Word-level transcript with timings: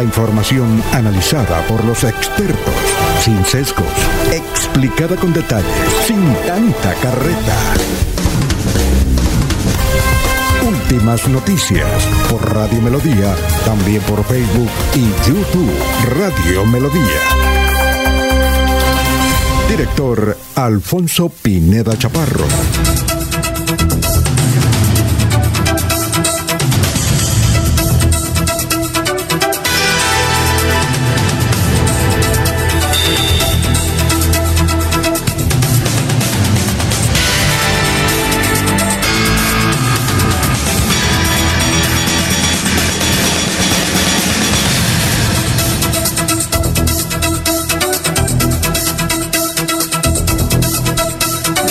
La 0.00 0.04
información 0.04 0.82
analizada 0.94 1.60
por 1.66 1.84
los 1.84 2.04
expertos, 2.04 2.74
sin 3.22 3.44
sesgos, 3.44 3.84
explicada 4.32 5.14
con 5.14 5.30
detalle, 5.34 5.66
sin 6.06 6.24
tanta 6.46 6.94
carreta. 7.02 7.58
Últimas 10.66 11.28
noticias 11.28 11.86
por 12.30 12.54
Radio 12.54 12.80
Melodía, 12.80 13.36
también 13.66 14.00
por 14.04 14.24
Facebook 14.24 14.70
y 14.94 15.28
YouTube 15.28 15.70
Radio 16.18 16.64
Melodía. 16.64 17.20
Director 19.68 20.34
Alfonso 20.54 21.28
Pineda 21.28 21.94
Chaparro. 21.98 22.46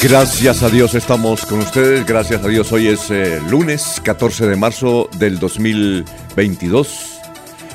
Gracias 0.02 0.63
a 0.63 0.70
Dios 0.70 0.95
estamos 0.95 1.45
con 1.45 1.59
ustedes, 1.59 2.05
gracias 2.05 2.41
a 2.45 2.48
Dios 2.48 2.71
hoy 2.71 2.88
es 2.88 3.12
eh, 3.12 3.41
lunes 3.49 3.99
14 4.02 4.48
de 4.48 4.55
marzo 4.55 5.09
del 5.17 5.39
2022. 5.39 7.20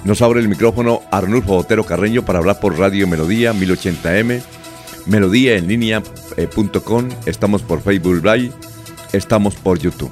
Nos 0.05 0.23
abre 0.23 0.41
el 0.41 0.49
micrófono 0.49 1.03
Arnulfo 1.11 1.57
Otero 1.59 1.85
Carreño 1.85 2.25
para 2.25 2.39
hablar 2.39 2.61
por 2.61 2.79
Radio 2.79 3.07
Melodía 3.07 3.53
1080m, 3.53 4.43
melodía 5.05 5.57
en 5.57 5.69
línea.com, 5.69 7.11
eh, 7.11 7.15
estamos 7.27 7.61
por 7.61 7.83
Facebook 7.83 8.25
Live, 8.25 8.53
estamos 9.13 9.55
por 9.57 9.79
YouTube. 9.79 10.11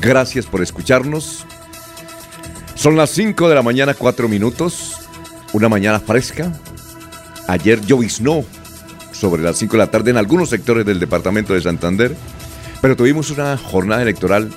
Gracias 0.00 0.46
por 0.46 0.62
escucharnos. 0.62 1.44
Son 2.74 2.96
las 2.96 3.10
5 3.10 3.50
de 3.50 3.54
la 3.54 3.62
mañana, 3.62 3.92
4 3.92 4.28
minutos, 4.28 4.96
una 5.52 5.68
mañana 5.68 6.00
fresca. 6.00 6.54
Ayer 7.48 7.84
lloviznó 7.84 8.46
sobre 9.20 9.42
las 9.42 9.58
5 9.58 9.72
de 9.72 9.78
la 9.78 9.90
tarde 9.90 10.10
en 10.10 10.16
algunos 10.16 10.48
sectores 10.48 10.86
del 10.86 10.98
departamento 10.98 11.52
de 11.52 11.60
Santander, 11.60 12.16
pero 12.80 12.96
tuvimos 12.96 13.30
una 13.30 13.56
jornada 13.58 14.00
electoral 14.00 14.50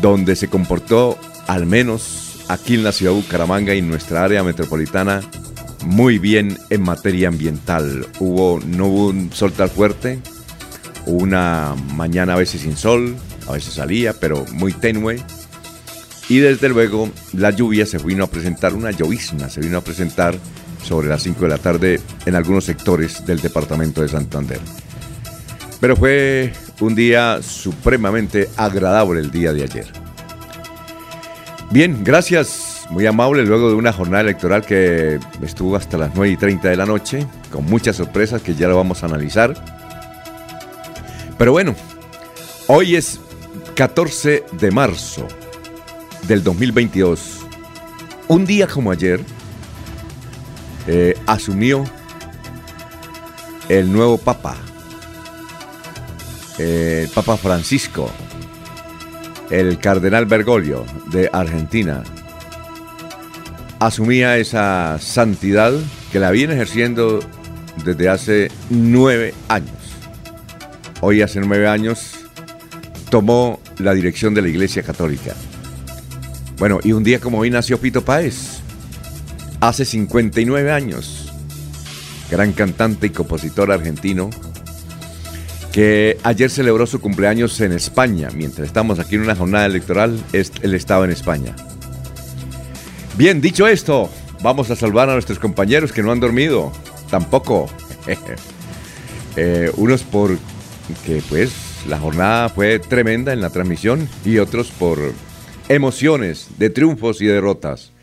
donde 0.00 0.36
se 0.36 0.48
comportó, 0.48 1.18
al 1.48 1.66
menos 1.66 2.44
aquí 2.48 2.74
en 2.74 2.84
la 2.84 2.92
ciudad 2.92 3.12
de 3.12 3.20
Bucaramanga 3.20 3.74
y 3.74 3.78
en 3.78 3.88
nuestra 3.88 4.22
área 4.22 4.44
metropolitana, 4.44 5.20
muy 5.84 6.18
bien 6.18 6.58
en 6.70 6.82
materia 6.82 7.28
ambiental. 7.28 8.06
Hubo, 8.20 8.60
no 8.64 8.86
hubo 8.86 9.06
un 9.08 9.32
sol 9.32 9.52
tan 9.52 9.68
fuerte, 9.68 10.20
una 11.06 11.74
mañana 11.94 12.34
a 12.34 12.36
veces 12.36 12.62
sin 12.62 12.76
sol, 12.76 13.16
a 13.48 13.52
veces 13.52 13.74
salía, 13.74 14.12
pero 14.12 14.44
muy 14.52 14.72
tenue. 14.72 15.20
Y 16.28 16.38
desde 16.38 16.68
luego 16.68 17.10
la 17.32 17.50
lluvia 17.50 17.84
se 17.84 17.98
vino 17.98 18.24
a 18.24 18.28
presentar, 18.28 18.74
una 18.74 18.92
llovizna 18.92 19.50
se 19.50 19.60
vino 19.60 19.78
a 19.78 19.84
presentar 19.84 20.38
sobre 20.84 21.08
las 21.08 21.22
5 21.22 21.40
de 21.40 21.48
la 21.48 21.58
tarde 21.58 22.00
en 22.26 22.34
algunos 22.34 22.64
sectores 22.64 23.24
del 23.26 23.40
departamento 23.40 24.02
de 24.02 24.08
Santander. 24.08 24.60
Pero 25.80 25.96
fue 25.96 26.52
un 26.80 26.94
día 26.94 27.40
supremamente 27.42 28.48
agradable 28.56 29.20
el 29.20 29.30
día 29.30 29.52
de 29.52 29.64
ayer. 29.64 29.86
Bien, 31.70 32.04
gracias, 32.04 32.86
muy 32.90 33.06
amable, 33.06 33.44
luego 33.44 33.68
de 33.68 33.74
una 33.74 33.92
jornada 33.92 34.22
electoral 34.22 34.64
que 34.64 35.18
estuvo 35.42 35.76
hasta 35.76 35.98
las 35.98 36.14
9 36.14 36.32
y 36.32 36.36
30 36.36 36.68
de 36.68 36.76
la 36.76 36.86
noche, 36.86 37.26
con 37.50 37.64
muchas 37.64 37.96
sorpresas 37.96 38.42
que 38.42 38.54
ya 38.54 38.68
lo 38.68 38.76
vamos 38.76 39.02
a 39.02 39.06
analizar. 39.06 39.54
Pero 41.36 41.52
bueno, 41.52 41.74
hoy 42.68 42.96
es 42.96 43.18
14 43.74 44.44
de 44.52 44.70
marzo 44.70 45.26
del 46.28 46.44
2022. 46.44 47.40
Un 48.28 48.46
día 48.46 48.66
como 48.66 48.90
ayer, 48.90 49.20
eh, 50.86 51.16
asumió 51.26 51.84
el 53.68 53.92
nuevo 53.92 54.18
Papa, 54.18 54.56
el 56.58 57.08
Papa 57.08 57.36
Francisco, 57.36 58.10
el 59.50 59.78
Cardenal 59.78 60.26
Bergoglio 60.26 60.84
de 61.10 61.30
Argentina. 61.32 62.02
Asumía 63.78 64.36
esa 64.36 64.98
santidad 65.00 65.72
que 66.12 66.20
la 66.20 66.30
viene 66.30 66.54
ejerciendo 66.54 67.20
desde 67.84 68.08
hace 68.08 68.50
nueve 68.70 69.34
años. 69.48 69.70
Hoy 71.00 71.22
hace 71.22 71.40
nueve 71.40 71.66
años 71.66 72.12
tomó 73.10 73.60
la 73.78 73.94
dirección 73.94 74.34
de 74.34 74.42
la 74.42 74.48
Iglesia 74.48 74.82
Católica. 74.82 75.34
Bueno, 76.58 76.78
y 76.82 76.92
un 76.92 77.02
día 77.02 77.20
como 77.20 77.38
hoy 77.38 77.50
nació 77.50 77.78
Pito 77.80 78.04
Páez 78.04 78.53
hace 79.68 79.84
59 79.84 80.70
años, 80.70 81.32
gran 82.30 82.52
cantante 82.52 83.06
y 83.06 83.10
compositor 83.10 83.72
argentino, 83.72 84.30
que 85.72 86.18
ayer 86.22 86.50
celebró 86.50 86.86
su 86.86 87.00
cumpleaños 87.00 87.60
en 87.60 87.72
España. 87.72 88.28
Mientras 88.34 88.66
estamos 88.66 88.98
aquí 88.98 89.16
en 89.16 89.22
una 89.22 89.34
jornada 89.34 89.66
electoral, 89.66 90.22
él 90.32 90.74
estaba 90.74 91.04
en 91.04 91.10
España. 91.10 91.56
Bien, 93.16 93.40
dicho 93.40 93.66
esto, 93.66 94.10
vamos 94.42 94.70
a 94.70 94.76
salvar 94.76 95.08
a 95.08 95.14
nuestros 95.14 95.38
compañeros 95.38 95.92
que 95.92 96.02
no 96.02 96.12
han 96.12 96.20
dormido. 96.20 96.72
Tampoco. 97.10 97.68
Eh, 99.36 99.68
unos 99.78 100.04
por 100.04 100.38
que 101.04 101.20
pues 101.28 101.50
la 101.88 101.98
jornada 101.98 102.48
fue 102.50 102.78
tremenda 102.78 103.32
en 103.32 103.40
la 103.40 103.50
transmisión 103.50 104.08
y 104.24 104.38
otros 104.38 104.70
por 104.70 105.00
emociones 105.68 106.50
de 106.56 106.70
triunfos 106.70 107.20
y 107.20 107.26
derrotas. 107.26 107.93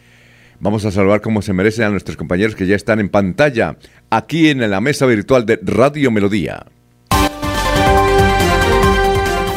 Vamos 0.61 0.85
a 0.85 0.91
salvar 0.91 1.21
como 1.21 1.41
se 1.41 1.53
merecen 1.53 1.85
a 1.85 1.89
nuestros 1.89 2.15
compañeros 2.15 2.55
que 2.55 2.67
ya 2.67 2.75
están 2.75 2.99
en 2.99 3.09
pantalla, 3.09 3.77
aquí 4.11 4.49
en 4.49 4.69
la 4.69 4.79
mesa 4.79 5.07
virtual 5.07 5.43
de 5.43 5.59
Radio 5.63 6.11
Melodía. 6.11 6.67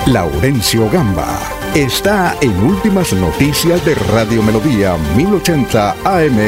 Laurencio 0.06 0.88
Gamba 0.88 1.38
está 1.75 2.34
en 2.41 2.56
Últimas 2.56 3.12
Noticias 3.12 3.84
de 3.84 3.94
Radio 3.94 4.42
Melodía 4.42 4.97
1080 5.15 5.91
AM. 6.04 6.38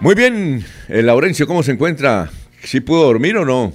Muy 0.00 0.14
bien, 0.14 0.64
eh, 0.88 1.02
Laurencio, 1.02 1.46
¿cómo 1.46 1.62
se 1.62 1.72
encuentra? 1.72 2.30
¿Sí 2.62 2.80
pudo 2.80 3.04
dormir 3.04 3.36
o 3.36 3.44
no? 3.44 3.74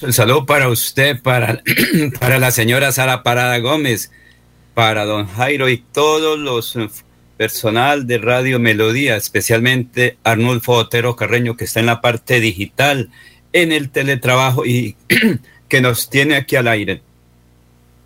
Un 0.00 0.12
saludo 0.12 0.46
para 0.46 0.68
usted, 0.68 1.20
para, 1.20 1.60
para 2.20 2.38
la 2.38 2.52
señora 2.52 2.92
Sara 2.92 3.24
Parada 3.24 3.58
Gómez 3.58 4.12
para 4.74 5.04
don 5.04 5.26
Jairo 5.26 5.68
y 5.68 5.78
todos 5.78 6.38
los 6.38 6.76
eh, 6.76 6.88
personal 7.36 8.06
de 8.06 8.18
Radio 8.18 8.58
Melodía, 8.58 9.16
especialmente 9.16 10.16
Arnulfo 10.24 10.72
Otero 10.72 11.16
Carreño, 11.16 11.56
que 11.56 11.64
está 11.64 11.80
en 11.80 11.86
la 11.86 12.00
parte 12.00 12.40
digital, 12.40 13.10
en 13.52 13.72
el 13.72 13.90
teletrabajo 13.90 14.64
y 14.64 14.96
que 15.68 15.80
nos 15.80 16.08
tiene 16.08 16.36
aquí 16.36 16.56
al 16.56 16.68
aire. 16.68 17.02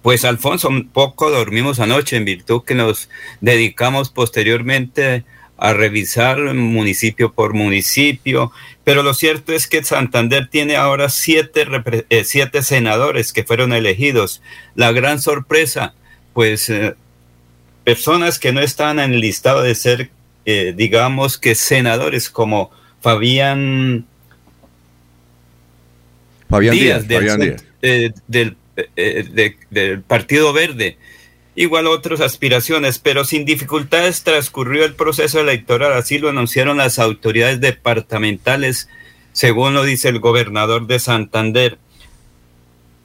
Pues 0.02 0.24
Alfonso, 0.24 0.68
un 0.68 0.88
poco 0.88 1.30
dormimos 1.30 1.80
anoche 1.80 2.16
en 2.16 2.24
virtud 2.24 2.62
que 2.64 2.74
nos 2.74 3.08
dedicamos 3.40 4.10
posteriormente 4.10 5.24
a 5.58 5.72
revisar 5.72 6.38
municipio 6.54 7.32
por 7.32 7.54
municipio, 7.54 8.52
pero 8.84 9.02
lo 9.02 9.14
cierto 9.14 9.52
es 9.52 9.66
que 9.66 9.82
Santander 9.82 10.48
tiene 10.48 10.76
ahora 10.76 11.08
siete, 11.08 11.66
eh, 12.10 12.24
siete 12.24 12.62
senadores 12.62 13.32
que 13.32 13.44
fueron 13.44 13.72
elegidos. 13.72 14.42
La 14.74 14.92
gran 14.92 15.20
sorpresa, 15.20 15.94
pues 16.36 16.68
eh, 16.68 16.94
personas 17.82 18.38
que 18.38 18.52
no 18.52 18.60
están 18.60 18.98
en 18.98 19.14
el 19.14 19.20
listado 19.20 19.62
de 19.62 19.74
ser, 19.74 20.10
eh, 20.44 20.74
digamos 20.76 21.38
que 21.38 21.54
senadores 21.54 22.28
como 22.28 22.70
Fabián, 23.00 24.04
Fabián 26.50 26.74
Díaz, 26.74 27.06
eh, 27.80 28.12
del, 28.26 28.54
del 29.70 30.02
Partido 30.02 30.52
Verde, 30.52 30.98
igual 31.54 31.86
otras 31.86 32.20
aspiraciones, 32.20 32.98
pero 32.98 33.24
sin 33.24 33.46
dificultades 33.46 34.22
transcurrió 34.22 34.84
el 34.84 34.94
proceso 34.94 35.40
electoral, 35.40 35.94
así 35.94 36.18
lo 36.18 36.28
anunciaron 36.28 36.76
las 36.76 36.98
autoridades 36.98 37.62
departamentales, 37.62 38.90
según 39.32 39.72
lo 39.72 39.84
dice 39.84 40.10
el 40.10 40.20
gobernador 40.20 40.86
de 40.86 40.98
Santander. 40.98 41.78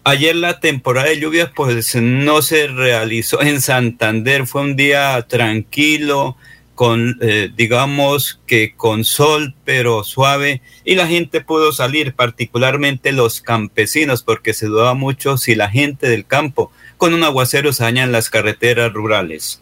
Ayer 0.03 0.35
la 0.35 0.59
temporada 0.59 1.09
de 1.09 1.19
lluvias 1.19 1.51
pues 1.55 1.95
no 1.95 2.41
se 2.41 2.65
realizó 2.65 3.41
en 3.41 3.61
Santander, 3.61 4.47
fue 4.47 4.61
un 4.61 4.75
día 4.75 5.21
tranquilo, 5.27 6.37
con 6.73 7.19
eh, 7.21 7.51
digamos 7.55 8.39
que 8.47 8.73
con 8.75 9.03
sol 9.03 9.53
pero 9.63 10.03
suave 10.03 10.63
y 10.83 10.95
la 10.95 11.05
gente 11.05 11.41
pudo 11.41 11.71
salir, 11.71 12.15
particularmente 12.15 13.11
los 13.11 13.41
campesinos, 13.41 14.23
porque 14.23 14.55
se 14.55 14.65
dudaba 14.65 14.95
mucho 14.95 15.37
si 15.37 15.53
la 15.53 15.69
gente 15.69 16.09
del 16.09 16.25
campo 16.25 16.71
con 16.97 17.13
un 17.13 17.23
aguacero 17.23 17.71
se 17.71 17.83
dañan 17.83 18.11
las 18.11 18.31
carreteras 18.31 18.91
rurales. 18.91 19.61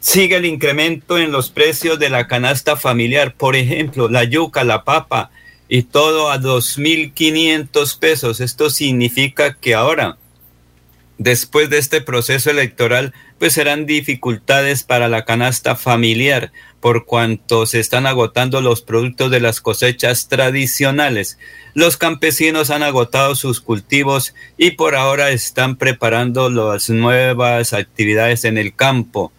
Sigue 0.00 0.36
el 0.36 0.46
incremento 0.46 1.18
en 1.18 1.32
los 1.32 1.50
precios 1.50 1.98
de 1.98 2.08
la 2.08 2.26
canasta 2.26 2.76
familiar. 2.76 3.34
Por 3.34 3.56
ejemplo, 3.56 4.08
la 4.08 4.24
yuca, 4.24 4.64
la 4.64 4.84
papa 4.84 5.30
y 5.68 5.82
todo 5.82 6.30
a 6.30 6.38
2.500 6.38 7.98
pesos. 7.98 8.40
Esto 8.40 8.70
significa 8.70 9.54
que 9.54 9.74
ahora, 9.74 10.18
después 11.18 11.70
de 11.70 11.78
este 11.78 12.00
proceso 12.00 12.50
electoral, 12.50 13.12
pues 13.38 13.54
serán 13.54 13.86
dificultades 13.86 14.82
para 14.82 15.08
la 15.08 15.24
canasta 15.24 15.76
familiar 15.76 16.52
por 16.84 17.06
cuanto 17.06 17.64
se 17.64 17.80
están 17.80 18.06
agotando 18.06 18.60
los 18.60 18.82
productos 18.82 19.30
de 19.30 19.40
las 19.40 19.62
cosechas 19.62 20.28
tradicionales. 20.28 21.38
Los 21.72 21.96
campesinos 21.96 22.68
han 22.68 22.82
agotado 22.82 23.34
sus 23.36 23.62
cultivos 23.62 24.34
y 24.58 24.72
por 24.72 24.94
ahora 24.94 25.30
están 25.30 25.76
preparando 25.76 26.50
las 26.50 26.90
nuevas 26.90 27.72
actividades 27.72 28.44
en 28.44 28.58
el 28.58 28.74
campo. 28.74 29.32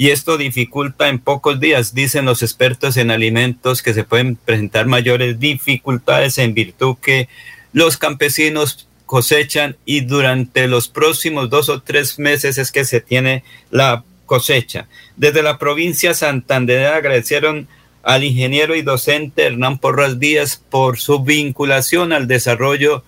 Y 0.00 0.10
esto 0.10 0.38
dificulta 0.38 1.08
en 1.08 1.18
pocos 1.18 1.58
días, 1.58 1.92
dicen 1.92 2.24
los 2.24 2.44
expertos 2.44 2.96
en 2.96 3.10
alimentos, 3.10 3.82
que 3.82 3.92
se 3.92 4.04
pueden 4.04 4.36
presentar 4.36 4.86
mayores 4.86 5.40
dificultades 5.40 6.38
en 6.38 6.54
virtud 6.54 6.96
que 7.02 7.28
los 7.72 7.96
campesinos 7.96 8.86
cosechan 9.06 9.76
y 9.84 10.02
durante 10.02 10.68
los 10.68 10.86
próximos 10.86 11.50
dos 11.50 11.68
o 11.68 11.82
tres 11.82 12.20
meses 12.20 12.58
es 12.58 12.70
que 12.70 12.84
se 12.84 13.00
tiene 13.00 13.42
la 13.72 14.04
cosecha. 14.24 14.86
Desde 15.16 15.42
la 15.42 15.58
provincia 15.58 16.14
Santander 16.14 16.86
agradecieron 16.86 17.66
al 18.04 18.22
ingeniero 18.22 18.76
y 18.76 18.82
docente 18.82 19.46
Hernán 19.46 19.78
Porras 19.78 20.20
Díaz 20.20 20.62
por 20.70 21.00
su 21.00 21.24
vinculación 21.24 22.12
al 22.12 22.28
desarrollo 22.28 23.02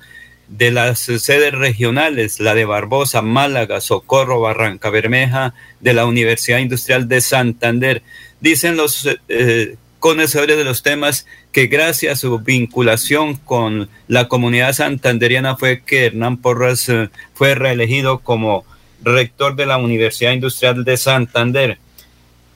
de 0.50 0.72
las 0.72 0.98
sedes 0.98 1.52
regionales, 1.52 2.40
la 2.40 2.54
de 2.54 2.64
Barbosa, 2.64 3.22
Málaga, 3.22 3.80
Socorro, 3.80 4.40
Barranca 4.40 4.90
Bermeja, 4.90 5.54
de 5.78 5.94
la 5.94 6.06
Universidad 6.06 6.58
Industrial 6.58 7.08
de 7.08 7.20
Santander. 7.20 8.02
Dicen 8.40 8.76
los 8.76 9.08
eh, 9.28 9.76
conocedores 10.00 10.56
de 10.56 10.64
los 10.64 10.82
temas 10.82 11.26
que 11.52 11.68
gracias 11.68 12.12
a 12.12 12.20
su 12.20 12.38
vinculación 12.40 13.36
con 13.36 13.88
la 14.08 14.26
comunidad 14.26 14.72
santanderiana 14.72 15.56
fue 15.56 15.82
que 15.82 16.06
Hernán 16.06 16.36
Porras 16.38 16.88
eh, 16.88 17.10
fue 17.32 17.54
reelegido 17.54 18.18
como 18.18 18.64
rector 19.02 19.54
de 19.54 19.66
la 19.66 19.78
Universidad 19.78 20.32
Industrial 20.32 20.84
de 20.84 20.96
Santander. 20.96 21.78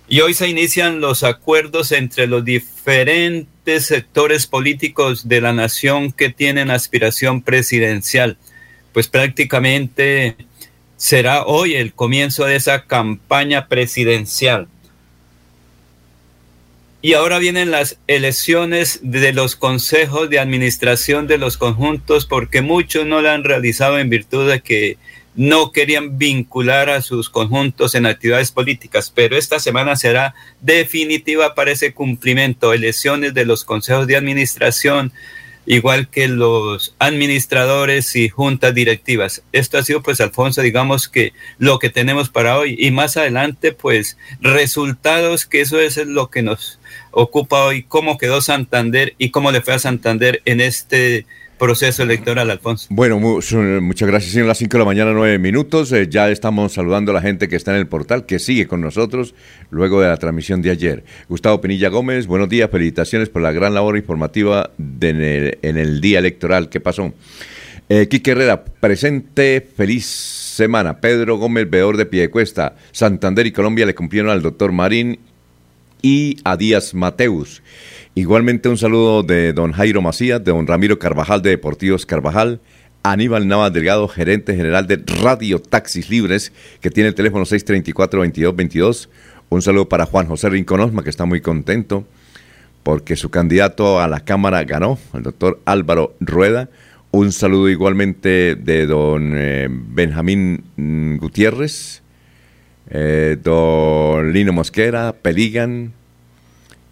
Y 0.09 0.21
hoy 0.21 0.35
se 0.35 0.49
inician 0.49 1.01
los 1.01 1.23
acuerdos 1.23 1.93
entre 1.93 2.27
los 2.27 2.45
diferentes 2.45 3.54
sectores 3.81 4.47
políticos 4.47 5.29
de 5.29 5.41
la 5.41 5.53
nación 5.53 6.13
que 6.13 6.29
tienen 6.29 6.71
aspiración 6.71 7.43
presidencial. 7.43 8.37
Pues 8.93 9.09
prácticamente 9.09 10.37
será 10.97 11.45
hoy 11.45 11.75
el 11.75 11.93
comienzo 11.93 12.45
de 12.45 12.57
esa 12.57 12.85
campaña 12.85 13.69
presidencial. 13.69 14.69
Y 17.03 17.13
ahora 17.13 17.39
vienen 17.39 17.71
las 17.71 17.99
elecciones 18.07 19.01
de 19.03 19.35
los 19.35 19.57
consejos 19.57 20.31
de 20.31 20.39
administración 20.39 21.27
de 21.27 21.37
los 21.37 21.59
conjuntos 21.59 22.25
porque 22.25 22.63
muchos 22.63 23.05
no 23.05 23.21
la 23.21 23.35
han 23.35 23.45
realizado 23.45 23.99
en 23.99 24.09
virtud 24.09 24.51
de 24.51 24.61
que 24.61 24.97
no 25.37 25.73
querían 25.73 26.19
vincular 26.19 26.91
a 26.91 27.03
sus 27.03 27.29
conjuntos 27.29 27.95
en 27.95 28.07
actividades 28.07 28.53
políticas, 28.53 29.13
pero 29.15 29.37
esta 29.37 29.59
semana 29.59 29.97
será 29.97 30.35
definitiva 30.61 31.55
para 31.55 31.73
ese 31.73 31.93
cumplimiento, 31.93 32.73
elecciones 32.73 33.35
de 33.35 33.45
los 33.45 33.65
consejos 33.65 34.07
de 34.07 34.17
administración, 34.17 35.13
igual 35.67 36.09
que 36.09 36.29
los 36.29 36.95
administradores 36.99 38.15
y 38.17 38.29
juntas 38.29 38.75
directivas. 38.75 39.43
Esto 39.53 39.79
ha 39.79 39.83
sido, 39.83 40.03
pues, 40.03 40.21
Alfonso, 40.21 40.63
digamos 40.63 41.09
que 41.09 41.33
lo 41.59 41.79
que 41.79 41.91
tenemos 41.91 42.29
para 42.29 42.59
hoy 42.59 42.77
y 42.79 42.91
más 42.91 43.17
adelante, 43.17 43.73
pues, 43.73 44.17
resultados, 44.41 45.47
que 45.47 45.63
eso 45.63 45.81
es 45.81 45.97
lo 45.97 46.31
que 46.31 46.43
nos 46.43 46.79
ocupa 47.11 47.65
hoy, 47.65 47.83
cómo 47.83 48.19
quedó 48.19 48.41
Santander 48.41 49.15
y 49.19 49.31
cómo 49.31 49.53
le 49.53 49.63
fue 49.63 49.75
a 49.75 49.79
Santander 49.79 50.43
en 50.45 50.61
este 50.61 51.27
proceso 51.59 52.03
electoral, 52.03 52.51
Alfonso. 52.51 52.87
Bueno, 52.91 53.19
muchas 53.19 54.09
gracias. 54.09 54.33
Son 54.33 54.47
las 54.47 54.59
5 54.59 54.73
de 54.73 54.79
la 54.79 54.85
mañana, 54.85 55.13
9 55.13 55.39
minutos. 55.39 55.93
Eh, 55.93 56.09
ya 56.09 56.31
estamos 56.31 56.73
saludando 56.73 57.13
a 57.13 57.15
la 57.15 57.21
gente 57.21 57.49
que 57.49 57.57
está 57.57 57.73
en 57.73 57.79
el 57.79 57.87
portal, 57.87 58.27
que 58.27 58.39
sigue 58.39 58.67
con 58.67 58.81
nosotros 58.81 59.35
luego 59.71 60.01
de 60.01 60.09
la 60.09 60.17
transmisión 60.17 60.63
de 60.63 60.71
ayer. 60.71 61.05
Gustavo 61.29 61.61
Penilla 61.61 61.89
Gómez, 61.89 62.27
buenos 62.27 62.49
días, 62.49 62.71
felicitaciones 62.71 63.29
por 63.29 63.43
la 63.43 63.53
gran 63.53 63.75
labor 63.75 63.97
informativa 63.97 64.71
en, 64.79 65.21
el, 65.63 66.01
día 66.01 66.19
electoral. 66.19 66.69
¿Qué 66.69 66.81
pasó? 66.81 67.13
Eh, 67.89 68.09
Herrera, 68.25 68.65
presente, 68.65 69.67
feliz 69.77 70.07
semana. 70.07 71.01
Pedro 71.01 71.37
Gómez, 71.37 71.69
veedor 71.69 71.97
de 71.97 72.07
Piedecuesta. 72.07 72.77
Santander 72.93 73.47
y 73.47 73.53
Colombia 73.53 73.87
le 73.87 73.95
cumplieron 73.95 74.31
al 74.31 74.43
doctor 74.43 74.73
Marín 74.73 75.19
y 76.03 76.37
a 76.45 76.57
Díaz 76.57 76.95
Mateus. 76.95 77.63
Igualmente 78.17 78.69
un 78.69 78.79
saludo 78.79 79.25
de 79.25 79.53
don 79.53 79.73
Jairo 79.73 80.01
Macías, 80.01 80.43
de 80.45 80.53
don 80.53 80.69
Ramiro 80.69 81.01
Carvajal 81.01 81.43
de 81.43 81.51
Deportivos 81.51 82.07
Carvajal, 82.07 82.61
Aníbal 83.03 83.49
Navas 83.49 83.73
Delgado, 83.73 84.07
gerente 84.07 84.55
general 84.55 84.87
de 84.87 85.03
Radio 85.21 85.59
Taxis 85.59 86.09
Libres, 86.09 86.53
que 86.81 86.91
tiene 86.91 87.09
el 87.09 87.17
teléfono 87.17 87.45
634-2222. 87.45 89.09
Un 89.49 89.63
saludo 89.63 89.89
para 89.89 90.07
Juan 90.07 90.29
José 90.29 90.49
Rinconosma, 90.49 91.03
que 91.03 91.11
está 91.11 91.25
muy 91.25 91.41
contento 91.41 92.07
porque 92.85 93.17
su 93.17 93.31
candidato 93.31 93.99
a 94.01 94.07
la 94.07 94.21
Cámara 94.21 94.63
ganó, 94.63 94.99
el 95.15 95.25
doctor 95.25 95.61
Álvaro 95.65 96.15
Rueda. 96.21 96.69
Un 97.11 97.33
saludo 97.33 97.69
igualmente 97.69 98.55
de 98.55 98.87
don 98.87 99.33
eh, 99.35 99.69
Benjamín 99.71 100.63
mm, 100.77 101.17
Gutiérrez, 101.17 102.03
eh, 102.91 103.39
don 103.43 104.33
Lino 104.33 104.53
Mosquera, 104.53 105.15
Peligan, 105.21 105.93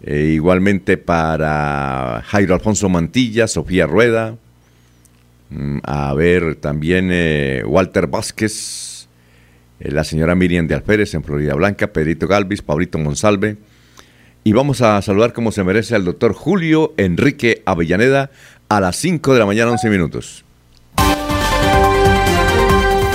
eh, 0.03 0.31
igualmente 0.33 0.97
para 0.97 2.21
Jairo 2.25 2.53
Alfonso 2.55 2.89
Mantilla, 2.89 3.47
Sofía 3.47 3.87
Rueda, 3.87 4.35
mm, 5.49 5.77
a 5.83 6.13
ver 6.13 6.55
también 6.55 7.09
eh, 7.09 7.63
Walter 7.65 8.07
Vázquez, 8.07 9.07
eh, 9.79 9.91
la 9.91 10.03
señora 10.03 10.35
Miriam 10.35 10.67
de 10.67 10.75
Alférez 10.75 11.13
en 11.13 11.23
Florida 11.23 11.55
Blanca, 11.55 11.87
Pedrito 11.87 12.27
Galvis, 12.27 12.61
Pablito 12.61 12.97
Monsalve. 12.97 13.55
Y 14.43 14.51
vamos 14.51 14.81
a 14.81 15.01
saludar 15.01 15.31
como 15.31 15.53
se 15.53 15.63
merece 15.63 15.95
al 15.95 16.03
doctor 16.03 16.33
Julio 16.33 16.93
Enrique 16.97 17.63
Avellaneda 17.65 18.29
a 18.67 18.81
las 18.81 18.97
5 18.97 19.33
de 19.33 19.39
la 19.39 19.45
mañana, 19.45 19.71
11 19.71 19.89
minutos. 19.89 20.43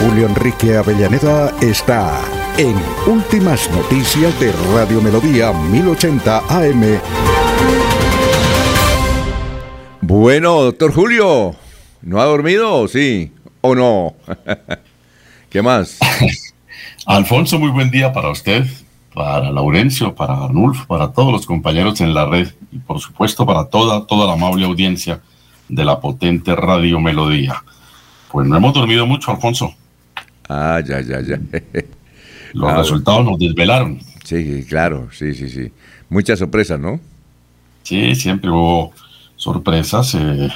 Julio 0.01 0.27
Enrique 0.27 0.75
Avellaneda 0.77 1.53
está 1.61 2.38
en 2.59 2.75
Últimas 3.07 3.71
Noticias 3.71 4.39
de 4.41 4.51
Radio 4.75 5.01
Melodía 5.01 5.53
1080 5.53 6.39
AM. 6.49 7.01
Bueno, 10.01 10.63
doctor 10.63 10.93
Julio, 10.93 11.55
¿no 12.03 12.21
ha 12.21 12.25
dormido? 12.25 12.89
Sí, 12.89 13.33
o 13.61 13.77
no. 13.77 14.17
¿Qué 15.51 15.63
más? 15.63 15.99
Alfonso, 17.07 17.61
muy 17.61 17.71
buen 17.71 17.93
día 17.93 18.13
para 18.13 18.31
usted, 18.31 18.67
para 19.15 19.53
Laurencio, 19.53 20.17
para 20.17 20.43
Arnulfo, 20.43 20.85
para 20.89 21.13
todos 21.13 21.31
los 21.31 21.47
compañeros 21.47 22.01
en 22.01 22.13
la 22.13 22.27
red 22.27 22.49
y 22.73 22.79
por 22.79 22.99
supuesto 22.99 23.47
para 23.47 23.67
toda, 23.67 24.05
toda 24.05 24.27
la 24.27 24.33
amable 24.33 24.67
audiencia 24.67 25.21
de 25.69 25.85
la 25.85 26.01
potente 26.01 26.57
Radio 26.57 26.99
Melodía. 26.99 27.63
Pues 28.33 28.49
no 28.49 28.57
hemos 28.57 28.75
dormido 28.75 29.07
mucho, 29.07 29.31
Alfonso. 29.31 29.73
Ah, 30.49 30.81
ya, 30.85 31.01
ya, 31.01 31.21
ya. 31.21 31.39
Los 32.53 32.77
resultados 32.77 33.25
nos 33.25 33.39
desvelaron. 33.39 34.01
Sí, 34.25 34.65
claro, 34.69 35.09
sí, 35.13 35.35
sí, 35.35 35.49
sí. 35.49 35.71
Muchas 36.09 36.39
sorpresas, 36.39 36.79
¿no? 36.79 37.01
Sí, 37.83 38.15
siempre 38.15 38.51
hubo 38.51 38.93
sorpresas. 39.37 40.15
Eh, 40.15 40.51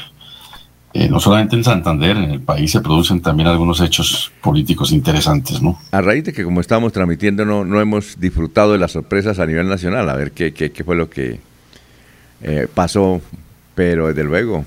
eh, 0.94 1.08
no 1.08 1.20
solamente 1.20 1.56
en 1.56 1.64
Santander, 1.64 2.16
en 2.18 2.30
el 2.30 2.40
país 2.42 2.70
se 2.70 2.82
producen 2.82 3.22
también 3.22 3.48
algunos 3.48 3.80
hechos 3.80 4.30
políticos 4.42 4.92
interesantes, 4.92 5.62
¿no? 5.62 5.78
A 5.90 6.02
raíz 6.02 6.24
de 6.24 6.34
que 6.34 6.44
como 6.44 6.60
estamos 6.60 6.92
transmitiendo 6.92 7.46
no, 7.46 7.64
no 7.64 7.80
hemos 7.80 8.20
disfrutado 8.20 8.72
de 8.72 8.78
las 8.78 8.92
sorpresas 8.92 9.38
a 9.38 9.46
nivel 9.46 9.68
nacional, 9.68 10.10
a 10.10 10.14
ver 10.14 10.32
qué, 10.32 10.52
qué, 10.52 10.84
fue 10.84 10.94
lo 10.94 11.08
que 11.08 11.40
eh, 12.42 12.68
pasó, 12.74 13.22
pero 13.74 14.08
desde 14.08 14.24
luego, 14.24 14.66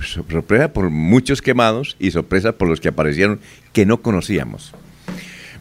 sorpresa 0.00 0.72
por 0.72 0.90
muchos 0.90 1.42
quemados 1.42 1.96
y 1.98 2.12
sorpresa 2.12 2.52
por 2.52 2.68
los 2.68 2.80
que 2.80 2.88
aparecieron 2.88 3.40
que 3.72 3.86
no 3.86 4.02
conocíamos. 4.02 4.72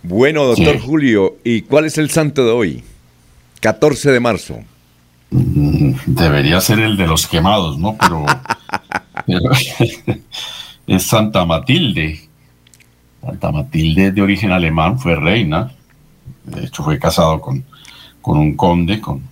Bueno, 0.07 0.43
doctor 0.43 0.79
Julio, 0.79 1.37
¿y 1.43 1.63
cuál 1.63 1.85
es 1.85 1.97
el 1.97 2.11
santo 2.11 2.45
de 2.45 2.51
hoy? 2.51 2.83
14 3.59 4.11
de 4.11 4.19
marzo. 4.19 4.59
Mm, 5.31 5.93
debería 6.05 6.61
ser 6.61 6.77
el 6.79 6.95
de 6.95 7.07
los 7.07 7.25
quemados, 7.25 7.79
¿no? 7.79 7.97
Pero, 7.97 8.23
es 10.87 11.03
Santa 11.03 11.43
Matilde. 11.45 12.29
Santa 13.19 13.51
Matilde 13.51 14.11
de 14.11 14.21
origen 14.21 14.51
alemán 14.51 14.99
fue 14.99 15.15
reina. 15.15 15.71
De 16.43 16.65
hecho, 16.65 16.83
fue 16.83 16.99
casado 16.99 17.41
con, 17.41 17.65
con 18.21 18.37
un 18.37 18.55
conde, 18.55 19.01
con 19.01 19.23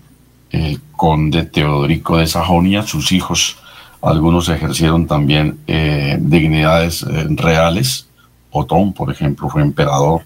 el 0.49 0.81
conde 0.93 1.43
Teodorico 1.43 2.17
de 2.17 2.25
Sajonia. 2.25 2.81
Sus 2.81 3.11
hijos, 3.11 3.57
algunos 4.01 4.49
ejercieron 4.49 5.05
también 5.05 5.59
eh, 5.67 6.17
dignidades 6.19 7.03
eh, 7.03 7.27
reales. 7.29 8.07
Otón, 8.49 8.91
por 8.93 9.11
ejemplo, 9.11 9.49
fue 9.49 9.61
emperador 9.61 10.23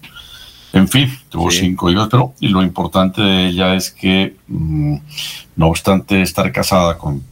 En 0.72 0.86
fin, 0.86 1.10
tuvo 1.28 1.50
cinco 1.50 1.90
y 1.90 1.96
otro, 1.96 2.34
y 2.40 2.48
lo 2.48 2.62
importante 2.62 3.22
de 3.22 3.46
ella 3.48 3.74
es 3.74 3.90
que, 3.90 4.36
mm, 4.48 4.96
no 5.56 5.68
obstante 5.68 6.20
estar 6.20 6.52
casada 6.52 6.98
con, 6.98 7.22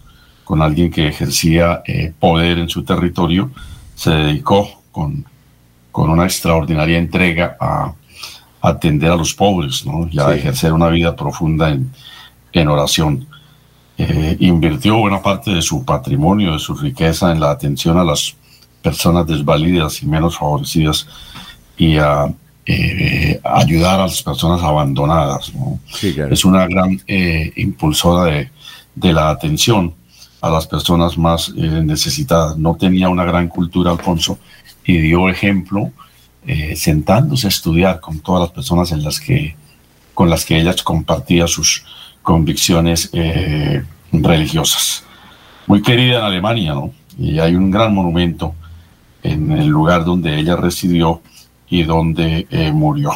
con 0.44 0.62
alguien 0.62 0.90
que 0.90 1.08
ejercía 1.08 1.82
eh, 1.86 2.12
poder 2.18 2.58
en 2.58 2.68
su 2.68 2.82
territorio, 2.82 3.50
se 3.94 4.10
dedicó 4.10 4.82
con, 4.90 5.24
con 5.92 6.10
una 6.10 6.24
extraordinaria 6.24 6.98
entrega 6.98 7.56
a, 7.60 7.92
atender 8.62 9.10
a 9.10 9.16
los 9.16 9.32
pobres 9.32 9.86
¿no? 9.86 10.08
y 10.10 10.18
a 10.18 10.34
ejercer 10.34 10.72
una 10.72 10.88
vida 10.88 11.14
profunda 11.14 11.70
en, 11.70 11.92
en 12.52 12.68
oración. 12.68 13.26
Eh, 13.98 14.36
invirtió 14.40 14.96
buena 14.98 15.22
parte 15.22 15.52
de 15.52 15.62
su 15.62 15.84
patrimonio, 15.84 16.52
de 16.52 16.58
su 16.58 16.74
riqueza 16.74 17.30
en 17.32 17.40
la 17.40 17.50
atención 17.50 17.96
a 17.96 18.04
las 18.04 18.34
personas 18.82 19.26
desvalidas 19.26 20.02
y 20.02 20.06
menos 20.06 20.36
favorecidas 20.36 21.06
y 21.76 21.96
a 21.96 22.32
eh, 22.68 23.40
ayudar 23.44 24.00
a 24.00 24.06
las 24.08 24.20
personas 24.24 24.60
abandonadas. 24.60 25.52
Es 26.02 26.44
una 26.44 26.66
gran 26.66 27.00
eh, 27.06 27.52
impulsora 27.54 28.24
de, 28.24 28.50
de, 28.92 29.12
la 29.12 29.30
atención 29.30 29.94
a 30.40 30.50
las 30.50 30.66
personas 30.66 31.16
más 31.16 31.52
eh, 31.56 31.60
necesitadas. 31.84 32.58
No 32.58 32.74
tenía 32.74 33.08
una 33.08 33.24
gran 33.24 33.46
cultura, 33.46 33.92
Alfonso, 33.92 34.40
y 34.84 34.98
dio 34.98 35.28
ejemplo 35.28 35.92
sentándose 36.76 37.48
a 37.48 37.50
estudiar 37.50 37.98
con 37.98 38.20
todas 38.20 38.42
las 38.42 38.50
personas 38.52 38.92
en 38.92 39.02
las 39.02 39.18
que, 39.18 39.56
con 40.14 40.30
las 40.30 40.44
que 40.44 40.60
ella 40.60 40.76
compartía 40.84 41.48
sus 41.48 41.84
convicciones 42.22 43.10
religiosas. 44.12 45.02
Muy 45.66 45.82
querida 45.82 46.18
en 46.18 46.24
Alemania, 46.24 46.74
¿no? 46.74 46.92
Y 47.18 47.40
hay 47.40 47.56
un 47.56 47.72
gran 47.72 47.92
monumento 47.92 48.54
en 49.24 49.50
el 49.50 49.66
lugar 49.66 50.04
donde 50.04 50.38
ella 50.38 50.54
residió 50.54 51.20
y 51.68 51.82
donde 51.84 52.46
eh, 52.50 52.72
murió. 52.72 53.10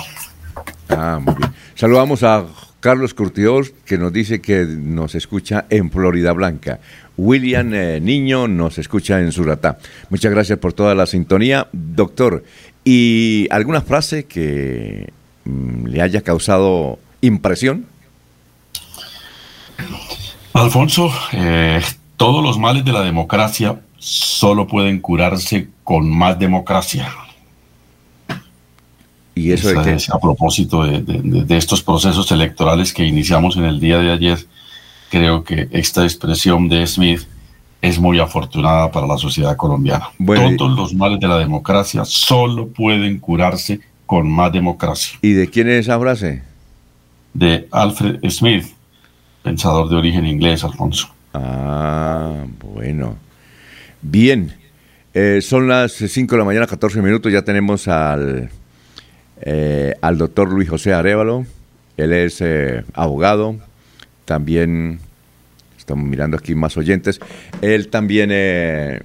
Ah, 0.88 1.18
muy 1.22 1.34
bien. 1.34 1.50
Saludamos 1.74 2.22
a 2.22 2.44
Carlos 2.80 3.14
Curtidor, 3.14 3.70
que 3.84 3.98
nos 3.98 4.12
dice 4.12 4.40
que 4.40 4.64
nos 4.64 5.14
escucha 5.14 5.66
en 5.68 5.90
Florida 5.90 6.32
Blanca. 6.32 6.80
William 7.16 7.72
eh, 7.74 8.00
Niño 8.00 8.48
nos 8.48 8.78
escucha 8.78 9.20
en 9.20 9.32
Suratá. 9.32 9.78
Muchas 10.08 10.32
gracias 10.32 10.58
por 10.58 10.72
toda 10.72 10.94
la 10.94 11.06
sintonía. 11.06 11.68
Doctor, 11.72 12.44
¿y 12.84 13.46
alguna 13.50 13.82
frase 13.82 14.24
que 14.24 15.12
mm, 15.44 15.86
le 15.86 16.00
haya 16.02 16.22
causado 16.22 16.98
impresión? 17.20 17.86
Alfonso, 20.54 21.12
eh, 21.32 21.80
todos 22.16 22.42
los 22.42 22.58
males 22.58 22.84
de 22.84 22.92
la 22.92 23.02
democracia 23.02 23.80
solo 23.98 24.66
pueden 24.66 25.00
curarse 25.00 25.68
con 25.84 26.08
más 26.10 26.38
democracia. 26.38 27.12
Y 29.34 29.52
eso 29.52 29.70
a 29.70 30.18
propósito 30.18 30.84
de, 30.84 31.56
estos 31.56 31.82
procesos 31.82 32.30
electorales 32.32 32.92
que 32.92 33.04
iniciamos 33.04 33.56
en 33.56 33.64
el 33.64 33.80
día 33.80 33.98
de 33.98 34.10
ayer, 34.10 34.38
creo 35.10 35.44
que 35.44 35.68
esta 35.70 36.02
expresión 36.02 36.68
de 36.68 36.86
Smith 36.86 37.22
es 37.80 37.98
muy 37.98 38.18
afortunada 38.18 38.90
para 38.90 39.06
la 39.06 39.16
sociedad 39.16 39.56
colombiana. 39.56 40.08
Todos 40.58 40.76
los 40.76 40.94
males 40.94 41.20
de 41.20 41.28
la 41.28 41.38
democracia 41.38 42.04
solo 42.04 42.68
pueden 42.68 43.18
curarse 43.18 43.80
con 44.04 44.30
más 44.30 44.52
democracia. 44.52 45.18
¿Y 45.22 45.32
de 45.32 45.48
quién 45.48 45.68
es 45.68 45.86
esa 45.86 45.98
frase? 45.98 46.42
De 47.32 47.68
Alfred 47.70 48.18
Smith, 48.28 48.66
pensador 49.42 49.88
de 49.88 49.96
origen 49.96 50.26
inglés, 50.26 50.64
Alfonso. 50.64 51.08
Ah, 51.32 52.44
bueno. 52.74 53.16
Bien. 54.02 54.52
Eh, 55.14 55.40
son 55.42 55.68
las 55.68 55.92
5 55.92 56.34
de 56.34 56.38
la 56.38 56.44
mañana, 56.44 56.66
14 56.66 57.00
minutos. 57.02 57.32
Ya 57.32 57.42
tenemos 57.42 57.88
al 57.88 58.50
eh, 59.40 59.94
al 60.00 60.18
doctor 60.18 60.50
Luis 60.50 60.68
José 60.68 60.92
Arevalo. 60.92 61.46
Él 61.96 62.12
es 62.12 62.40
eh, 62.40 62.84
abogado, 62.94 63.56
también, 64.24 65.00
estamos 65.76 66.06
mirando 66.06 66.36
aquí 66.36 66.54
más 66.54 66.76
oyentes, 66.76 67.20
él 67.60 67.88
también 67.88 68.30
eh, 68.32 69.02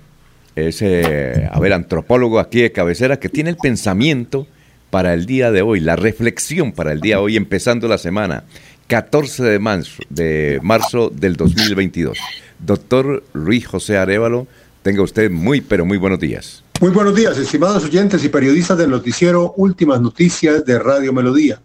es, 0.56 0.82
a 0.82 1.60
ver, 1.60 1.74
antropólogo 1.74 2.40
aquí 2.40 2.62
de 2.62 2.72
cabecera, 2.72 3.18
que 3.20 3.28
tiene 3.28 3.50
el 3.50 3.58
pensamiento 3.58 4.48
para 4.92 5.14
el 5.14 5.26
día 5.26 5.52
de 5.52 5.62
hoy, 5.62 5.82
la 5.82 5.98
reflexión 5.98 6.72
para 6.72 6.94
el 6.94 7.02
día 7.02 7.18
de 7.18 7.22
hoy, 7.22 7.36
empezando 7.36 7.88
la 7.88 7.98
semana, 7.98 8.46
14 8.88 9.44
de 9.44 9.60
marzo, 9.60 10.02
de 10.10 10.60
marzo 10.62 11.10
del 11.10 11.36
2022. 11.36 12.18
Doctor 12.60 13.24
Luis 13.34 13.68
José 13.68 13.98
Arevalo, 13.98 14.48
tenga 14.84 15.02
usted 15.02 15.30
muy, 15.32 15.62
pero 15.62 15.86
muy 15.86 15.98
buenos 15.98 16.20
días. 16.20 16.65
Muy 16.82 16.92
buenos 16.92 17.16
días, 17.16 17.38
estimados 17.38 17.86
oyentes 17.86 18.22
y 18.26 18.30
periodistas 18.30 18.78
del 18.78 18.90
noticiero 18.90 19.54
Últimas 19.56 20.02
Noticias 20.02 20.66
de 20.66 20.78
Radio 20.78 21.14
Melodía. 21.14 21.62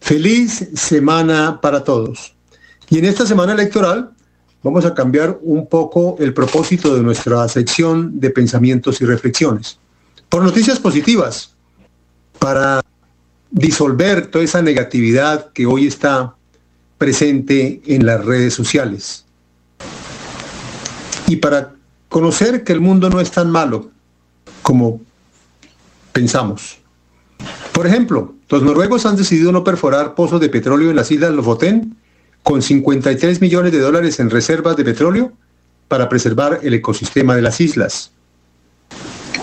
Feliz 0.00 0.68
semana 0.74 1.60
para 1.60 1.82
todos. 1.82 2.32
Y 2.88 3.00
en 3.00 3.06
esta 3.06 3.26
semana 3.26 3.54
electoral 3.54 4.10
vamos 4.62 4.84
a 4.84 4.94
cambiar 4.94 5.36
un 5.42 5.66
poco 5.66 6.14
el 6.20 6.32
propósito 6.32 6.94
de 6.94 7.02
nuestra 7.02 7.48
sección 7.48 8.20
de 8.20 8.30
pensamientos 8.30 9.00
y 9.00 9.04
reflexiones. 9.04 9.80
Por 10.28 10.44
noticias 10.44 10.78
positivas, 10.78 11.56
para 12.38 12.82
disolver 13.50 14.28
toda 14.28 14.44
esa 14.44 14.62
negatividad 14.62 15.50
que 15.52 15.66
hoy 15.66 15.88
está 15.88 16.36
presente 16.98 17.82
en 17.84 18.06
las 18.06 18.24
redes 18.24 18.54
sociales. 18.54 19.24
Y 21.26 21.36
para 21.36 21.74
conocer 22.08 22.62
que 22.62 22.72
el 22.72 22.80
mundo 22.80 23.10
no 23.10 23.20
es 23.20 23.32
tan 23.32 23.50
malo, 23.50 23.90
como 24.62 25.00
pensamos. 26.12 26.78
Por 27.72 27.86
ejemplo, 27.86 28.34
los 28.48 28.62
noruegos 28.62 29.06
han 29.06 29.16
decidido 29.16 29.52
no 29.52 29.64
perforar 29.64 30.14
pozos 30.14 30.40
de 30.40 30.48
petróleo 30.48 30.90
en 30.90 30.96
las 30.96 31.10
islas 31.10 31.32
Lofoten 31.32 31.96
con 32.42 32.62
53 32.62 33.40
millones 33.40 33.72
de 33.72 33.78
dólares 33.78 34.20
en 34.20 34.30
reservas 34.30 34.76
de 34.76 34.84
petróleo 34.84 35.32
para 35.88 36.08
preservar 36.08 36.60
el 36.62 36.74
ecosistema 36.74 37.34
de 37.34 37.42
las 37.42 37.60
islas. 37.60 38.12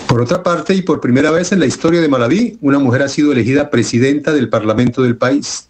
Por 0.06 0.22
otra 0.22 0.42
parte, 0.42 0.74
y 0.74 0.82
por 0.82 1.00
primera 1.00 1.30
vez 1.30 1.52
en 1.52 1.60
la 1.60 1.66
historia 1.66 2.00
de 2.00 2.08
Malaví, 2.08 2.58
una 2.62 2.78
mujer 2.78 3.02
ha 3.02 3.08
sido 3.08 3.32
elegida 3.32 3.70
presidenta 3.70 4.32
del 4.32 4.48
Parlamento 4.48 5.02
del 5.02 5.16
país. 5.16 5.68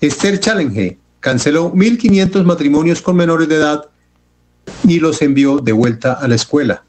Esther 0.00 0.38
Challenge 0.38 0.98
canceló 1.20 1.72
1.500 1.72 2.44
matrimonios 2.44 3.00
con 3.00 3.16
menores 3.16 3.48
de 3.48 3.56
edad 3.56 3.88
y 4.84 5.00
los 5.00 5.22
envió 5.22 5.58
de 5.58 5.72
vuelta 5.72 6.12
a 6.12 6.28
la 6.28 6.34
escuela. 6.34 6.84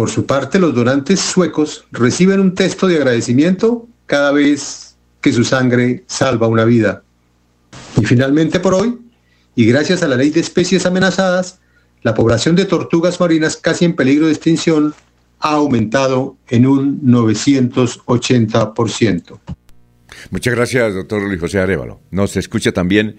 Por 0.00 0.08
su 0.08 0.24
parte, 0.24 0.58
los 0.58 0.74
donantes 0.74 1.20
suecos 1.20 1.84
reciben 1.92 2.40
un 2.40 2.54
texto 2.54 2.88
de 2.88 2.96
agradecimiento 2.96 3.86
cada 4.06 4.32
vez 4.32 4.96
que 5.20 5.30
su 5.30 5.44
sangre 5.44 6.04
salva 6.06 6.48
una 6.48 6.64
vida. 6.64 7.02
Y 8.00 8.06
finalmente 8.06 8.60
por 8.60 8.72
hoy, 8.72 8.98
y 9.54 9.66
gracias 9.66 10.02
a 10.02 10.08
la 10.08 10.16
ley 10.16 10.30
de 10.30 10.40
especies 10.40 10.86
amenazadas, 10.86 11.60
la 12.00 12.14
población 12.14 12.56
de 12.56 12.64
tortugas 12.64 13.20
marinas 13.20 13.58
casi 13.58 13.84
en 13.84 13.94
peligro 13.94 14.24
de 14.24 14.32
extinción 14.32 14.94
ha 15.38 15.52
aumentado 15.52 16.38
en 16.48 16.66
un 16.66 17.02
980%. 17.02 19.38
Muchas 20.30 20.54
gracias, 20.54 20.94
doctor 20.94 21.24
Luis 21.24 21.40
José 21.40 21.58
Arevalo. 21.58 22.00
Nos 22.10 22.38
escucha 22.38 22.72
también 22.72 23.16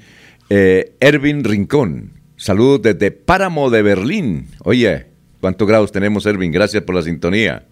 eh, 0.49 0.95
Ervin 0.99 1.43
Rincón. 1.43 2.13
Saludos 2.37 2.81
desde 2.81 3.11
Páramo 3.11 3.69
de 3.69 3.83
Berlín. 3.83 4.47
Oye, 4.63 5.10
¿Cuántos 5.41 5.67
grados 5.67 5.91
tenemos, 5.91 6.27
Ervin? 6.27 6.51
Gracias 6.51 6.83
por 6.83 6.93
la 6.93 7.01
sintonía. 7.01 7.63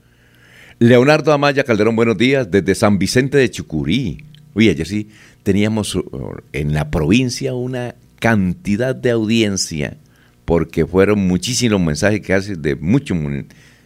Leonardo 0.80 1.32
Amaya 1.32 1.64
Calderón, 1.64 1.96
buenos 1.96 2.18
días, 2.18 2.50
desde 2.50 2.74
San 2.74 2.98
Vicente 2.98 3.38
de 3.38 3.52
Chucurí. 3.52 4.26
Oye, 4.56 4.72
ayer 4.72 4.88
sí 4.88 5.10
teníamos 5.44 5.94
uh, 5.94 6.04
en 6.52 6.74
la 6.74 6.90
provincia 6.90 7.54
una 7.54 7.94
cantidad 8.20 8.96
de 8.96 9.12
audiencia, 9.12 9.98
porque 10.46 10.88
fueron 10.88 11.28
muchísimos 11.28 11.80
mensajes 11.80 12.22
que 12.22 12.34
hace 12.34 12.56
de 12.56 12.76
muchos 12.76 13.16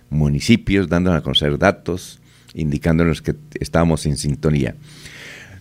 municipios 0.09 0.87
dándonos 0.87 1.19
a 1.19 1.23
conocer 1.23 1.57
datos, 1.57 2.21
indicándonos 2.53 3.21
que 3.21 3.35
estábamos 3.59 4.05
en 4.05 4.15
sintonía. 4.15 4.75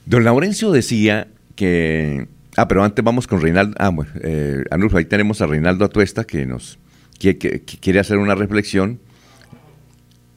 Don 0.06 0.22
Laurencio 0.22 0.70
decía 0.70 1.26
que... 1.56 2.28
Ah, 2.56 2.68
pero 2.68 2.84
antes 2.84 3.04
vamos 3.04 3.26
con 3.26 3.40
Reinaldo. 3.40 3.74
Ah, 3.80 3.88
bueno, 3.88 4.12
eh, 4.22 4.62
Anulfo, 4.70 4.98
ahí 4.98 5.06
tenemos 5.06 5.40
a 5.40 5.46
Reinaldo 5.46 5.84
Atuesta 5.84 6.22
que 6.22 6.46
nos 6.46 6.78
que, 7.22 7.62
quiere 7.62 8.00
hacer 8.00 8.18
una 8.18 8.34
reflexión. 8.34 9.00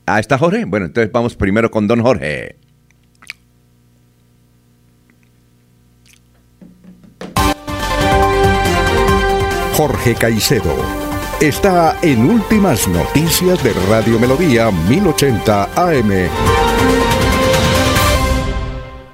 Ah, 0.06 0.20
está 0.20 0.38
Jorge. 0.38 0.66
Bueno, 0.66 0.86
entonces 0.86 1.12
vamos 1.12 1.36
primero 1.36 1.72
con 1.72 1.88
don 1.88 2.02
Jorge. 2.02 2.56
Jorge 9.74 10.16
Caicedo 10.16 10.74
está 11.42 11.98
en 12.02 12.30
Últimas 12.30 12.88
Noticias 12.88 13.62
de 13.62 13.74
Radio 13.90 14.18
Melodía 14.20 14.72
1080 14.72 15.64
AM. 15.76 16.30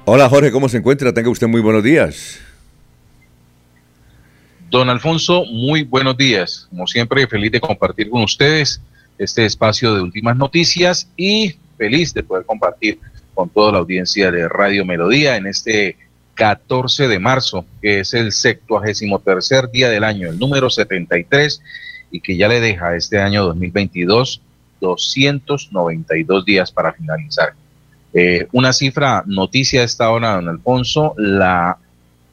Hola 0.04 0.28
Jorge, 0.28 0.52
¿cómo 0.52 0.68
se 0.68 0.78
encuentra? 0.78 1.12
Tenga 1.12 1.30
usted 1.30 1.48
muy 1.48 1.60
buenos 1.60 1.82
días. 1.82 2.38
Don 4.72 4.88
Alfonso, 4.88 5.44
muy 5.44 5.82
buenos 5.82 6.16
días. 6.16 6.66
Como 6.70 6.86
siempre, 6.86 7.26
feliz 7.26 7.52
de 7.52 7.60
compartir 7.60 8.08
con 8.08 8.22
ustedes 8.22 8.80
este 9.18 9.44
espacio 9.44 9.94
de 9.94 10.00
últimas 10.00 10.34
noticias 10.34 11.10
y 11.14 11.56
feliz 11.76 12.14
de 12.14 12.22
poder 12.22 12.46
compartir 12.46 12.98
con 13.34 13.50
toda 13.50 13.72
la 13.72 13.78
audiencia 13.80 14.30
de 14.30 14.48
Radio 14.48 14.86
Melodía 14.86 15.36
en 15.36 15.46
este 15.46 15.98
14 16.36 17.06
de 17.06 17.18
marzo, 17.18 17.66
que 17.82 18.00
es 18.00 18.14
el 18.14 18.32
73 18.32 19.70
día 19.70 19.90
del 19.90 20.04
año, 20.04 20.30
el 20.30 20.38
número 20.38 20.70
73, 20.70 21.60
y 22.10 22.20
que 22.22 22.38
ya 22.38 22.48
le 22.48 22.60
deja 22.60 22.96
este 22.96 23.20
año 23.20 23.44
2022 23.44 24.40
292 24.80 26.46
días 26.46 26.72
para 26.72 26.94
finalizar. 26.94 27.52
Eh, 28.14 28.48
una 28.52 28.72
cifra, 28.72 29.22
noticia 29.26 29.82
esta 29.82 30.08
hora, 30.08 30.36
don 30.36 30.48
Alfonso, 30.48 31.12
la 31.18 31.76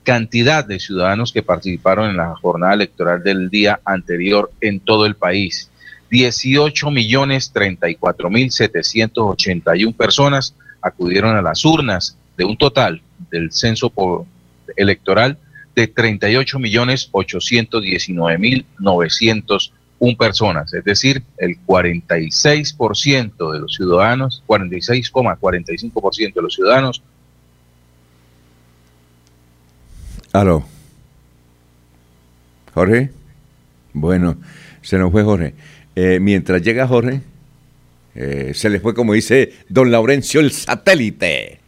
cantidad 0.03 0.65
de 0.65 0.79
ciudadanos 0.79 1.31
que 1.31 1.43
participaron 1.43 2.09
en 2.09 2.17
la 2.17 2.35
jornada 2.35 2.73
electoral 2.73 3.23
del 3.23 3.49
día 3.49 3.79
anterior 3.85 4.51
en 4.61 4.79
todo 4.79 5.05
el 5.05 5.15
país. 5.15 5.69
18 6.09 6.89
millones 6.91 7.51
34 7.51 8.29
mil 8.29 8.51
781 8.51 9.95
personas 9.95 10.55
acudieron 10.81 11.35
a 11.35 11.41
las 11.41 11.63
urnas 11.65 12.17
de 12.37 12.45
un 12.45 12.57
total 12.57 13.01
del 13.29 13.51
censo 13.51 13.91
electoral 14.75 15.37
de 15.75 15.87
38 15.87 16.59
millones 16.59 17.09
819 17.11 18.37
mil 18.37 18.65
901 18.79 20.17
personas, 20.17 20.73
es 20.73 20.83
decir, 20.83 21.23
el 21.37 21.57
46% 21.65 23.51
de 23.51 23.59
los 23.59 23.75
ciudadanos, 23.75 24.43
46,45% 24.47 26.33
de 26.33 26.41
los 26.41 26.55
ciudadanos. 26.55 27.03
Aló. 30.33 30.65
Jorge. 32.73 33.09
Bueno, 33.93 34.37
se 34.81 34.97
nos 34.97 35.11
fue 35.11 35.23
Jorge. 35.23 35.53
Eh, 35.95 36.19
mientras 36.21 36.61
llega 36.61 36.87
Jorge, 36.87 37.21
eh, 38.15 38.51
se 38.53 38.69
le 38.69 38.79
fue, 38.79 38.93
como 38.93 39.13
dice 39.13 39.53
don 39.67 39.91
Laurencio, 39.91 40.39
el 40.39 40.51
satélite. 40.51 41.59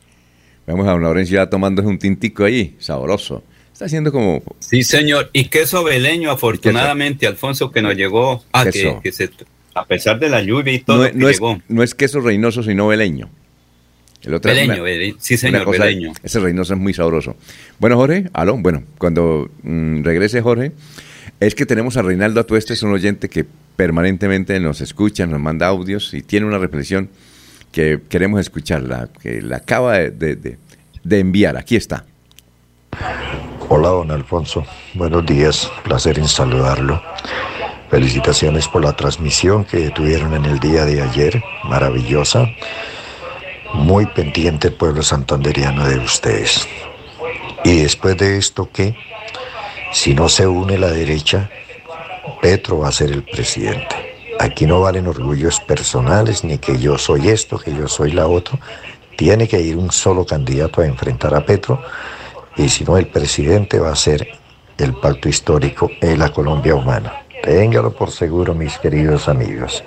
Vamos 0.68 0.88
a 0.88 0.92
don 0.92 1.02
Laurencio 1.02 1.36
ya 1.36 1.50
tomándose 1.50 1.88
un 1.88 1.98
tintico 1.98 2.44
ahí, 2.44 2.76
sabroso. 2.80 3.44
Está 3.74 3.86
haciendo 3.86 4.12
como... 4.12 4.44
Sí, 4.60 4.84
señor. 4.84 5.32
Y 5.34 5.46
queso 5.46 5.84
veleño, 5.84 6.30
afortunadamente, 6.30 7.26
Alfonso, 7.26 7.72
que 7.72 7.82
nos 7.82 7.96
llegó 7.96 8.44
a 8.52 8.66
que, 8.66 9.00
a 9.74 9.86
pesar 9.86 10.20
de 10.20 10.30
la 10.30 10.44
lluvia 10.44 10.74
y 10.74 10.80
todo, 10.80 11.10
no, 11.14 11.30
es, 11.30 11.40
no 11.68 11.84
es 11.84 11.96
queso 11.96 12.22
reinoso, 12.22 12.62
sino 12.62 12.88
veleño. 12.88 13.30
El 14.24 14.36
otro 14.36 14.52
veleño, 14.52 15.16
sí 15.20 15.38
señor, 15.38 15.70
veleño. 15.70 16.14
Ese 16.24 16.40
reinoso 16.40 16.74
es 16.74 16.80
muy 16.80 16.94
sabroso. 16.94 17.36
Bueno, 17.80 17.96
Jorge, 17.98 18.30
aló, 18.34 18.58
bueno, 18.58 18.84
cuando 18.98 19.50
mm, 19.64 20.04
regrese 20.04 20.42
Jorge, 20.42 20.74
es 21.40 21.56
que 21.56 21.66
tenemos 21.66 21.98
a 21.98 22.04
Reinaldo 22.04 22.40
Atueste, 22.40 22.74
es 22.74 22.84
un 22.84 22.92
oyente 22.92 23.30
que 23.30 23.46
permanentemente 23.76 24.60
nos 24.60 24.80
escucha, 24.80 25.26
nos 25.26 25.40
manda 25.40 25.68
audios 25.68 26.14
y 26.14 26.22
tiene 26.22 26.46
una 26.46 26.60
reflexión 26.60 27.10
que 27.72 28.00
queremos 28.10 28.40
escucharla, 28.42 29.10
que 29.22 29.42
la 29.42 29.58
acaba 29.58 29.98
de, 29.98 30.58
enviar. 31.10 31.58
Aquí 31.58 31.76
está. 31.76 32.06
Hola, 33.70 33.90
don 33.90 34.12
Alfonso. 34.12 34.66
Buenos 34.94 35.26
días. 35.26 35.72
Placer 35.84 36.20
en 36.20 36.28
saludarlo. 36.28 37.02
Felicitaciones 37.90 38.68
por 38.68 38.84
la 38.84 38.96
transmisión 38.96 39.66
que 39.66 39.90
tuvieron 39.90 40.34
en 40.34 40.46
el 40.46 40.60
día 40.60 40.86
de 40.86 41.02
ayer. 41.02 41.42
Maravillosa. 41.64 42.48
Muy 43.74 44.06
pendiente 44.06 44.68
el 44.68 44.74
pueblo 44.74 45.02
santanderiano 45.02 45.88
de 45.88 45.98
ustedes. 45.98 46.68
Y 47.64 47.82
después 47.82 48.18
de 48.18 48.38
esto, 48.38 48.70
¿qué? 48.72 48.96
Si 49.92 50.14
no 50.14 50.30
se 50.30 50.48
une 50.48 50.78
la 50.78 50.90
derecha, 50.90 51.50
Petro 52.42 52.80
va 52.80 52.90
a 52.90 52.92
ser 52.92 53.12
el 53.12 53.24
presidente. 53.24 53.96
Aquí 54.40 54.66
no 54.66 54.82
valen 54.82 55.08
orgullos 55.08 55.60
personales, 55.60 56.44
ni 56.44 56.58
que 56.58 56.78
yo 56.80 56.98
soy 56.98 57.30
esto, 57.30 57.60
que 57.60 57.74
yo 57.74 57.88
soy 57.88 58.12
la 58.12 58.28
otra. 58.28 58.58
Tiene 59.16 59.48
que 59.48 59.62
ir 59.62 59.78
un 59.78 59.92
solo 59.92 60.26
candidato 60.26 60.82
a 60.82 60.88
enfrentar 60.88 61.36
a 61.36 61.46
Petro, 61.46 61.82
y 62.58 62.70
si 62.70 62.84
no, 62.84 62.98
el 62.98 63.08
presidente 63.08 63.80
va 63.80 63.92
a 63.92 63.96
ser 63.96 64.28
el 64.78 64.94
pacto 64.96 65.30
histórico 65.30 65.90
en 66.02 66.20
la 66.20 66.30
Colombia 66.30 66.76
humana. 66.76 67.24
Téngalo 67.44 67.92
por 67.94 68.12
seguro, 68.12 68.54
mis 68.56 68.78
queridos 68.80 69.28
amigos. 69.28 69.84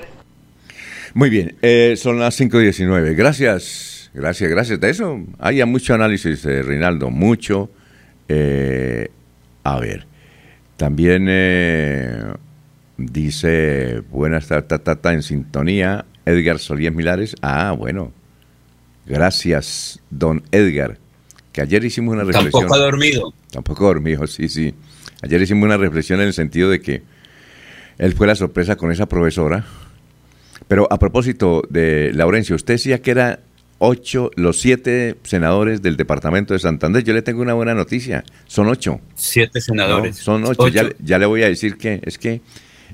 Muy 1.15 1.31
bien, 1.31 1.55
eh, 1.63 1.95
son 1.97 2.19
las 2.19 2.39
5.19. 2.41 3.15
Gracias, 3.15 4.11
gracias, 4.13 4.51
gracias. 4.51 4.81
De 4.81 4.91
eso 4.91 5.21
hay 5.39 5.65
mucho 5.65 5.95
análisis, 5.95 6.45
eh, 6.45 6.63
Reinaldo, 6.63 7.09
mucho. 7.11 7.71
Eh, 8.29 9.09
a 9.63 9.79
ver, 9.79 10.07
también 10.77 11.27
eh, 11.29 12.21
dice, 12.97 14.03
buenas 14.11 14.49
tardes, 14.49 14.99
en 15.05 15.23
sintonía, 15.23 16.05
Edgar 16.27 16.59
Solías 16.59 16.93
Milares. 16.93 17.37
Ah, 17.43 17.71
bueno, 17.79 18.13
gracias, 19.07 20.01
don 20.11 20.43
Edgar, 20.51 20.99
que 21.53 21.61
ayer 21.61 21.85
hicimos 21.85 22.15
una 22.15 22.25
reflexión. 22.25 22.51
Tampoco 22.51 22.75
ha 22.75 22.79
dormido. 22.79 23.35
Tampoco 23.53 23.85
ha 23.85 23.89
dormido, 23.89 24.27
sí, 24.27 24.49
sí. 24.49 24.75
Ayer 25.23 25.41
hicimos 25.41 25.65
una 25.65 25.77
reflexión 25.77 26.21
en 26.21 26.27
el 26.27 26.33
sentido 26.33 26.71
de 26.71 26.81
que 26.81 27.03
él 27.99 28.15
fue 28.15 28.27
la 28.27 28.35
sorpresa 28.35 28.75
con 28.75 28.91
esa 28.91 29.07
profesora. 29.07 29.65
Pero 30.69 30.87
a 30.91 30.99
propósito 30.99 31.63
de 31.69 32.13
Laurencio, 32.15 32.57
usted 32.57 32.75
decía 32.75 33.03
que 33.03 33.11
era 33.11 33.41
ocho, 33.79 34.31
los 34.37 34.61
siete 34.61 35.17
senadores 35.25 35.83
del 35.83 35.97
departamento 35.97 36.55
de 36.55 36.61
Santander. 36.61 37.05
Yo 37.05 37.13
le 37.13 37.23
tengo 37.23 37.43
una 37.43 37.55
buena 37.55 37.75
noticia, 37.75 38.25
son 38.47 38.69
ocho. 38.69 39.01
Siete 39.15 39.61
senadores. 39.61 40.17
son 40.17 40.45
ocho. 40.45 40.69
Ya, 40.69 41.19
le 41.19 41.27
voy 41.27 41.43
a 41.43 41.49
decir 41.49 41.77
que 41.77 42.01
es 42.05 42.19
que, 42.19 42.41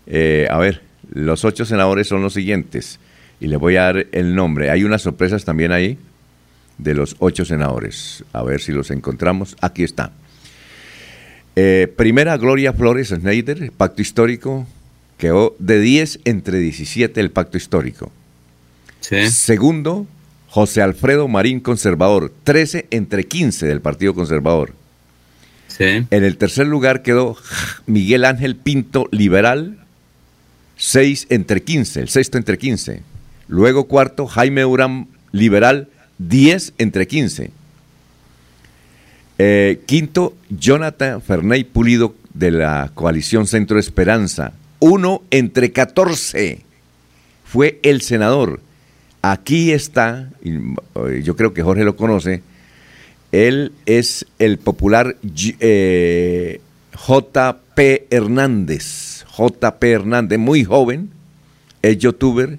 eh, 0.07 0.49
a 0.51 0.59
ver, 0.59 0.83
los 1.13 1.45
ocho 1.45 1.65
senadores 1.65 2.09
son 2.09 2.23
los 2.23 2.35
siguientes 2.35 2.99
y 3.41 3.47
le 3.47 3.57
voy 3.57 3.77
a 3.77 3.83
dar 3.83 4.07
el 4.13 4.35
nombre. 4.35 4.71
Hay 4.71 4.85
unas 4.85 5.03
sorpresas 5.03 5.45
también 5.45 5.73
ahí 5.73 5.99
de 6.79 6.95
los 6.95 7.17
ocho 7.19 7.45
senadores. 7.45 8.25
A 8.33 8.43
ver 8.43 8.61
si 8.61 8.73
los 8.73 8.91
encontramos. 8.91 9.57
Aquí 9.61 9.83
está. 9.83 10.13
Eh, 11.57 11.93
primera, 11.97 12.37
Gloria 12.37 12.73
Flores 12.73 13.09
Schneider, 13.09 13.73
pacto 13.77 14.03
histórico. 14.03 14.67
Quedó 15.21 15.55
de 15.59 15.79
10 15.79 16.21
entre 16.25 16.59
17 16.59 17.21
el 17.21 17.31
pacto 17.31 17.59
histórico. 17.59 18.11
Sí. 19.01 19.31
Segundo, 19.31 20.07
José 20.49 20.83
Alfredo 20.83 21.29
Marín, 21.29 21.61
conservador, 21.61 22.33
13 22.43 22.89
entre 22.91 23.25
15 23.25 23.67
del 23.67 23.81
Partido 23.81 24.15
Conservador. 24.15 24.73
En 25.79 26.07
el 26.11 26.37
tercer 26.37 26.67
lugar 26.67 27.03
quedó 27.03 27.37
Miguel 27.87 28.25
Ángel 28.25 28.57
Pinto, 28.57 29.09
liberal, 29.13 29.79
6 30.77 31.27
entre 31.31 31.63
15, 31.63 32.01
el 32.01 32.09
sexto 32.09 32.37
entre 32.37 32.59
15. 32.59 33.03
Luego 33.49 33.85
cuarto, 33.85 34.27
Jaime 34.27 34.65
Urán, 34.65 35.09
liberal, 35.33 35.89
10 36.19 36.75
entre 36.79 37.07
15. 37.07 37.51
Eh, 39.39 39.81
quinto, 39.87 40.35
Jonathan 40.51 41.23
Ferney 41.23 41.65
Pulido 41.65 42.15
de 42.35 42.51
la 42.51 42.91
coalición 42.95 43.47
Centro 43.47 43.79
Esperanza, 43.79 44.53
1 44.81 45.23
entre 45.31 45.73
14. 45.73 46.61
Fue 47.45 47.79
el 47.83 48.01
senador. 48.01 48.61
Aquí 49.23 49.73
está, 49.73 50.31
eh, 50.43 51.23
yo 51.23 51.37
creo 51.37 51.53
que 51.53 51.63
Jorge 51.63 51.85
lo 51.85 51.97
conoce, 51.97 52.43
él 53.33 53.73
es 53.87 54.27
el 54.39 54.59
popular 54.59 55.17
eh, 55.61 56.61
JP 56.93 57.79
Hernández. 58.11 59.25
JP 59.37 59.85
Hernández, 59.85 60.39
muy 60.39 60.65
joven, 60.65 61.11
es 61.83 61.99
youtuber, 61.99 62.59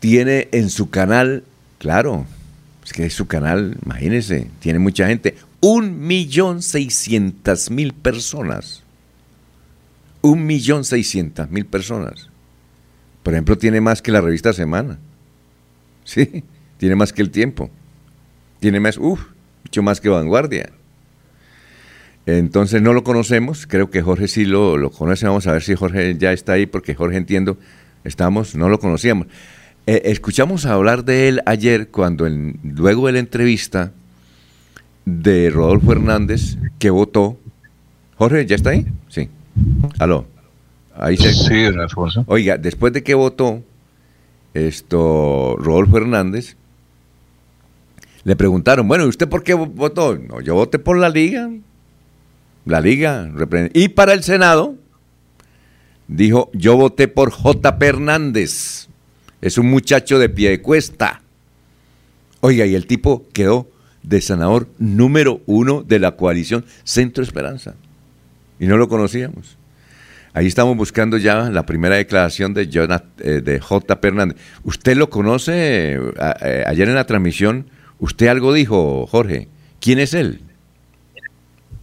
tiene 0.00 0.48
en 0.52 0.68
su 0.68 0.90
canal, 0.90 1.44
claro, 1.78 2.26
es 2.84 2.92
que 2.92 3.06
es 3.06 3.14
su 3.14 3.26
canal, 3.26 3.76
imagínense, 3.84 4.48
tiene 4.60 4.78
mucha 4.78 5.08
gente, 5.08 5.36
un 5.60 6.06
millón 6.06 6.62
seiscientas 6.62 7.70
mil 7.70 7.92
personas. 7.92 8.82
Un 10.26 10.44
millón 10.44 10.82
seiscientas 10.82 11.48
mil 11.52 11.66
personas. 11.66 12.30
Por 13.22 13.34
ejemplo, 13.34 13.56
tiene 13.56 13.80
más 13.80 14.02
que 14.02 14.10
la 14.10 14.20
revista 14.20 14.52
Semana. 14.52 14.98
Sí, 16.02 16.42
tiene 16.78 16.96
más 16.96 17.12
que 17.12 17.22
el 17.22 17.30
tiempo. 17.30 17.70
Tiene 18.58 18.80
más, 18.80 18.98
uff, 18.98 19.20
mucho 19.62 19.84
más 19.84 20.00
que 20.00 20.08
vanguardia. 20.08 20.72
Entonces 22.26 22.82
no 22.82 22.92
lo 22.92 23.04
conocemos, 23.04 23.68
creo 23.68 23.88
que 23.88 24.02
Jorge 24.02 24.26
sí 24.26 24.46
lo, 24.46 24.90
conoce, 24.90 25.26
vamos 25.26 25.46
a 25.46 25.52
ver 25.52 25.62
si 25.62 25.76
Jorge 25.76 26.16
ya 26.18 26.32
está 26.32 26.54
ahí, 26.54 26.66
porque 26.66 26.96
Jorge 26.96 27.18
entiendo, 27.18 27.56
estamos, 28.02 28.56
no 28.56 28.68
lo 28.68 28.80
conocíamos. 28.80 29.28
Eh, 29.86 30.02
escuchamos 30.06 30.66
hablar 30.66 31.04
de 31.04 31.28
él 31.28 31.42
ayer 31.46 31.88
cuando 31.88 32.28
luego 32.28 33.06
de 33.06 33.12
la 33.12 33.20
entrevista 33.20 33.92
de 35.04 35.50
Rodolfo 35.50 35.92
Hernández 35.92 36.56
que 36.80 36.90
votó. 36.90 37.38
Jorge, 38.16 38.44
¿ya 38.44 38.56
está 38.56 38.70
ahí? 38.70 38.88
Sí. 39.08 39.28
Aló. 39.98 40.26
Ahí 40.94 41.16
se... 41.16 41.32
Sí, 41.32 41.64
Alfonso. 41.64 42.24
Oiga, 42.26 42.56
después 42.56 42.92
de 42.92 43.02
que 43.02 43.14
votó, 43.14 43.62
esto, 44.54 45.56
Rodolfo 45.58 45.98
Hernández, 45.98 46.56
le 48.24 48.34
preguntaron, 48.34 48.88
bueno, 48.88 49.04
¿y 49.04 49.08
usted 49.08 49.28
por 49.28 49.42
qué 49.42 49.54
votó? 49.54 50.16
No, 50.16 50.40
yo 50.40 50.54
voté 50.54 50.78
por 50.78 50.98
la 50.98 51.08
liga. 51.08 51.50
La 52.64 52.80
liga. 52.80 53.30
Y 53.72 53.88
para 53.90 54.14
el 54.14 54.24
Senado, 54.24 54.74
dijo, 56.08 56.50
yo 56.52 56.76
voté 56.76 57.06
por 57.06 57.30
J. 57.30 57.76
Hernández. 57.80 58.88
Es 59.40 59.58
un 59.58 59.70
muchacho 59.70 60.18
de 60.18 60.28
pie 60.28 60.50
de 60.50 60.62
cuesta. 60.62 61.22
Oiga, 62.40 62.66
y 62.66 62.74
el 62.74 62.86
tipo 62.86 63.26
quedó 63.32 63.68
de 64.02 64.20
senador 64.20 64.68
número 64.78 65.40
uno 65.46 65.82
de 65.82 65.98
la 65.98 66.16
coalición 66.16 66.64
Centro 66.84 67.22
Esperanza. 67.22 67.74
Y 68.58 68.66
no 68.66 68.76
lo 68.76 68.88
conocíamos. 68.88 69.56
Ahí 70.32 70.46
estamos 70.46 70.76
buscando 70.76 71.16
ya 71.16 71.50
la 71.50 71.64
primera 71.64 71.96
declaración 71.96 72.52
de, 72.52 72.62
eh, 72.62 73.40
de 73.40 73.60
J. 73.60 73.96
Fernández. 73.96 74.36
¿Usted 74.64 74.96
lo 74.96 75.08
conoce? 75.08 75.94
Eh, 76.42 76.64
ayer 76.66 76.88
en 76.88 76.94
la 76.94 77.06
transmisión, 77.06 77.70
¿usted 77.98 78.28
algo 78.28 78.52
dijo, 78.52 79.06
Jorge? 79.06 79.48
¿Quién 79.80 79.98
es 79.98 80.14
él? 80.14 80.40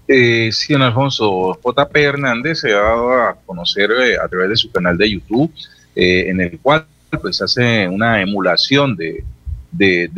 Eh, 0.07 0.51
sí, 0.51 0.73
don 0.73 0.81
Alfonso. 0.81 1.57
J.P. 1.61 2.03
Hernández 2.03 2.59
se 2.59 2.71
ha 2.71 2.79
dado 2.79 3.13
a 3.13 3.35
conocer 3.45 3.89
eh, 3.91 4.17
a 4.17 4.27
través 4.27 4.49
de 4.49 4.55
su 4.57 4.71
canal 4.71 4.97
de 4.97 5.09
YouTube, 5.09 5.51
eh, 5.95 6.25
en 6.29 6.41
el 6.41 6.59
cual 6.59 6.85
pues 7.21 7.41
hace 7.41 7.87
una 7.87 8.21
emulación 8.21 8.95
de, 8.95 9.23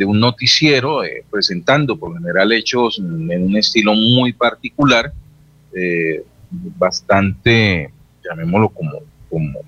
un 0.04 0.18
noticiero 0.18 1.02
presentando 1.30 1.96
por 1.96 2.14
general 2.14 2.52
hechos 2.52 2.98
en 2.98 3.42
un 3.42 3.56
estilo 3.56 3.94
muy 3.94 4.32
particular, 4.32 5.12
bastante, 6.50 7.90
llamémoslo 8.24 8.68
como, 8.70 9.00
como, 9.30 9.60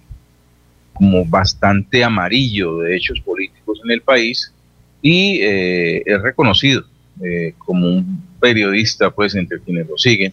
como 0.93 1.25
bastante 1.25 2.03
amarillo 2.03 2.79
de 2.79 2.97
hechos 2.97 3.21
políticos 3.21 3.81
en 3.85 3.91
el 3.93 4.03
país 4.03 4.53
y 5.01 5.41
es 5.41 6.21
reconocido 6.23 6.85
como 7.59 7.87
un 7.87 8.23
periodista, 8.41 9.11
pues, 9.11 9.35
entre 9.35 9.61
quienes 9.61 9.89
lo 9.89 9.97
siguen. 9.97 10.33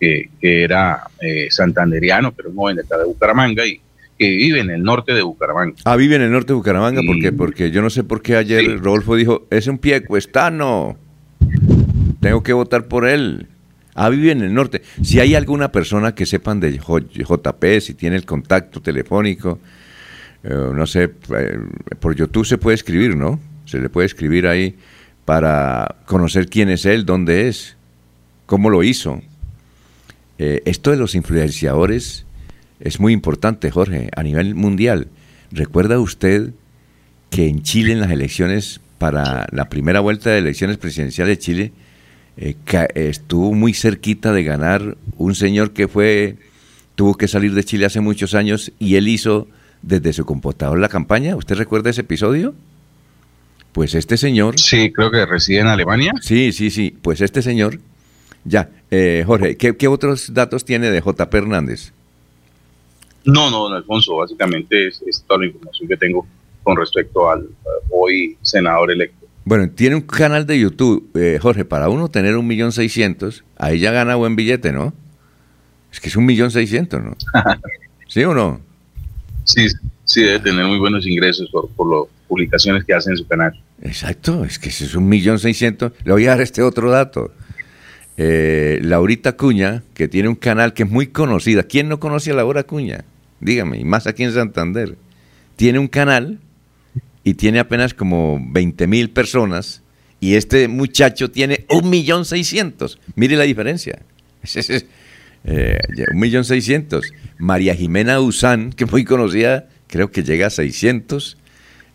que, 0.00 0.28
era 0.40 1.04
eh, 1.20 1.46
santanderiano, 1.50 2.32
pero 2.32 2.50
es 2.50 2.54
joven 2.54 2.76
de 2.76 2.82
Bucaramanga 3.06 3.64
y 3.66 3.80
que 4.18 4.28
vive 4.28 4.60
en 4.60 4.70
el 4.70 4.82
norte 4.82 5.12
de 5.14 5.22
Bucaramanga. 5.22 5.74
Ah, 5.84 5.96
vive 5.96 6.16
en 6.16 6.22
el 6.22 6.30
norte 6.30 6.48
de 6.48 6.54
Bucaramanga, 6.54 7.00
porque 7.06 7.32
Porque 7.32 7.70
yo 7.70 7.82
no 7.82 7.90
sé 7.90 8.04
por 8.04 8.20
qué 8.20 8.36
ayer 8.36 8.78
Rodolfo 8.80 9.16
dijo, 9.16 9.46
es 9.50 9.66
un 9.66 9.78
pie 9.78 10.04
cuestano, 10.04 10.96
tengo 12.20 12.42
que 12.42 12.52
votar 12.52 12.86
por 12.86 13.08
él. 13.08 13.48
Ah, 13.94 14.08
vive 14.08 14.32
en 14.32 14.42
el 14.42 14.52
norte. 14.52 14.82
Si 15.02 15.20
hay 15.20 15.34
alguna 15.34 15.70
persona 15.70 16.14
que 16.14 16.26
sepan 16.26 16.58
de 16.60 16.78
JP, 16.78 17.80
si 17.80 17.94
tiene 17.94 18.16
el 18.16 18.24
contacto 18.24 18.82
telefónico, 18.82 19.60
eh, 20.42 20.70
no 20.74 20.86
sé, 20.86 21.10
eh, 21.36 21.58
por 22.00 22.14
YouTube 22.14 22.44
se 22.44 22.58
puede 22.58 22.74
escribir, 22.74 23.16
¿no? 23.16 23.38
Se 23.66 23.78
le 23.78 23.88
puede 23.88 24.06
escribir 24.06 24.46
ahí 24.46 24.76
para 25.24 25.96
conocer 26.06 26.48
quién 26.48 26.68
es 26.68 26.84
él, 26.84 27.06
dónde 27.06 27.48
es, 27.48 27.76
cómo 28.46 28.68
lo 28.68 28.82
hizo. 28.82 29.22
Eh, 30.38 30.62
esto 30.64 30.90
de 30.90 30.96
los 30.96 31.14
influenciadores 31.14 32.26
es 32.80 32.98
muy 33.00 33.12
importante, 33.12 33.70
Jorge, 33.70 34.10
a 34.16 34.22
nivel 34.22 34.54
mundial. 34.54 35.08
¿Recuerda 35.52 36.00
usted 36.00 36.50
que 37.30 37.48
en 37.48 37.62
Chile, 37.62 37.92
en 37.92 38.00
las 38.00 38.10
elecciones, 38.10 38.80
para 38.98 39.46
la 39.52 39.68
primera 39.68 40.00
vuelta 40.00 40.30
de 40.30 40.38
elecciones 40.38 40.78
presidenciales 40.78 41.38
de 41.38 41.42
Chile, 41.42 41.72
estuvo 42.36 43.52
muy 43.52 43.74
cerquita 43.74 44.32
de 44.32 44.44
ganar 44.44 44.96
un 45.16 45.34
señor 45.34 45.72
que 45.72 45.88
fue, 45.88 46.36
tuvo 46.94 47.14
que 47.14 47.28
salir 47.28 47.54
de 47.54 47.64
Chile 47.64 47.86
hace 47.86 48.00
muchos 48.00 48.34
años 48.34 48.72
y 48.78 48.96
él 48.96 49.08
hizo 49.08 49.46
desde 49.82 50.12
su 50.12 50.24
computador 50.24 50.78
la 50.78 50.88
campaña. 50.88 51.36
¿Usted 51.36 51.56
recuerda 51.56 51.90
ese 51.90 52.00
episodio? 52.00 52.54
Pues 53.72 53.94
este 53.94 54.16
señor... 54.16 54.58
Sí, 54.58 54.92
creo 54.92 55.10
que 55.10 55.26
reside 55.26 55.60
en 55.60 55.66
Alemania. 55.66 56.12
Sí, 56.20 56.52
sí, 56.52 56.70
sí. 56.70 56.96
Pues 57.02 57.20
este 57.20 57.42
señor... 57.42 57.80
Ya, 58.44 58.68
eh, 58.90 59.24
Jorge, 59.26 59.56
¿qué, 59.56 59.88
otros 59.88 60.34
datos 60.34 60.64
tiene 60.64 60.90
de 60.90 61.00
JP 61.00 61.34
Hernández? 61.34 61.92
No, 63.24 63.50
no, 63.50 63.64
don 63.64 63.72
Alfonso, 63.72 64.16
básicamente 64.16 64.88
es, 64.88 65.24
toda 65.26 65.40
la 65.40 65.46
información 65.46 65.88
que 65.88 65.96
tengo 65.96 66.26
con 66.62 66.76
respecto 66.76 67.30
al 67.30 67.48
hoy 67.90 68.36
senador 68.42 68.90
electo. 68.90 69.23
Bueno, 69.44 69.68
tiene 69.70 69.96
un 69.96 70.02
canal 70.02 70.46
de 70.46 70.58
YouTube, 70.58 71.10
eh, 71.14 71.38
Jorge, 71.40 71.66
para 71.66 71.90
uno 71.90 72.08
tener 72.08 72.36
un 72.36 72.46
millón 72.46 72.72
seiscientos, 72.72 73.44
ahí 73.56 73.78
ya 73.78 73.92
gana 73.92 74.14
buen 74.14 74.36
billete, 74.36 74.72
¿no? 74.72 74.94
Es 75.92 76.00
que 76.00 76.08
es 76.08 76.16
un 76.16 76.24
millón 76.24 76.50
seiscientos, 76.50 77.02
¿no? 77.02 77.14
¿Sí 78.08 78.24
o 78.24 78.32
no? 78.32 78.60
Sí, 79.44 79.68
sí, 80.04 80.22
debe 80.22 80.40
tener 80.40 80.64
muy 80.66 80.78
buenos 80.78 81.06
ingresos 81.06 81.50
por, 81.50 81.68
las 81.90 82.08
publicaciones 82.26 82.84
que 82.84 82.94
hace 82.94 83.10
en 83.10 83.18
su 83.18 83.26
canal. 83.26 83.52
Exacto, 83.82 84.44
es 84.46 84.58
que 84.58 84.70
es 84.70 84.94
un 84.94 85.08
millón 85.08 85.38
seiscientos. 85.38 85.92
Le 86.04 86.12
voy 86.12 86.24
a 86.26 86.30
dar 86.30 86.40
este 86.40 86.62
otro 86.62 86.90
dato. 86.90 87.32
Eh, 88.16 88.78
Laurita 88.82 89.36
Cuña, 89.36 89.82
que 89.92 90.08
tiene 90.08 90.28
un 90.28 90.36
canal 90.36 90.72
que 90.72 90.84
es 90.84 90.90
muy 90.90 91.08
conocida. 91.08 91.64
¿Quién 91.64 91.88
no 91.90 92.00
conoce 92.00 92.30
a 92.30 92.34
Laura 92.34 92.62
Cuña? 92.62 93.04
Dígame, 93.40 93.78
y 93.78 93.84
más 93.84 94.06
aquí 94.06 94.24
en 94.24 94.32
Santander. 94.32 94.96
Tiene 95.56 95.78
un 95.78 95.88
canal 95.88 96.38
y 97.24 97.34
tiene 97.34 97.58
apenas 97.58 97.94
como 97.94 98.38
20 98.40 98.86
mil 98.86 99.10
personas 99.10 99.82
y 100.20 100.36
este 100.36 100.68
muchacho 100.68 101.30
tiene 101.30 101.66
un 101.68 101.90
millón 101.90 102.24
seiscientos. 102.24 102.98
Mire 103.16 103.36
la 103.36 103.44
diferencia. 103.44 104.00
Eh, 105.46 105.78
un 106.10 106.20
millón 106.20 106.46
seiscientos. 106.46 107.04
María 107.36 107.74
Jimena 107.74 108.18
Usán, 108.18 108.72
que 108.76 108.86
muy 108.86 109.04
conocida, 109.04 109.68
creo 109.88 110.10
que 110.10 110.22
llega 110.22 110.46
a 110.46 110.50
600. 110.50 111.36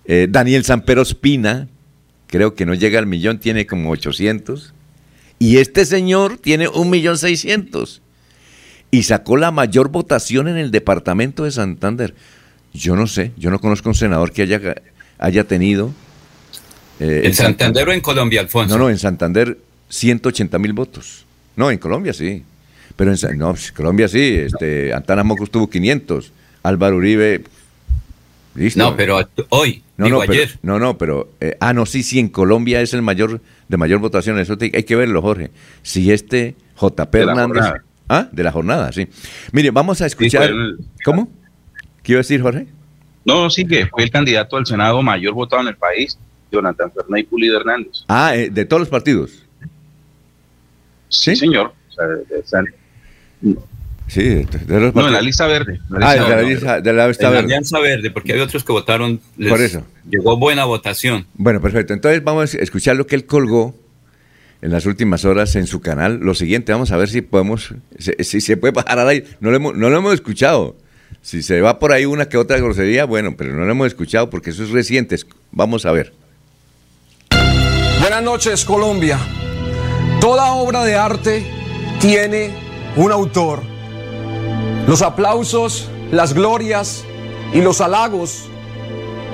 Eh, 0.06 0.28
Daniel 0.30 0.64
Sampero 0.64 1.02
Espina, 1.02 1.68
creo 2.28 2.54
que 2.54 2.68
no 2.68 2.76
llega 2.76 3.00
al 3.00 3.08
millón, 3.08 3.40
tiene 3.40 3.66
como 3.66 3.90
800. 3.90 4.76
Y 5.40 5.58
este 5.58 5.86
señor 5.86 6.38
tiene 6.38 6.68
un 6.68 6.92
millón 6.92 7.18
seiscientos. 7.18 8.04
Y 8.92 9.02
sacó 9.02 9.36
la 9.36 9.50
mayor 9.50 9.90
votación 9.90 10.48
en 10.48 10.58
el 10.58 10.70
departamento 10.70 11.46
de 11.46 11.50
Santander. 11.50 12.14
Yo 12.72 12.96
no 12.96 13.08
sé, 13.08 13.32
yo 13.36 13.50
no 13.50 13.58
conozco 13.58 13.90
un 13.90 13.96
senador 13.96 14.32
que 14.32 14.44
haya, 14.44 14.62
haya 15.20 15.44
tenido. 15.44 15.92
Eh, 17.00 17.22
¿En 17.26 17.34
Santander, 17.34 17.88
o 17.88 17.94
en 17.94 18.02
Colombia, 18.02 18.42
Alfonso? 18.42 18.78
No, 18.78 18.86
no, 18.86 18.90
en 18.90 18.98
Santander 18.98 19.58
180 19.90 20.58
mil 20.60 20.74
votos. 20.74 21.26
No, 21.56 21.70
en 21.70 21.78
Colombia 21.78 22.14
sí. 22.14 22.44
Pero 22.96 23.14
en 23.14 23.38
no, 23.38 23.52
pues, 23.52 23.72
Colombia 23.72 24.08
sí, 24.08 24.36
este, 24.36 24.94
Antana 24.94 25.24
Mocos 25.24 25.52
tuvo 25.52 25.70
500, 25.70 26.34
Álvaro 26.64 26.98
Uribe, 26.98 27.44
listo. 28.56 28.80
No, 28.80 28.98
pero 28.98 29.20
hoy, 29.50 29.84
no, 29.96 30.10
no, 30.10 30.22
ayer. 30.22 30.60
no, 30.64 30.80
no, 30.80 30.98
pero, 30.98 31.32
eh, 31.40 31.56
ah, 31.62 31.72
no, 31.72 31.86
sí, 31.86 32.04
sí, 32.04 32.20
en 32.20 32.28
Colombia 32.28 32.82
es 32.82 32.94
el 32.94 33.02
mayor, 33.02 33.40
de 33.70 33.78
mayor 33.78 34.00
votación, 34.00 34.38
eso 34.40 34.58
hay 34.60 34.84
que 34.84 34.96
verlo, 34.98 35.22
Jorge. 35.22 35.52
Si 35.82 36.12
este 36.12 36.56
JP 36.80 37.16
Hernández... 37.16 37.64
Ah, 38.12 38.28
de 38.32 38.44
la 38.44 38.52
jornada, 38.52 38.92
sí. 38.92 39.08
Mire, 39.52 39.70
vamos 39.70 40.02
a 40.02 40.08
escuchar... 40.08 40.52
¿Cómo? 41.06 41.30
¿Qué 42.02 42.14
iba 42.14 42.20
a 42.20 42.24
decir, 42.24 42.42
Jorge? 42.42 42.66
No, 43.30 43.50
sí, 43.50 43.66
que 43.66 43.86
fue 43.88 44.04
el 44.04 44.12
candidato 44.12 44.58
al 44.58 44.66
Senado 44.66 45.02
mayor 45.02 45.34
votado 45.34 45.62
en 45.62 45.70
el 45.70 45.76
país 45.76 46.18
Jonathan 46.52 46.92
Fernández 46.92 47.26
y 47.26 47.28
Pulido 47.28 47.60
Hernández. 47.60 47.92
Ah, 48.08 48.36
eh, 48.36 48.50
de 48.50 48.66
todos 48.66 48.82
los 48.82 48.90
partidos. 48.90 49.44
Sí, 51.10 51.36
señor. 51.36 51.74
Sí, 54.08 54.24
de, 54.24 54.80
los 54.80 54.96
no, 54.96 55.06
en 55.06 55.14
la 55.14 55.22
lista 55.22 55.46
verde. 55.46 55.80
ah, 56.02 56.14
de 56.16 56.20
la 56.20 56.42
lista, 56.42 56.82
de 56.82 56.94
la 56.94 57.08
lista 57.08 57.30
verde. 57.30 57.44
alianza 57.44 57.80
verde, 57.80 58.10
porque 58.10 58.34
hay 58.34 58.40
otros 58.40 58.64
que 58.64 58.72
votaron. 58.72 59.20
Por 59.38 59.62
eso. 59.62 59.86
Llegó 60.10 60.38
buena 60.38 60.66
votación. 60.66 61.28
Bueno, 61.36 61.62
perfecto. 61.62 61.94
Entonces 61.94 62.24
vamos 62.24 62.56
a 62.56 62.58
escuchar 62.58 62.96
lo 62.96 63.06
que 63.06 63.16
él 63.16 63.26
colgó 63.28 63.76
en 64.62 64.72
las 64.72 64.88
últimas 64.88 65.26
horas 65.26 65.56
en 65.56 65.68
su 65.68 65.82
canal. 65.82 66.20
Lo 66.20 66.34
siguiente, 66.34 66.72
vamos 66.72 66.92
a 66.92 66.98
ver 66.98 67.10
si 67.10 67.22
podemos, 67.22 67.76
si, 68.00 68.42
se 68.42 68.58
puede 68.58 68.74
bajar 68.74 68.98
al 68.98 69.10
aire. 69.10 69.28
No 69.40 69.52
lo, 69.52 69.58
hemos, 69.58 69.76
no 69.76 69.90
lo 69.92 69.98
hemos 69.98 70.14
escuchado. 70.16 70.76
Si 71.22 71.44
se 71.44 71.62
va 71.62 71.80
por 71.80 71.92
ahí 71.92 72.06
una 72.06 72.30
que 72.30 72.38
otra 72.38 72.58
grosería, 72.58 73.06
bueno, 73.06 73.36
pero 73.38 73.54
no 73.54 73.66
lo 73.66 73.72
hemos 73.72 73.88
escuchado 73.88 74.30
porque 74.30 74.52
eso 74.52 74.64
es 74.64 74.70
reciente. 74.70 75.18
Vamos 75.52 75.86
a 75.86 75.92
ver. 75.92 76.14
Buenas 78.00 78.24
noches, 78.24 78.66
Colombia. 78.66 79.20
Toda 80.22 80.54
obra 80.54 80.84
de 80.84 80.96
arte 80.96 81.46
tiene 82.00 82.52
un 82.96 83.12
autor. 83.12 83.62
Los 84.88 85.02
aplausos, 85.02 85.90
las 86.12 86.34
glorias 86.34 87.04
y 87.54 87.62
los 87.62 87.82
halagos 87.82 88.46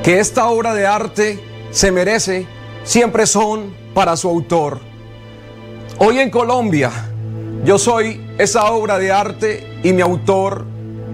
que 0.04 0.20
esta 0.20 0.48
obra 0.48 0.74
de 0.74 0.86
arte 0.86 1.40
se 1.72 1.92
merece 1.92 2.46
siempre 2.84 3.26
son 3.26 3.74
para 3.94 4.18
su 4.18 4.30
autor. 4.30 4.80
Hoy 5.98 6.20
en 6.20 6.30
Colombia 6.30 6.92
yo 7.64 7.80
soy 7.80 8.22
esa 8.38 8.66
obra 8.66 9.00
de 9.00 9.12
arte 9.12 9.80
y 9.84 9.94
mi 9.94 10.02
autor 10.02 10.66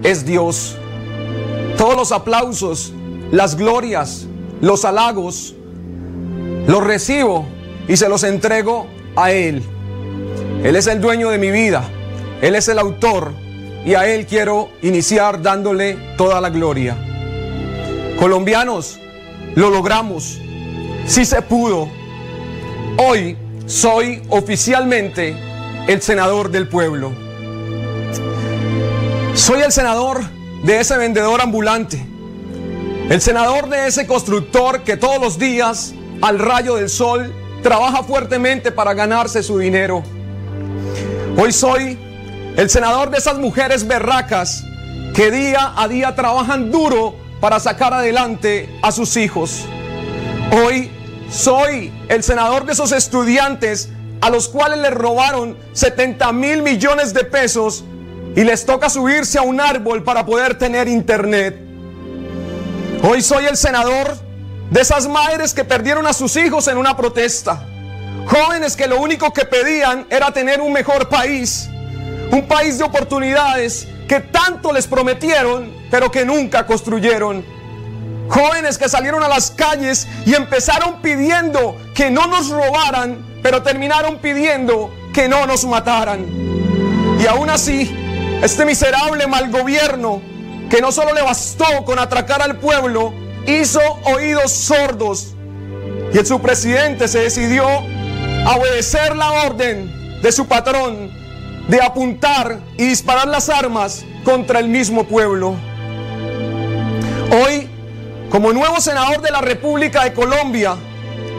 es 0.02 0.24
Dios. 0.24 0.76
Todos 1.76 1.96
los 1.96 2.12
aplausos, 2.12 2.92
las 3.30 3.56
glorias, 3.56 4.26
los 4.60 4.84
halagos, 4.84 5.54
los 6.66 6.84
recibo 6.84 7.46
y 7.88 7.96
se 7.96 8.08
los 8.08 8.24
entrego 8.24 8.86
a 9.16 9.32
Él. 9.32 9.62
Él 10.64 10.76
es 10.76 10.86
el 10.86 11.00
dueño 11.00 11.30
de 11.30 11.38
mi 11.38 11.50
vida, 11.50 11.84
Él 12.40 12.54
es 12.54 12.68
el 12.68 12.78
autor 12.78 13.32
y 13.84 13.94
a 13.94 14.06
Él 14.06 14.26
quiero 14.26 14.68
iniciar 14.82 15.42
dándole 15.42 15.98
toda 16.16 16.40
la 16.40 16.50
gloria. 16.50 16.96
Colombianos, 18.18 19.00
lo 19.56 19.70
logramos, 19.70 20.38
si 21.06 21.24
se 21.24 21.42
pudo. 21.42 21.88
Hoy 22.96 23.36
soy 23.66 24.22
oficialmente 24.28 25.34
el 25.88 26.00
senador 26.00 26.50
del 26.50 26.68
pueblo. 26.68 27.21
Soy 29.34 29.62
el 29.62 29.72
senador 29.72 30.20
de 30.62 30.80
ese 30.80 30.96
vendedor 30.98 31.40
ambulante, 31.40 32.04
el 33.08 33.20
senador 33.22 33.70
de 33.70 33.86
ese 33.86 34.06
constructor 34.06 34.82
que 34.82 34.98
todos 34.98 35.20
los 35.20 35.38
días, 35.38 35.94
al 36.20 36.38
rayo 36.38 36.76
del 36.76 36.90
sol, 36.90 37.32
trabaja 37.62 38.02
fuertemente 38.02 38.72
para 38.72 38.92
ganarse 38.92 39.42
su 39.42 39.58
dinero. 39.58 40.02
Hoy 41.38 41.50
soy 41.50 41.98
el 42.56 42.68
senador 42.68 43.10
de 43.10 43.18
esas 43.18 43.38
mujeres 43.38 43.86
berracas 43.86 44.64
que 45.14 45.30
día 45.30 45.72
a 45.76 45.88
día 45.88 46.14
trabajan 46.14 46.70
duro 46.70 47.16
para 47.40 47.58
sacar 47.58 47.94
adelante 47.94 48.68
a 48.82 48.92
sus 48.92 49.16
hijos. 49.16 49.64
Hoy 50.52 50.90
soy 51.30 51.90
el 52.08 52.22
senador 52.22 52.66
de 52.66 52.74
esos 52.74 52.92
estudiantes 52.92 53.88
a 54.20 54.28
los 54.28 54.48
cuales 54.48 54.78
les 54.80 54.92
robaron 54.92 55.56
70 55.72 56.32
mil 56.32 56.62
millones 56.62 57.14
de 57.14 57.24
pesos 57.24 57.84
y 58.34 58.44
les 58.44 58.64
toca 58.64 58.88
subirse 58.88 59.38
a 59.38 59.42
un 59.42 59.60
árbol 59.60 60.02
para 60.02 60.24
poder 60.24 60.56
tener 60.56 60.88
internet. 60.88 61.56
Hoy 63.02 63.20
soy 63.20 63.46
el 63.46 63.56
senador 63.56 64.16
de 64.70 64.80
esas 64.80 65.06
madres 65.06 65.52
que 65.52 65.64
perdieron 65.64 66.06
a 66.06 66.12
sus 66.12 66.36
hijos 66.36 66.68
en 66.68 66.78
una 66.78 66.96
protesta. 66.96 67.66
Jóvenes 68.26 68.76
que 68.76 68.86
lo 68.86 69.00
único 69.00 69.32
que 69.32 69.44
pedían 69.44 70.06
era 70.08 70.32
tener 70.32 70.60
un 70.60 70.72
mejor 70.72 71.08
país. 71.08 71.68
Un 72.30 72.46
país 72.48 72.78
de 72.78 72.84
oportunidades 72.84 73.86
que 74.08 74.20
tanto 74.20 74.72
les 74.72 74.86
prometieron, 74.86 75.72
pero 75.90 76.10
que 76.10 76.24
nunca 76.24 76.66
construyeron. 76.66 77.44
Jóvenes 78.28 78.78
que 78.78 78.88
salieron 78.88 79.22
a 79.22 79.28
las 79.28 79.50
calles 79.50 80.06
y 80.24 80.34
empezaron 80.34 81.02
pidiendo 81.02 81.76
que 81.94 82.10
no 82.10 82.26
nos 82.28 82.48
robaran, 82.48 83.40
pero 83.42 83.62
terminaron 83.62 84.18
pidiendo 84.18 84.90
que 85.12 85.28
no 85.28 85.46
nos 85.46 85.66
mataran. 85.66 86.24
Y 87.20 87.26
aún 87.26 87.50
así, 87.50 88.01
este 88.42 88.64
miserable 88.64 89.26
mal 89.28 89.50
gobierno, 89.50 90.20
que 90.68 90.80
no 90.80 90.90
solo 90.90 91.14
le 91.14 91.22
bastó 91.22 91.84
con 91.84 91.98
atracar 92.00 92.42
al 92.42 92.58
pueblo, 92.58 93.14
hizo 93.46 93.80
oídos 94.04 94.50
sordos. 94.50 95.34
Y 96.12 96.26
su 96.26 96.40
presidente 96.40 97.06
se 97.06 97.20
decidió 97.20 97.64
a 97.66 98.56
obedecer 98.56 99.16
la 99.16 99.30
orden 99.44 100.20
de 100.20 100.32
su 100.32 100.46
patrón 100.46 101.10
de 101.68 101.80
apuntar 101.80 102.58
y 102.76 102.86
disparar 102.86 103.28
las 103.28 103.48
armas 103.48 104.04
contra 104.24 104.58
el 104.58 104.68
mismo 104.68 105.04
pueblo. 105.04 105.54
Hoy, 107.30 107.68
como 108.28 108.52
nuevo 108.52 108.80
senador 108.80 109.22
de 109.22 109.30
la 109.30 109.40
República 109.40 110.02
de 110.02 110.12
Colombia, 110.12 110.74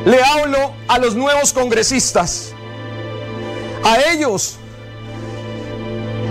le 0.05 0.23
hablo 0.23 0.73
a 0.87 0.97
los 0.99 1.15
nuevos 1.15 1.51
congresistas. 1.51 2.53
A 3.83 3.97
ellos 4.13 4.57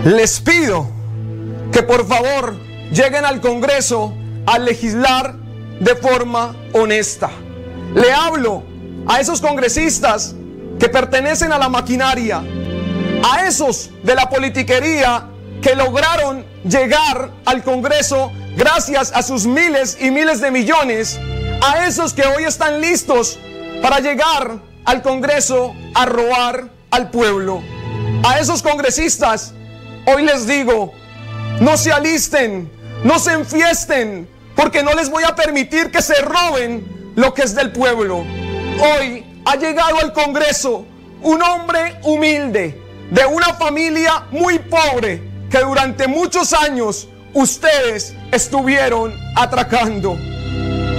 les 0.03 0.41
pido 0.41 0.89
que 1.71 1.81
por 1.81 2.05
favor 2.05 2.55
lleguen 2.91 3.25
al 3.25 3.39
Congreso 3.39 4.13
a 4.45 4.59
legislar 4.59 5.35
de 5.79 5.95
forma 5.95 6.55
honesta. 6.73 7.31
Le 7.95 8.11
hablo 8.11 8.63
a 9.07 9.19
esos 9.19 9.39
congresistas 9.39 10.35
que 10.79 10.89
pertenecen 10.89 11.53
a 11.53 11.57
la 11.57 11.69
maquinaria, 11.69 12.43
a 13.23 13.45
esos 13.47 13.91
de 14.03 14.15
la 14.15 14.29
politiquería 14.29 15.29
que 15.61 15.75
lograron 15.75 16.45
llegar 16.65 17.31
al 17.45 17.63
Congreso 17.63 18.31
gracias 18.57 19.11
a 19.15 19.23
sus 19.23 19.45
miles 19.45 19.97
y 20.01 20.11
miles 20.11 20.41
de 20.41 20.51
millones, 20.51 21.17
a 21.61 21.87
esos 21.87 22.13
que 22.13 22.23
hoy 22.23 22.43
están 22.43 22.81
listos 22.81 23.39
para 23.81 23.99
llegar 23.99 24.59
al 24.83 25.01
Congreso 25.01 25.73
a 25.95 26.05
robar 26.05 26.69
al 26.91 27.09
pueblo, 27.09 27.61
a 28.23 28.39
esos 28.39 28.61
congresistas 28.61 29.53
Hoy 30.05 30.23
les 30.23 30.45
digo, 30.45 30.93
no 31.61 31.77
se 31.77 31.91
alisten, 31.91 32.69
no 33.03 33.19
se 33.19 33.33
enfiesten, 33.33 34.27
porque 34.55 34.83
no 34.83 34.93
les 34.93 35.09
voy 35.09 35.23
a 35.23 35.35
permitir 35.35 35.91
que 35.91 36.01
se 36.01 36.15
roben 36.15 37.13
lo 37.15 37.33
que 37.33 37.43
es 37.43 37.55
del 37.55 37.71
pueblo. 37.71 38.17
Hoy 38.17 39.25
ha 39.45 39.55
llegado 39.55 39.99
al 39.99 40.11
Congreso 40.11 40.85
un 41.21 41.41
hombre 41.41 41.99
humilde, 42.03 42.81
de 43.11 43.25
una 43.25 43.53
familia 43.53 44.25
muy 44.31 44.59
pobre, 44.59 45.21
que 45.49 45.59
durante 45.59 46.07
muchos 46.07 46.51
años 46.51 47.07
ustedes 47.33 48.13
estuvieron 48.31 49.13
atracando. 49.35 50.15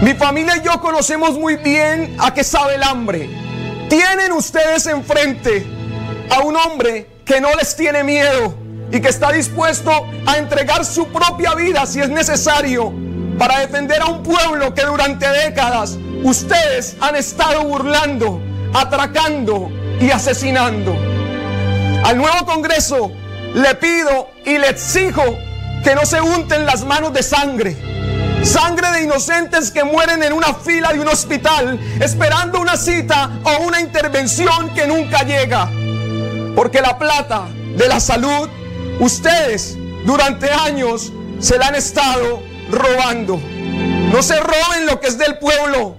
Mi 0.00 0.14
familia 0.14 0.56
y 0.56 0.62
yo 0.62 0.80
conocemos 0.80 1.38
muy 1.38 1.56
bien 1.56 2.16
a 2.18 2.32
qué 2.32 2.42
sabe 2.42 2.76
el 2.76 2.82
hambre. 2.82 3.28
Tienen 3.88 4.32
ustedes 4.32 4.86
enfrente 4.86 5.66
a 6.30 6.40
un 6.40 6.56
hombre 6.56 7.06
que 7.24 7.40
no 7.40 7.54
les 7.54 7.76
tiene 7.76 8.02
miedo, 8.02 8.54
y 8.90 9.00
que 9.00 9.08
está 9.08 9.32
dispuesto 9.32 9.90
a 10.26 10.36
entregar 10.36 10.84
su 10.84 11.08
propia 11.08 11.54
vida 11.54 11.86
si 11.86 12.00
es 12.00 12.08
necesario 12.08 12.92
para 13.38 13.60
defender 13.60 14.00
a 14.00 14.06
un 14.06 14.22
pueblo 14.22 14.74
que 14.74 14.82
durante 14.82 15.28
décadas 15.28 15.98
ustedes 16.22 16.96
han 17.00 17.16
estado 17.16 17.64
burlando, 17.64 18.40
atracando 18.72 19.70
y 20.00 20.10
asesinando. 20.10 20.94
Al 22.04 22.16
nuevo 22.16 22.44
Congreso 22.46 23.10
le 23.54 23.74
pido 23.76 24.30
y 24.44 24.58
le 24.58 24.68
exijo 24.68 25.22
que 25.82 25.94
no 25.94 26.04
se 26.06 26.20
unten 26.20 26.66
las 26.66 26.84
manos 26.84 27.12
de 27.12 27.22
sangre. 27.22 27.76
Sangre 28.42 28.90
de 28.90 29.04
inocentes 29.04 29.70
que 29.70 29.84
mueren 29.84 30.22
en 30.22 30.32
una 30.32 30.52
fila 30.54 30.92
de 30.92 31.00
un 31.00 31.08
hospital 31.08 31.78
esperando 32.00 32.60
una 32.60 32.76
cita 32.76 33.30
o 33.42 33.62
una 33.64 33.80
intervención 33.80 34.70
que 34.74 34.86
nunca 34.86 35.22
llega. 35.22 35.70
Porque 36.54 36.80
la 36.80 36.98
plata 36.98 37.46
de 37.76 37.88
la 37.88 38.00
salud 38.00 38.48
Ustedes 39.00 39.76
durante 40.04 40.50
años 40.50 41.12
se 41.38 41.58
la 41.58 41.68
han 41.68 41.74
estado 41.74 42.42
robando. 42.70 43.40
No 44.12 44.22
se 44.22 44.38
roben 44.38 44.86
lo 44.86 45.00
que 45.00 45.08
es 45.08 45.18
del 45.18 45.38
pueblo. 45.38 45.96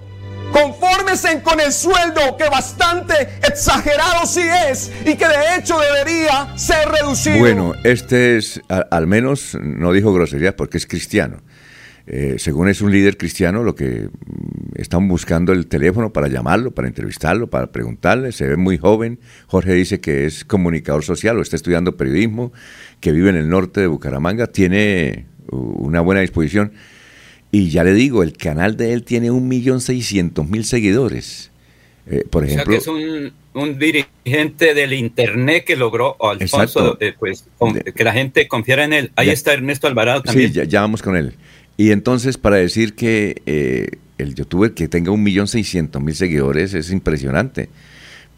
Confórmense 0.51 1.41
con 1.41 1.59
el 1.59 1.73
sueldo 1.73 2.37
que 2.37 2.47
bastante 2.47 3.13
exagerado 3.45 4.25
sí 4.25 4.43
es 4.69 4.91
y 5.05 5.15
que 5.15 5.27
de 5.27 5.57
hecho 5.57 5.77
debería 5.79 6.57
ser 6.57 6.87
reducido. 6.89 7.39
Bueno, 7.39 7.73
este 7.83 8.37
es, 8.37 8.61
al 8.69 9.07
menos 9.07 9.57
no 9.59 9.91
dijo 9.91 10.13
groserías 10.13 10.53
porque 10.53 10.77
es 10.77 10.87
cristiano. 10.87 11.41
Eh, 12.07 12.35
según 12.37 12.69
es 12.69 12.81
un 12.81 12.91
líder 12.91 13.17
cristiano, 13.17 13.63
lo 13.63 13.75
que 13.75 14.09
están 14.75 15.07
buscando 15.07 15.53
el 15.53 15.67
teléfono 15.67 16.11
para 16.13 16.27
llamarlo, 16.27 16.71
para 16.71 16.87
entrevistarlo, 16.87 17.49
para 17.49 17.71
preguntarle. 17.71 18.31
Se 18.31 18.45
ve 18.47 18.57
muy 18.57 18.77
joven. 18.77 19.19
Jorge 19.47 19.73
dice 19.73 19.99
que 19.99 20.25
es 20.25 20.45
comunicador 20.45 21.03
social 21.03 21.37
o 21.37 21.41
está 21.41 21.55
estudiando 21.55 21.97
periodismo, 21.97 22.51
que 22.99 23.11
vive 23.11 23.29
en 23.29 23.37
el 23.37 23.49
norte 23.49 23.81
de 23.81 23.87
Bucaramanga, 23.87 24.47
tiene 24.47 25.25
una 25.49 26.01
buena 26.01 26.21
disposición. 26.21 26.73
Y 27.51 27.69
ya 27.69 27.83
le 27.83 27.93
digo, 27.93 28.21
el 28.21 28.33
canal 28.33 28.75
de 28.75 28.93
él 28.93 29.03
tiene 29.03 29.31
un 29.31 29.47
millón 29.47 29.79
seiscientos 29.79 30.49
mil 30.49 30.65
seguidores. 30.65 31.51
Eh, 32.07 32.23
por 32.29 32.43
ejemplo, 32.43 32.77
o 32.77 32.81
sea 32.81 32.93
que 32.93 33.17
es 33.17 33.31
un, 33.53 33.79
dirigente 33.79 34.73
del 34.73 34.93
internet 34.93 35.63
que 35.65 35.75
logró, 35.75 36.17
Alfonso, 36.21 36.97
eh, 36.99 37.15
pues, 37.17 37.45
que 37.95 38.03
la 38.03 38.13
gente 38.13 38.47
confiara 38.47 38.83
en 38.83 38.93
él. 38.93 39.11
Ahí 39.15 39.29
está 39.29 39.53
Ernesto 39.53 39.87
Alvarado 39.87 40.21
también. 40.21 40.53
Sí, 40.53 40.67
ya, 40.67 40.81
vamos 40.81 41.01
con 41.01 41.15
él. 41.15 41.35
Y 41.77 41.91
entonces, 41.91 42.37
para 42.37 42.57
decir 42.57 42.93
que 42.93 43.41
eh, 43.45 43.87
el 44.17 44.35
youtuber 44.35 44.73
que 44.73 44.87
tenga 44.87 45.11
un 45.11 45.23
millón 45.23 45.47
seiscientos 45.47 46.01
mil 46.01 46.15
seguidores 46.15 46.73
es 46.73 46.91
impresionante. 46.91 47.69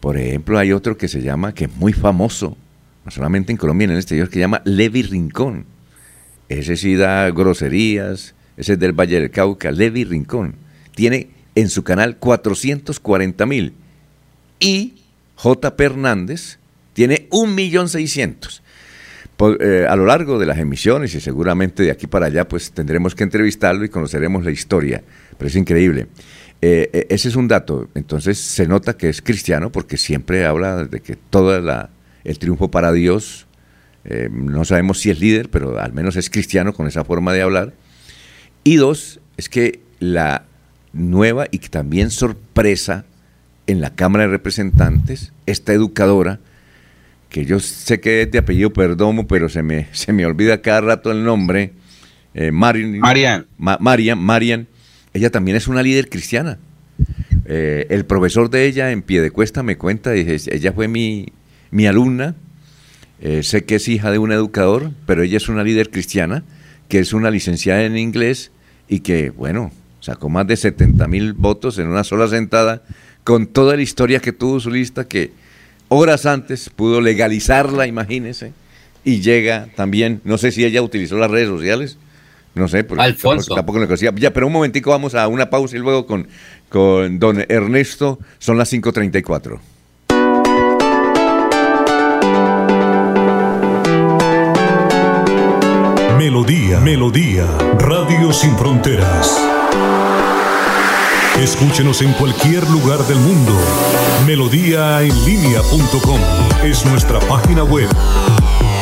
Por 0.00 0.16
ejemplo, 0.16 0.58
hay 0.58 0.72
otro 0.72 0.96
que 0.96 1.08
se 1.08 1.22
llama, 1.22 1.54
que 1.54 1.64
es 1.64 1.76
muy 1.76 1.92
famoso, 1.92 2.56
no 3.04 3.10
solamente 3.10 3.52
en 3.52 3.58
Colombia, 3.58 3.86
en 3.86 3.90
el 3.92 3.98
exterior, 3.98 4.28
que 4.28 4.34
se 4.34 4.40
llama 4.40 4.62
Levi 4.64 5.02
Rincón. 5.02 5.66
Ese 6.48 6.76
sí 6.76 6.94
da 6.94 7.30
groserías, 7.30 8.34
ese 8.56 8.72
es 8.74 8.78
del 8.78 8.92
Valle 8.92 9.20
del 9.20 9.30
Cauca, 9.30 9.70
Levi 9.70 10.04
Rincón. 10.04 10.54
Tiene 10.94 11.30
en 11.54 11.68
su 11.68 11.82
canal 11.82 12.16
440 12.16 13.46
mil. 13.46 13.72
Y 14.60 14.94
J. 15.36 15.74
Hernández 15.78 16.58
tiene 16.92 17.26
1.600.000. 19.38 19.56
Eh, 19.60 19.86
a 19.88 19.96
lo 19.96 20.06
largo 20.06 20.38
de 20.38 20.46
las 20.46 20.58
emisiones 20.58 21.14
y 21.14 21.20
seguramente 21.20 21.82
de 21.82 21.90
aquí 21.90 22.06
para 22.06 22.26
allá, 22.26 22.48
pues 22.48 22.72
tendremos 22.72 23.14
que 23.14 23.24
entrevistarlo 23.24 23.84
y 23.84 23.88
conoceremos 23.88 24.44
la 24.44 24.50
historia. 24.50 25.02
Pero 25.36 25.48
es 25.48 25.56
increíble. 25.56 26.08
Eh, 26.60 26.90
eh, 26.92 27.06
ese 27.10 27.28
es 27.28 27.36
un 27.36 27.48
dato. 27.48 27.88
Entonces 27.94 28.38
se 28.38 28.66
nota 28.66 28.96
que 28.96 29.08
es 29.08 29.22
cristiano 29.22 29.70
porque 29.70 29.96
siempre 29.96 30.44
habla 30.44 30.84
de 30.84 31.00
que 31.00 31.16
todo 31.16 31.56
el 32.24 32.38
triunfo 32.38 32.70
para 32.70 32.92
Dios. 32.92 33.46
no 34.30 34.64
sabemos 34.64 35.00
si 35.00 35.10
es 35.10 35.20
líder, 35.20 35.50
pero 35.50 35.78
al 35.78 35.92
menos 35.92 36.16
es 36.16 36.30
cristiano 36.30 36.72
con 36.72 36.86
esa 36.86 37.04
forma 37.04 37.32
de 37.32 37.42
hablar. 37.42 37.74
Y 38.64 38.76
dos, 38.76 39.20
es 39.36 39.48
que 39.48 39.80
la 40.00 40.44
nueva 40.92 41.46
y 41.50 41.58
también 41.58 42.10
sorpresa 42.10 43.04
en 43.66 43.80
la 43.80 43.94
Cámara 43.94 44.24
de 44.24 44.30
Representantes, 44.30 45.32
esta 45.46 45.74
educadora, 45.74 46.40
que 47.28 47.44
yo 47.44 47.60
sé 47.60 48.00
que 48.00 48.22
es 48.22 48.30
de 48.30 48.38
apellido 48.38 48.72
Perdomo, 48.72 49.26
pero 49.26 49.48
se 49.48 49.62
me, 49.62 49.88
se 49.92 50.12
me 50.12 50.26
olvida 50.26 50.62
cada 50.62 50.80
rato 50.80 51.10
el 51.10 51.24
nombre, 51.24 51.72
eh, 52.34 52.50
Marian, 52.52 53.46
Marian, 53.58 54.18
Marian, 54.18 54.66
ella 55.12 55.30
también 55.30 55.56
es 55.56 55.68
una 55.68 55.82
líder 55.82 56.08
cristiana. 56.08 56.58
Eh, 57.46 57.86
el 57.90 58.04
profesor 58.04 58.50
de 58.50 58.66
ella 58.66 58.92
en 58.92 59.02
pie 59.02 59.22
de 59.22 59.30
cuesta 59.30 59.62
me 59.62 59.76
cuenta, 59.76 60.10
dice, 60.10 60.54
ella 60.54 60.72
fue 60.72 60.86
mi, 60.86 61.32
mi 61.70 61.86
alumna, 61.86 62.34
eh, 63.20 63.42
sé 63.42 63.64
que 63.64 63.76
es 63.76 63.88
hija 63.88 64.10
de 64.10 64.18
un 64.18 64.32
educador, 64.32 64.92
pero 65.06 65.22
ella 65.22 65.38
es 65.38 65.48
una 65.48 65.64
líder 65.64 65.90
cristiana, 65.90 66.44
que 66.88 66.98
es 66.98 67.12
una 67.12 67.30
licenciada 67.30 67.84
en 67.84 67.96
inglés 67.96 68.52
y 68.88 69.00
que, 69.00 69.30
bueno, 69.30 69.72
sacó 70.00 70.28
más 70.28 70.46
de 70.46 70.56
70 70.56 71.08
mil 71.08 71.32
votos 71.32 71.78
en 71.78 71.88
una 71.88 72.04
sola 72.04 72.28
sentada, 72.28 72.82
con 73.24 73.46
toda 73.46 73.76
la 73.76 73.82
historia 73.82 74.20
que 74.20 74.32
tuvo 74.32 74.60
su 74.60 74.70
lista, 74.70 75.08
que 75.08 75.32
horas 75.88 76.26
antes 76.26 76.70
pudo 76.70 77.00
legalizarla, 77.00 77.86
imagínese, 77.86 78.52
y 79.04 79.20
llega 79.20 79.68
también, 79.74 80.20
no 80.24 80.38
sé 80.38 80.52
si 80.52 80.64
ella 80.64 80.82
utilizó 80.82 81.16
las 81.16 81.30
redes 81.30 81.48
sociales, 81.48 81.98
no 82.54 82.68
sé, 82.68 82.84
porque 82.84 83.04
Alfonso. 83.04 83.54
Tampoco, 83.54 83.78
lo 83.78 83.86
conocía. 83.86 84.12
Ya, 84.16 84.32
pero 84.32 84.46
un 84.46 84.52
momentico 84.52 84.90
vamos 84.90 85.14
a 85.14 85.28
una 85.28 85.48
pausa 85.48 85.76
y 85.76 85.78
luego 85.78 86.06
con, 86.06 86.28
con 86.68 87.18
don 87.18 87.44
Ernesto, 87.48 88.18
son 88.38 88.58
las 88.58 88.72
5.34. 88.72 89.58
Melodía, 96.18 96.80
Melodía, 96.80 97.46
Radio 97.78 98.32
Sin 98.32 98.56
Fronteras. 98.58 99.57
Escúchenos 101.40 102.02
en 102.02 102.12
cualquier 102.14 102.68
lugar 102.68 102.98
del 103.06 103.18
mundo. 103.20 103.52
Melodíaenlínea.com 104.26 106.18
es 106.64 106.84
nuestra 106.84 107.20
página 107.20 107.62
web. 107.62 107.88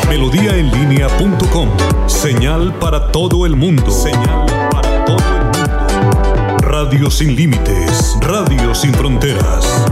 Melodíaenlínea.com. 0.08 1.68
Señal 2.06 2.74
para 2.78 3.12
todo 3.12 3.44
el 3.44 3.56
mundo. 3.56 3.90
Señal 3.90 4.46
para 4.70 5.04
todo 5.04 5.18
el 5.18 5.42
mundo. 5.44 6.58
Radio 6.60 7.10
sin 7.10 7.36
límites. 7.36 8.16
Radio 8.22 8.74
sin 8.74 8.94
fronteras. 8.94 9.84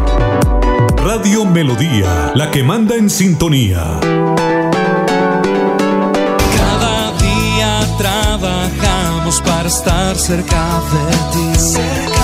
Radio 0.97 1.45
Melodía, 1.45 2.33
la 2.35 2.51
que 2.51 2.63
manda 2.63 2.97
en 2.97 3.11
sintonía. 3.11 4.01
Cada 6.57 7.13
día 7.19 7.81
trabajamos 7.99 9.43
para 9.43 9.69
estar 9.69 10.17
cerca 10.17 10.81
de 10.91 11.13
ti. 11.33 12.24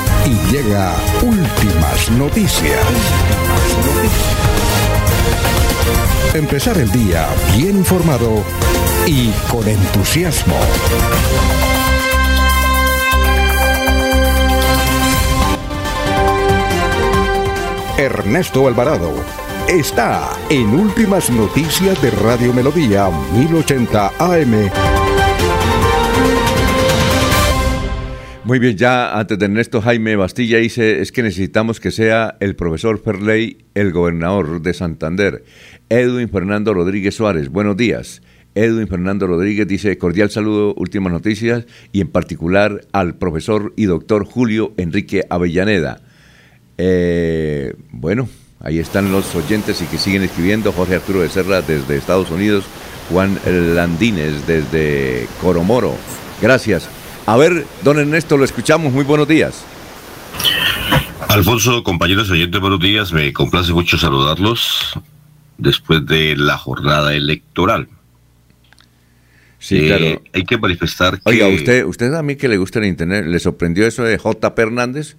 y 0.25 0.51
llega 0.51 0.93
últimas 1.21 2.11
noticias. 2.11 2.79
Empezar 6.33 6.77
el 6.77 6.91
día 6.91 7.27
bien 7.55 7.77
informado 7.77 8.43
y 9.05 9.31
con 9.49 9.67
entusiasmo. 9.67 10.55
Ernesto 17.97 18.67
Alvarado 18.67 19.13
está 19.67 20.29
en 20.49 20.73
Últimas 20.73 21.29
Noticias 21.29 22.01
de 22.01 22.11
Radio 22.11 22.53
Melodía 22.53 23.09
1080 23.33 24.11
AM. 24.19 25.00
Muy 28.43 28.57
bien, 28.57 28.75
ya 28.75 29.19
antes 29.19 29.37
de 29.37 29.45
Ernesto 29.45 29.81
Jaime 29.81 30.15
Bastilla 30.15 30.57
dice, 30.57 30.99
es 30.99 31.11
que 31.11 31.21
necesitamos 31.21 31.79
que 31.79 31.91
sea 31.91 32.37
el 32.39 32.55
profesor 32.55 32.99
Ferley 32.99 33.65
el 33.75 33.91
gobernador 33.91 34.63
de 34.63 34.73
Santander. 34.73 35.43
Edwin 35.89 36.27
Fernando 36.27 36.73
Rodríguez 36.73 37.13
Suárez, 37.13 37.49
buenos 37.49 37.77
días. 37.77 38.23
Edwin 38.55 38.87
Fernando 38.87 39.27
Rodríguez 39.27 39.67
dice, 39.67 39.95
cordial 39.99 40.31
saludo, 40.31 40.73
últimas 40.73 41.13
noticias, 41.13 41.65
y 41.91 42.01
en 42.01 42.07
particular 42.07 42.81
al 42.93 43.13
profesor 43.15 43.73
y 43.77 43.85
doctor 43.85 44.25
Julio 44.25 44.73
Enrique 44.77 45.23
Avellaneda. 45.29 46.01
Eh, 46.79 47.75
bueno, 47.91 48.27
ahí 48.59 48.79
están 48.79 49.11
los 49.11 49.35
oyentes 49.35 49.83
y 49.83 49.85
que 49.85 49.99
siguen 49.99 50.23
escribiendo, 50.23 50.71
Jorge 50.71 50.95
Arturo 50.95 51.21
de 51.21 51.29
Serra 51.29 51.61
desde 51.61 51.95
Estados 51.95 52.31
Unidos, 52.31 52.65
Juan 53.11 53.37
Landines 53.45 54.47
desde 54.47 55.27
Coromoro. 55.39 55.93
Gracias. 56.41 56.89
A 57.25 57.37
ver, 57.37 57.65
don 57.83 57.99
Ernesto, 57.99 58.37
lo 58.37 58.45
escuchamos. 58.45 58.91
Muy 58.91 59.03
buenos 59.03 59.27
días. 59.27 59.63
Alfonso, 61.27 61.83
compañeros 61.83 62.29
oyentes, 62.29 62.59
buenos 62.59 62.79
días. 62.79 63.13
Me 63.13 63.31
complace 63.31 63.71
mucho 63.73 63.97
saludarlos 63.97 64.99
después 65.57 66.05
de 66.05 66.35
la 66.35 66.57
jornada 66.57 67.13
electoral. 67.13 67.87
Sí, 69.59 69.77
eh, 69.77 69.87
claro. 69.87 70.21
Hay 70.33 70.43
que 70.43 70.57
manifestar 70.57 71.21
que... 71.21 71.29
Oiga, 71.29 71.47
usted, 71.47 71.85
usted 71.85 72.13
a 72.15 72.23
mí 72.23 72.35
que 72.35 72.47
le 72.47 72.57
gusta 72.57 72.79
el 72.79 72.85
Internet, 72.85 73.25
¿le 73.27 73.39
sorprendió 73.39 73.85
eso 73.85 74.03
de 74.03 74.17
J. 74.17 74.53
Hernández? 74.57 75.15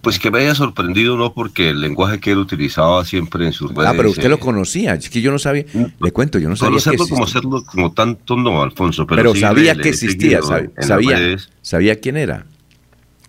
Pues 0.00 0.18
que 0.18 0.30
me 0.30 0.38
haya 0.38 0.54
sorprendido, 0.54 1.16
no 1.16 1.34
porque 1.34 1.68
el 1.68 1.80
lenguaje 1.82 2.18
que 2.18 2.30
él 2.30 2.38
utilizaba 2.38 3.04
siempre 3.04 3.44
en 3.44 3.52
sus 3.52 3.74
redes. 3.74 3.90
Ah, 3.90 3.94
pero 3.94 4.10
usted 4.10 4.30
lo 4.30 4.40
conocía, 4.40 4.94
es 4.94 5.10
que 5.10 5.20
yo 5.20 5.30
no 5.30 5.38
sabía, 5.38 5.66
le 6.00 6.10
cuento, 6.10 6.38
yo 6.38 6.48
no 6.48 6.56
sabía. 6.56 6.70
Conocerlo 6.70 7.06
como 7.06 7.24
hacerlo 7.24 7.64
como 7.64 7.92
tanto 7.92 8.36
no, 8.36 8.62
Alfonso, 8.62 9.06
pero, 9.06 9.32
pero 9.32 9.34
sabía 9.34 9.74
que 9.74 9.90
existía, 9.90 10.40
sabía, 10.42 11.36
sabía, 11.60 12.00
quién 12.00 12.16
era. 12.16 12.46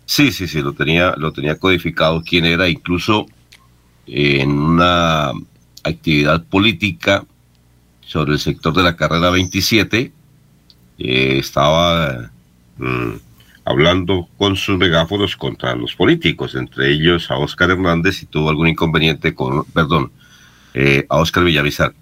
Sí, 0.06 0.32
sí, 0.32 0.48
sí, 0.48 0.62
lo 0.62 0.72
tenía, 0.72 1.14
lo 1.18 1.34
tenía 1.34 1.58
codificado 1.58 2.24
quién 2.24 2.46
era, 2.46 2.70
incluso 2.70 3.26
en 4.08 4.52
una 4.52 5.32
actividad 5.84 6.44
política 6.46 7.26
sobre 8.02 8.34
el 8.34 8.40
sector 8.40 8.74
de 8.74 8.84
la 8.84 8.96
carrera 8.96 9.30
27, 9.30 10.12
eh, 11.00 11.38
estaba. 11.38 12.32
Mm, 12.78 13.16
hablando 13.66 14.28
con 14.38 14.56
sus 14.56 14.78
megáfonos 14.78 15.36
contra 15.36 15.76
los 15.76 15.96
políticos, 15.96 16.56
entre 16.56 16.92
ellos 16.92 17.30
a 17.32 17.38
Oscar 17.38 17.72
Hernández 17.72 18.24
y 18.24 18.28
tuvo 18.28 18.50
algún 18.50 18.68
inconveniente 18.68 19.34
con, 19.34 19.66
perdón, 19.66 20.12
eh, 20.74 21.06
a 21.10 21.18
Oscar 21.18 21.44
Villavizar. 21.44 21.94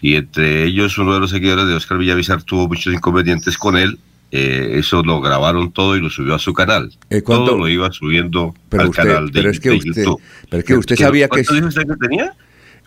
Y 0.00 0.14
entre 0.14 0.64
ellos 0.64 0.96
uno 0.98 1.14
de 1.14 1.20
los 1.20 1.30
seguidores 1.30 1.66
de 1.66 1.74
Oscar 1.74 1.98
Villavizar 1.98 2.42
tuvo 2.42 2.68
muchos 2.68 2.92
inconvenientes 2.94 3.56
con 3.58 3.76
él 3.76 3.98
eh, 4.30 4.72
eso 4.78 5.02
lo 5.02 5.22
grabaron 5.22 5.72
todo 5.72 5.96
y 5.96 6.00
lo 6.02 6.10
subió 6.10 6.34
a 6.34 6.38
su 6.38 6.52
canal. 6.52 6.92
Eh. 7.08 7.22
Todo 7.22 7.56
lo 7.56 7.66
iba 7.66 7.90
subiendo 7.90 8.54
Pero 8.68 8.82
al 8.82 8.88
usted- 8.90 9.02
canal 9.04 9.26
de, 9.30 9.32
pero 9.32 9.50
es 9.50 9.58
que 9.58 9.70
de 9.70 9.76
usted- 9.76 10.04
YouTube. 10.04 10.20
pero 10.50 10.60
es 10.60 10.64
que 10.66 10.74
usted 10.76 10.96
sabía 10.96 11.24
que 11.28 11.30
¿Cuánto 11.30 11.54
dijo 11.54 11.68
usted 11.68 11.82
que 11.86 11.96
tenía? 11.96 12.34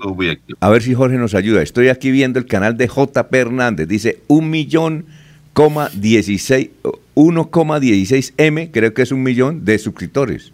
a 0.61 0.69
ver 0.69 0.83
si 0.83 0.93
Jorge 0.93 1.17
nos 1.17 1.35
ayuda. 1.35 1.63
Estoy 1.63 1.89
aquí 1.89 2.11
viendo 2.11 2.39
el 2.39 2.45
canal 2.45 2.77
de 2.77 2.87
JP 2.87 3.35
Hernández. 3.35 3.89
Dice 3.89 4.19
un 4.27 4.51
millón 4.51 5.07
coma 5.55 5.89
16, 5.95 6.69
1,16 7.15 8.33
M, 8.37 8.71
creo 8.71 8.93
que 8.93 9.03
es 9.03 9.13
un 9.13 9.23
millón 9.23 9.65
de 9.65 9.79
suscriptores. 9.79 10.53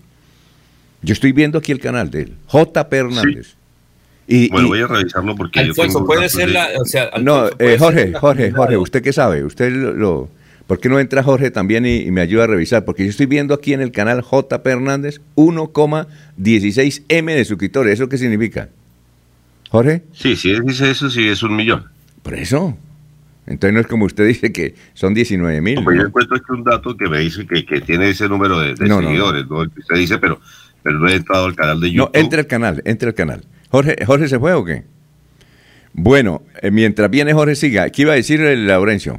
Yo 1.03 1.13
estoy 1.13 1.33
viendo 1.33 1.59
aquí 1.59 1.73
el 1.73 1.81
canal 1.81 2.11
de 2.11 2.23
él, 2.23 2.33
JP 2.53 2.93
Hernández. 2.93 3.55
Y, 4.27 4.49
Bueno, 4.51 4.67
y- 4.67 4.71
voy 4.71 4.81
a 4.83 4.87
revisarlo 4.87 5.35
porque 5.35 5.61
yo 5.61 5.67
Alfonso, 5.71 5.99
tengo 5.99 6.07
puede 6.07 6.29
ser 6.29 6.49
de- 6.49 6.53
la, 6.53 6.69
o 6.81 6.85
sea, 6.85 7.11
no, 7.21 7.37
Alfonso, 7.47 7.57
eh, 7.61 7.69
ser 7.71 7.79
Jorge, 7.79 8.11
la 8.11 8.21
Jorge. 8.21 8.51
Jorge, 8.53 8.77
¿usted 8.77 9.03
qué 9.03 9.13
sabe? 9.13 9.43
Usted 9.43 9.73
lo, 9.73 9.95
lo- 9.95 10.29
¿Por 10.69 10.79
qué 10.79 10.89
no 10.89 11.01
entra 11.01 11.23
Jorge 11.25 11.51
también 11.51 11.85
y, 11.87 11.97
y 12.03 12.11
me 12.13 12.21
ayuda 12.21 12.45
a 12.45 12.47
revisar? 12.47 12.85
Porque 12.85 13.03
yo 13.03 13.11
estoy 13.11 13.27
viendo 13.27 13.55
aquí 13.55 13.73
en 13.73 13.81
el 13.81 13.91
canal 13.91 14.23
JP 14.23 14.65
Hernández 14.67 15.21
1,16 15.35 17.03
M 17.09 17.35
de 17.35 17.45
suscriptores. 17.45 17.95
¿Eso 17.95 18.09
qué 18.09 18.19
significa? 18.19 18.69
Jorge, 19.71 20.03
Sí, 20.13 20.37
si 20.37 20.51
él 20.51 20.63
dice 20.65 20.91
eso, 20.91 21.11
sí 21.11 21.27
es 21.29 21.43
un 21.43 21.57
millón. 21.57 21.85
por 22.23 22.35
eso. 22.35 22.77
Entonces 23.47 23.73
no 23.75 23.81
es 23.81 23.87
como 23.87 24.05
usted 24.05 24.27
dice 24.27 24.53
que 24.53 24.75
son 24.93 25.15
19 25.15 25.61
mil. 25.63 25.77
No, 25.77 25.85
pues 25.85 25.97
yo 25.99 26.07
encuentro 26.07 26.37
aquí 26.37 26.45
un 26.51 26.63
dato 26.65 26.95
que 26.97 27.09
me 27.09 27.19
dice 27.21 27.47
que, 27.47 27.65
que 27.65 27.81
tiene 27.81 28.11
ese 28.11 28.29
número 28.29 28.61
de, 28.61 28.75
de 28.75 28.87
No, 28.87 28.97
no, 28.97 29.01
no. 29.03 29.09
seguidores, 29.09 29.49
¿no? 29.49 29.63
El 29.63 29.71
que 29.71 29.81
usted 29.81 29.97
dice, 29.97 30.19
pero, 30.19 30.39
pero 30.83 30.99
no 30.99 31.09
he 31.09 31.15
entrado 31.15 31.47
al 31.47 31.57
canal 31.57 31.81
de 31.81 31.89
No, 31.89 31.95
YouTube. 31.95 32.11
entre 32.21 32.41
al 32.41 32.47
canal, 32.47 32.83
entre 32.85 33.09
al 33.09 33.15
canal. 33.15 33.45
Jorge, 33.71 33.97
¿Jorge 34.05 34.29
se 34.29 34.39
fue 34.39 34.53
o 34.53 34.65
qué? 34.67 34.85
Bueno, 35.95 36.43
eh, 36.61 36.71
mientras 36.71 37.11
viene 37.11 37.33
Jorge, 37.33 37.55
siga. 37.55 37.89
¿Qué 37.89 38.03
iba 38.03 38.13
a 38.13 38.17
decir 38.17 38.43
el 38.43 38.67
Laurencio? 38.67 39.19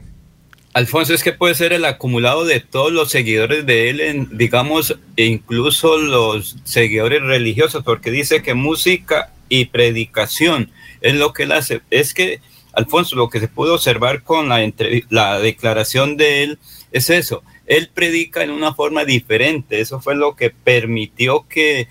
Alfonso, 0.80 1.14
es 1.14 1.24
que 1.24 1.34
puede 1.34 1.56
ser 1.56 1.74
el 1.74 1.84
acumulado 1.84 2.46
de 2.46 2.62
todos 2.62 2.94
los 2.94 3.12
seguidores 3.12 3.66
de 3.66 3.90
él, 3.90 4.30
digamos, 4.32 4.98
e 5.18 5.26
incluso 5.26 5.98
los 5.98 6.56
seguidores 6.64 7.22
religiosos, 7.22 7.84
porque 7.84 8.12
dice 8.12 8.42
que 8.42 8.54
música 8.54 9.34
y 9.50 9.66
predicación 9.66 10.72
es 11.02 11.16
lo 11.16 11.34
que 11.34 11.44
él 11.44 11.52
hace. 11.52 11.82
Es 11.90 12.14
que, 12.14 12.40
Alfonso, 12.72 13.18
lo 13.18 13.30
que 13.30 13.42
se 13.42 13.50
pudo 13.50 13.74
observar 13.74 14.24
con 14.24 14.48
la, 14.48 14.66
la 15.10 15.40
declaración 15.40 16.16
de 16.16 16.44
él 16.44 16.60
es 16.94 17.10
eso. 17.10 17.44
Él 17.66 17.90
predica 17.94 18.42
en 18.42 18.52
una 18.52 18.74
forma 18.74 19.04
diferente. 19.04 19.82
Eso 19.82 20.00
fue 20.00 20.16
lo 20.16 20.38
que 20.38 20.50
permitió 20.50 21.46
que 21.50 21.90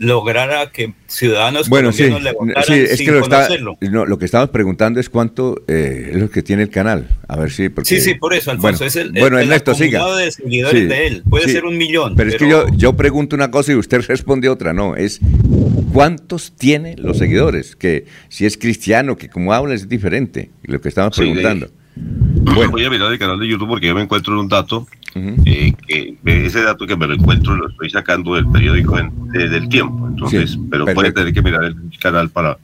lograra 0.00 0.72
que 0.72 0.94
ciudadanos 1.06 1.68
Bueno, 1.68 1.92
sí, 1.92 2.04
le 2.04 2.32
votaran 2.32 2.64
sí, 2.64 2.72
es 2.72 2.96
sin 2.96 3.06
que 3.06 3.12
lo, 3.12 3.20
está- 3.20 3.36
conocerlo. 3.46 3.76
no, 3.82 4.06
lo 4.06 4.18
que 4.18 4.24
estamos 4.24 4.48
preguntando 4.48 4.98
es 4.98 5.10
cuánto 5.10 5.62
eh, 5.68 6.12
es 6.14 6.16
lo 6.20 6.30
que 6.30 6.42
tiene 6.42 6.62
el 6.62 6.70
canal. 6.70 7.06
A 7.28 7.36
ver 7.36 7.50
si. 7.52 7.68
porque- 7.68 7.88
Sí, 7.88 8.00
sí, 8.00 8.14
por 8.14 8.32
eso, 8.34 8.50
Alfonso. 8.50 8.78
Bueno, 8.78 8.88
es 8.88 8.96
el, 8.96 9.12
bueno, 9.12 9.38
el 9.38 9.44
Ernesto, 9.44 9.74
siga. 9.74 10.16
de 10.16 10.32
seguidores 10.32 10.80
Sí, 10.80 10.86
de 10.86 11.06
él. 11.06 11.22
Puede 11.28 11.44
sí. 11.44 11.52
ser 11.52 11.64
un 11.66 11.76
millón. 11.76 12.14
Pero, 12.16 12.30
es 12.30 12.36
que 12.36 12.48
yo, 12.48 12.66
yo 12.76 12.96
pregunto 12.96 13.36
una 13.36 13.50
cosa 13.50 13.72
y 13.72 13.74
usted 13.74 14.00
responde 14.08 14.48
otra, 14.48 14.72
no. 14.72 14.96
Es 14.96 15.20
cuántos 15.92 16.52
tiene 16.56 16.96
los 16.96 17.18
seguidores. 17.18 17.76
Que 17.76 18.06
si 18.30 18.46
es 18.46 18.56
cristiano, 18.56 19.16
que 19.16 19.28
como 19.28 19.52
habla 19.52 19.74
es 19.74 19.88
diferente. 19.88 20.50
Lo 20.62 20.80
que 20.80 20.88
estamos 20.88 21.16
preguntando. 21.16 21.68
Bueno. 21.96 22.70
Voy 22.70 22.84
a 22.84 22.90
mirar 22.90 23.10
el 23.12 23.18
canal 23.18 23.38
de 23.38 23.48
YouTube 23.48 23.68
porque 23.68 23.86
yo 23.88 23.94
me 23.94 24.00
encuentro 24.02 24.32
en 24.34 24.40
un 24.40 24.48
dato, 24.48 24.86
eh, 25.14 25.72
que 25.86 26.16
ese 26.24 26.62
dato 26.62 26.86
que 26.86 26.96
me 26.96 27.06
lo 27.06 27.12
encuentro 27.14 27.54
lo 27.56 27.68
estoy 27.68 27.90
sacando 27.90 28.34
del 28.36 28.46
periódico 28.46 28.98
en- 28.98 29.10
de- 29.32 29.48
del 29.48 29.68
tiempo. 29.68 30.08
Entonces, 30.08 30.52
Sí, 30.52 30.60
pero 30.70 30.86
puede 30.86 31.12
tener 31.12 31.32
que 31.34 31.42
mirar 31.42 31.64
el 31.64 31.76
canal 32.00 32.30
para 32.30 32.56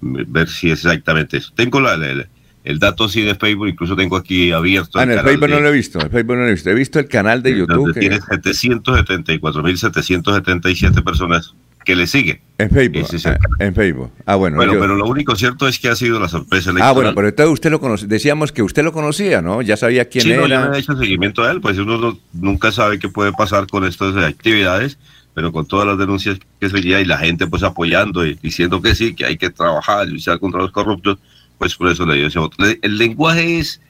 ver 0.00 0.48
si 0.48 0.70
es 0.70 0.84
exactamente 0.84 1.38
eso. 1.38 1.50
Tengo 1.54 1.80
la, 1.80 1.96
la- 1.96 2.14
la- 2.14 2.26
el 2.64 2.78
dato 2.78 3.08
sí 3.08 3.22
de 3.22 3.34
Facebook, 3.34 3.68
incluso 3.68 3.96
tengo 3.96 4.16
aquí 4.16 4.52
abierto 4.52 4.98
Ah, 4.98 5.02
en 5.04 5.10
el 5.10 5.16
canal 5.16 5.30
Facebook 5.32 5.48
no 5.50 5.56
de- 5.56 5.62
lo 5.62 5.68
he 5.68 5.72
visto. 5.72 6.00
El 6.00 6.10
Facebook 6.10 6.36
no 6.36 6.42
lo 6.42 6.48
he 6.48 6.52
visto. 6.52 6.70
He 6.70 6.74
visto 6.74 6.98
el 6.98 7.08
canal 7.08 7.42
de 7.42 7.58
YouTube. 7.58 7.76
donde 7.76 7.94
que- 7.94 8.00
tiene 8.00 8.20
774.777 8.20 11.02
personas 11.02 11.54
que 11.86 11.94
le 11.96 12.06
siguen. 12.08 12.40
en 12.58 12.68
Facebook. 12.68 13.06
Es 13.14 13.26
ah, 13.26 13.38
en 13.60 13.74
Facebook. 13.74 14.10
Ah, 14.26 14.34
bueno. 14.34 14.56
Bueno, 14.56 14.74
yo- 14.74 14.80
pero 14.80 14.96
lo 14.96 15.06
único 15.06 15.36
cierto 15.36 15.68
es 15.68 15.78
que 15.78 15.88
ha 15.88 15.94
sido 15.96 16.18
la 16.18 16.28
sorpresa 16.28 16.70
ah, 16.70 16.72
electoral. 16.72 16.94
bueno, 16.94 17.12
pero 17.14 17.28
entonces 17.28 17.52
usted 17.52 17.70
lo 17.70 17.80
conoce. 17.80 18.06
Decíamos 18.08 18.50
que 18.50 18.62
usted 18.62 18.82
lo 18.82 18.92
conocía, 18.92 19.40
¿no? 19.40 19.62
Ya 19.62 19.76
sabía 19.76 20.06
quién 20.06 20.24
sí, 20.24 20.30
no, 20.30 20.40
yo 20.40 20.46
era. 20.46 20.68
me 20.68 20.76
he 20.76 20.80
hecho 20.80 20.96
seguimiento 20.96 21.44
a 21.44 21.52
él, 21.52 21.60
pues 21.60 21.78
uno 21.78 21.96
no- 21.96 22.18
nunca 22.32 22.72
sabe 22.72 22.98
qué 22.98 23.08
puede 23.08 23.32
pasar 23.32 23.68
con 23.68 23.84
estas 23.84 24.16
actividades, 24.16 24.98
pero 25.32 25.52
con 25.52 25.64
todas 25.66 25.86
las 25.86 25.96
denuncias 25.96 26.38
que 26.60 26.68
se 26.68 26.78
y 26.78 27.04
la 27.04 27.18
gente 27.18 27.46
pues 27.46 27.62
apoyando 27.62 28.26
y 28.26 28.34
diciendo 28.42 28.82
que 28.82 28.94
sí, 28.96 29.14
que 29.14 29.24
hay 29.24 29.36
que 29.36 29.50
trabajar 29.50 30.08
y 30.08 30.12
luchar 30.12 30.40
contra 30.40 30.60
los 30.60 30.72
corruptos, 30.72 31.18
pues 31.58 31.76
por 31.76 31.90
eso 31.92 32.04
le 32.04 32.16
dio 32.16 32.26
ese 32.26 32.40
voto. 32.40 32.56
El 32.82 32.98
lenguaje 32.98 33.60
es 33.60 33.80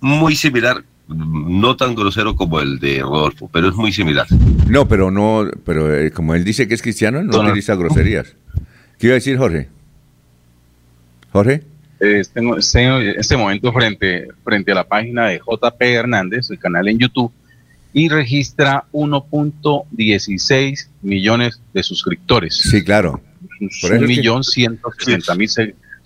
muy 0.00 0.36
similar, 0.36 0.84
no 1.08 1.76
tan 1.76 1.94
grosero 1.94 2.34
como 2.34 2.60
el 2.60 2.78
de 2.78 3.00
Rodolfo, 3.00 3.48
pero 3.52 3.68
es 3.68 3.74
muy 3.74 3.92
similar. 3.92 4.26
No, 4.68 4.88
pero 4.88 5.10
no, 5.10 5.48
pero 5.64 5.94
eh, 5.94 6.10
como 6.10 6.34
él 6.34 6.44
dice 6.44 6.66
que 6.66 6.74
es 6.74 6.82
cristiano, 6.82 7.22
no 7.22 7.32
Don- 7.32 7.46
utiliza 7.46 7.74
groserías. 7.76 8.34
¿Qué 8.98 9.06
iba 9.08 9.12
a 9.12 9.16
decir 9.16 9.36
Jorge? 9.38 9.68
Jorge. 11.32 11.62
Eh, 12.00 12.22
tengo 12.32 12.56
este, 12.56 12.82
en 12.84 13.18
este 13.20 13.36
momento 13.36 13.72
frente, 13.72 14.28
frente 14.44 14.72
a 14.72 14.74
la 14.74 14.84
página 14.84 15.28
de 15.28 15.38
JP 15.38 15.80
Hernández, 15.80 16.50
el 16.50 16.58
canal 16.58 16.88
en 16.88 16.98
YouTube, 16.98 17.32
y 17.92 18.08
registra 18.08 18.84
1.16 18.92 20.88
millones 21.02 21.60
de 21.72 21.82
suscriptores. 21.82 22.54
Sí, 22.56 22.82
claro. 22.84 23.20
Por 23.80 23.92
Un 23.92 24.06
millón 24.06 24.44
ciento 24.44 24.90
mil 25.36 25.48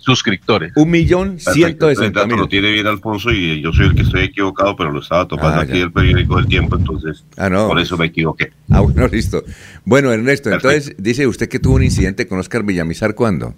suscriptores. 0.00 0.72
Un 0.76 0.90
millón 0.90 1.38
ciento 1.38 1.88
sesenta 1.88 2.22
el 2.22 2.28
mil. 2.28 2.36
lo 2.38 2.48
tiene 2.48 2.70
bien 2.72 2.86
Alfonso 2.86 3.30
y 3.30 3.60
yo 3.60 3.72
soy 3.72 3.86
el 3.86 3.94
que 3.94 4.02
estoy 4.02 4.22
equivocado, 4.24 4.74
pero 4.76 4.90
lo 4.90 5.00
estaba 5.00 5.26
tomando 5.28 5.60
Ah, 5.60 5.62
aquí 5.62 5.78
del 5.78 5.92
periódico 5.92 6.36
del 6.36 6.46
tiempo, 6.46 6.76
entonces 6.76 7.24
Ah, 7.36 7.48
no. 7.48 7.68
por 7.68 7.78
eso 7.78 7.96
me 7.96 8.06
equivoqué. 8.06 8.50
Ah, 8.70 8.80
bueno, 8.80 9.06
listo. 9.12 9.44
Bueno, 9.84 10.10
Ernesto, 10.12 10.50
Perfecto. 10.50 10.70
entonces 10.70 10.96
dice 10.98 11.26
usted 11.26 11.48
que 11.48 11.58
tuvo 11.58 11.74
un 11.74 11.84
incidente 11.84 12.26
con 12.26 12.38
Oscar 12.38 12.64
Villamizar, 12.64 13.14
¿cuándo? 13.14 13.54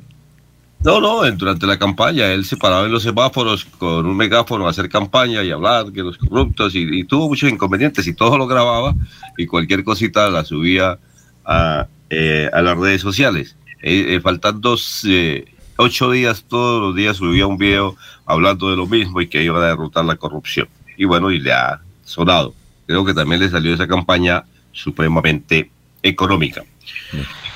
No, 0.84 1.00
no, 1.00 1.30
durante 1.36 1.64
la 1.64 1.78
campaña 1.78 2.32
él 2.32 2.44
se 2.44 2.56
paraba 2.56 2.86
en 2.86 2.92
los 2.92 3.04
semáforos 3.04 3.64
con 3.64 4.04
un 4.04 4.16
megáfono 4.16 4.66
a 4.66 4.70
hacer 4.70 4.88
campaña 4.88 5.44
y 5.44 5.50
hablar 5.52 5.92
que 5.92 6.00
los 6.02 6.18
corruptos 6.18 6.74
y, 6.74 6.80
y 7.00 7.04
tuvo 7.04 7.28
muchos 7.28 7.48
inconvenientes 7.52 8.04
y 8.08 8.14
todo 8.14 8.36
lo 8.36 8.48
grababa 8.48 8.92
y 9.38 9.46
cualquier 9.46 9.84
cosita 9.84 10.28
la 10.28 10.44
subía 10.44 10.98
a, 11.44 11.86
eh, 12.10 12.50
a 12.52 12.60
las 12.62 12.76
redes 12.76 13.00
sociales. 13.00 13.54
Eh, 13.84 14.14
eh, 14.16 14.20
faltando 14.20 14.76
eh, 15.06 15.44
ocho 15.76 16.10
días, 16.10 16.44
todos 16.48 16.80
los 16.82 16.94
días 16.96 17.16
subía 17.16 17.46
un 17.46 17.56
video 17.58 17.96
hablando 18.26 18.70
de 18.70 18.76
lo 18.76 18.86
mismo 18.86 19.20
y 19.20 19.26
que 19.28 19.42
iba 19.42 19.62
a 19.62 19.68
derrotar 19.68 20.04
la 20.04 20.16
corrupción. 20.16 20.68
Y 20.96 21.04
bueno, 21.04 21.30
y 21.30 21.38
le 21.40 21.52
ha 21.52 21.80
sonado. 22.04 22.54
Creo 22.86 23.04
que 23.04 23.14
también 23.14 23.40
le 23.40 23.48
salió 23.48 23.72
esa 23.74 23.86
campaña 23.88 24.44
supremamente 24.72 25.70
económica. 26.02 26.62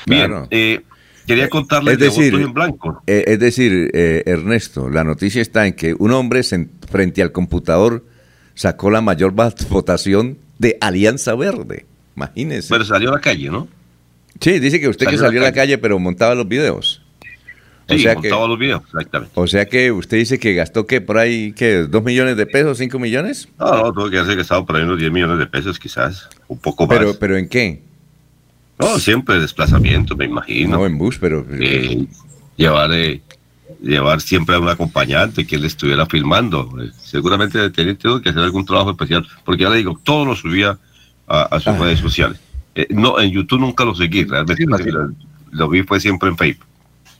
Bien, 0.06 0.26
Claro. 0.28 0.48
eh, 0.50 0.82
quería 1.26 1.48
contarles 1.48 1.94
Es 1.94 2.00
decir, 2.00 2.36
de 2.36 2.42
en 2.44 2.52
blanco. 2.54 3.02
eh, 3.06 3.24
es 3.26 3.38
decir, 3.38 3.90
eh, 3.92 4.22
Ernesto, 4.26 4.88
la 4.88 5.04
noticia 5.04 5.42
está 5.42 5.66
en 5.66 5.74
que 5.74 5.94
un 5.98 6.12
hombre 6.12 6.40
sen- 6.40 6.68
frente 6.90 7.22
al 7.22 7.32
computador 7.32 8.04
sacó 8.54 8.90
la 8.90 9.00
mayor 9.00 9.32
votación 9.32 10.38
de 10.58 10.78
Alianza 10.80 11.34
Verde. 11.34 11.84
Imagínese. 12.16 12.68
Pero 12.70 12.84
salió 12.84 13.10
a 13.10 13.14
la 13.16 13.20
calle, 13.20 13.50
¿no? 13.50 13.68
Sí, 14.40 14.58
dice 14.58 14.80
que 14.80 14.88
usted 14.88 15.06
que 15.06 15.12
Salió 15.16 15.20
a 15.20 15.22
la 15.22 15.28
salió 15.28 15.40
a 15.40 15.44
la 15.44 15.48
calle. 15.52 15.60
calle, 15.72 15.78
pero 15.78 15.98
montaba 15.98 16.34
los 16.34 16.48
videos. 16.48 17.02
O 17.88 17.98
sea 17.98 18.16
que- 18.16 18.28
los 18.30 18.58
videos, 18.58 18.82
exactamente. 18.86 19.32
O 19.34 19.46
sea 19.46 19.66
que 19.66 19.92
usted 19.92 20.16
dice 20.16 20.38
que 20.40 20.54
gastó 20.54 20.86
que 20.86 21.00
por 21.00 21.18
ahí, 21.18 21.52
¿qué? 21.52 21.82
¿Dos 21.88 22.02
millones 22.02 22.36
de 22.36 22.46
pesos, 22.46 22.78
cinco 22.78 22.98
millones? 22.98 23.48
No, 23.58 23.76
no, 23.84 23.92
tuve 23.92 24.10
que 24.10 24.18
hacer 24.18 24.36
gastado 24.36 24.66
por 24.66 24.76
ahí 24.76 24.82
unos 24.82 24.98
10 24.98 25.12
millones 25.12 25.38
de 25.38 25.46
pesos, 25.46 25.78
quizás, 25.78 26.28
un 26.48 26.58
poco 26.58 26.86
más. 26.86 26.98
Pero, 26.98 27.18
pero 27.18 27.36
¿en 27.36 27.48
qué? 27.48 27.82
no, 28.78 28.98
siempre 28.98 29.38
desplazamiento, 29.40 30.16
me 30.16 30.24
imagino. 30.26 30.78
No, 30.78 30.86
en 30.86 30.98
bus, 30.98 31.16
pero... 31.18 31.46
Eh, 31.50 32.06
llevar, 32.56 32.90
eh, 32.92 33.22
llevar 33.80 34.20
siempre 34.20 34.56
a 34.56 34.58
un 34.58 34.68
acompañante 34.68 35.46
que 35.46 35.56
le 35.56 35.66
estuviera 35.66 36.04
filmando. 36.06 36.68
Eh, 36.82 36.90
seguramente 37.00 37.70
tenía 37.70 37.96
que 37.96 38.08
hacer 38.28 38.38
algún 38.42 38.66
trabajo 38.66 38.90
especial, 38.90 39.26
porque 39.44 39.62
ya 39.62 39.70
le 39.70 39.76
digo, 39.78 39.98
todo 40.02 40.24
lo 40.26 40.34
subía 40.36 40.76
a, 41.26 41.42
a 41.42 41.58
sus 41.60 41.68
Ah. 41.74 41.78
redes 41.78 42.00
sociales. 42.00 42.38
Eh, 42.74 42.86
no, 42.90 43.18
en 43.20 43.30
YouTube 43.30 43.60
nunca 43.60 43.84
lo 43.84 43.94
seguí, 43.94 44.24
realmente. 44.24 44.64
Sí. 44.84 44.90
lo, 44.90 45.10
lo 45.52 45.68
vi 45.70 45.82
fue 45.82 45.98
siempre 46.00 46.28
en 46.28 46.36
Facebook. 46.36 46.66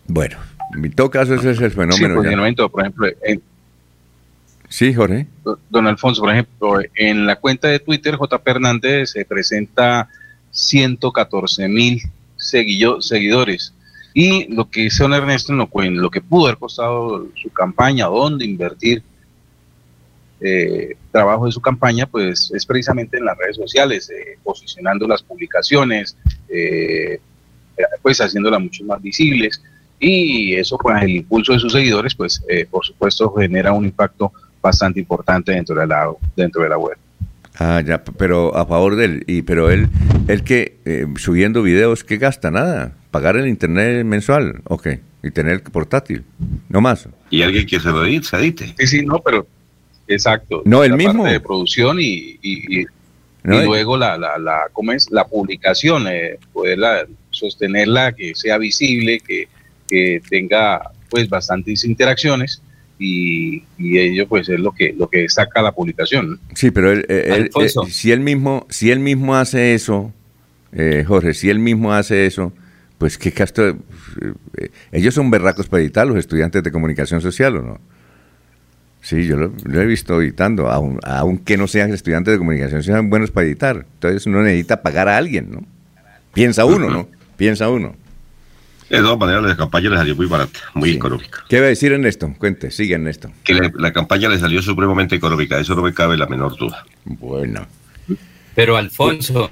Bueno, 0.09 0.37
en 0.75 0.93
todo 0.93 1.11
caso 1.11 1.35
ese 1.35 1.51
es 1.51 1.61
el 1.61 1.71
Sí, 1.71 1.77
fenómeno. 1.77 2.09
ya. 2.09 2.15
posicionamiento, 2.15 2.69
por 2.69 2.83
ejemplo, 2.83 3.07
en, 3.23 3.43
Sí, 4.69 4.93
Jorge. 4.93 5.27
don 5.71 5.87
Alfonso, 5.87 6.23
por 6.23 6.33
ejemplo, 6.33 6.79
en 6.97 7.25
la 7.27 7.37
cuenta 7.37 7.69
de 7.69 7.79
Twitter, 7.79 8.17
JP 8.17 8.47
Hernández 8.49 9.11
se 9.11 9.25
presenta 9.25 10.09
114 10.51 11.69
mil 11.69 12.03
seguidores. 12.37 13.73
Y 14.13 14.53
lo 14.53 14.69
que 14.69 14.83
dice 14.83 15.03
don 15.05 15.13
Ernesto, 15.15 15.53
en 15.53 15.59
lo, 15.59 15.69
lo 16.03 16.11
que 16.11 16.21
pudo 16.21 16.47
haber 16.47 16.59
costado 16.59 17.29
su 17.41 17.49
campaña, 17.51 18.07
dónde 18.07 18.45
invertir 18.45 19.03
eh, 20.41 20.97
trabajo 21.13 21.47
de 21.47 21.53
su 21.53 21.61
campaña, 21.61 22.07
pues 22.07 22.51
es 22.55 22.67
precisamente 22.67 23.19
en 23.19 23.25
las 23.25 23.39
redes 23.39 23.57
sociales, 23.57 24.11
eh, 24.11 24.37
posicionando 24.43 25.07
las 25.07 25.23
publicaciones, 25.23 26.17
eh, 26.49 27.21
pues 28.03 28.21
haciéndolas 28.21 28.61
mucho 28.61 28.85
más 28.85 29.01
visibles. 29.01 29.63
Y 29.99 30.55
eso, 30.55 30.77
pues 30.79 31.03
el 31.03 31.11
impulso 31.11 31.53
de 31.53 31.59
sus 31.59 31.73
seguidores, 31.73 32.15
pues 32.15 32.43
eh, 32.49 32.67
por 32.71 32.85
supuesto 32.85 33.33
genera 33.35 33.73
un 33.73 33.85
impacto 33.87 34.33
bastante 34.61 35.01
importante 35.01 35.53
dentro 35.53 35.75
de 35.77 35.87
la, 35.87 36.11
dentro 36.37 36.63
de 36.63 36.69
la 36.69 36.79
web. 36.79 36.97
Ah, 37.59 37.81
ya, 37.85 38.05
pero 38.05 38.55
a 38.55 38.67
favor 38.67 38.97
de 38.97 39.05
él. 39.07 39.25
Y, 39.27 39.43
pero 39.43 39.71
él, 39.71 39.89
él 40.29 40.45
que 40.45 40.77
eh, 40.85 41.07
subiendo 41.17 41.63
videos, 41.63 42.05
¿qué 42.05 42.19
gasta? 42.19 42.51
Nada. 42.51 42.93
Pagar 43.11 43.37
el 43.37 43.49
internet 43.49 44.05
mensual, 44.05 44.61
ok. 44.65 44.89
Y 45.23 45.31
tener 45.31 45.63
portátil, 45.63 46.23
no 46.69 46.81
más. 46.83 47.09
Y 47.31 47.43
alguien 47.43 47.67
que 47.67 47.81
se 47.81 47.89
lo 47.89 48.05
edite, 48.05 48.27
se 48.27 48.37
edite. 48.37 48.75
Sí, 48.79 48.87
sí, 48.87 49.07
no, 49.07 49.21
pero 49.25 49.47
exacto. 50.07 50.63
No, 50.67 50.85
el 50.85 50.93
mismo. 50.95 51.23
parte 51.23 51.33
de 51.33 51.41
producción 51.41 51.99
y, 51.99 52.39
y- 52.43 52.81
y- 52.83 52.87
No, 53.43 53.57
y 53.61 53.63
y- 53.63 53.65
luego 53.65 53.97
la, 53.97 54.19
la, 54.19 54.37
la, 54.39 54.63
¿cómo 54.73 54.93
es? 54.93 55.11
la 55.11 55.25
publicación, 55.27 56.07
eh, 56.09 56.39
poderla 56.53 57.07
sostenerla, 57.31 58.13
que 58.13 58.35
sea 58.35 58.59
visible, 58.59 59.21
que, 59.21 59.49
que 59.89 60.21
tenga 60.29 60.81
pues 61.11 61.29
bastantes 61.29 61.85
interacciones 61.85 62.63
y, 62.99 63.63
y 63.79 63.99
ello 63.99 64.27
pues 64.27 64.49
es 64.49 64.59
lo 64.59 64.73
que 64.73 64.95
lo 64.97 65.09
que 65.09 65.21
destaca 65.23 65.63
la 65.63 65.73
publicación. 65.73 66.31
¿no? 66.33 66.39
Sí, 66.55 66.71
pero 66.71 66.93
él, 66.93 67.05
eh, 67.09 67.25
él, 67.37 67.51
eh, 67.63 67.69
si 67.91 68.11
él 68.13 68.21
mismo, 68.21 68.67
si 68.71 68.91
él 68.91 69.01
mismo 69.01 69.37
hace 69.37 69.75
eso, 69.75 70.13
eh, 70.73 71.05
Jorge, 71.07 71.35
si 71.35 71.51
él 71.51 71.59
mismo 71.59 71.93
hace 71.93 72.27
eso, 72.27 72.53
pues 72.99 73.19
qué 73.19 73.29
eh, 73.29 73.75
eh, 74.59 74.69
ellos 74.93 75.15
son 75.15 75.31
berracos 75.31 75.69
para 75.69 75.83
editar, 75.83 76.07
los 76.07 76.17
estudiantes 76.17 76.63
de 76.63 76.71
comunicación 76.73 77.21
social, 77.21 77.57
¿o 77.57 77.63
no? 77.63 77.81
Sí, 79.03 79.25
yo 79.27 79.37
lo, 79.37 79.53
lo 79.65 79.81
he 79.81 79.87
visto 79.87 80.21
editando, 80.21 80.69
aun- 80.69 80.99
aunque 81.05 81.57
no 81.57 81.69
sean 81.69 81.93
estudiantes 81.93 82.33
de 82.33 82.39
comunicación, 82.39 82.83
sean 82.83 83.09
buenos 83.09 83.31
para 83.31 83.47
editar. 83.47 83.87
Entonces 83.95 84.27
uno 84.27 84.43
necesita 84.43 84.83
pagar 84.83 85.09
a 85.09 85.17
alguien, 85.17 85.53
¿no? 85.53 85.65
Piensa 86.35 86.65
uno, 86.65 86.91
¿no? 86.91 87.09
Piensa 87.37 87.69
uno. 87.71 87.95
De 88.89 88.99
todas 88.99 89.19
maneras, 89.19 89.43
la 89.43 89.57
campaña 89.57 89.91
le 89.91 89.97
salió 89.97 90.15
muy 90.15 90.27
barata, 90.27 90.61
muy 90.75 90.91
económica. 90.93 91.45
¿Qué 91.49 91.59
va 91.59 91.67
a 91.67 91.71
decir 91.71 91.93
Ernesto? 91.93 92.33
Cuente, 92.39 92.71
sigue 92.71 92.95
Ernesto. 92.95 93.33
Que 93.43 93.55
le- 93.55 93.73
la 93.77 93.93
campaña 93.93 94.29
le 94.29 94.39
salió 94.39 94.63
supremamente 94.63 95.17
económica, 95.17 95.59
eso 95.59 95.75
no 95.75 95.83
me 95.83 95.93
cabe 95.93 96.17
la 96.17 96.27
menor 96.27 96.57
duda. 96.57 96.85
Bueno. 97.05 97.67
Pero 98.55 98.77
Alfonso, 98.77 99.51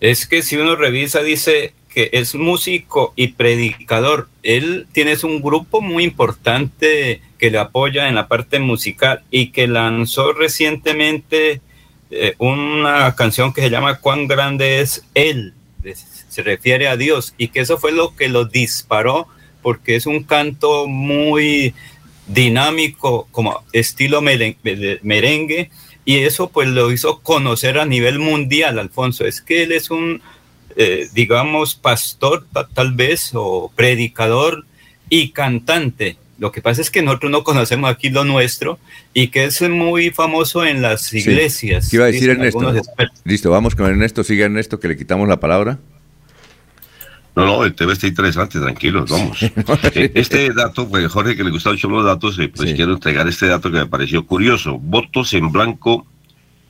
es 0.00 0.26
que 0.26 0.42
si 0.42 0.56
uno 0.56 0.76
revisa, 0.76 1.22
dice 1.22 1.74
que 1.92 2.08
es 2.12 2.34
músico 2.34 3.12
y 3.16 3.28
predicador. 3.28 4.28
Él 4.42 4.86
tiene 4.92 5.14
un 5.24 5.42
grupo 5.42 5.80
muy 5.82 6.04
importante 6.04 7.20
que 7.38 7.50
le 7.50 7.58
apoya 7.58 8.08
en 8.08 8.14
la 8.14 8.28
parte 8.28 8.60
musical 8.60 9.22
y 9.30 9.48
que 9.48 9.66
lanzó 9.66 10.32
recientemente 10.32 11.60
eh, 12.10 12.34
una 12.38 13.14
canción 13.14 13.52
que 13.52 13.60
se 13.62 13.68
llama 13.70 13.96
Cuán 13.98 14.26
grande 14.26 14.80
es 14.80 15.04
Él. 15.14 15.52
Se 16.32 16.42
refiere 16.42 16.88
a 16.88 16.96
Dios 16.96 17.34
y 17.36 17.48
que 17.48 17.60
eso 17.60 17.76
fue 17.78 17.92
lo 17.92 18.16
que 18.16 18.28
lo 18.28 18.46
disparó 18.46 19.26
porque 19.62 19.94
es 19.96 20.06
un 20.06 20.22
canto 20.24 20.86
muy 20.88 21.74
dinámico, 22.26 23.28
como 23.30 23.62
estilo 23.72 24.22
meren- 24.22 24.56
merengue, 25.02 25.70
y 26.04 26.18
eso 26.18 26.48
pues 26.48 26.68
lo 26.68 26.90
hizo 26.90 27.20
conocer 27.20 27.78
a 27.78 27.84
nivel 27.86 28.18
mundial, 28.18 28.78
Alfonso. 28.78 29.24
Es 29.26 29.40
que 29.42 29.62
él 29.64 29.72
es 29.72 29.90
un, 29.90 30.22
eh, 30.76 31.08
digamos, 31.12 31.74
pastor 31.74 32.46
ta- 32.52 32.66
tal 32.72 32.92
vez, 32.94 33.30
o 33.34 33.70
predicador 33.76 34.64
y 35.08 35.30
cantante. 35.30 36.16
Lo 36.38 36.50
que 36.50 36.60
pasa 36.62 36.80
es 36.80 36.90
que 36.90 37.02
nosotros 37.02 37.30
no 37.30 37.44
conocemos 37.44 37.88
aquí 37.88 38.08
lo 38.08 38.24
nuestro 38.24 38.78
y 39.14 39.28
que 39.28 39.44
es 39.44 39.60
muy 39.68 40.10
famoso 40.10 40.64
en 40.64 40.82
las 40.82 41.02
Sí. 41.02 41.18
iglesias. 41.18 41.88
¿Qué 41.90 41.96
iba 41.96 42.06
a 42.06 42.08
decir 42.10 42.30
Ernesto? 42.30 42.72
Listo, 43.24 43.50
vamos 43.50 43.76
con 43.76 43.86
Ernesto. 43.86 44.24
Sigue 44.24 44.44
Ernesto, 44.44 44.80
que 44.80 44.88
le 44.88 44.96
quitamos 44.96 45.28
la 45.28 45.38
palabra. 45.38 45.78
No, 47.34 47.46
no, 47.46 47.64
el 47.64 47.74
tema 47.74 47.94
está 47.94 48.06
interesante, 48.06 48.60
tranquilos, 48.60 49.10
vamos. 49.10 49.38
Eh, 49.94 50.12
Este 50.14 50.52
dato, 50.52 50.86
pues 50.88 51.10
Jorge, 51.10 51.34
que 51.34 51.42
le 51.44 51.50
gustan 51.50 51.72
mucho 51.74 51.88
los 51.88 52.04
datos, 52.04 52.38
eh, 52.38 52.48
pues 52.54 52.68
Sí. 52.70 52.76
quiero 52.76 52.92
entregar 52.92 53.26
este 53.26 53.46
dato 53.46 53.70
que 53.70 53.78
me 53.78 53.86
pareció 53.86 54.26
curioso. 54.26 54.78
Votos 54.78 55.32
en 55.32 55.50
blanco 55.50 56.06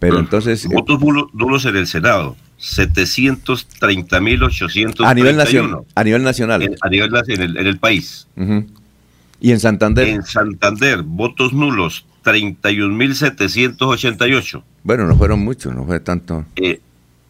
Pero 0.00 0.18
entonces, 0.18 0.66
Votos 0.66 0.98
nulo- 1.00 1.30
nulos 1.34 1.64
en 1.66 1.76
el 1.76 1.86
Senado, 1.86 2.34
730.831. 2.58 5.04
a 5.06 5.14
nivel, 5.14 5.36
nacional, 5.36 5.80
a 5.94 6.04
nivel 6.04 6.22
nacional. 6.22 6.62
En, 6.62 6.74
a 6.80 6.88
nivel 6.88 7.10
en 7.28 7.42
el, 7.42 7.56
en 7.56 7.66
el 7.66 7.78
país. 7.78 8.26
Y 9.40 9.52
en 9.52 9.60
Santander, 9.60 10.08
En 10.08 10.24
Santander, 10.24 11.02
votos 11.02 11.52
nulos, 11.52 12.04
31.788. 12.24 14.62
bueno, 14.82 15.06
no 15.06 15.16
fueron 15.16 15.38
muchos, 15.40 15.72
no 15.74 15.84
fue 15.84 16.00
tanto. 16.00 16.44
Eh, 16.56 16.80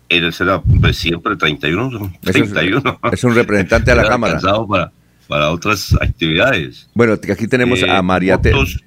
en 0.09 0.25
el 0.25 0.33
Senado, 0.33 0.63
pues 0.81 0.97
siempre 0.97 1.37
31, 1.37 1.91
son 1.91 2.17
Eso 2.25 2.39
es- 2.45 2.53
31. 2.53 2.99
es 3.13 3.25
un 3.25 3.35
representante 3.35 3.91
a 3.93 3.95
la 3.95 4.09
Cámara. 4.09 4.41
Para, 4.67 4.91
para 5.27 5.51
otras 5.51 5.95
actividades. 6.01 6.89
Bueno, 6.95 7.13
aquí 7.13 7.47
tenemos 7.47 7.83
Eh, 7.83 7.91
a 7.91 8.01
María 8.01 8.41
T. 8.41 8.53
votos- 8.53 8.83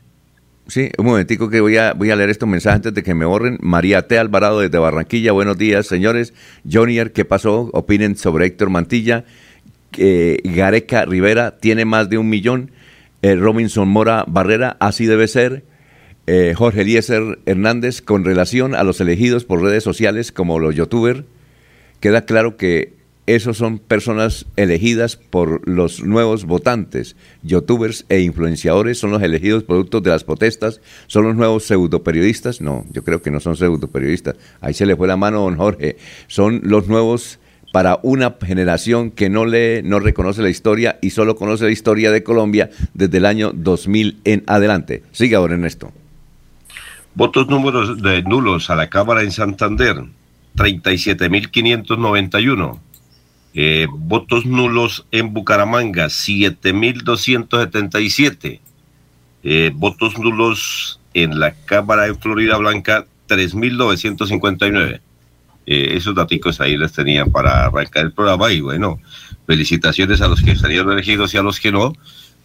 Sí, 0.72 0.90
un 0.98 1.06
momentico 1.06 1.50
que 1.50 1.60
voy 1.60 1.76
a, 1.76 1.92
voy 1.92 2.12
a 2.12 2.16
leer 2.16 2.30
estos 2.30 2.48
mensajes 2.48 2.78
antes 2.78 2.94
de 2.94 3.04
que 3.04 3.14
me 3.14 3.26
borren. 3.26 3.58
María 3.60 4.08
T. 4.08 4.18
Alvarado 4.18 4.62
desde 4.62 4.78
Barranquilla, 4.78 5.34
buenos 5.34 5.58
días, 5.58 5.86
señores. 5.86 6.34
Jonier, 6.64 7.12
¿qué 7.12 7.26
pasó? 7.26 7.70
Opinen 7.74 8.16
sobre 8.16 8.46
Héctor 8.46 8.70
Mantilla. 8.70 9.26
Eh, 9.98 10.38
Gareca 10.46 11.04
Rivera 11.04 11.58
tiene 11.58 11.84
más 11.84 12.10
de 12.10 12.18
un 12.18 12.30
millón. 12.30 12.72
Eh, 13.22 13.36
Robinson 13.36 13.90
Mora 13.90 14.24
Barrera, 14.30 14.78
así 14.80 15.08
debe 15.08 15.28
ser. 15.28 15.66
eh, 16.26 16.54
Jorge 16.56 16.84
Eliezer 16.84 17.40
Hernández, 17.46 18.02
con 18.02 18.24
relación 18.24 18.74
a 18.74 18.86
los 18.86 19.02
elegidos 19.02 19.44
por 19.44 19.62
redes 19.62 19.84
sociales 19.84 20.32
como 20.32 20.58
los 20.58 20.74
youtubers, 20.74 21.24
queda 22.00 22.24
claro 22.24 22.56
que 22.56 22.94
esos 23.36 23.58
son 23.58 23.80
personas 23.80 24.46
elegidas 24.56 25.16
por 25.16 25.68
los 25.68 26.04
nuevos 26.04 26.46
votantes. 26.46 27.16
Youtubers 27.44 28.06
e 28.10 28.22
influenciadores 28.22 29.00
son 29.00 29.12
los 29.12 29.22
elegidos 29.22 29.64
productos 29.64 30.04
de 30.04 30.10
las 30.10 30.24
protestas. 30.24 30.82
¿Son 31.08 31.24
los 31.24 31.36
nuevos 31.36 31.66
pseudoperiodistas? 31.66 32.62
No, 32.62 32.86
yo 32.92 33.04
creo 33.04 33.22
que 33.22 33.32
no 33.32 33.40
son 33.40 33.56
pseudoperiodistas. 33.56 34.36
Ahí 34.60 34.74
se 34.74 34.86
le 34.86 34.96
fue 34.96 35.08
la 35.08 35.18
mano 35.18 35.42
don 35.42 35.58
Jorge. 35.58 35.98
Son 36.28 36.62
los 36.64 36.88
nuevos 36.88 37.40
para 37.72 38.00
una 38.04 38.36
generación 38.42 39.12
que 39.12 39.30
no 39.30 39.46
lee, 39.46 39.82
no 39.84 40.00
reconoce 40.00 40.42
la 40.42 40.50
historia 40.50 40.98
y 41.02 41.12
solo 41.12 41.36
conoce 41.36 41.66
la 41.66 41.72
historia 41.72 42.12
de 42.12 42.24
Colombia 42.24 42.70
desde 42.94 43.18
el 43.18 43.26
año 43.26 43.52
2000 43.54 44.20
en 44.26 44.44
adelante. 44.48 45.04
Siga 45.12 45.38
ahora, 45.38 45.54
Ernesto. 45.54 45.92
Votos 47.16 47.48
números 47.48 48.02
de 48.02 48.24
nulos 48.24 48.70
a 48.70 48.76
la 48.76 48.90
Cámara 48.90 49.22
en 49.22 49.32
Santander, 49.32 50.04
37.591. 50.56 52.80
Eh, 53.54 53.86
votos 53.91 54.45
nulos 54.45 55.06
en 55.12 55.34
Bucaramanga, 55.34 56.06
7.277. 56.06 58.62
Eh, 59.43 59.72
votos 59.74 60.18
nulos 60.18 61.02
en 61.14 61.38
la 61.39 61.54
Cámara 61.54 62.08
en 62.08 62.18
Florida 62.18 62.58
Blanca, 62.58 63.06
3.959. 63.28 65.02
Eh, 65.66 65.93
esos 65.95 66.16
datos 66.16 66.62
ahí 66.62 66.78
les 66.78 66.93
tenían 66.93 67.30
para 67.30 67.66
arrancar 67.66 68.06
el 68.06 68.14
programa 68.14 68.52
y 68.52 68.62
bueno, 68.62 68.99
felicitaciones 69.45 70.22
a 70.22 70.28
los 70.28 70.41
que 70.41 70.56
salieron 70.56 70.91
elegidos 70.91 71.32
y 71.34 71.38
a 71.38 71.43
los 71.43 71.60
que 71.60 71.72
no, 71.72 71.93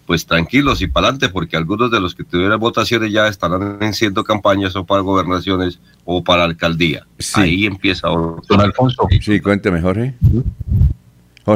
pues 0.06 0.26
tranquilos 0.26 0.82
y 0.82 0.86
para 0.86 1.08
adelante, 1.08 1.30
porque 1.30 1.56
algunos 1.56 1.90
de 1.90 2.00
los 2.00 2.14
que 2.14 2.24
tuvieran 2.24 2.60
votaciones 2.60 3.12
ya 3.12 3.26
estarán 3.26 3.82
haciendo 3.82 4.22
campañas 4.22 4.76
o 4.76 4.84
para 4.84 5.00
gobernaciones 5.00 5.80
o 6.04 6.22
para 6.22 6.44
alcaldía. 6.44 7.06
Ahí 7.34 7.66
empieza. 7.66 8.08
Don 8.08 8.60
Alfonso. 8.60 9.08
Sí, 9.20 9.40
cuénteme, 9.40 9.80
Jorge. 9.80 10.14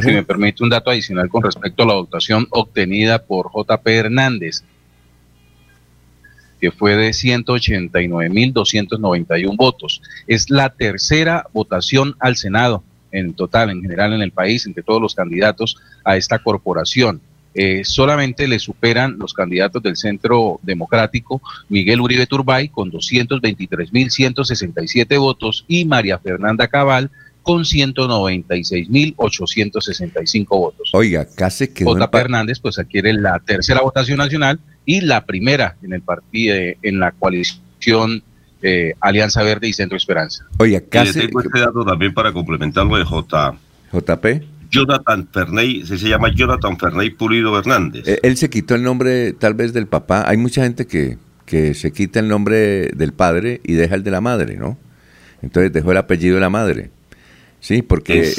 Si 0.03 0.12
me 0.12 0.22
permite 0.22 0.62
un 0.62 0.70
dato 0.70 0.91
adicional 0.91 1.28
con 1.28 1.43
respecto 1.43 1.82
a 1.82 1.86
la 1.86 1.95
votación 1.95 2.47
obtenida 2.51 3.24
por 3.24 3.51
JP 3.53 3.86
Hernández 3.88 4.62
que 6.61 6.70
fue 6.70 6.95
de 6.95 7.11
189.291 7.11 9.57
votos. 9.57 10.01
Es 10.26 10.51
la 10.51 10.68
tercera 10.68 11.47
votación 11.53 12.14
al 12.20 12.36
Senado 12.36 12.84
en 13.12 13.34
total, 13.34 13.70
en 13.70 13.82
general 13.82 14.12
en 14.12 14.22
el 14.22 14.30
país, 14.30 14.64
entre 14.66 14.84
todos 14.84 15.03
los 15.03 15.14
candidatos 15.14 15.78
a 16.05 16.16
esta 16.16 16.38
corporación. 16.38 17.20
Eh, 17.53 17.82
solamente 17.84 18.47
le 18.47 18.61
superan 18.61 19.18
los 19.18 19.34
candidatos 19.34 19.82
del 19.82 19.97
Centro 19.97 20.61
Democrático 20.62 21.43
Miguel 21.68 22.01
Uribe 22.01 22.26
Turbay 22.26 22.68
con 22.68 22.93
223.167 22.93 25.18
votos 25.18 25.64
y 25.66 25.84
María 25.84 26.20
Fernanda 26.20 26.68
Cabal 26.68 27.11
con 27.51 27.64
196.865 27.64 30.46
votos. 30.51 30.90
Oiga, 30.92 31.26
casi 31.34 31.66
que... 31.66 31.84
J. 31.84 32.09
Hernández 32.12 32.61
pues 32.61 32.78
adquiere 32.78 33.12
la 33.12 33.40
tercera 33.40 33.80
votación 33.80 34.18
nacional 34.18 34.61
y 34.86 35.01
la 35.01 35.26
primera 35.26 35.74
en 35.82 35.92
el 35.92 36.01
partido, 36.01 36.55
en 36.80 37.01
la 37.01 37.11
coalición 37.11 38.22
eh, 38.62 38.94
Alianza 39.01 39.42
Verde 39.42 39.66
y 39.66 39.72
Centro 39.72 39.96
Esperanza. 39.96 40.46
Oye, 40.59 40.80
casi. 40.88 41.18
Y 41.18 41.22
tengo 41.26 41.40
este 41.40 41.59
dato 41.59 41.84
también 41.84 42.14
para 42.14 42.32
complementarlo 42.32 42.96
de 42.96 43.05
J. 43.05 43.57
JP. 43.92 44.26
Jonathan 44.70 45.28
Ferney, 45.32 45.84
se 45.84 45.96
llama 45.96 46.32
Jonathan 46.32 46.78
Ferney 46.78 47.11
Pulido 47.11 47.59
Hernández. 47.59 48.07
Eh, 48.07 48.20
él 48.22 48.36
se 48.36 48.48
quitó 48.48 48.76
el 48.76 48.84
nombre 48.84 49.32
tal 49.32 49.55
vez 49.55 49.72
del 49.72 49.88
papá. 49.88 50.22
Hay 50.28 50.36
mucha 50.36 50.62
gente 50.62 50.86
que, 50.86 51.18
que 51.46 51.74
se 51.74 51.90
quita 51.90 52.20
el 52.20 52.28
nombre 52.28 52.90
del 52.90 53.12
padre 53.12 53.61
y 53.64 53.72
deja 53.72 53.96
el 53.96 54.05
de 54.05 54.12
la 54.12 54.20
madre, 54.20 54.57
¿no? 54.57 54.78
Entonces 55.42 55.72
dejó 55.72 55.90
el 55.90 55.98
apellido 55.98 56.36
de 56.36 56.42
la 56.42 56.51
madre. 56.51 56.92
Sí, 57.61 57.82
porque, 57.82 58.32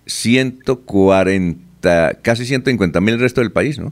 140, 0.06 2.18
casi 2.20 2.44
150 2.44 3.00
mil 3.00 3.14
el 3.14 3.20
resto 3.20 3.40
del 3.40 3.52
país, 3.52 3.78
¿no? 3.78 3.90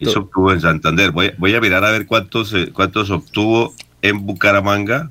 Eso 0.00 0.20
obtuvo 0.20 0.52
en 0.52 0.60
Santander. 0.60 1.10
Voy, 1.10 1.32
voy, 1.38 1.54
a 1.54 1.60
mirar 1.60 1.84
a 1.84 1.90
ver 1.90 2.06
cuántos, 2.06 2.54
eh, 2.54 2.70
cuántos 2.72 3.10
obtuvo 3.10 3.74
en 4.02 4.24
Bucaramanga 4.24 5.10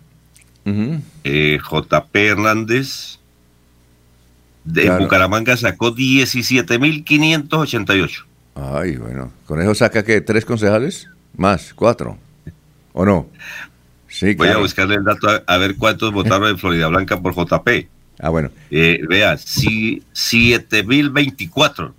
eh, 1.24 1.60
JP 1.60 2.16
Hernández 2.16 3.20
de 4.64 4.90
Bucaramanga 4.98 5.56
sacó 5.58 5.96
17.588. 5.96 8.26
Ay, 8.56 8.96
bueno, 8.96 9.32
¿con 9.46 9.62
eso 9.62 9.76
saca 9.76 10.04
que 10.04 10.22
tres 10.22 10.44
concejales? 10.44 11.08
Más, 11.38 11.72
cuatro. 11.76 12.18
¿O 12.94 13.06
no? 13.06 13.30
Sí, 14.08 14.34
Voy 14.34 14.48
a 14.48 14.58
buscarle 14.58 14.96
el 14.96 15.04
dato 15.04 15.28
a, 15.46 15.58
ver 15.58 15.76
cuántos 15.76 16.12
votaron 16.14 16.50
en 16.50 16.58
Florida 16.58 16.88
Blanca 16.88 17.22
por 17.22 17.36
JP. 17.36 17.88
Ah, 18.20 18.30
bueno. 18.30 18.50
Eh, 18.72 19.02
vea, 19.08 19.38
si, 19.38 20.02
7.024 20.14 21.94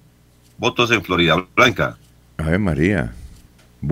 votos 0.59 0.91
en 0.91 1.05
Florida 1.05 1.47
Blanca. 1.55 1.99
Ay, 2.39 2.59
María. 2.59 3.13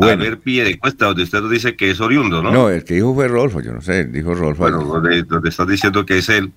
A 0.01 0.17
ver, 0.17 0.41
pie 0.41 0.65
de 0.65 0.79
cuesta, 0.79 1.05
donde 1.07 1.23
usted 1.23 1.41
nos 1.41 1.51
dice 1.51 1.77
que 1.77 1.91
es 1.91 2.01
oriundo, 2.01 2.43
¿no? 2.43 2.51
No, 2.51 2.69
el 2.69 2.83
que 2.85 2.95
dijo 2.95 3.15
fue 3.15 3.29
Rolfo, 3.29 3.61
yo 3.61 3.73
no 3.73 3.81
sé, 3.81 4.05
dijo 4.05 4.35
Rolfo. 4.35 4.63
Bueno, 4.63 4.83
donde, 4.83 5.23
donde 5.23 5.51
estás 5.51 5.69
diciendo 5.69 6.05
que 6.05 6.19
es 6.19 6.29
él. 6.29 6.53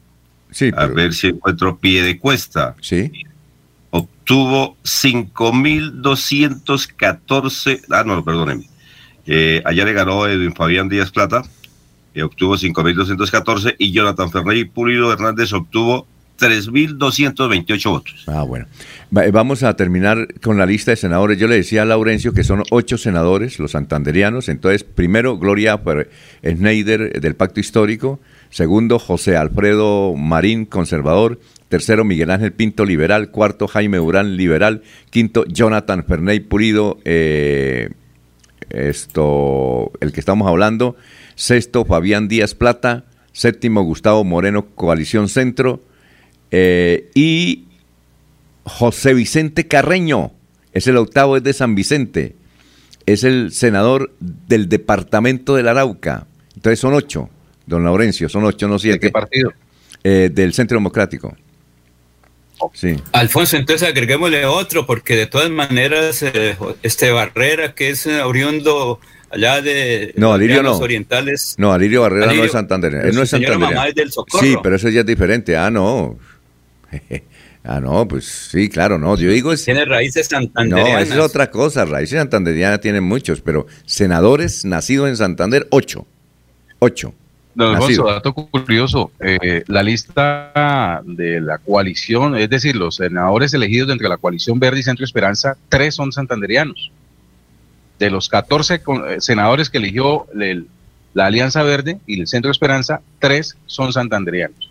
Sí. 0.49 0.71
A 0.75 0.87
ver 0.87 1.13
si 1.13 1.27
encuentro 1.27 1.77
pie 1.77 2.01
de 2.03 2.17
cuesta. 2.17 2.75
Sí. 2.81 3.11
Obtuvo 3.89 4.75
5.214. 4.83 7.81
Ah, 7.89 8.03
no, 8.05 8.23
perdónenme. 8.23 8.69
Eh, 9.25 9.61
allá 9.65 9.83
le 9.85 9.93
ganó 9.93 10.25
Edwin 10.25 10.55
Fabián 10.55 10.87
Díaz 10.87 11.11
Plata, 11.11 11.43
que 12.13 12.23
obtuvo 12.23 12.55
5.214, 12.55 13.75
y 13.77 13.91
Jonathan 13.91 14.31
Ferrey 14.31 14.63
Pulido 14.65 15.11
Hernández 15.11 15.51
obtuvo 15.53 16.07
3.228 16.37 17.89
votos. 17.89 18.23
Ah, 18.27 18.43
bueno. 18.43 18.67
Eh, 19.21 19.31
vamos 19.31 19.63
a 19.63 19.75
terminar 19.75 20.27
con 20.41 20.57
la 20.57 20.65
lista 20.65 20.91
de 20.91 20.97
senadores. 20.97 21.37
Yo 21.39 21.47
le 21.47 21.55
decía 21.55 21.81
a 21.81 21.85
Laurencio 21.85 22.33
que 22.33 22.43
son 22.43 22.63
ocho 22.71 22.97
senadores, 22.97 23.59
los 23.59 23.71
santanderianos. 23.71 24.49
Entonces, 24.49 24.83
primero, 24.83 25.37
Gloria 25.37 25.79
Schneider 26.43 27.19
del 27.19 27.35
Pacto 27.35 27.59
Histórico. 27.59 28.19
Segundo, 28.49 28.99
José 28.99 29.35
Alfredo 29.35 30.13
Marín, 30.15 30.65
conservador. 30.65 31.39
Tercero, 31.69 32.05
Miguel 32.05 32.31
Ángel 32.31 32.53
Pinto, 32.53 32.85
liberal. 32.85 33.31
Cuarto, 33.31 33.67
Jaime 33.67 33.99
Urán, 33.99 34.37
liberal. 34.37 34.83
Quinto, 35.09 35.45
Jonathan 35.45 36.05
Ferney 36.05 36.39
Pulido, 36.39 36.99
eh, 37.03 37.89
esto, 38.69 39.91
el 39.99 40.13
que 40.13 40.19
estamos 40.19 40.47
hablando. 40.47 40.95
Sexto, 41.35 41.85
Fabián 41.85 42.27
Díaz 42.27 42.55
Plata. 42.55 43.05
Séptimo, 43.33 43.83
Gustavo 43.83 44.23
Moreno, 44.23 44.67
Coalición 44.73 45.29
Centro. 45.29 45.83
Eh, 46.51 47.09
y 47.13 47.65
José 48.63 49.13
Vicente 49.13 49.67
Carreño, 49.67 50.31
es 50.73 50.87
el 50.87 50.97
octavo, 50.97 51.37
es 51.37 51.43
de 51.43 51.53
San 51.53 51.75
Vicente, 51.75 52.35
es 53.05 53.23
el 53.23 53.51
senador 53.51 54.13
del 54.19 54.69
departamento 54.69 55.55
del 55.55 55.67
Arauca. 55.67 56.27
Entonces 56.55 56.79
son 56.79 56.93
ocho, 56.93 57.29
don 57.65 57.83
Laurencio, 57.83 58.29
son 58.29 58.45
ocho, 58.45 58.67
no 58.67 58.79
siete. 58.79 58.97
¿De 58.97 59.07
qué 59.07 59.11
partido? 59.11 59.53
Eh, 60.03 60.29
del 60.31 60.53
Centro 60.53 60.77
Democrático. 60.77 61.35
Sí. 62.73 62.95
Alfonso, 63.11 63.55
entonces 63.55 63.87
agreguémosle 63.87 64.45
otro, 64.45 64.85
porque 64.85 65.15
de 65.15 65.27
todas 65.27 65.49
maneras, 65.49 66.23
eh, 66.23 66.57
este 66.81 67.11
Barrera, 67.11 67.75
que 67.75 67.89
es 67.89 68.07
oriundo 68.07 68.99
allá 69.29 69.61
de 69.61 70.13
no, 70.15 70.33
Alirio 70.33 70.63
los 70.63 70.81
orientales. 70.81 71.55
No, 71.57 71.71
Alirio 71.71 72.01
Barrera 72.01 72.33
no 72.33 72.43
es 72.43 72.51
Santander. 72.51 72.93
Él 72.95 73.15
no 73.15 73.21
es 73.21 73.29
Santander. 73.29 74.09
Sí, 74.39 74.55
pero 74.63 74.75
eso 74.75 74.89
ya 74.89 75.01
es 75.01 75.05
diferente. 75.05 75.55
Ah, 75.55 75.69
no. 75.69 76.17
Ah, 77.69 77.81
no, 77.81 78.07
pues 78.07 78.23
sí, 78.23 78.69
claro, 78.69 78.97
no. 78.97 79.17
Yo 79.17 79.29
digo. 79.29 79.51
Es, 79.51 79.65
tiene 79.65 79.83
raíces 79.83 80.27
santanderianas. 80.27 80.93
No, 80.93 80.99
esa 80.99 81.13
es 81.15 81.19
otra 81.19 81.51
cosa. 81.51 81.83
Raíces 81.83 82.17
santanderianas 82.17 82.79
tienen 82.79 83.03
muchos, 83.03 83.41
pero 83.41 83.67
senadores 83.85 84.63
nacidos 84.63 85.09
en 85.09 85.17
Santander, 85.17 85.67
ocho. 85.69 86.07
Ocho. 86.79 87.13
Don 87.55 87.75
Alfonso, 87.75 88.05
dato 88.05 88.33
curioso. 88.33 89.11
Eh, 89.19 89.65
la 89.67 89.83
lista 89.83 91.01
de 91.03 91.41
la 91.41 91.57
coalición, 91.57 92.37
es 92.37 92.49
decir, 92.49 92.77
los 92.77 92.95
senadores 92.95 93.53
elegidos 93.53 93.89
entre 93.89 94.07
la 94.07 94.15
coalición 94.15 94.59
Verde 94.59 94.79
y 94.79 94.83
Centro 94.83 95.03
Esperanza, 95.03 95.57
tres 95.67 95.95
son 95.95 96.13
santanderianos. 96.13 96.91
De 97.99 98.09
los 98.09 98.29
14 98.29 98.75
eh, 98.75 98.81
senadores 99.19 99.69
que 99.69 99.79
eligió 99.79 100.27
la 101.13 101.25
Alianza 101.25 101.63
Verde 101.63 101.97
y 102.07 102.21
el 102.21 102.27
Centro 102.27 102.49
Esperanza, 102.49 103.01
tres 103.19 103.57
son 103.65 103.91
santanderianos. 103.91 104.66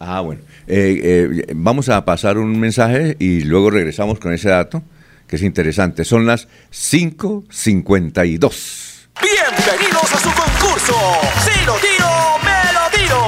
Ah, 0.00 0.20
bueno. 0.22 0.40
Eh, 0.66 0.98
eh, 1.02 1.46
vamos 1.54 1.88
a 1.90 2.06
pasar 2.06 2.38
un 2.38 2.58
mensaje 2.58 3.16
y 3.18 3.42
luego 3.42 3.70
regresamos 3.70 4.18
con 4.18 4.32
ese 4.32 4.48
dato, 4.48 4.82
que 5.28 5.36
es 5.36 5.42
interesante. 5.42 6.06
Son 6.06 6.24
las 6.24 6.48
5.52. 6.72 9.08
Bienvenidos 9.20 10.14
a 10.14 10.18
su 10.18 10.32
concurso. 10.32 10.94
Si 11.44 11.52
lo 11.66 11.74
tiro, 11.74 12.08
me 12.42 12.72
lo 12.72 12.88
tiro. 12.98 13.20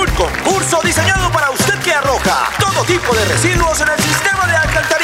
Un 0.00 0.06
concurso 0.14 0.80
diseñado 0.84 1.32
para 1.32 1.50
usted 1.50 1.76
que 1.80 1.92
arroja 1.92 2.48
todo 2.60 2.84
tipo 2.84 3.12
de 3.12 3.24
residuos 3.24 3.80
en 3.80 3.88
el 3.88 3.98
sistema 3.98 4.46
de 4.46 4.54
alcantarillado. 4.54 5.03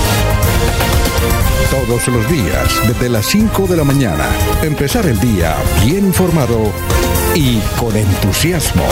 Todos 1.69 2.07
los 2.07 2.29
días, 2.29 2.87
desde 2.87 3.09
las 3.09 3.25
5 3.27 3.67
de 3.67 3.77
la 3.77 3.83
mañana, 3.83 4.27
empezar 4.61 5.05
el 5.05 5.19
día 5.19 5.55
bien 5.85 6.05
informado 6.05 6.71
y 7.35 7.59
con 7.79 7.95
entusiasmo. 7.95 8.83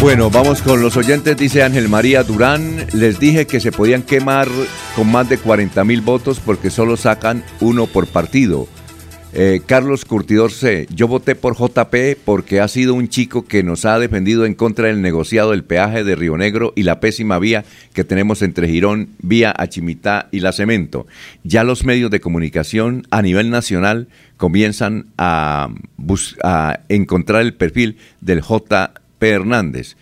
Bueno, 0.00 0.30
vamos 0.30 0.62
con 0.62 0.80
los 0.80 0.96
oyentes, 0.96 1.36
dice 1.36 1.64
Ángel 1.64 1.88
María 1.88 2.22
Durán. 2.22 2.86
Les 2.92 3.18
dije 3.18 3.46
que 3.46 3.58
se 3.58 3.72
podían 3.72 4.02
quemar 4.02 4.46
con 4.94 5.10
más 5.10 5.28
de 5.28 5.38
40 5.38 5.82
mil 5.84 6.02
votos 6.02 6.38
porque 6.38 6.70
solo 6.70 6.96
sacan 6.96 7.44
uno 7.60 7.86
por 7.86 8.06
partido. 8.06 8.68
Eh, 9.34 9.60
Carlos 9.66 10.06
Curtidor 10.06 10.50
C. 10.50 10.86
Yo 10.94 11.06
voté 11.06 11.34
por 11.34 11.54
JP 11.54 12.18
porque 12.24 12.60
ha 12.60 12.68
sido 12.68 12.94
un 12.94 13.08
chico 13.08 13.44
que 13.44 13.62
nos 13.62 13.84
ha 13.84 13.98
defendido 13.98 14.46
en 14.46 14.54
contra 14.54 14.86
del 14.88 15.02
negociado 15.02 15.50
del 15.50 15.64
peaje 15.64 16.02
de 16.02 16.16
Río 16.16 16.38
Negro 16.38 16.72
y 16.74 16.84
la 16.84 16.98
pésima 16.98 17.38
vía 17.38 17.64
que 17.92 18.04
tenemos 18.04 18.40
entre 18.40 18.68
Girón, 18.68 19.10
vía 19.18 19.54
Achimitá 19.56 20.28
y 20.32 20.40
la 20.40 20.52
Cemento. 20.52 21.06
Ya 21.44 21.62
los 21.62 21.84
medios 21.84 22.10
de 22.10 22.20
comunicación 22.20 23.06
a 23.10 23.20
nivel 23.20 23.50
nacional 23.50 24.08
comienzan 24.38 25.08
a, 25.18 25.68
a 26.42 26.80
encontrar 26.88 27.42
el 27.42 27.52
perfil 27.52 27.98
del 28.22 28.40
JP 28.40 29.22
Hernández. 29.22 29.96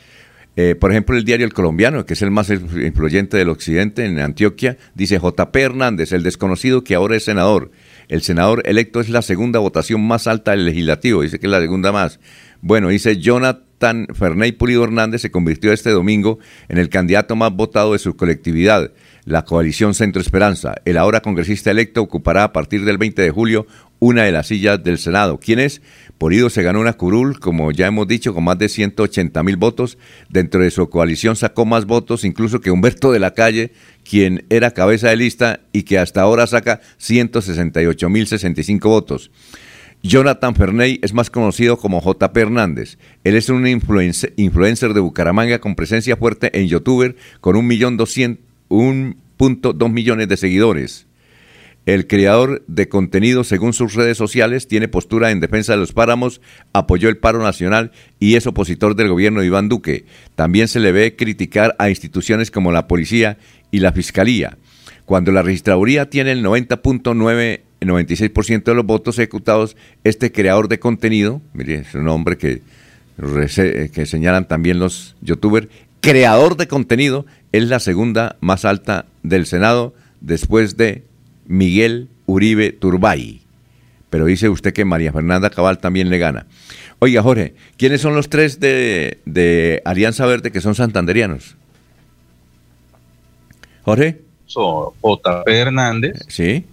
Eh, 0.58 0.74
por 0.74 0.90
ejemplo, 0.90 1.16
el 1.16 1.24
diario 1.24 1.44
El 1.44 1.52
Colombiano, 1.52 2.06
que 2.06 2.14
es 2.14 2.22
el 2.22 2.30
más 2.30 2.48
influyente 2.48 3.36
del 3.36 3.50
occidente 3.50 4.06
en 4.06 4.18
Antioquia, 4.18 4.78
dice 4.94 5.18
JP 5.18 5.54
Hernández, 5.54 6.12
el 6.12 6.22
desconocido 6.22 6.82
que 6.82 6.94
ahora 6.94 7.16
es 7.16 7.24
senador. 7.24 7.70
El 8.08 8.22
senador 8.22 8.62
electo 8.66 9.00
es 9.00 9.08
la 9.08 9.22
segunda 9.22 9.58
votación 9.58 10.06
más 10.06 10.26
alta 10.26 10.52
del 10.52 10.64
legislativo, 10.64 11.22
dice 11.22 11.38
que 11.38 11.46
es 11.46 11.50
la 11.50 11.60
segunda 11.60 11.92
más. 11.92 12.20
Bueno, 12.60 12.88
dice 12.88 13.18
Jonathan 13.18 14.06
Ferney 14.14 14.52
Pulido 14.52 14.84
Hernández 14.84 15.22
se 15.22 15.30
convirtió 15.30 15.72
este 15.72 15.90
domingo 15.90 16.38
en 16.68 16.78
el 16.78 16.88
candidato 16.88 17.36
más 17.36 17.52
votado 17.52 17.92
de 17.92 17.98
su 17.98 18.16
colectividad, 18.16 18.92
la 19.24 19.44
coalición 19.44 19.94
Centro 19.94 20.22
Esperanza. 20.22 20.74
El 20.84 20.96
ahora 20.96 21.20
congresista 21.20 21.70
electo 21.70 22.00
ocupará 22.02 22.44
a 22.44 22.52
partir 22.52 22.84
del 22.84 22.98
20 22.98 23.22
de 23.22 23.30
julio 23.30 23.66
una 23.98 24.24
de 24.24 24.32
las 24.32 24.48
sillas 24.48 24.82
del 24.82 24.98
Senado. 24.98 25.38
¿Quién 25.38 25.58
es? 25.58 25.82
Polido 26.18 26.48
se 26.48 26.62
ganó 26.62 26.80
una 26.80 26.94
curul, 26.94 27.38
como 27.40 27.72
ya 27.72 27.86
hemos 27.86 28.08
dicho, 28.08 28.32
con 28.32 28.44
más 28.44 28.58
de 28.58 28.68
180 28.70 29.42
mil 29.42 29.56
votos. 29.56 29.98
Dentro 30.30 30.62
de 30.62 30.70
su 30.70 30.88
coalición 30.88 31.36
sacó 31.36 31.66
más 31.66 31.84
votos 31.84 32.24
incluso 32.24 32.60
que 32.60 32.70
Humberto 32.70 33.12
de 33.12 33.18
la 33.18 33.34
Calle, 33.34 33.72
quien 34.08 34.44
era 34.48 34.70
cabeza 34.70 35.10
de 35.10 35.16
lista 35.16 35.60
y 35.72 35.82
que 35.82 35.98
hasta 35.98 36.22
ahora 36.22 36.46
saca 36.46 36.80
168 36.96 38.08
mil 38.08 38.26
65 38.26 38.88
votos. 38.88 39.30
Jonathan 40.02 40.54
Ferney 40.54 41.00
es 41.02 41.12
más 41.12 41.30
conocido 41.30 41.78
como 41.78 42.00
JP 42.00 42.36
Hernández. 42.36 42.96
Él 43.24 43.34
es 43.34 43.48
un 43.48 43.66
influencer, 43.66 44.32
influencer 44.36 44.94
de 44.94 45.00
Bucaramanga 45.00 45.58
con 45.58 45.74
presencia 45.74 46.16
fuerte 46.16 46.58
en 46.58 46.68
YouTuber 46.68 47.16
con 47.40 47.56
un 47.56 47.66
millón 47.66 47.98
doscien- 47.98 48.38
1.2 48.68 49.90
millones 49.92 50.28
de 50.28 50.36
seguidores. 50.36 51.05
El 51.86 52.08
creador 52.08 52.64
de 52.66 52.88
contenido, 52.88 53.44
según 53.44 53.72
sus 53.72 53.94
redes 53.94 54.18
sociales, 54.18 54.66
tiene 54.66 54.88
postura 54.88 55.30
en 55.30 55.38
defensa 55.40 55.72
de 55.72 55.78
los 55.78 55.92
páramos, 55.92 56.40
apoyó 56.72 57.08
el 57.08 57.16
paro 57.18 57.40
nacional 57.42 57.92
y 58.18 58.34
es 58.34 58.46
opositor 58.46 58.96
del 58.96 59.08
gobierno 59.08 59.40
de 59.40 59.46
Iván 59.46 59.68
Duque. 59.68 60.04
También 60.34 60.66
se 60.66 60.80
le 60.80 60.90
ve 60.90 61.14
criticar 61.14 61.76
a 61.78 61.88
instituciones 61.88 62.50
como 62.50 62.72
la 62.72 62.88
policía 62.88 63.38
y 63.70 63.78
la 63.78 63.92
fiscalía. 63.92 64.58
Cuando 65.04 65.30
la 65.30 65.42
registraduría 65.42 66.10
tiene 66.10 66.32
el 66.32 66.44
90.9 66.44 67.60
96% 67.80 68.64
de 68.64 68.74
los 68.74 68.86
votos 68.86 69.18
ejecutados, 69.18 69.76
este 70.02 70.32
creador 70.32 70.66
de 70.68 70.80
contenido, 70.80 71.40
mire, 71.52 71.76
es 71.76 71.94
un 71.94 72.06
nombre 72.06 72.36
que, 72.38 72.62
rece- 73.18 73.90
que 73.90 74.06
señalan 74.06 74.48
también 74.48 74.78
los 74.80 75.14
youtubers, 75.20 75.68
creador 76.00 76.56
de 76.56 76.68
contenido, 76.68 77.26
es 77.52 77.64
la 77.68 77.78
segunda 77.78 78.36
más 78.40 78.64
alta 78.64 79.04
del 79.22 79.46
Senado 79.46 79.94
después 80.20 80.76
de 80.76 81.04
Miguel 81.46 82.08
Uribe 82.26 82.72
Turbay. 82.72 83.42
Pero 84.10 84.26
dice 84.26 84.48
usted 84.48 84.72
que 84.72 84.84
María 84.84 85.12
Fernanda 85.12 85.50
Cabal 85.50 85.78
también 85.78 86.10
le 86.10 86.18
gana. 86.18 86.46
Oiga, 86.98 87.22
Jorge, 87.22 87.54
¿quiénes 87.76 88.00
son 88.00 88.14
los 88.14 88.28
tres 88.30 88.60
de, 88.60 89.18
de 89.26 89.82
Alianza 89.84 90.24
Verde 90.26 90.50
que 90.52 90.60
son 90.60 90.74
santanderianos? 90.74 91.56
Jorge. 93.82 94.20
So, 94.46 94.94
JP 95.02 95.48
Hernández. 95.48 96.18
Sí. 96.28 96.64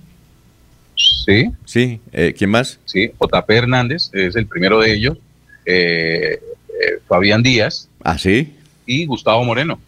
Sí. 0.96 1.52
Sí. 1.66 2.00
Eh, 2.12 2.34
¿Quién 2.38 2.50
más? 2.52 2.80
Sí, 2.86 3.12
JP 3.20 3.50
Hernández 3.50 4.10
es 4.14 4.36
el 4.36 4.48
primero 4.48 4.80
de 4.80 4.94
ellos. 4.94 5.18
eh, 5.66 6.40
eh, 6.70 7.00
Fabián 7.08 7.44
Díaz. 7.44 7.90
Ah, 8.04 8.18
sí. 8.18 8.56
Y 8.86 9.06
Gustavo 9.06 9.44
Moreno. 9.44 9.80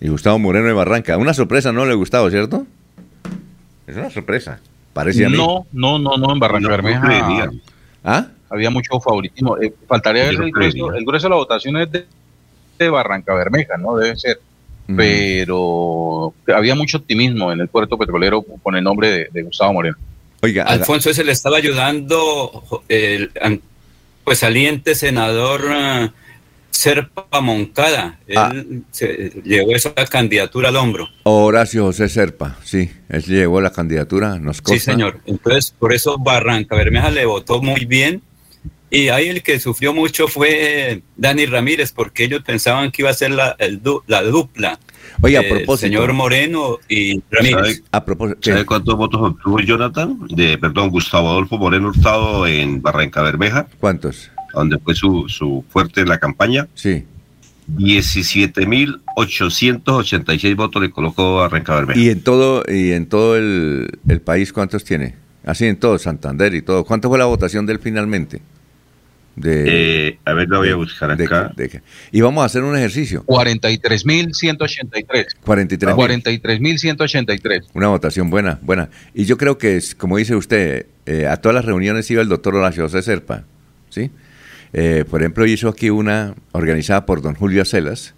Y 0.00 0.08
Gustavo 0.08 0.38
Moreno 0.38 0.66
de 0.66 0.72
Barranca. 0.74 1.16
Una 1.16 1.34
sorpresa, 1.34 1.72
no 1.72 1.84
le 1.86 1.92
ha 1.92 1.96
gustado, 1.96 2.30
¿cierto? 2.30 2.66
Es 3.86 3.96
una 3.96 4.10
sorpresa. 4.10 4.60
Parece 4.92 5.26
a 5.26 5.28
mí. 5.28 5.36
No, 5.36 5.66
no, 5.72 5.98
no, 5.98 6.16
no, 6.16 6.32
en 6.32 6.38
Barranca 6.38 6.68
Bermeja. 6.68 7.50
¿Ah? 8.04 8.28
había 8.48 8.70
mucho 8.70 9.00
favoritismo. 9.00 9.58
Eh, 9.58 9.72
faltaría 9.86 10.24
ver 10.24 10.34
el 10.34 10.52
grueso, 10.52 10.92
el 10.94 11.04
grueso 11.04 11.26
de 11.26 11.30
la 11.30 11.36
votación 11.36 11.76
es 11.78 11.90
de, 11.90 12.06
de 12.78 12.88
Barranca 12.88 13.34
Bermeja, 13.34 13.76
¿no? 13.76 13.96
Debe 13.96 14.16
ser. 14.16 14.40
Mm. 14.86 14.96
Pero 14.96 16.34
había 16.54 16.74
mucho 16.74 16.98
optimismo 16.98 17.50
en 17.52 17.60
el 17.60 17.68
puerto 17.68 17.98
petrolero 17.98 18.42
con 18.42 18.76
el 18.76 18.84
nombre 18.84 19.10
de, 19.10 19.28
de 19.32 19.42
Gustavo 19.42 19.72
Moreno. 19.72 19.96
Oiga, 20.42 20.64
Alfonso 20.64 21.12
se 21.12 21.24
le 21.24 21.32
estaba 21.32 21.56
ayudando 21.56 22.62
el 22.88 23.30
pues 24.22 24.38
saliente 24.38 24.94
senador 24.94 25.64
eh, 25.68 26.10
Serpa 26.76 27.40
Moncada. 27.40 28.18
Él 28.26 28.36
Ah. 28.38 28.52
se 28.90 29.32
llevó 29.44 29.74
esa 29.74 29.94
candidatura 29.94 30.68
al 30.68 30.76
hombro. 30.76 31.08
Horacio 31.24 31.84
José 31.84 32.08
Serpa, 32.08 32.58
sí, 32.64 32.90
él 33.08 33.22
llevó 33.24 33.60
la 33.60 33.70
candidatura, 33.72 34.38
nos 34.38 34.62
Sí, 34.64 34.78
señor. 34.78 35.20
Entonces, 35.26 35.74
por 35.78 35.92
eso 35.94 36.18
Barranca 36.18 36.76
Bermeja 36.76 37.10
le 37.10 37.24
votó 37.24 37.62
muy 37.62 37.84
bien. 37.86 38.22
Y 38.88 39.08
ahí 39.08 39.28
el 39.28 39.42
que 39.42 39.58
sufrió 39.58 39.92
mucho 39.92 40.28
fue 40.28 41.02
Dani 41.16 41.46
Ramírez, 41.46 41.90
porque 41.92 42.24
ellos 42.24 42.42
pensaban 42.46 42.92
que 42.92 43.02
iba 43.02 43.10
a 43.10 43.14
ser 43.14 43.32
la, 43.32 43.56
el 43.58 43.82
du- 43.82 44.02
la 44.06 44.22
dupla. 44.22 44.78
Oiga, 45.22 45.40
a 45.40 45.42
eh, 45.42 45.48
propósito. 45.48 45.88
Señor 45.88 46.12
Moreno 46.12 46.78
y 46.88 47.20
Ramírez. 47.30 47.82
A 47.90 48.04
propósito. 48.04 48.38
¿Sabe 48.42 48.64
cuántos 48.64 48.94
votos 48.96 49.20
obtuvo 49.22 49.58
Jonathan? 49.60 50.16
De, 50.28 50.56
perdón, 50.58 50.90
Gustavo 50.90 51.30
Adolfo 51.30 51.58
Moreno 51.58 51.88
Hurtado 51.88 52.46
en 52.46 52.80
Barranca 52.80 53.22
Bermeja. 53.22 53.66
¿Cuántos? 53.80 54.30
Donde 54.56 54.78
fue 54.78 54.94
su, 54.94 55.28
su 55.28 55.64
fuerte 55.68 56.00
en 56.00 56.08
la 56.08 56.18
campaña. 56.18 56.66
Sí. 56.74 57.04
17.886 57.76 60.56
votos 60.56 60.82
le 60.82 60.90
colocó 60.90 61.42
a 61.42 61.48
Bermeja. 61.48 61.98
¿Y 61.98 62.10
en 62.10 62.22
todo, 62.22 62.62
y 62.68 62.92
en 62.92 63.06
todo 63.06 63.36
el, 63.36 63.98
el 64.08 64.20
país 64.20 64.52
cuántos 64.52 64.84
tiene? 64.84 65.14
Así 65.44 65.64
en 65.66 65.76
todo, 65.76 65.98
Santander 65.98 66.54
y 66.54 66.62
todo. 66.62 66.84
¿Cuánto 66.84 67.08
fue 67.08 67.18
la 67.18 67.24
votación 67.26 67.66
de 67.66 67.74
él 67.74 67.78
finalmente? 67.80 68.40
De, 69.36 70.08
Eh, 70.08 70.18
a 70.24 70.32
ver, 70.32 70.48
lo 70.48 70.58
voy 70.58 70.70
a 70.70 70.76
buscar 70.76 71.14
de- 71.16 71.24
acá. 71.24 71.52
de- 71.54 71.82
y 72.10 72.20
vamos 72.22 72.42
a 72.42 72.46
hacer 72.46 72.62
un 72.62 72.74
ejercicio. 72.76 73.22
43.183. 73.26 75.26
43. 75.44 75.94
43.183. 75.94 77.64
Una 77.74 77.88
votación 77.88 78.30
buena, 78.30 78.58
buena. 78.62 78.88
Y 79.14 79.26
yo 79.26 79.36
creo 79.36 79.58
que, 79.58 79.76
es, 79.76 79.94
como 79.94 80.16
dice 80.16 80.34
usted, 80.34 80.86
eh, 81.04 81.26
a 81.26 81.36
todas 81.36 81.54
las 81.54 81.64
reuniones 81.66 82.10
iba 82.10 82.22
el 82.22 82.28
doctor 82.28 82.54
Horacio 82.54 82.84
José 82.84 83.02
Serpa, 83.02 83.44
¿sí? 83.90 84.10
Eh, 84.72 85.04
por 85.08 85.20
ejemplo, 85.20 85.46
hizo 85.46 85.68
aquí 85.68 85.90
una 85.90 86.34
organizada 86.52 87.06
por 87.06 87.22
don 87.22 87.34
Julio 87.34 87.62
Acelas, 87.62 88.14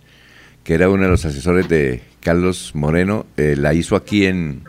que 0.64 0.74
era 0.74 0.90
uno 0.90 1.04
de 1.04 1.08
los 1.08 1.24
asesores 1.24 1.68
de 1.68 2.02
Carlos 2.20 2.72
Moreno, 2.74 3.26
eh, 3.36 3.54
la 3.56 3.74
hizo 3.74 3.96
aquí 3.96 4.26
en, 4.26 4.64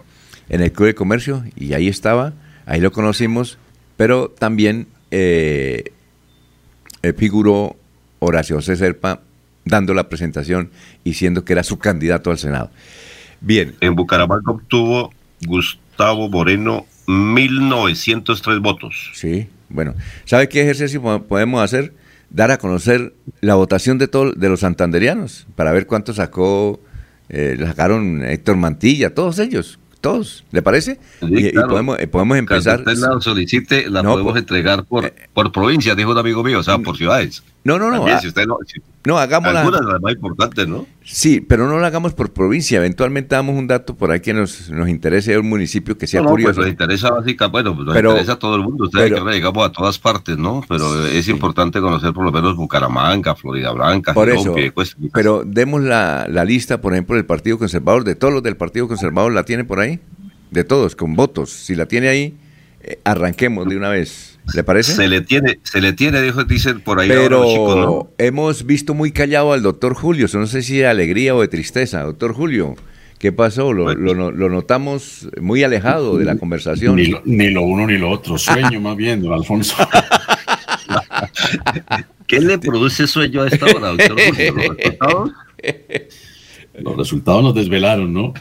en 0.49 0.61
el 0.61 0.71
Club 0.71 0.88
de 0.88 0.95
Comercio 0.95 1.43
y 1.55 1.73
ahí 1.73 1.88
estaba, 1.88 2.34
ahí 2.65 2.82
lo 2.82 2.91
conocimos 2.91 3.57
Pero 3.97 4.30
también 4.30 4.88
eh, 5.11 5.91
eh, 7.01 7.13
figuró 7.13 7.75
Horacio 8.19 8.61
Serpa 8.61 9.21
dando 9.65 9.93
la 9.93 10.09
presentación 10.09 10.71
y 11.03 11.13
siendo 11.13 11.45
que 11.45 11.53
era 11.53 11.63
su 11.63 11.80
candidato 11.80 12.32
al 12.32 12.38
Senado. 12.38 12.71
Bien. 13.41 13.75
En 13.82 13.95
Bucaramanga 13.95 14.51
obtuvo 14.51 15.13
Gustavo 15.45 16.30
Moreno 16.30 16.86
1903 17.07 18.59
votos. 18.59 19.11
Sí, 19.13 19.47
bueno. 19.70 19.93
¿Sabe 20.26 20.49
qué 20.49 20.61
ejercicio 20.61 21.01
po- 21.01 21.24
podemos 21.24 21.61
hacer? 21.63 21.93
Dar 22.32 22.51
a 22.51 22.57
conocer 22.57 23.13
la 23.41 23.55
votación 23.55 23.97
de 23.97 24.07
todos 24.07 24.39
de 24.39 24.49
los 24.49 24.59
santanderianos 24.59 25.47
para 25.55 25.72
ver 25.72 25.88
cuánto 25.88 26.13
sacó, 26.13 26.80
eh, 27.30 27.57
sacaron 27.59 28.24
Héctor 28.24 28.55
Mantilla, 28.57 29.13
todos 29.15 29.39
ellos, 29.39 29.80
todos, 29.99 30.45
¿le 30.51 30.61
parece? 30.61 30.99
Sí, 31.22 31.28
y, 31.47 31.51
podemos, 31.53 31.99
eh, 31.99 32.07
podemos 32.07 32.38
empezar. 32.38 32.84
Cuando 32.84 32.91
usted 33.01 33.15
la 33.15 33.22
solicite, 33.22 33.89
la 33.89 34.03
No, 34.03 34.11
podemos 34.13 34.38
entregar 34.38 34.84
por, 34.86 35.11
por 35.34 35.51
provincia, 35.51 35.95
dijo 35.95 36.11
un 36.11 36.17
amigo 36.20 36.43
mío, 36.43 36.59
o 36.59 36.63
sea, 36.63 36.78
por 36.78 36.95
ciudades. 36.97 37.43
No, 37.63 37.80
no, 37.80 37.89
no. 37.89 37.97
También, 37.97 38.17
ah, 38.17 38.22
si 38.22 38.28
usted 38.28 38.45
no, 38.45 38.57
si- 38.65 38.80
no, 39.06 39.18
hagámosla. 39.18 39.62
algunas 39.62 39.82
las 39.86 40.02
más 40.02 40.14
importantes, 40.14 40.68
¿no? 40.68 40.86
Sí, 41.04 41.41
pero 41.41 41.68
no 41.68 41.80
lo 41.80 41.86
hagamos 41.86 42.14
por 42.14 42.32
provincia. 42.34 42.78
Eventualmente 42.78 43.34
damos 43.36 43.56
un 43.56 43.66
dato 43.68 43.95
por 43.95 44.12
ahí 44.12 44.20
que 44.20 44.34
nos, 44.34 44.70
nos 44.70 44.89
interese 44.89 45.38
un 45.38 45.47
municipio 45.50 45.97
que 45.97 46.06
sea 46.06 46.20
No, 46.22 46.26
no, 46.26 46.32
pues 46.32 46.43
curioso. 46.43 46.62
nos 46.62 46.70
interesa 46.70 47.10
básicamente, 47.12 47.52
bueno, 47.52 47.76
pues 47.76 47.86
nos 47.86 47.95
Pero- 47.95 48.10
interesa 48.12 48.34
a 48.34 48.39
todo 48.39 48.56
el 48.56 48.62
mundo. 48.62 48.84
Ustedes 48.86 49.10
pero- 49.12 49.26
que 49.26 49.32
llegamos 49.32 49.66
a 49.66 49.72
todas 49.72 49.97
partes, 49.97 50.38
¿no? 50.38 50.64
Pero 50.68 51.06
es 51.08 51.28
importante 51.30 51.80
conocer 51.82 52.14
por 52.14 52.26
lo 52.26 52.32
menos 52.32 52.56
Bucaramanga, 52.56 53.36
Florida 53.36 53.72
Blanca, 53.72 54.14
Por 54.14 54.30
eso, 54.30 54.54
Piedecuesta. 54.54 54.97
pero 55.14 55.43
demos 55.45 55.82
la, 55.82 56.28
la 56.30 56.43
lista, 56.45 56.82
por 56.82 56.93
ejemplo, 56.93 57.16
del 57.16 57.26
Partido 57.26 57.58
Conservador, 57.58 58.04
de 58.04 58.16
todos 58.16 58.34
los 58.34 58.43
del 58.43 58.58
Partido 58.58 58.88
Conservador, 58.88 59.32
¿la 59.34 59.43
tiene 59.43 59.64
por 59.64 59.80
ahí? 59.80 60.00
De 60.52 60.64
todos, 60.64 60.95
con 60.95 61.16
votos. 61.16 61.52
Si 61.52 61.74
la 61.76 61.86
tiene 61.86 62.10
ahí, 62.10 62.38
eh, 62.82 63.00
arranquemos 63.04 63.68
de 63.68 63.78
una 63.78 63.89
vez. 63.89 64.38
¿Le 64.54 64.64
parece? 64.64 64.93
Se 64.93 65.08
le 65.08 65.22
tiene, 65.22 65.60
se 65.64 65.82
le 65.82 65.93
tiene, 65.93 66.22
dijo, 66.22 66.43
dicen 66.43 66.82
por 66.82 67.00
ahí 67.00 67.08
Pero 67.10 67.30
los 67.30 67.50
chicos, 67.52 67.76
¿no? 67.78 68.10
hemos 68.18 68.66
visto 68.66 68.93
muy 68.93 69.12
callado 69.12 69.54
al 69.54 69.62
doctor 69.62 69.93
Julio. 69.93 70.28
No 70.34 70.47
sé 70.47 70.62
si 70.62 70.78
de 70.78 70.88
alegría 70.88 71.36
o 71.36 71.41
de 71.41 71.47
tristeza. 71.47 72.02
Doctor 72.04 72.34
Julio, 72.34 72.76
¿qué 73.20 73.32
pasó? 73.32 73.74
Lo, 73.74 73.93
lo- 73.93 74.32
lo 74.32 74.50
notamos 74.50 75.30
muy 75.41 75.64
alejado 75.64 76.18
de 76.18 76.26
la 76.26 76.36
conversación. 76.38 76.95
Ni 76.95 77.06
lo, 77.08 77.22
ni 77.26 77.50
lo 77.50 77.62
uno 77.64 77.86
ni 77.88 77.97
lo 77.97 78.10
otro. 78.10 78.38
Sueño 78.38 78.80
más 78.82 78.95
bien, 78.95 79.22
don 79.22 79.34
Alfonso. 79.34 79.76
¿Qué 82.28 82.39
le 82.39 82.58
produce 82.60 83.08
sueño 83.08 83.41
a 83.43 83.47
esta 83.47 83.66
hora, 83.66 83.89
doctor 83.89 84.16
Julio? 84.28 85.34
¿Los 86.84 86.97
resultados? 86.97 87.43
Nos 87.43 87.55
desvelaron, 87.55 88.13
¿no? 88.13 88.34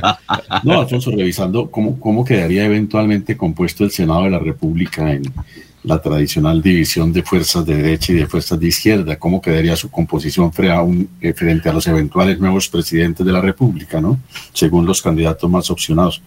no, 0.64 0.80
Alfonso, 0.80 1.10
revisando 1.10 1.70
cómo, 1.70 1.98
cómo 2.00 2.24
quedaría 2.24 2.64
eventualmente 2.64 3.36
compuesto 3.36 3.84
el 3.84 3.90
Senado 3.90 4.24
de 4.24 4.30
la 4.30 4.38
República 4.38 5.12
en 5.12 5.22
la 5.84 6.02
tradicional 6.02 6.60
división 6.60 7.12
de 7.12 7.22
fuerzas 7.22 7.64
de 7.64 7.76
derecha 7.76 8.12
y 8.12 8.16
de 8.16 8.26
fuerzas 8.26 8.58
de 8.58 8.66
izquierda, 8.66 9.16
cómo 9.18 9.40
quedaría 9.40 9.76
su 9.76 9.88
composición 9.90 10.50
eh, 11.20 11.32
frente 11.32 11.68
a 11.68 11.72
los 11.72 11.86
eventuales 11.86 12.40
nuevos 12.40 12.68
presidentes 12.68 13.24
de 13.24 13.32
la 13.32 13.40
República, 13.40 14.00
¿no? 14.00 14.18
Según 14.52 14.84
los 14.84 15.00
candidatos 15.00 15.48
más 15.48 15.70
opcionados. 15.70 16.20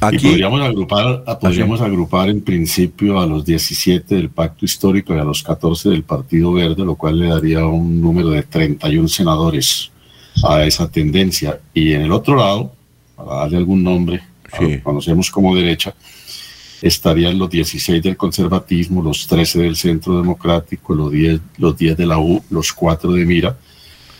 Aquí- 0.00 0.16
y 0.16 0.30
podríamos 0.30 0.62
agrupar, 0.62 1.22
a- 1.26 1.38
podríamos 1.38 1.82
agrupar 1.82 2.30
en 2.30 2.40
principio 2.40 3.20
a 3.20 3.26
los 3.26 3.44
17 3.44 4.14
del 4.14 4.30
Pacto 4.30 4.64
Histórico 4.64 5.14
y 5.14 5.18
a 5.18 5.24
los 5.24 5.42
14 5.42 5.90
del 5.90 6.04
Partido 6.04 6.54
Verde, 6.54 6.82
lo 6.82 6.94
cual 6.94 7.18
le 7.18 7.28
daría 7.28 7.66
un 7.66 8.00
número 8.00 8.30
de 8.30 8.42
31 8.42 9.06
senadores 9.08 9.90
a 10.44 10.64
esa 10.64 10.90
tendencia. 10.90 11.60
Y 11.74 11.92
en 11.92 12.02
el 12.02 12.12
otro 12.12 12.36
lado, 12.36 12.72
para 13.16 13.40
darle 13.40 13.58
algún 13.58 13.82
nombre, 13.82 14.22
a 14.52 14.62
lo 14.62 14.68
que 14.68 14.82
conocemos 14.82 15.30
como 15.30 15.54
derecha, 15.54 15.94
estarían 16.82 17.38
los 17.38 17.50
16 17.50 18.02
del 18.02 18.16
conservatismo, 18.16 19.02
los 19.02 19.26
13 19.26 19.60
del 19.60 19.76
centro 19.76 20.16
democrático, 20.16 20.94
los 20.94 21.12
10, 21.12 21.40
los 21.58 21.76
10 21.76 21.96
de 21.96 22.06
la 22.06 22.18
U, 22.18 22.42
los 22.50 22.72
4 22.72 23.12
de 23.12 23.26
Mira, 23.26 23.56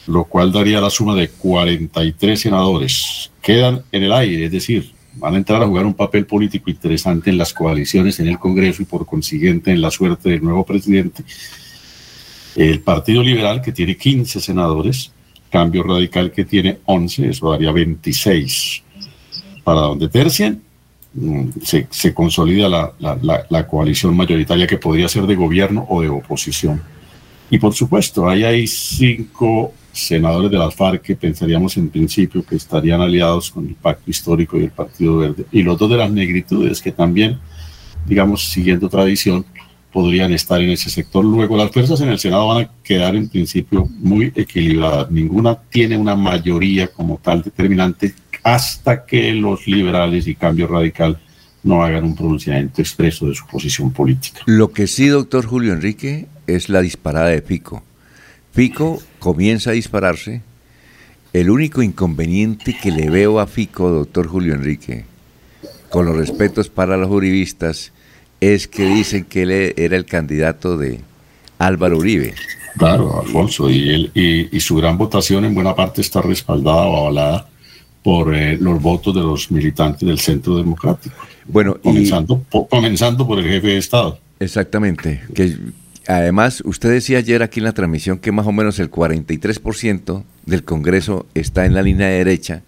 lo 0.07 0.25
cual 0.25 0.53
daría 0.53 0.81
la 0.81 0.91
suma 0.91 1.15
de 1.15 1.29
43 1.29 2.39
senadores. 2.39 3.31
Quedan 3.41 3.83
en 3.93 4.03
el 4.05 4.13
aire, 4.13 4.47
es 4.47 4.53
decir, 4.53 4.93
van 5.15 5.35
a 5.35 5.39
entrar 5.39 5.63
a 5.63 5.67
jugar 5.67 5.87
un 5.87 5.95
papel 5.95 6.27
político 6.27 6.71
interesante 6.71 7.31
en 7.31 7.39
las 7.39 7.53
coaliciones 7.53 8.21
en 8.21 8.29
el 8.29 8.39
Congreso 8.39 8.83
y 8.83 8.87
por 8.87 9.07
consiguiente 9.07 9.71
en 9.71 9.81
la 9.81 9.91
suerte 9.91 10.31
del 10.31 10.43
nuevo 10.43 10.65
presidente. 10.65 11.25
El 12.57 12.81
Partido 12.81 13.23
Liberal, 13.23 13.63
que 13.63 13.73
tiene 13.73 13.97
15 13.97 14.41
senadores, 14.41 15.13
Cambio 15.51 15.83
Radical, 15.83 16.31
que 16.33 16.45
tiene 16.45 16.79
11, 16.85 17.29
eso 17.29 17.51
daría 17.51 17.73
26. 17.73 18.83
Para 19.65 19.81
donde 19.81 20.09
tercien, 20.09 20.63
mm, 21.15 21.49
se, 21.63 22.15
consolida 22.15 22.69
la 22.69 23.67
coalición 23.67 24.17
mayoritaria 24.17 24.67
que 24.67 24.79
podría 24.79 25.09
ser 25.09 25.27
de 25.27 25.35
gobierno 25.35 25.87
o 25.89 26.01
de 26.01 26.09
oposición. 26.09 26.81
Y 27.51 27.59
por 27.59 27.75
supuesto, 27.75 28.29
ahí 28.29 28.45
hay 28.45 28.67
cinco 28.69 29.75
senadores 29.93 30.53
de 30.53 30.59
las 30.59 30.73
FARC 30.73 31.03
que 31.03 31.17
pensaríamos 31.17 31.77
en 31.77 31.91
principio 31.91 32.45
que 32.45 32.55
estarían 32.55 33.01
aliados 33.01 33.51
con 33.51 33.67
el 33.67 33.75
Pacto 33.75 34.09
Histórico 34.09 34.57
y 34.57 34.65
el 34.65 34.71
Partido 34.71 35.19
Verde. 35.19 35.45
Y 35.51 35.63
los 35.65 35.77
dos 35.77 35.91
de 35.91 35.97
las 35.97 36.13
negritudes 36.13 36.81
que 36.81 36.93
también, 36.93 37.39
digamos, 38.07 38.45
siguiendo 38.45 38.89
tradición, 38.89 39.45
podrían 39.93 40.33
estar 40.33 40.61
en 40.61 40.71
ese 40.71 40.91
sector. 40.91 41.25
Luego, 41.25 41.57
las 41.57 41.71
fuerzas 41.71 42.01
en 42.01 42.09
el 42.09 42.19
Senado 42.19 42.49
van 42.49 42.65
a 42.65 42.71
quedar 42.83 43.17
en 43.17 43.29
principio 43.29 43.89
muy 43.99 44.33
equilibradas. 44.35 45.11
Ninguna 45.11 45.57
tiene 45.57 45.97
una 45.97 46.17
mayoría 46.17 46.89
como 46.89 47.19
tal 47.23 47.43
determinante 47.43 48.15
hasta 48.43 49.05
que 49.05 49.33
los 49.35 49.67
liberales 49.67 50.27
y 50.27 50.35
cambio 50.35 50.67
radical 50.67 51.19
no 51.63 51.83
hagan 51.83 52.05
un 52.05 52.15
pronunciamiento 52.15 52.81
expreso 52.81 53.27
de 53.27 53.35
su 53.35 53.47
posición 53.47 53.93
política. 53.93 54.41
Lo 54.47 54.73
que 54.73 54.87
sí, 54.87 55.09
doctor 55.09 55.45
Julio 55.45 55.73
Enrique, 55.73 56.27
es 56.47 56.69
la 56.69 56.81
disparada 56.81 57.29
de 57.29 57.43
Pico. 57.43 57.83
Fico 58.53 59.03
comienza 59.19 59.71
a 59.71 59.75
dispararse. 59.75 60.43
El 61.33 61.51
único 61.51 61.83
inconveniente 61.83 62.77
que 62.83 62.91
le 62.91 63.09
veo 63.09 63.39
a 63.39 63.47
Fico, 63.47 63.89
doctor 63.91 64.27
Julio 64.27 64.55
Enrique, 64.55 65.05
con 65.91 66.07
los 66.07 66.17
respetos 66.17 66.69
para 66.69 66.97
los 66.97 67.09
juristas, 67.09 67.93
es 68.41 68.67
que 68.69 68.85
dicen 68.87 69.25
que 69.25 69.43
él 69.43 69.51
era 69.77 69.97
el 69.97 70.05
candidato 70.07 70.77
de 70.79 71.01
Álvaro 71.59 71.99
Uribe. 71.99 72.35
Claro, 72.79 73.21
Alfonso, 73.21 73.69
y, 73.69 73.91
él, 73.91 74.11
y, 74.15 74.57
y 74.57 74.61
su 74.61 74.77
gran 74.77 74.97
votación 74.97 75.45
en 75.45 75.55
buena 75.55 75.75
parte 75.75 76.01
está 76.01 76.23
respaldada 76.23 76.87
o 76.87 76.97
avalada 77.09 77.49
por 78.03 78.35
eh, 78.35 78.57
los 78.59 78.81
votos 78.81 79.15
de 79.15 79.21
los 79.21 79.51
militantes 79.51 80.09
del 80.09 80.19
Centro 80.19 80.57
Democrático. 80.57 81.15
Bueno, 81.47 81.77
y- 81.81 81.83
comenzando, 81.83 82.39
po- 82.51 82.67
comenzando 82.69 83.27
por 83.27 83.39
el 83.41 83.45
jefe 83.47 83.67
de 83.69 83.79
Estado. 83.79 84.19
Exactamente. 84.39 85.21
Que 85.35 85.55
además, 86.07 86.63
usted 86.65 86.91
decía 86.91 87.19
ayer 87.19 87.43
aquí 87.43 87.61
en 87.61 87.65
la 87.65 87.73
transmisión 87.73 88.19
que 88.19 88.33
más 88.33 88.47
o 88.47 88.53
menos 88.53 88.79
el 88.79 88.91
43% 88.91 90.23
del 90.47 90.65
Congreso 90.65 91.27
está 91.35 91.67
en 91.67 91.75
la 91.75 91.83
línea 91.83 92.07
derecha 92.09 92.63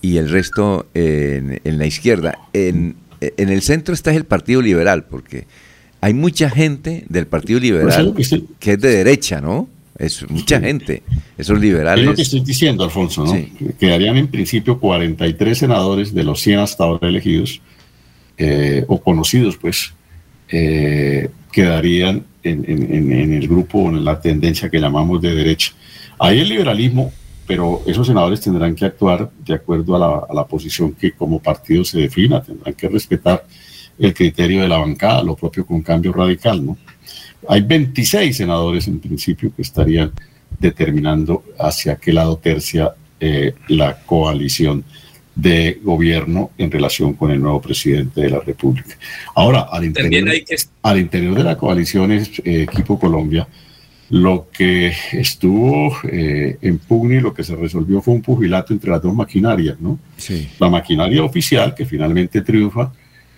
y 0.00 0.16
el 0.16 0.30
resto 0.30 0.86
en, 0.94 1.60
en 1.64 1.78
la 1.78 1.86
izquierda. 1.86 2.38
En, 2.52 2.96
en 3.20 3.48
el 3.48 3.62
centro 3.62 3.94
está 3.94 4.10
el 4.16 4.24
Partido 4.24 4.60
Liberal, 4.62 5.04
porque 5.04 5.46
hay 6.00 6.14
mucha 6.14 6.50
gente 6.50 7.04
del 7.08 7.26
Partido 7.26 7.58
Pues 7.58 7.64
es 7.64 7.98
Liberal 8.00 8.14
que 8.16 8.42
que 8.60 8.72
es 8.74 8.80
de 8.80 8.88
derecha, 8.90 9.40
¿no? 9.40 9.68
Es 9.98 10.28
mucha 10.28 10.60
gente. 10.60 11.02
Esos 11.38 11.56
Es 11.56 11.62
liberales. 11.62 12.04
lo 12.04 12.14
que 12.14 12.20
estoy 12.22 12.40
diciendo, 12.40 12.84
Alfonso, 12.84 13.24
¿no? 13.24 13.32
Sí. 13.32 13.50
Que 13.58 13.72
Quedarían 13.72 14.18
en 14.18 14.26
principio 14.28 14.78
43 14.78 15.56
senadores 15.56 16.12
de 16.12 16.22
los 16.22 16.40
100 16.42 16.58
hasta 16.60 16.84
ahora 16.84 17.08
elegidos, 17.08 17.62
eh, 18.36 18.84
o 18.88 19.00
conocidos, 19.00 19.56
pues, 19.56 19.94
eh, 20.50 21.30
quedarían 21.50 22.24
en, 22.42 22.64
en- 22.68 23.12
en- 23.12 23.32
el 23.32 23.48
grupo 23.48 23.78
o 23.78 23.88
en 23.88 24.04
la 24.04 24.20
tendencia 24.20 24.68
que 24.68 24.78
llamamos 24.78 25.22
de 25.22 25.34
derecha. 25.34 25.72
Hay 26.18 26.40
el 26.40 26.48
liberalismo, 26.50 27.10
pero 27.46 27.82
esos 27.86 28.06
senadores 28.06 28.40
tendrán 28.40 28.74
que 28.74 28.84
actuar 28.84 29.30
de 29.44 29.54
acuerdo 29.54 29.96
a 29.96 29.98
la, 29.98 30.26
a 30.28 30.34
la 30.34 30.46
posición 30.46 30.92
que 30.92 31.12
como 31.12 31.40
partido 31.40 31.84
se 31.84 31.98
defina, 32.00 32.42
tendrán 32.42 32.74
que 32.74 32.88
respetar 32.88 33.44
el 33.98 34.12
criterio 34.12 34.62
de 34.62 34.68
la 34.68 34.78
bancada, 34.78 35.22
lo 35.22 35.36
propio 35.36 35.64
con 35.64 35.82
cambio 35.82 36.12
radical, 36.12 36.64
¿no? 36.64 36.76
Hay 37.48 37.62
26 37.62 38.36
senadores 38.36 38.88
en 38.88 38.98
principio 38.98 39.52
que 39.54 39.62
estarían 39.62 40.12
determinando 40.58 41.44
hacia 41.58 41.96
qué 41.96 42.12
lado 42.12 42.36
tercia 42.38 42.92
eh, 43.20 43.54
la 43.68 43.98
coalición 44.00 44.84
de 45.34 45.80
gobierno 45.82 46.50
en 46.56 46.70
relación 46.70 47.12
con 47.12 47.30
el 47.30 47.40
nuevo 47.40 47.60
presidente 47.60 48.22
de 48.22 48.30
la 48.30 48.40
República. 48.40 48.96
Ahora, 49.34 49.68
al 49.70 49.84
interior, 49.84 50.24
que 50.44 50.56
al 50.82 50.98
interior 50.98 51.34
de 51.34 51.44
la 51.44 51.58
coalición 51.58 52.10
es, 52.12 52.30
eh, 52.40 52.62
Equipo 52.62 52.98
Colombia, 52.98 53.46
lo 54.10 54.46
que 54.56 54.92
estuvo 55.12 55.92
eh, 56.04 56.58
en 56.62 56.78
pugna 56.78 57.16
y 57.16 57.20
lo 57.20 57.34
que 57.34 57.42
se 57.44 57.56
resolvió 57.56 58.00
fue 58.00 58.14
un 58.14 58.22
pugilato 58.22 58.72
entre 58.72 58.90
las 58.90 59.02
dos 59.02 59.14
maquinarias, 59.14 59.80
¿no? 59.80 59.98
Sí. 60.16 60.48
La 60.60 60.68
maquinaria 60.68 61.22
oficial, 61.24 61.74
que 61.74 61.84
finalmente 61.84 62.40
triunfa 62.42 62.92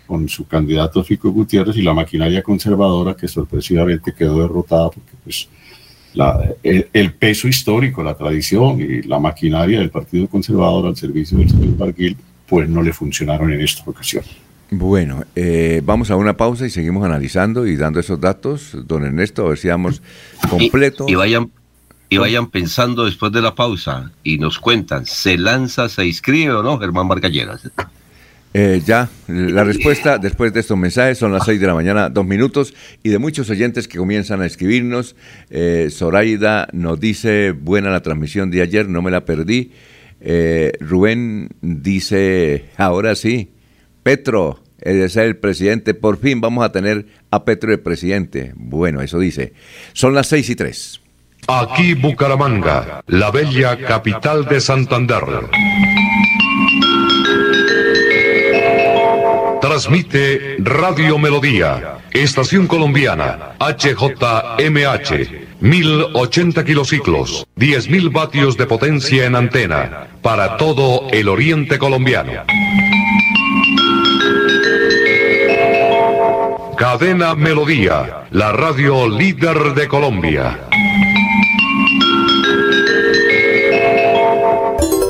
con 0.07 0.29
su 0.29 0.47
candidato 0.47 1.03
Fico 1.05 1.31
Gutiérrez, 1.31 1.77
y 1.77 1.83
la 1.83 1.95
maquinaria 1.95 2.43
conservadora, 2.43 3.15
que 3.15 3.29
sorpresivamente 3.29 4.13
quedó 4.13 4.41
derrotada 4.43 4.91
porque 4.91 5.13
pues, 5.25 5.49
la- 6.15 6.51
el, 6.63 6.89
el 6.93 7.13
peso 7.13 7.49
histórico, 7.49 8.03
la 8.03 8.15
tradición 8.15 8.81
y 8.81 9.03
la 9.03 9.19
maquinaria 9.19 9.79
del 9.79 9.91
Partido 9.91 10.27
Conservador 10.29 10.87
al 10.87 10.97
servicio 10.97 11.39
del 11.39 11.49
señor 11.51 11.77
Barguil, 11.77 12.17
pues 12.47 12.69
no 12.69 12.83
le 12.83 12.93
funcionaron 12.93 13.53
en 13.53 13.61
esta 13.61 13.83
ocasión. 13.91 14.25
Bueno, 14.71 15.25
eh, 15.35 15.81
vamos 15.85 16.11
a 16.11 16.17
una 16.17 16.37
pausa 16.37 16.67
y 16.67 16.71
seguimos 16.71 17.05
analizando 17.05 17.67
y 17.67 17.77
dando 17.77 18.01
esos 18.01 18.21
datos, 18.21 18.77
don 18.87 19.05
Ernesto, 19.05 19.47
a 19.47 19.49
ver 19.51 19.59
si 19.59 19.69
damos 19.69 20.03
completo. 20.51 21.07
Y, 21.09 21.15
vayan 21.15 21.51
y 22.11 22.19
vayan 22.19 22.51
pensando 22.51 23.05
después 23.05 23.33
de 23.33 23.41
la 23.41 23.55
pausa 23.55 24.13
y 24.23 24.39
nos 24.39 24.59
cuentan, 24.59 25.07
¿se 25.07 25.39
lanza, 25.39 25.89
se 25.89 26.07
inscribe 26.07 26.53
o 26.53 26.63
no 26.63 26.79
Germán 26.79 27.07
Margalleras? 27.07 27.71
Eh, 28.55 28.83
ya, 28.85 29.11
la 29.27 29.63
respuesta 29.63 30.19
después 30.19 30.53
de 30.55 30.61
estos 30.61 30.77
mensajes 30.79 31.19
son 31.19 31.33
las 31.33 31.45
6 31.45 31.61
de 31.61 31.67
la 31.67 31.75
mañana, 31.75 32.09
dos 32.09 32.27
minutos, 32.27 32.75
y 33.03 33.11
de 33.11 33.19
muchos 33.19 33.51
oyentes 33.51 33.87
que 33.89 33.99
comienzan 33.99 34.41
a 34.41 34.47
escribirnos. 34.47 35.17
Eh, 35.51 35.89
Zoraida 35.91 36.69
nos 36.73 36.99
dice, 36.99 37.53
buena 37.53 37.91
la 37.91 38.03
transmisión 38.03 38.51
de 38.51 38.63
ayer, 38.63 38.89
no 38.89 39.03
me 39.03 39.11
la 39.11 39.25
perdí. 39.25 39.73
Eh, 40.21 40.73
Rubén 40.81 41.51
dice, 41.61 42.65
ahora 42.77 43.15
sí, 43.15 43.51
Petro 44.09 44.59
es 44.81 45.17
el 45.17 45.37
presidente, 45.37 45.93
por 45.93 46.19
fin 46.19 46.41
vamos 46.41 46.65
a 46.65 46.73
tener 46.73 47.05
a 47.31 47.45
Petro 47.45 47.73
el 47.73 47.81
presidente. 47.81 48.55
Bueno, 48.57 49.03
eso 49.03 49.19
dice. 49.19 49.53
Son 49.93 50.15
las 50.15 50.29
seis 50.29 50.49
y 50.49 50.57
tres. 50.57 51.03
Aquí 51.47 51.93
Bucaramanga, 51.93 53.03
la 53.07 53.31
bella 53.31 53.77
capital 53.77 54.47
de 54.47 54.63
Santander. 54.63 55.25
Transmite 59.61 60.57
Radio 60.61 61.19
Melodía, 61.19 61.99
Estación 62.11 62.67
Colombiana, 62.67 63.57
HJMH, 63.59 65.11
1080 65.61 66.65
kilociclos, 66.65 67.47
10.000 67.59 68.11
vatios 68.11 68.57
de 68.57 68.65
potencia 68.65 69.27
en 69.27 69.37
antena, 69.37 70.09
para 70.23 70.57
todo 70.57 71.09
el 71.11 71.29
oriente 71.29 71.77
colombiano. 71.77 72.33
Cadena 76.79 77.35
Melodía, 77.35 78.29
la 78.31 78.53
radio 78.53 79.09
líder 79.09 79.75
de 79.75 79.89
Colombia. 79.89 80.61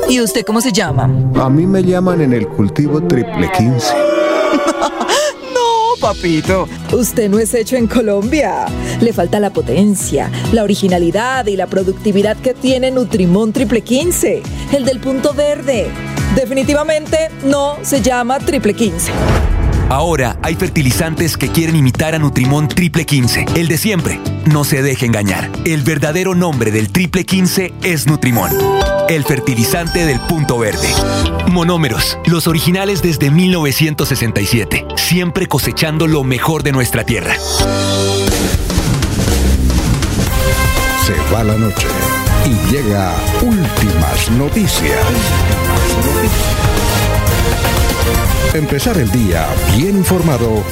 ¿Y 0.09 0.19
usted 0.19 0.43
cómo 0.43 0.61
se 0.61 0.71
llama? 0.71 1.03
A 1.39 1.47
mí 1.47 1.67
me 1.67 1.83
llaman 1.83 2.21
en 2.21 2.33
el 2.33 2.47
cultivo 2.47 2.99
triple 3.03 3.51
15. 3.55 3.93
no, 5.53 6.01
papito. 6.01 6.67
Usted 6.91 7.29
no 7.29 7.37
es 7.37 7.53
hecho 7.53 7.75
en 7.75 7.85
Colombia. 7.85 8.65
Le 8.99 9.13
falta 9.13 9.39
la 9.39 9.51
potencia, 9.51 10.31
la 10.51 10.63
originalidad 10.63 11.45
y 11.45 11.55
la 11.55 11.67
productividad 11.67 12.35
que 12.37 12.55
tiene 12.55 12.89
Nutrimón 12.89 13.53
triple 13.53 13.81
15, 13.81 14.41
el 14.73 14.85
del 14.85 14.99
punto 14.99 15.35
verde. 15.35 15.91
Definitivamente 16.33 17.29
no 17.43 17.77
se 17.83 18.01
llama 18.01 18.39
triple 18.39 18.73
15. 18.73 19.58
Ahora 19.89 20.37
hay 20.43 20.53
fertilizantes 20.53 21.35
que 21.35 21.49
quieren 21.49 21.75
imitar 21.75 22.13
a 22.13 22.19
Nutrimón 22.19 22.67
Triple 22.67 23.07
15, 23.07 23.45
el 23.55 23.67
de 23.67 23.77
siempre. 23.77 24.19
No 24.45 24.63
se 24.63 24.83
deje 24.83 25.07
engañar. 25.07 25.49
El 25.65 25.81
verdadero 25.81 26.35
nombre 26.35 26.69
del 26.69 26.91
Triple 26.91 27.25
15 27.25 27.73
es 27.81 28.05
Nutrimón, 28.05 28.51
el 29.09 29.23
fertilizante 29.23 30.05
del 30.05 30.19
punto 30.19 30.59
verde. 30.59 30.87
Monómeros, 31.47 32.19
los 32.27 32.45
originales 32.47 33.01
desde 33.01 33.31
1967, 33.31 34.85
siempre 34.95 35.47
cosechando 35.47 36.05
lo 36.05 36.23
mejor 36.23 36.61
de 36.61 36.71
nuestra 36.71 37.03
tierra. 37.03 37.35
Se 41.03 41.15
va 41.33 41.43
la 41.43 41.55
noche 41.55 41.87
y 42.45 42.71
llega 42.71 43.15
últimas 43.41 44.29
noticias. 44.37 44.99
Empezar 48.53 48.97
el 48.97 49.11
día 49.11 49.47
bien 49.77 49.97
informado 49.97 50.63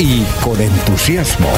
y 0.00 0.24
con 0.42 0.60
entusiasmo. 0.60 1.48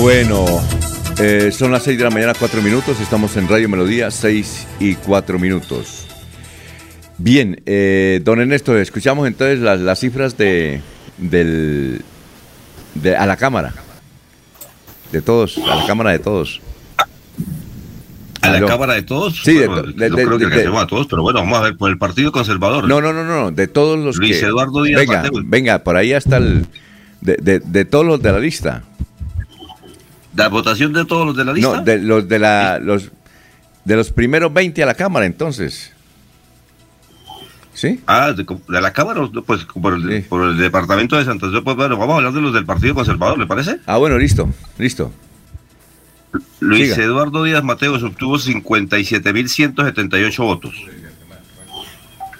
Bueno, 0.00 0.46
eh, 1.20 1.52
son 1.52 1.70
las 1.70 1.82
6 1.82 1.98
de 1.98 2.04
la 2.04 2.10
mañana, 2.10 2.32
4 2.38 2.62
minutos. 2.62 2.98
Estamos 3.00 3.36
en 3.36 3.46
Radio 3.46 3.68
Melodía, 3.68 4.10
6 4.10 4.66
y 4.80 4.94
4 4.94 5.38
minutos. 5.38 6.06
Bien, 7.18 7.62
eh, 7.66 8.20
don 8.24 8.40
Ernesto, 8.40 8.76
escuchamos 8.78 9.28
entonces 9.28 9.60
las, 9.60 10.00
cifras 10.00 10.36
de, 10.38 10.80
del, 11.18 12.02
de, 12.94 13.16
a 13.16 13.26
la 13.26 13.36
Cámara 13.36 13.83
de 15.14 15.22
todos, 15.22 15.58
a 15.58 15.76
la 15.76 15.86
Cámara 15.86 16.10
de 16.10 16.18
todos. 16.18 16.60
¿A 18.42 18.50
la 18.50 18.66
Cámara 18.66 18.94
de 18.94 19.02
todos? 19.02 19.42
Sí, 19.42 19.54
de, 19.54 19.66
creo 19.66 20.38
que 20.38 20.44
a 20.44 20.86
todos, 20.86 21.06
pero 21.06 21.22
bueno, 21.22 21.38
vamos 21.38 21.58
a 21.58 21.62
ver, 21.62 21.76
por 21.76 21.88
el 21.88 21.98
Partido 21.98 22.32
Conservador. 22.32 22.88
No, 22.88 23.00
no, 23.00 23.12
no, 23.12 23.24
no, 23.24 23.52
de 23.52 23.68
todos 23.68 23.98
los 23.98 24.16
Luis 24.16 24.42
Eduardo 24.42 24.82
Díaz 24.82 25.00
Venga, 25.00 25.30
venga, 25.44 25.78
por 25.84 25.96
ahí 25.96 26.12
hasta 26.12 26.38
el... 26.38 26.66
De, 27.20 27.60
de, 27.60 27.84
todos 27.86 28.04
los 28.04 28.20
de 28.20 28.32
la 28.32 28.38
lista. 28.38 28.82
¿La 30.36 30.48
votación 30.48 30.92
de 30.92 31.06
todos 31.06 31.26
los 31.26 31.36
de 31.36 31.44
la 31.44 31.52
lista? 31.54 31.76
No, 31.76 31.82
de 31.82 31.98
los 31.98 32.28
de 32.28 32.38
la... 32.38 32.78
Los, 32.80 33.10
de 33.84 33.96
los 33.96 34.10
primeros 34.10 34.52
20 34.52 34.82
a 34.82 34.86
la 34.86 34.94
Cámara, 34.94 35.24
entonces. 35.24 35.93
¿Sí? 37.84 38.00
Ah, 38.06 38.32
de, 38.32 38.46
la 38.68 38.92
Cámara, 38.94 39.28
pues 39.44 39.66
por 39.66 39.92
el, 39.92 40.24
por 40.24 40.48
el 40.48 40.56
Departamento 40.56 41.18
de 41.18 41.26
Santander. 41.26 41.62
Pues 41.62 41.76
bueno, 41.76 41.98
vamos 41.98 42.14
a 42.14 42.16
hablar 42.16 42.32
de 42.32 42.40
los 42.40 42.54
del 42.54 42.64
Partido 42.64 42.94
Conservador, 42.94 43.38
¿le 43.38 43.46
parece? 43.46 43.80
Ah, 43.84 43.98
bueno, 43.98 44.16
listo, 44.16 44.48
listo. 44.78 45.12
Luis 46.60 46.96
Eduardo 46.96 47.44
Díaz 47.44 47.62
Mateos 47.62 48.02
obtuvo 48.02 48.38
57.178 48.38 50.36
votos. 50.38 50.74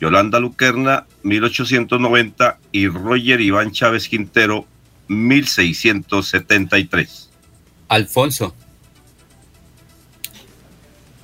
Yolanda 0.00 0.40
Luquerna, 0.40 1.06
1.890. 1.22 2.56
Y 2.72 2.88
Roger 2.88 3.40
Iván 3.40 3.70
Chávez 3.70 4.08
Quintero, 4.08 4.66
1.673. 5.08 7.28
Alfonso, 7.86 8.56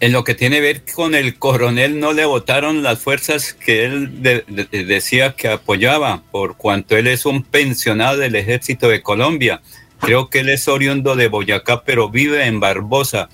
en 0.00 0.12
lo 0.12 0.24
que 0.24 0.34
tiene 0.34 0.56
que 0.56 0.62
ver 0.62 0.84
con 0.94 1.14
el 1.14 1.38
coronel, 1.38 2.00
no 2.00 2.14
le 2.14 2.24
votaron 2.24 2.82
las 2.82 3.00
fuerzas 3.00 3.52
que 3.52 3.84
él 3.84 4.46
decía 4.70 5.32
que 5.32 5.48
apoyaba, 5.48 6.22
por 6.30 6.56
cuanto 6.56 6.96
él 6.96 7.06
es 7.06 7.26
un 7.26 7.42
pensionado 7.42 8.16
del 8.16 8.34
ejército 8.34 8.88
de 8.88 9.02
Colombia. 9.02 9.60
Creo 10.00 10.30
que 10.30 10.40
él 10.40 10.48
es 10.48 10.66
oriundo 10.68 11.16
de 11.16 11.28
Boyacá, 11.28 11.82
pero 11.84 12.08
vive 12.08 12.46
en 12.46 12.60
Barbosa. 12.60 13.28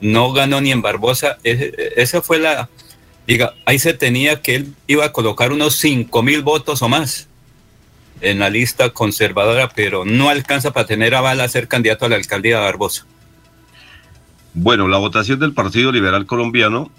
No 0.00 0.32
ganó 0.32 0.62
ni 0.62 0.72
en 0.72 0.80
Barbosa. 0.80 1.36
esa 1.44 2.22
fue 2.22 2.38
la. 2.38 2.70
Diga, 3.26 3.52
ahí 3.66 3.78
se 3.78 3.92
tenía 3.92 4.40
que 4.40 4.54
él 4.54 4.74
iba 4.86 5.04
a 5.04 5.12
colocar 5.12 5.52
unos 5.52 5.76
5 5.76 6.22
mil 6.22 6.40
votos 6.40 6.80
o 6.80 6.88
más 6.88 7.28
en 8.22 8.38
la 8.38 8.48
lista 8.48 8.88
conservadora, 8.90 9.68
pero 9.68 10.06
no 10.06 10.30
alcanza 10.30 10.72
para 10.72 10.86
tener 10.86 11.14
aval 11.14 11.42
a 11.42 11.48
ser 11.48 11.68
candidato 11.68 12.06
a 12.06 12.08
la 12.08 12.16
alcaldía 12.16 12.56
de 12.56 12.64
Barbosa. 12.64 13.06
Bueno, 14.54 14.88
la 14.88 14.96
votación 14.98 15.38
del 15.38 15.52
Partido 15.52 15.92
Liberal 15.92 16.26
Colombiano 16.26 16.90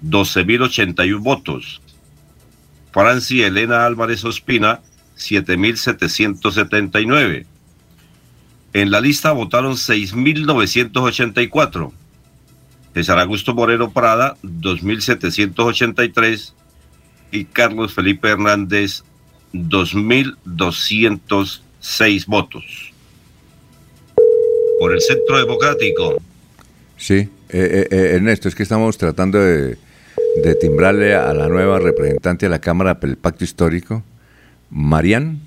12.081 0.04 1.20
votos. 1.20 1.82
Francia 2.92 3.48
Elena 3.48 3.86
Álvarez 3.86 4.26
Ospina, 4.26 4.82
7.779. 5.18 7.46
En 8.74 8.92
la 8.92 9.02
lista 9.02 9.32
votaron 9.32 9.74
6.984. 9.74 11.92
César 12.94 13.18
Augusto 13.20 13.56
Moreno 13.56 13.92
Prada, 13.92 14.38
2.783. 14.44 16.54
Y 17.32 17.46
Carlos 17.46 17.94
Felipe 17.94 18.28
Hernández, 18.30 19.04
2.206 19.54 22.26
votos. 22.26 22.92
Por 24.80 24.94
el 24.94 25.02
Centro 25.02 25.38
Democrático. 25.40 26.18
Sí. 26.98 27.30
Eh, 27.52 27.88
eh, 27.90 28.12
Ernesto, 28.16 28.48
es 28.48 28.54
que 28.56 28.62
estamos 28.64 28.98
tratando 28.98 29.40
de, 29.40 29.78
timbrarle 30.62 31.16
a 31.16 31.34
la 31.34 31.48
nueva 31.48 31.80
representante 31.80 32.46
de 32.46 32.52
la 32.52 32.60
Cámara 32.60 32.94
del 32.96 33.18
Pacto 33.18 33.44
Histórico, 33.44 34.04
Marian 34.70 35.40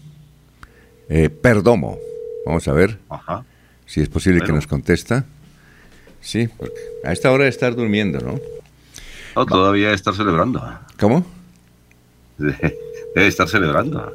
Perdomo. 1.40 1.98
Vamos 2.46 2.66
a 2.68 2.72
ver 2.72 2.98
si 3.86 4.00
es 4.00 4.08
posible 4.08 4.40
que 4.40 4.52
nos 4.52 4.66
contesta. 4.66 5.24
Sí, 6.20 6.48
porque 6.56 6.80
a 7.04 7.12
esta 7.12 7.30
hora 7.30 7.44
de 7.44 7.50
estar 7.50 7.74
durmiendo, 7.74 8.20
¿no? 8.20 8.40
No, 9.34 9.46
todavía 9.46 9.86
debe 9.86 9.96
estar 9.96 10.14
celebrando. 10.14 10.62
¿Cómo? 10.98 11.26
Debe 12.38 13.26
estar 13.26 13.48
celebrando. 13.48 14.12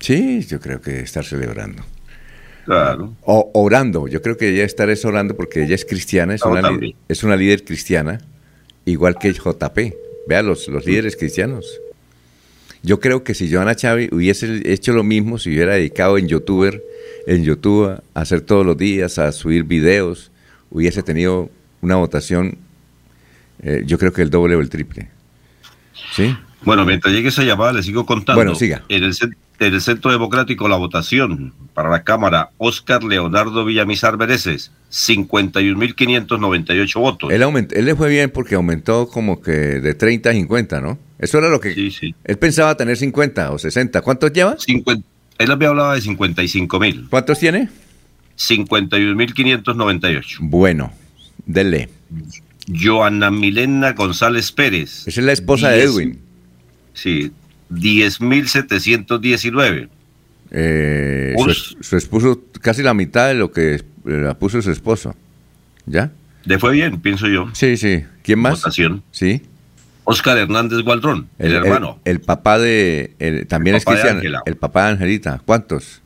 Sí, 0.00 0.44
yo 0.46 0.60
creo 0.60 0.80
que 0.80 1.00
estar 1.00 1.24
celebrando. 1.24 1.82
Claro. 2.64 3.14
O 3.22 3.50
orando, 3.54 4.08
yo 4.08 4.22
creo 4.22 4.36
que 4.36 4.48
ella 4.48 4.64
estará 4.64 4.94
orando 5.04 5.36
porque 5.36 5.62
ella 5.62 5.74
es 5.74 5.84
cristiana, 5.84 6.34
es, 6.34 6.42
una, 6.42 6.70
es 7.08 7.22
una 7.22 7.36
líder 7.36 7.64
cristiana, 7.64 8.20
igual 8.84 9.16
que 9.18 9.32
JP. 9.32 9.78
Vea, 10.26 10.42
los, 10.42 10.68
los 10.68 10.86
líderes 10.86 11.16
cristianos. 11.16 11.80
Yo 12.82 13.00
creo 13.00 13.22
que 13.22 13.34
si 13.34 13.52
Joana 13.52 13.74
Chávez 13.74 14.10
hubiese 14.12 14.60
hecho 14.70 14.92
lo 14.92 15.04
mismo, 15.04 15.38
si 15.38 15.50
hubiera 15.50 15.74
dedicado 15.74 16.18
en 16.18 16.28
youtuber, 16.28 16.82
en 17.26 17.44
YouTube 17.44 18.00
a 18.14 18.20
hacer 18.20 18.40
todos 18.40 18.64
los 18.64 18.76
días, 18.76 19.18
a 19.18 19.32
subir 19.32 19.64
videos, 19.64 20.30
hubiese 20.70 21.02
tenido 21.02 21.50
una 21.80 21.96
votación, 21.96 22.58
eh, 23.62 23.82
yo 23.86 23.98
creo 23.98 24.12
que 24.12 24.22
el 24.22 24.30
doble 24.30 24.56
o 24.56 24.60
el 24.60 24.68
triple. 24.68 25.08
¿Sí? 26.12 26.36
Bueno, 26.62 26.84
mientras 26.84 27.14
llegue 27.14 27.28
esa 27.28 27.44
llamada, 27.44 27.74
le 27.74 27.82
sigo 27.82 28.06
contando. 28.06 28.38
Bueno, 28.38 28.54
siga. 28.54 28.82
En 28.88 29.04
el, 29.04 29.14
en 29.58 29.74
el 29.74 29.80
Centro 29.80 30.10
Democrático, 30.10 30.68
la 30.68 30.76
votación 30.76 31.52
para 31.74 31.90
la 31.90 32.02
Cámara, 32.02 32.50
Oscar 32.58 33.04
Leonardo 33.04 33.64
Villamizar 33.64 34.16
Bereces, 34.16 34.72
51.598 34.90 37.00
votos. 37.00 37.32
Él, 37.32 37.42
él 37.42 37.84
le 37.84 37.94
fue 37.94 38.08
bien 38.08 38.30
porque 38.30 38.54
aumentó 38.54 39.08
como 39.08 39.42
que 39.42 39.50
de 39.50 39.94
30 39.94 40.30
a 40.30 40.32
50, 40.32 40.80
¿no? 40.80 40.98
Eso 41.18 41.38
era 41.38 41.48
lo 41.48 41.60
que... 41.60 41.74
Sí, 41.74 41.90
sí. 41.90 42.14
Él 42.24 42.38
pensaba 42.38 42.76
tener 42.76 42.96
50 42.96 43.52
o 43.52 43.58
60. 43.58 44.00
¿Cuántos 44.02 44.32
lleva? 44.32 44.56
50, 44.58 45.06
él 45.38 45.50
había 45.50 45.68
hablado 45.68 45.92
de 45.92 46.00
55.000. 46.00 47.08
¿Cuántos 47.08 47.38
tiene? 47.38 47.70
51.598. 48.38 50.38
Bueno, 50.40 50.92
dele. 51.46 51.88
Joana 52.72 53.30
Milena 53.30 53.92
González 53.92 54.50
Pérez. 54.52 55.06
Esa 55.06 55.20
es 55.20 55.26
la 55.26 55.32
esposa 55.32 55.70
de 55.70 55.82
Edwin. 55.82 56.18
Sí, 56.92 57.32
10.719. 57.70 59.88
Eh, 60.56 61.34
su, 61.36 61.82
su, 61.82 61.96
esposo, 61.96 62.44
casi 62.60 62.80
la 62.82 62.94
mitad 62.94 63.26
de 63.28 63.34
lo 63.34 63.50
que 63.50 63.82
la 64.04 64.38
puso 64.38 64.62
su 64.62 64.70
esposo. 64.70 65.16
¿Ya? 65.86 66.12
Le 66.44 66.58
fue 66.58 66.72
bien, 66.72 67.00
pienso 67.00 67.28
yo. 67.28 67.50
Sí, 67.54 67.76
sí. 67.76 68.04
¿Quién 68.22 68.38
más? 68.38 68.60
Votación. 68.60 69.02
Sí. 69.10 69.42
Oscar 70.04 70.38
Hernández 70.38 70.80
Gualdrón, 70.80 71.28
el, 71.38 71.54
hermano. 71.54 71.98
El, 72.04 72.20
papá 72.20 72.58
de. 72.58 73.14
El, 73.18 73.46
también 73.46 73.76
es 73.76 73.84
cristiano. 73.84 74.20
El 74.44 74.56
papá 74.56 74.86
de 74.86 74.92
Angelita. 74.92 75.40
¿Cuántos? 75.44 76.00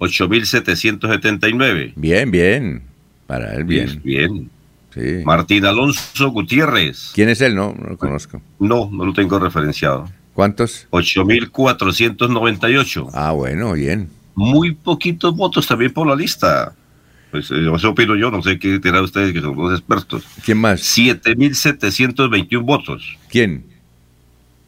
8.779. 0.00 1.92
Bien, 1.96 2.30
bien. 2.30 2.82
Para 3.26 3.54
él, 3.54 3.64
bien. 3.64 4.00
Bien. 4.02 4.50
Sí. 4.94 5.22
Martín 5.24 5.66
Alonso 5.66 6.30
Gutiérrez. 6.30 7.12
¿Quién 7.14 7.28
es 7.28 7.40
él? 7.40 7.54
No, 7.54 7.74
no 7.78 7.90
lo 7.90 7.98
conozco. 7.98 8.42
No, 8.58 8.90
no 8.92 9.06
lo 9.06 9.12
tengo 9.12 9.38
referenciado. 9.38 10.10
¿Cuántos? 10.34 10.88
8.498. 10.90 13.10
Ah, 13.12 13.30
bueno, 13.32 13.72
bien. 13.72 14.08
Muy 14.34 14.72
poquitos 14.72 15.36
votos 15.36 15.66
también 15.66 15.92
por 15.92 16.06
la 16.06 16.14
lista. 16.14 16.74
Pues 17.30 17.50
eh, 17.50 17.70
eso 17.74 17.90
opino 17.90 18.16
yo, 18.16 18.30
no 18.30 18.42
sé 18.42 18.58
qué 18.58 18.78
dirán 18.78 19.04
ustedes 19.04 19.32
que 19.32 19.40
son 19.40 19.56
los 19.56 19.78
expertos. 19.78 20.24
¿Quién 20.44 20.58
más? 20.58 20.80
7.721 20.80 22.64
votos. 22.64 23.16
¿Quién? 23.28 23.64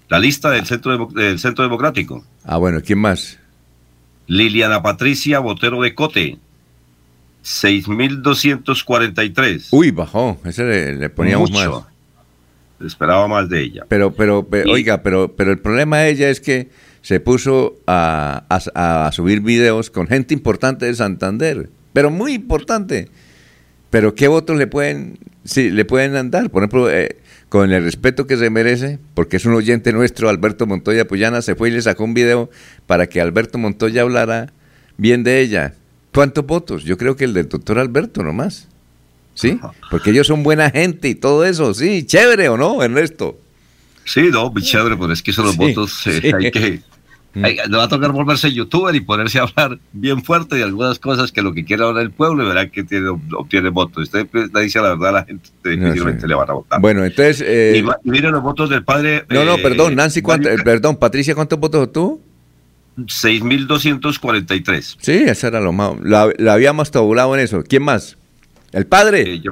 La 0.08 0.18
lista 0.18 0.50
del 0.50 0.66
Centro, 0.66 1.06
del 1.06 1.38
Centro 1.38 1.64
Democrático. 1.64 2.24
Ah, 2.44 2.58
bueno, 2.58 2.80
¿quién 2.84 2.98
más? 2.98 3.38
Liliana 4.26 4.82
Patricia 4.82 5.38
Botero 5.38 5.80
de 5.82 5.94
Cote. 5.94 6.36
6.243. 7.44 9.68
Uy, 9.70 9.90
bajó. 9.90 10.38
Ese 10.44 10.64
le, 10.64 10.96
le 10.96 11.08
poníamos 11.08 11.50
Mucho. 11.50 11.70
más 11.70 11.84
esperaba 12.86 13.28
más 13.28 13.48
de 13.48 13.62
ella. 13.62 13.84
Pero, 13.88 14.12
pero, 14.12 14.46
oiga, 14.70 15.02
pero, 15.02 15.34
pero 15.34 15.52
el 15.52 15.58
problema 15.58 15.98
de 15.98 16.10
ella 16.10 16.30
es 16.30 16.40
que 16.40 16.70
se 17.02 17.20
puso 17.20 17.76
a, 17.86 18.44
a, 18.48 19.10
subir 19.12 19.40
videos 19.40 19.90
con 19.90 20.06
gente 20.06 20.34
importante 20.34 20.86
de 20.86 20.94
Santander, 20.94 21.70
pero 21.92 22.10
muy 22.10 22.34
importante. 22.34 23.08
Pero 23.90 24.14
¿qué 24.14 24.28
votos 24.28 24.56
le 24.56 24.66
pueden, 24.66 25.18
sí, 25.44 25.70
le 25.70 25.84
pueden 25.84 26.30
dar? 26.30 26.50
Por 26.50 26.62
ejemplo, 26.62 26.90
eh, 26.90 27.16
con 27.48 27.72
el 27.72 27.82
respeto 27.82 28.26
que 28.26 28.36
se 28.36 28.50
merece, 28.50 28.98
porque 29.14 29.36
es 29.36 29.44
un 29.44 29.54
oyente 29.54 29.92
nuestro, 29.92 30.28
Alberto 30.28 30.66
Montoya 30.66 31.06
Puyana, 31.06 31.42
se 31.42 31.56
fue 31.56 31.70
y 31.70 31.72
le 31.72 31.82
sacó 31.82 32.04
un 32.04 32.14
video 32.14 32.50
para 32.86 33.08
que 33.08 33.20
Alberto 33.20 33.58
Montoya 33.58 34.02
hablara 34.02 34.52
bien 34.96 35.24
de 35.24 35.40
ella. 35.40 35.74
¿Cuántos 36.12 36.46
votos? 36.46 36.84
Yo 36.84 36.96
creo 36.98 37.16
que 37.16 37.24
el 37.24 37.34
del 37.34 37.48
doctor 37.48 37.78
Alberto 37.78 38.22
nomás. 38.22 38.68
¿sí? 39.34 39.58
Porque 39.90 40.10
ellos 40.10 40.26
son 40.26 40.42
buena 40.42 40.70
gente 40.70 41.08
y 41.08 41.14
todo 41.14 41.44
eso, 41.44 41.72
sí, 41.74 42.04
chévere 42.04 42.48
o 42.48 42.56
no, 42.56 42.82
Ernesto. 42.82 43.38
Sí, 44.04 44.28
no, 44.30 44.50
muy 44.50 44.62
chévere, 44.62 44.96
pero 44.96 45.12
es 45.12 45.22
que 45.22 45.32
son 45.32 45.46
los 45.46 45.56
votos, 45.56 46.06
eh, 46.06 46.32
hay 46.36 46.50
que... 46.50 46.80
Mm. 47.32 47.44
Le 47.44 47.76
va 47.76 47.84
a 47.84 47.88
tocar 47.88 48.10
volverse 48.10 48.52
youtuber 48.52 48.94
y 48.94 49.00
ponerse 49.00 49.38
a 49.38 49.42
hablar 49.42 49.78
bien 49.92 50.22
fuerte 50.22 50.56
de 50.56 50.64
algunas 50.64 50.98
cosas 50.98 51.30
que 51.30 51.42
lo 51.42 51.52
que 51.52 51.64
quiere 51.64 51.84
ahora 51.84 52.02
el 52.02 52.10
pueblo 52.10 52.42
y 52.42 52.48
verá 52.48 52.68
que 52.68 52.82
tiene, 52.82 53.08
obtiene 53.08 53.68
votos. 53.68 54.04
Usted 54.04 54.26
le 54.32 54.62
dice 54.62 54.80
la 54.80 54.90
verdad 54.90 55.10
a 55.10 55.12
la 55.12 55.24
gente, 55.24 55.48
difícilmente 55.62 56.26
le 56.26 56.34
van 56.34 56.50
a 56.50 56.54
votar. 56.54 56.80
Bueno, 56.80 57.04
entonces... 57.04 57.44
Eh... 57.46 57.84
Y, 57.84 58.08
miren 58.08 58.32
los 58.32 58.42
votos 58.42 58.68
del 58.68 58.82
padre... 58.82 59.24
No, 59.28 59.44
no, 59.44 59.58
perdón, 59.58 59.92
eh, 59.92 59.96
Nancy, 59.96 60.22
¿cuánto, 60.22 60.48
perdón, 60.64 60.96
Patricia, 60.96 61.34
¿cuántos 61.34 61.60
votos 61.60 61.92
tú? 61.92 62.20
6.243. 62.96 64.96
Sí, 65.00 65.12
esa 65.12 65.48
era 65.48 65.60
lo 65.60 65.72
más... 65.72 65.92
La, 66.02 66.28
la 66.36 66.54
habíamos 66.54 66.90
tabulado 66.90 67.34
en 67.34 67.42
eso. 67.42 67.62
¿Quién 67.62 67.84
más? 67.84 68.16
¿El 68.72 68.86
padre? 68.86 69.34
Eh, 69.34 69.42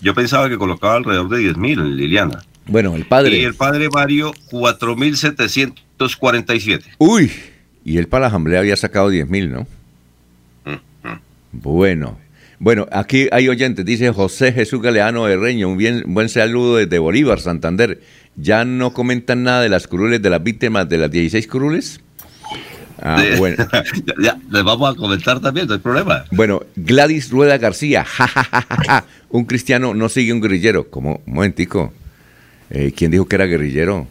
yo, 0.00 0.14
pensaba 0.14 0.48
que 0.48 0.58
colocaba 0.58 0.96
alrededor 0.96 1.28
de 1.28 1.38
10.000, 1.38 1.94
Liliana. 1.94 2.42
Bueno, 2.66 2.96
el 2.96 3.06
padre. 3.06 3.38
Y 3.38 3.44
el 3.44 3.54
padre 3.54 3.88
Mario, 3.88 4.34
4.747. 4.50 6.82
Uy, 6.98 7.32
y 7.84 7.98
él 7.98 8.08
para 8.08 8.22
la 8.22 8.28
asamblea 8.28 8.60
había 8.60 8.76
sacado 8.76 9.10
10.000, 9.10 9.50
¿no? 9.50 9.66
Bueno. 11.52 12.18
Bueno, 12.58 12.86
aquí 12.90 13.28
hay 13.32 13.48
oyentes, 13.48 13.84
dice 13.84 14.10
José 14.12 14.50
Jesús 14.52 14.80
Galeano 14.80 15.26
de 15.26 15.36
Reño, 15.36 15.68
un 15.68 15.76
bien, 15.76 16.04
buen 16.06 16.30
saludo 16.30 16.76
desde 16.76 16.98
Bolívar, 16.98 17.38
Santander. 17.38 18.00
¿Ya 18.34 18.64
no 18.64 18.94
comentan 18.94 19.42
nada 19.42 19.60
de 19.60 19.68
las 19.68 19.86
curules 19.86 20.22
de 20.22 20.30
las 20.30 20.42
víctimas 20.42 20.88
de 20.88 20.96
las 20.98 21.10
16 21.10 21.46
curules? 21.48 22.00
Ah, 23.00 23.22
bueno. 23.36 23.68
ya, 24.22 24.38
les 24.50 24.64
vamos 24.64 24.90
a 24.90 24.94
comentar 24.96 25.38
también, 25.40 25.66
no 25.66 25.74
hay 25.74 25.80
problema. 25.80 26.24
Bueno, 26.30 26.62
Gladys 26.76 27.28
Rueda 27.30 27.58
García, 27.58 28.04
ja, 28.06 29.04
un 29.28 29.44
cristiano 29.44 29.92
no 29.94 30.08
sigue 30.08 30.32
un 30.32 30.40
guerrillero. 30.40 30.88
Como, 30.88 31.20
un 31.26 31.34
momentico, 31.34 31.92
eh, 32.70 32.92
¿quién 32.96 33.10
dijo 33.10 33.26
que 33.26 33.36
era 33.36 33.46
guerrillero? 33.46 34.06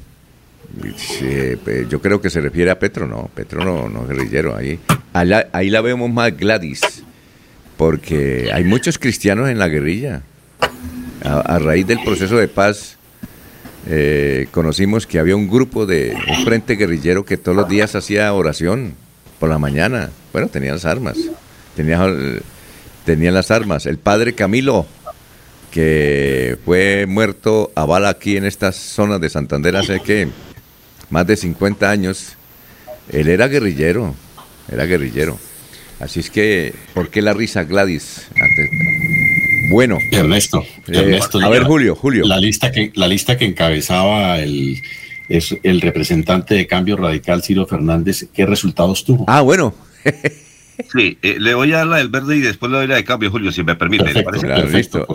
Pues, 0.79 1.89
yo 1.89 2.01
creo 2.01 2.21
que 2.21 2.29
se 2.29 2.41
refiere 2.41 2.71
a 2.71 2.79
Petro, 2.79 3.07
no, 3.07 3.29
Petro 3.33 3.63
no, 3.63 3.87
no 3.87 4.03
es 4.03 4.09
guerrillero. 4.09 4.55
Ahí, 4.55 5.69
la 5.69 5.81
vemos 5.81 6.09
más 6.09 6.35
Gladys, 6.35 6.81
porque 7.77 8.49
hay 8.53 8.63
muchos 8.63 8.97
cristianos 8.97 9.49
en 9.49 9.59
la 9.59 9.67
guerrilla. 9.67 10.21
a 11.23 11.59
raíz 11.59 11.87
del 11.87 12.03
proceso 12.03 12.37
de 12.37 12.47
paz 12.47 12.95
eh, 13.87 14.47
conocimos 14.51 15.05
que 15.05 15.19
había 15.19 15.35
un 15.35 15.47
grupo 15.47 15.85
de 15.85 16.17
un 16.27 16.43
frente 16.43 16.75
guerrillero 16.75 17.23
que 17.23 17.37
todos 17.37 17.55
los 17.55 17.69
días 17.69 17.95
hacía 17.95 18.33
oración 18.33 18.93
por 19.39 19.49
la 19.49 19.59
mañana. 19.59 20.09
Bueno, 20.33 20.47
tenían 20.47 20.75
las 20.75 20.85
armas. 20.85 21.17
Tenían, 21.75 22.41
las 23.33 23.51
armas. 23.51 23.85
El 23.85 23.97
padre 23.97 24.33
Camilo, 24.33 24.87
que 25.75 26.57
fue 26.63 27.05
muerto 27.05 27.69
a 27.75 27.83
bala 27.83 28.07
aquí 28.07 28.37
en 28.37 28.45
estas 28.45 28.77
zonas 28.77 29.19
de 29.19 29.27
Santander 29.27 29.75
hace 29.75 29.99
que 29.99 30.29
más 31.09 31.27
de 31.27 31.35
50 31.35 31.91
años, 31.91 32.37
él 33.11 33.27
era 33.27 33.49
guerrillero, 33.49 34.15
era 34.71 34.85
guerrillero. 34.85 35.37
Así 35.99 36.21
es 36.21 36.29
que, 36.29 36.73
¿por 36.93 37.09
qué 37.09 37.21
la 37.21 37.33
risa 37.33 37.65
Gladys? 37.65 38.25
Bueno. 39.69 39.97
Ernesto. 40.11 40.63
Eh, 40.87 41.19
a 41.43 41.49
ver, 41.49 41.63
Julio, 41.63 41.93
Julio. 41.93 42.23
La 42.25 42.37
lista 42.37 42.71
que, 42.71 42.93
la 42.95 43.09
lista 43.09 43.37
que 43.37 43.43
encabezaba 43.43 44.39
el, 44.39 44.81
es 45.27 45.57
el 45.61 45.81
representante 45.81 46.55
de 46.55 46.67
Cambio 46.67 46.95
Radical, 46.95 47.43
Ciro 47.43 47.67
Fernández, 47.67 48.27
¿qué 48.33 48.45
resultados 48.45 49.03
tuvo? 49.03 49.25
Ah, 49.27 49.41
bueno. 49.41 49.75
sí, 50.91 51.17
eh, 51.21 51.37
le 51.39 51.53
voy 51.53 51.71
a 51.73 51.77
dar 51.77 51.87
la 51.87 51.97
del 51.97 52.09
verde 52.09 52.37
y 52.37 52.41
después 52.41 52.71
le 52.71 52.77
doy 52.79 52.87
la 52.87 52.95
de 52.95 53.03
Cambio, 53.03 53.31
Julio, 53.31 53.51
si 53.51 53.63
me 53.63 53.75
permite. 53.75 54.23
Perfecto, 54.23 55.05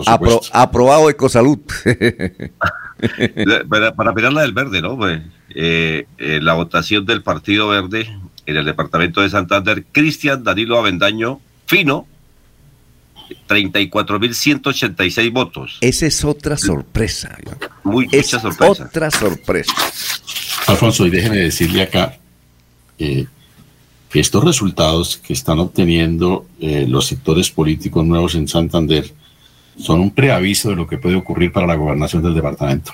aprobado 0.53 1.09
Ecosalud. 1.09 1.59
para, 3.69 3.95
para 3.95 4.13
mirar 4.13 4.33
la 4.33 4.41
del 4.41 4.53
verde, 4.53 4.81
¿no? 4.81 4.97
Pues, 4.97 5.21
eh, 5.53 6.05
la 6.17 6.53
votación 6.53 7.05
del 7.05 7.23
Partido 7.23 7.67
Verde 7.67 8.07
en 8.45 8.57
el 8.57 8.65
departamento 8.65 9.21
de 9.21 9.29
Santander, 9.29 9.85
Cristian 9.91 10.43
Danilo 10.43 10.77
Avendaño 10.77 11.39
Fino, 11.65 12.07
34.186 13.47 15.31
votos. 15.31 15.77
Esa 15.81 16.05
es 16.05 16.23
otra 16.25 16.57
sorpresa. 16.57 17.37
Muy, 17.83 18.07
Es 18.11 18.33
mucha 18.33 18.39
sorpresa. 18.39 18.85
otra 18.85 19.11
sorpresa. 19.11 19.73
Alfonso, 20.67 21.05
y 21.07 21.09
déjeme 21.09 21.37
decirle 21.37 21.83
acá 21.83 22.17
eh, 22.99 23.25
estos 24.19 24.43
resultados 24.43 25.17
que 25.17 25.33
están 25.33 25.59
obteniendo 25.59 26.45
eh, 26.59 26.85
los 26.87 27.07
sectores 27.07 27.49
políticos 27.49 28.05
nuevos 28.05 28.35
en 28.35 28.47
Santander 28.47 29.05
son 29.77 30.01
un 30.01 30.11
preaviso 30.11 30.69
de 30.69 30.75
lo 30.75 30.85
que 30.85 30.97
puede 30.97 31.15
ocurrir 31.15 31.51
para 31.51 31.65
la 31.65 31.75
gobernación 31.75 32.21
del 32.21 32.33
departamento. 32.33 32.91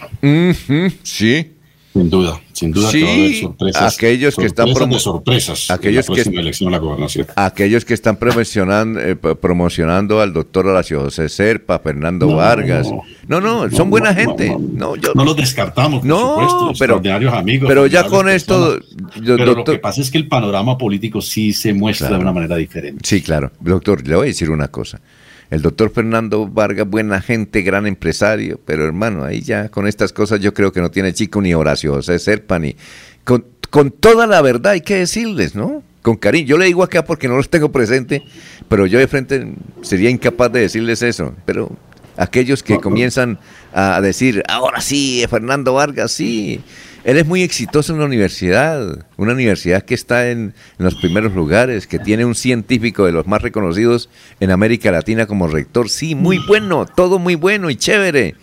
Sí. 1.04 1.54
Sin 1.98 2.10
duda, 2.12 2.40
sin 2.54 2.72
duda 2.72 2.92
Sí, 2.92 3.00
que 3.00 3.06
va 3.06 3.10
a 3.10 3.14
haber 3.16 3.36
sorpresas. 3.42 3.96
aquellos 3.96 4.36
que 4.36 4.46
están 4.46 4.68
sorpresas 4.68 4.90
de 4.90 5.00
sorpresas 5.00 5.72
aquellos 5.72 6.08
en 6.10 6.16
la 6.16 6.24
que- 6.24 6.40
elección 6.40 6.68
a 6.70 6.72
la 6.74 6.78
gobernación. 6.78 7.28
Aquellos 7.36 7.86
que 7.86 7.94
están 7.96 8.18
promocionando, 8.18 9.00
eh, 9.00 9.16
promocionando 9.16 10.22
al 10.22 10.32
doctor 10.34 10.68
Horacio 10.68 11.00
José 11.02 11.28
Serpa, 11.30 11.80
Fernando 11.80 12.28
No, 12.28 12.36
Vargas. 12.36 12.88
no. 12.88 13.02
No, 13.28 13.42
no, 13.42 13.68
No, 13.68 13.76
son 13.76 13.90
buena 13.90 14.14
gente. 14.14 14.50
no, 14.50 14.60
No, 14.60 14.96
yo, 14.96 15.12
No 15.16 15.26
los 15.26 15.36
descartamos, 15.36 16.02
por 16.02 16.08
No, 16.08 16.20
supuesto, 16.30 16.58
pero- 16.58 16.72
extraordinarios 16.98 17.34
amigos. 17.34 17.68
pero 17.68 17.88
ya 17.88 18.04
con 18.06 18.30
esto, 18.30 18.80
yo- 19.22 19.38
pero 19.38 19.56
lo 19.56 19.64
que 19.64 19.80
pasa 19.80 20.02
es 20.02 20.12
que 20.12 20.18
el 20.20 20.28
panorama 20.28 20.78
político 20.78 21.20
sí 21.22 21.54
se 21.54 21.74
muestra 21.74 22.10
Claro. 22.10 22.20
de 22.20 22.26
una 22.30 22.34
manera 22.34 22.56
diferente. 22.58 23.02
Sí, 23.04 23.22
claro. 23.22 23.52
Doctor, 23.60 24.08
le 24.08 24.16
voy 24.16 24.26
a 24.26 24.28
decir 24.28 24.50
una 24.52 24.68
cosa. 24.68 25.02
El 25.50 25.62
doctor 25.62 25.92
Fernando 25.92 26.48
Vargas, 26.48 26.88
buena 26.88 27.22
gente, 27.22 27.62
gran 27.62 27.88
empresario, 27.88 28.60
pero 28.66 28.86
hermano, 28.86 29.24
ahí 29.24 29.42
ya 29.42 29.70
con 29.70 29.88
estas 29.88 30.12
cosas 30.12 30.42
yo 30.42 30.54
creo 30.54 30.72
que 30.72 30.82
no 30.82 30.92
tiene 30.92 31.14
chico 31.14 31.42
ni 31.42 31.54
Horacio 31.54 31.94
José 31.94 32.20
Serpa, 32.20 32.60
ni... 32.60 32.76
Con, 33.24 33.46
con 33.70 33.92
toda 33.92 34.28
la 34.28 34.42
verdad 34.42 34.74
hay 34.74 34.82
que 34.82 34.96
decirles, 34.96 35.56
¿no? 35.56 35.84
Con 36.02 36.16
cariño. 36.16 36.48
Yo 36.48 36.58
le 36.58 36.66
digo 36.66 36.84
acá 36.84 37.04
porque 37.04 37.28
no 37.28 37.36
los 37.36 37.50
tengo 37.50 37.72
presente, 37.72 38.24
pero 38.70 38.86
yo 38.86 39.00
de 39.00 39.08
frente 39.08 39.54
sería 39.82 40.10
incapaz 40.10 40.52
de 40.52 40.62
decirles 40.62 41.02
eso. 41.02 41.34
Pero 41.46 41.72
aquellos 42.16 42.64
que 42.64 42.80
comienzan 42.80 43.40
a 43.74 44.00
decir, 44.02 44.44
ahora 44.48 44.82
sí, 44.82 45.24
Fernando 45.30 45.74
Vargas, 45.74 46.12
sí. 46.12 46.62
Él 47.08 47.18
es 47.18 47.26
muy 47.26 47.42
exitoso 47.42 47.94
en 47.94 48.00
la 48.00 48.06
universidad, 48.06 49.06
una 49.16 49.32
universidad 49.32 49.84
que 49.84 49.94
está 49.94 50.30
en, 50.30 50.54
en 50.78 50.86
los 50.86 50.96
primeros 50.96 51.34
lugares, 51.34 51.88
que 51.88 52.00
tiene 52.00 52.26
un 52.26 52.36
científico 52.36 53.06
de 53.06 53.14
los 53.14 53.26
más 53.26 53.42
reconocidos 53.42 54.10
en 54.42 54.52
América 54.52 54.92
Latina 54.92 55.26
como 55.26 55.48
rector. 55.48 55.88
Sí, 55.88 56.16
muy 56.16 56.38
bueno, 56.46 56.86
todo 56.86 57.18
muy 57.18 57.36
bueno 57.36 57.70
y 57.70 57.78
chévere. 57.78 58.36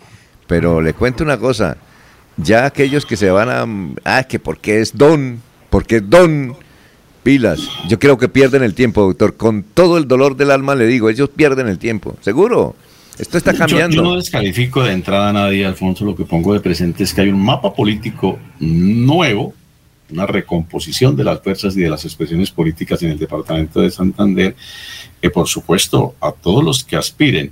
Pero 0.47 0.81
le 0.81 0.93
cuento 0.93 1.23
una 1.23 1.37
cosa, 1.37 1.77
ya 2.37 2.65
aquellos 2.65 3.05
que 3.05 3.17
se 3.17 3.29
van 3.29 3.49
a... 3.49 3.67
Ah, 4.03 4.23
que 4.23 4.39
porque 4.39 4.81
es 4.81 4.97
don, 4.97 5.43
porque 5.69 5.97
es 5.97 6.09
don, 6.09 6.57
pilas. 7.21 7.59
Yo 7.87 7.99
creo 7.99 8.17
que 8.17 8.29
pierden 8.29 8.63
el 8.63 8.73
tiempo, 8.73 9.03
doctor. 9.03 9.35
Con 9.35 9.61
todo 9.61 9.99
el 9.99 10.07
dolor 10.07 10.37
del 10.37 10.49
alma 10.49 10.73
le 10.73 10.87
digo, 10.87 11.11
ellos 11.11 11.29
pierden 11.29 11.67
el 11.67 11.77
tiempo, 11.77 12.17
seguro. 12.21 12.75
Esto 13.17 13.37
está 13.37 13.53
Yo- 13.53 13.59
cambiando. 13.59 13.95
Yo, 13.95 14.03
no 14.03 14.15
descalifico 14.15 14.83
de 14.83 14.91
entrada 14.91 15.29
a 15.29 15.33
nadie, 15.33 15.65
Alfonso. 15.65 16.05
Lo 16.05 16.15
que 16.15 16.25
pongo 16.25 16.53
de 16.53 16.59
presente 16.59 17.03
es 17.03 17.13
que 17.13 17.21
hay 17.21 17.29
un 17.29 17.43
mapa 17.43 17.73
político 17.73 18.37
nuevo, 18.59 19.53
una 20.11 20.25
recomposición 20.25 21.15
de 21.15 21.23
las 21.23 21.41
fuerzas 21.41 21.75
y 21.77 21.81
de 21.81 21.89
las 21.89 22.03
expresiones 22.05 22.51
políticas 22.51 23.01
en 23.03 23.11
el 23.11 23.19
departamento 23.19 23.81
de 23.81 23.89
Santander, 23.89 24.55
que 25.21 25.29
por 25.29 25.47
supuesto 25.47 26.15
a 26.19 26.31
todos 26.31 26.63
los 26.63 26.83
que 26.83 26.95
aspiren 26.95 27.51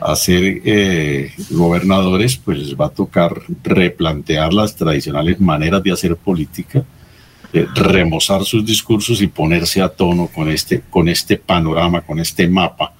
a 0.00 0.14
ser 0.16 0.62
eh, 0.64 1.32
gobernadores, 1.50 2.36
pues 2.36 2.58
les 2.58 2.74
va 2.74 2.86
a 2.86 2.90
tocar 2.90 3.42
replantear 3.64 4.52
las 4.52 4.74
tradicionales 4.76 5.40
maneras 5.40 5.82
de 5.82 5.92
hacer 5.92 6.16
política, 6.16 6.84
eh, 7.52 7.66
remozar 7.74 8.44
sus 8.44 8.64
discursos 8.64 9.20
y 9.20 9.26
ponerse 9.26 9.82
a 9.82 9.88
tono 9.88 10.28
con 10.28 10.48
este, 10.50 10.82
con 10.88 11.08
este 11.08 11.36
panorama, 11.36 12.00
con 12.02 12.20
este 12.20 12.48
mapa 12.48 12.94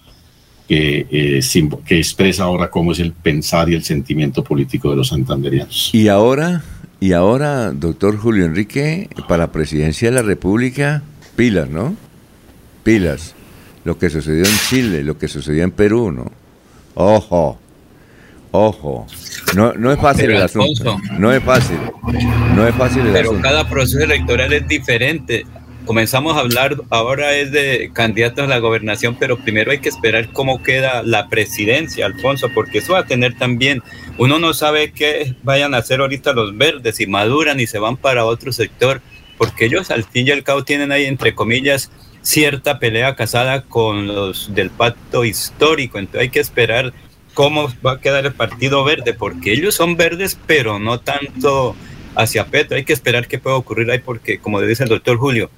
que, 0.69 1.07
eh, 1.11 1.41
que 1.87 1.97
expresa 1.97 2.45
ahora 2.45 2.71
cómo 2.71 2.93
es 2.93 3.01
el 3.01 3.13
pensar 3.13 3.71
y 3.71 3.75
el 3.75 3.83
sentimiento 3.83 4.45
político 4.45 4.91
de 4.91 4.97
los 4.97 5.09
santanderianos. 5.09 5.91
Y 5.95 6.09
ahora, 6.09 6.63
y 7.01 7.13
ahora, 7.13 7.73
doctor 7.73 8.19
Julio 8.19 8.45
Enrique, 8.45 9.09
para 9.29 9.45
la 9.45 9.53
presidencia 9.53 10.11
de 10.11 10.15
la 10.17 10.23
República, 10.23 11.03
pilas, 11.37 11.71
¿no? 11.71 11.97
Pilas. 12.85 13.35
Lo 13.85 13.99
que 13.99 14.11
sucedió 14.11 14.45
en 14.45 14.59
Chile, 14.69 15.03
lo 15.03 15.17
que 15.17 15.29
sucedió 15.29 15.65
en 15.65 15.71
Perú, 15.71 16.13
¿no? 16.13 16.31
Ojo, 16.95 17.59
ojo. 18.51 19.07
No, 19.57 19.73
no 19.73 19.91
es 19.91 19.99
fácil 19.99 20.27
Pero, 20.27 20.37
el 20.39 20.43
asunto. 20.45 20.91
Alfonso. 20.91 21.19
No 21.19 21.33
es 21.33 21.43
fácil. 21.43 21.79
No 22.55 22.67
es 22.67 22.75
fácil 22.75 23.07
el 23.07 23.13
Pero 23.13 23.31
asunto. 23.31 23.43
cada 23.43 23.67
proceso 23.69 24.05
electoral 24.05 24.53
es 24.53 24.69
diferente. 24.69 25.47
Comenzamos 25.89 26.37
a 26.37 26.41
hablar, 26.41 26.77
ahora 26.91 27.35
es 27.35 27.51
de 27.51 27.91
candidatos 27.95 28.45
a 28.45 28.47
la 28.47 28.59
gobernación, 28.59 29.17
pero 29.19 29.39
primero 29.39 29.71
hay 29.71 29.79
que 29.79 29.89
esperar 29.89 30.35
cómo 30.35 30.63
queda 30.63 31.03
la 31.03 31.31
presidencia, 31.31 32.05
Alfonso, 32.05 32.51
porque 32.55 32.81
eso 32.81 32.93
va 32.93 32.99
a 32.99 33.07
tener 33.07 33.39
también, 33.39 33.83
uno 34.19 34.39
no 34.39 34.53
sabe 34.53 34.93
qué 34.93 35.35
vayan 35.43 35.73
a 35.73 35.79
hacer 35.79 36.01
ahorita 36.01 36.35
los 36.35 36.55
verdes, 36.59 36.97
si 36.97 37.07
maduran 37.07 37.59
y 37.59 37.67
se 37.67 37.79
van 37.79 37.97
para 37.97 38.27
otro 38.27 38.53
sector, 38.53 39.01
porque 39.39 39.65
ellos 39.65 39.91
al 39.91 40.05
fin 40.05 40.27
y 40.27 40.31
al 40.31 40.45
cabo 40.45 40.63
tienen 40.63 40.93
ahí, 40.93 41.07
entre 41.07 41.35
comillas, 41.35 41.91
cierta 42.21 42.79
pelea 42.79 43.17
casada 43.17 43.63
con 43.63 44.09
los 44.09 44.55
del 44.55 44.69
pacto 44.69 45.25
histórico, 45.25 45.99
entonces 45.99 46.21
hay 46.21 46.29
que 46.29 46.41
esperar 46.41 46.93
cómo 47.33 47.73
va 47.85 47.93
a 47.93 48.01
quedar 48.03 48.27
el 48.27 48.35
Partido 48.35 48.85
Verde, 48.85 49.15
porque 49.15 49.55
ellos 49.55 49.75
son 49.75 49.97
verdes, 49.97 50.39
pero 50.47 50.79
no 50.79 51.01
tanto 51.01 51.75
hacia 52.15 52.45
Petro. 52.45 52.77
Hay 52.77 52.85
que 52.85 52.93
esperar 52.93 53.27
qué 53.27 53.39
puede 53.39 53.57
ocurrir 53.57 53.91
ahí, 53.91 54.01
porque 54.01 54.39
como 54.39 54.61
dice 54.61 54.83
el 54.83 54.91
doctor 54.91 55.17
Julio, 55.17 55.51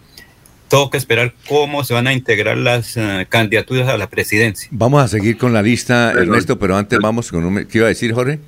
tengo 0.71 0.89
que 0.89 0.97
esperar 0.97 1.35
cómo 1.49 1.83
se 1.85 1.93
van 1.93 2.07
a 2.07 2.13
integrar 2.13 2.57
las 2.57 2.97
eh, 2.97 3.27
candidaturas 3.29 3.89
a 3.89 3.99
la 3.99 4.09
presidencia. 4.09 4.69
Vamos 4.71 5.03
a 5.03 5.09
seguir 5.09 5.37
con 5.37 5.53
la 5.53 5.63
lista, 5.63 6.13
Ernesto, 6.13 6.59
pero 6.59 6.77
antes 6.77 6.99
vamos 7.01 7.31
con 7.31 7.45
un... 7.45 7.67
¿Qué 7.67 7.79
iba 7.79 7.87
a 7.87 7.89
decir, 7.89 8.15
Jorge? 8.15 8.39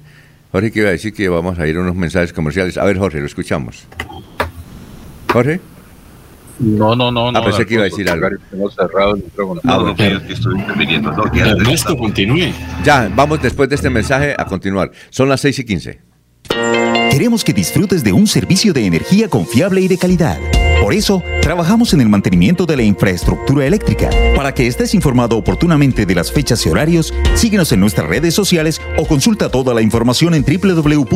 Jorge, 0.52 0.70
¿qué 0.70 0.78
iba 0.78 0.88
a 0.88 0.92
decir? 0.92 1.12
Que 1.12 1.28
vamos 1.28 1.58
a 1.58 1.66
ir 1.66 1.76
a 1.76 1.80
unos 1.80 1.96
mensajes 1.96 2.32
comerciales. 2.32 2.78
A 2.78 2.84
ver, 2.84 2.96
Jorge, 2.96 3.18
lo 3.18 3.26
escuchamos. 3.26 3.88
Jorge. 5.32 5.60
No, 6.60 6.94
no, 6.94 7.10
no. 7.10 7.30
Ah, 7.30 7.32
no, 7.32 7.44
pensé 7.44 7.66
que 7.66 7.74
iba 7.74 7.82
a 7.82 7.86
decir 7.86 8.08
algo. 8.08 8.28
Cerrado 8.70 9.16
el 9.16 9.24
micrófono. 9.24 9.60
Ah, 9.64 9.78
bueno. 9.78 9.90
No, 9.90 11.30
que 11.32 11.40
Ernesto, 11.40 11.96
continúe. 11.96 12.52
Ya, 12.84 13.10
vamos 13.12 13.42
después 13.42 13.68
de 13.68 13.74
este 13.74 13.90
mensaje 13.90 14.36
a 14.38 14.44
continuar. 14.44 14.92
Son 15.10 15.28
las 15.28 15.40
6 15.40 15.58
y 15.58 15.64
15. 15.64 16.00
Queremos 17.10 17.42
que 17.42 17.52
disfrutes 17.52 18.04
de 18.04 18.12
un 18.12 18.28
servicio 18.28 18.72
de 18.72 18.86
energía 18.86 19.28
confiable 19.28 19.80
y 19.80 19.88
de 19.88 19.98
calidad. 19.98 20.38
Por 20.82 20.92
eso, 20.94 21.22
trabajamos 21.40 21.94
en 21.94 22.00
el 22.00 22.08
mantenimiento 22.08 22.66
de 22.66 22.76
la 22.76 22.82
infraestructura 22.82 23.64
eléctrica. 23.64 24.10
Para 24.34 24.52
que 24.52 24.66
estés 24.66 24.94
informado 24.94 25.36
oportunamente 25.36 26.06
de 26.06 26.14
las 26.16 26.32
fechas 26.32 26.66
y 26.66 26.70
horarios, 26.70 27.14
síguenos 27.36 27.70
en 27.70 27.78
nuestras 27.78 28.08
redes 28.08 28.34
sociales 28.34 28.80
o 28.98 29.06
consulta 29.06 29.48
toda 29.48 29.74
la 29.74 29.82
información 29.82 30.34
en 30.34 30.44
www.esa.com.co. 30.44 31.06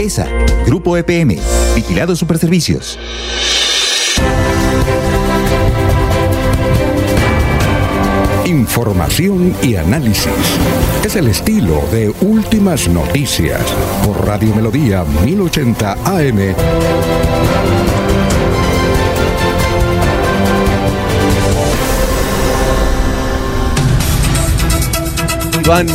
ESA, 0.00 0.26
Grupo 0.66 0.96
EPM, 0.96 1.36
Vigilado 1.76 2.16
Superservicios. 2.16 2.98
Información 8.44 9.54
y 9.62 9.76
análisis. 9.76 10.32
Es 11.04 11.14
el 11.14 11.28
estilo 11.28 11.80
de 11.92 12.12
Últimas 12.22 12.88
Noticias 12.88 13.62
por 14.04 14.26
Radio 14.26 14.52
Melodía 14.56 15.04
1080 15.04 15.92
AM. 16.04 16.56
Iván, 25.68 25.86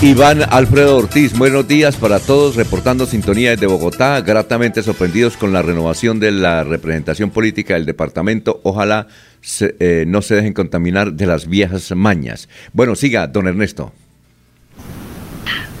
Iván 0.00 0.40
Alfredo 0.48 0.96
Ortiz, 0.96 1.36
buenos 1.36 1.68
días 1.68 1.94
para 1.96 2.20
todos, 2.20 2.56
reportando 2.56 3.04
sintonía 3.04 3.50
desde 3.50 3.66
Bogotá, 3.66 4.18
gratamente 4.22 4.82
sorprendidos 4.82 5.36
con 5.36 5.52
la 5.52 5.60
renovación 5.60 6.20
de 6.20 6.32
la 6.32 6.64
representación 6.64 7.28
política 7.28 7.74
del 7.74 7.84
departamento. 7.84 8.62
Ojalá 8.62 9.08
eh, 9.60 10.04
no 10.08 10.22
se 10.22 10.36
dejen 10.36 10.54
contaminar 10.54 11.12
de 11.12 11.26
las 11.26 11.46
viejas 11.46 11.94
mañas. 11.94 12.48
Bueno, 12.72 12.94
siga, 12.94 13.26
don 13.26 13.46
Ernesto. 13.46 13.92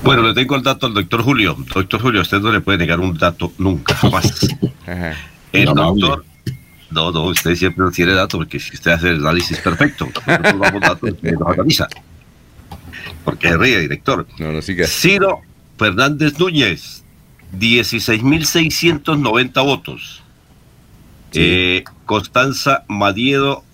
Bueno, 0.04 0.22
le 0.22 0.34
tengo 0.34 0.56
el 0.56 0.62
dato 0.62 0.86
al 0.86 0.94
doctor 0.94 1.22
Julio. 1.22 1.56
Doctor 1.74 2.00
Julio, 2.00 2.20
usted 2.20 2.38
no 2.40 2.52
le 2.52 2.60
puede 2.60 2.78
negar 2.78 3.00
un 3.00 3.16
dato 3.16 3.52
nunca, 3.58 3.94
jamás. 3.94 4.46
El 5.52 5.66
doctor. 5.66 6.24
No, 6.90 7.10
no, 7.10 7.24
usted 7.24 7.54
siempre 7.56 7.84
no 7.84 7.90
tiene 7.90 8.12
datos 8.12 8.38
porque 8.38 8.60
si 8.60 8.74
usted 8.74 8.92
hace 8.92 9.08
el 9.10 9.16
análisis 9.20 9.58
perfecto, 9.58 10.08
nosotros 10.26 10.60
damos 10.60 10.80
datos 10.80 11.10
y 11.22 11.26
nos 11.32 11.48
analiza. 11.48 11.88
Porque 13.24 13.48
se 13.48 13.56
ríe, 13.56 13.80
director. 13.80 14.26
No, 14.38 14.52
no 14.52 14.62
siga. 14.62 14.86
Ciro 14.86 15.40
Fernández 15.78 16.38
Núñez, 16.38 17.02
16.690 17.58 19.64
votos. 19.64 20.22
Eh, 21.32 21.82
Constanza 22.04 22.84
Madiedo, 22.88 23.64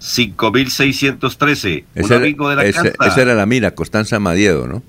5.613. 0.00 1.84
Un 1.94 2.04
Esa 2.04 2.14
era, 2.14 2.24
amigo 2.24 2.48
de 2.50 2.56
la 2.56 2.64
ese- 2.64 2.92
casa. 2.92 3.10
esa 3.12 3.22
era 3.22 3.34
la 3.34 3.44
mira, 3.46 3.74
Constanza 3.74 4.18
Madiedo, 4.20 4.66
¿no? 4.66 4.82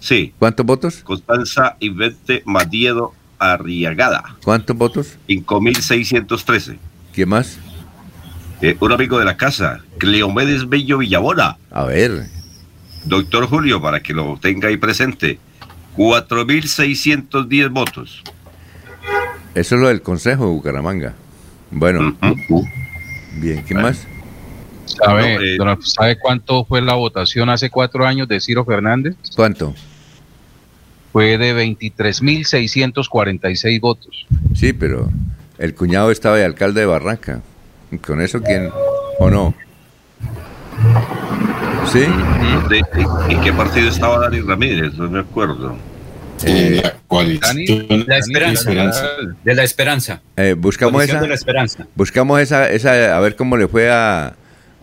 Sí. 0.00 0.32
¿Cuántos 0.38 0.66
votos? 0.66 0.96
Constanza 1.04 1.76
Ivete 1.80 2.42
Madiedo 2.44 3.12
Arriagada, 3.38 4.36
¿Cuántos 4.42 4.76
votos? 4.76 5.18
5.613. 5.28 6.78
¿Quién 7.12 7.28
más? 7.28 7.58
Eh, 8.62 8.74
un 8.80 8.92
amigo 8.92 9.18
de 9.18 9.26
la 9.26 9.36
casa, 9.36 9.80
Cleomedes 9.98 10.68
Bello 10.68 10.98
Villabona. 10.98 11.58
A 11.70 11.84
ver. 11.84 12.28
Doctor 13.04 13.46
Julio, 13.46 13.82
para 13.82 14.02
que 14.02 14.14
lo 14.14 14.38
tenga 14.40 14.68
ahí 14.68 14.78
presente. 14.78 15.38
4.610 15.96 17.70
votos. 17.70 18.22
Eso 19.54 19.74
es 19.74 19.80
lo 19.80 19.88
del 19.88 20.00
Consejo 20.02 20.44
de 20.44 20.50
Bucaramanga. 20.50 21.14
Bueno. 21.70 22.16
Bien, 23.38 23.64
¿qué 23.64 23.74
más? 23.74 24.06
¿Sabe, 25.04 25.34
No, 25.34 25.40
eh, 25.42 25.56
don 25.58 25.82
¿Sabe 25.82 26.18
cuánto 26.18 26.64
fue 26.64 26.80
la 26.82 26.94
votación 26.94 27.48
hace 27.50 27.70
cuatro 27.70 28.06
años 28.06 28.28
de 28.28 28.40
Ciro 28.40 28.64
Fernández? 28.64 29.14
¿Cuánto? 29.34 29.74
Fue 31.12 31.38
de 31.38 31.54
23.646 31.54 33.80
votos. 33.80 34.26
Sí, 34.54 34.72
pero 34.72 35.08
el 35.58 35.74
cuñado 35.74 36.10
estaba 36.10 36.36
de 36.36 36.44
alcalde 36.44 36.80
de 36.80 36.86
Barranca. 36.86 37.40
¿Y 37.90 37.98
¿Con 37.98 38.20
eso 38.20 38.42
quién? 38.42 38.70
¿O 39.18 39.30
no? 39.30 39.54
¿Sí? 41.92 42.00
¿De- 42.68 42.82
¿En 43.32 43.40
qué 43.40 43.52
partido 43.52 43.88
estaba 43.88 44.18
Dani 44.18 44.40
Ramírez? 44.40 44.94
No 44.94 45.08
me 45.08 45.20
acuerdo. 45.20 45.76
Eh, 46.44 46.82
La 48.06 48.18
esperanza. 48.18 49.06
De 49.42 49.54
la 49.54 49.62
esperanza. 49.62 50.20
Eh, 50.36 50.54
buscamos 50.58 50.92
Coalición 50.94 51.16
esa. 51.18 51.22
de 51.22 51.28
la 51.28 51.34
esperanza. 51.34 51.86
Buscamos 51.94 52.40
esa, 52.40 52.68
esa, 52.70 53.16
a 53.16 53.20
ver 53.20 53.36
cómo 53.36 53.56
le 53.56 53.68
fue 53.68 53.90
a, 53.90 54.34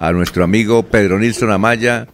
a 0.04 0.12
nuestro 0.12 0.44
amigo 0.44 0.84
Pedro 0.84 1.18
Nilsson 1.18 1.50
Amaya, 1.50 2.08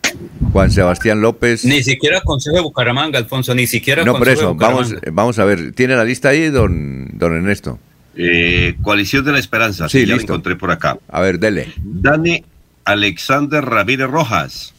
Juan 0.52 0.70
Sebastián 0.70 1.22
López. 1.22 1.66
Ni 1.66 1.82
siquiera 1.82 2.22
Consejo 2.22 2.58
de 2.58 2.62
Bucaramanga, 2.62 3.18
Alfonso, 3.18 3.56
ni 3.56 3.66
siquiera 3.66 4.04
no, 4.04 4.12
por 4.14 4.28
Consejo 4.28 4.42
de 4.42 4.46
eso, 4.50 4.56
vamos, 4.56 4.96
vamos 5.12 5.40
a 5.40 5.46
ver. 5.46 5.72
¿Tiene 5.72 5.96
la 5.96 6.06
lista 6.06 6.30
ahí, 6.30 6.52
don, 6.52 7.08
don 7.18 7.34
Ernesto? 7.34 7.80
Eh, 8.16 8.76
Coalición 8.84 9.26
de 9.26 9.32
la 9.32 9.40
Esperanza. 9.40 9.90
Sí, 9.90 10.06
ya 10.06 10.14
listo. 10.14 10.34
lo 10.34 10.36
encontré 10.36 10.56
por 10.56 10.70
acá. 10.70 11.00
A 11.08 11.20
ver, 11.22 11.40
dele. 11.40 11.74
Dani 11.78 12.44
Alexander 12.86 13.66
Ramírez 13.66 14.08
Rojas. 14.08 14.76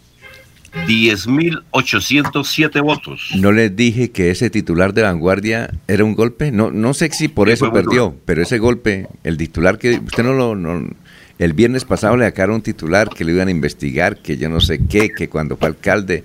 10.807 0.87 2.81
votos. 2.81 3.31
¿No 3.35 3.51
les 3.51 3.75
dije 3.75 4.13
que 4.13 4.31
ese 4.31 4.51
titular 4.51 4.95
de 4.95 5.03
vanguardia 5.03 5.71
era 5.89 6.05
un 6.05 6.15
golpe? 6.15 6.53
No, 6.53 6.71
no 6.71 6.95
sé 6.95 7.11
si 7.11 7.27
por 7.27 7.51
eso 7.51 7.73
perdió, 7.73 8.15
pero 8.25 8.41
ese 8.43 8.59
golpe, 8.59 9.09
el 9.25 9.37
titular 9.37 9.79
que 9.79 9.99
usted 9.99 10.23
no 10.23 10.33
lo... 10.33 10.55
no- 10.55 10.89
el 11.41 11.53
viernes 11.55 11.85
pasado 11.85 12.17
le 12.17 12.25
sacaron 12.27 12.57
un 12.57 12.63
titular 12.63 13.09
que 13.09 13.25
le 13.25 13.33
iban 13.33 13.49
a 13.49 13.51
investigar, 13.51 14.19
que 14.19 14.37
yo 14.37 14.49
no 14.49 14.61
sé 14.61 14.79
qué, 14.87 15.11
que 15.11 15.29
cuando 15.29 15.57
fue 15.57 15.69
alcalde 15.69 16.23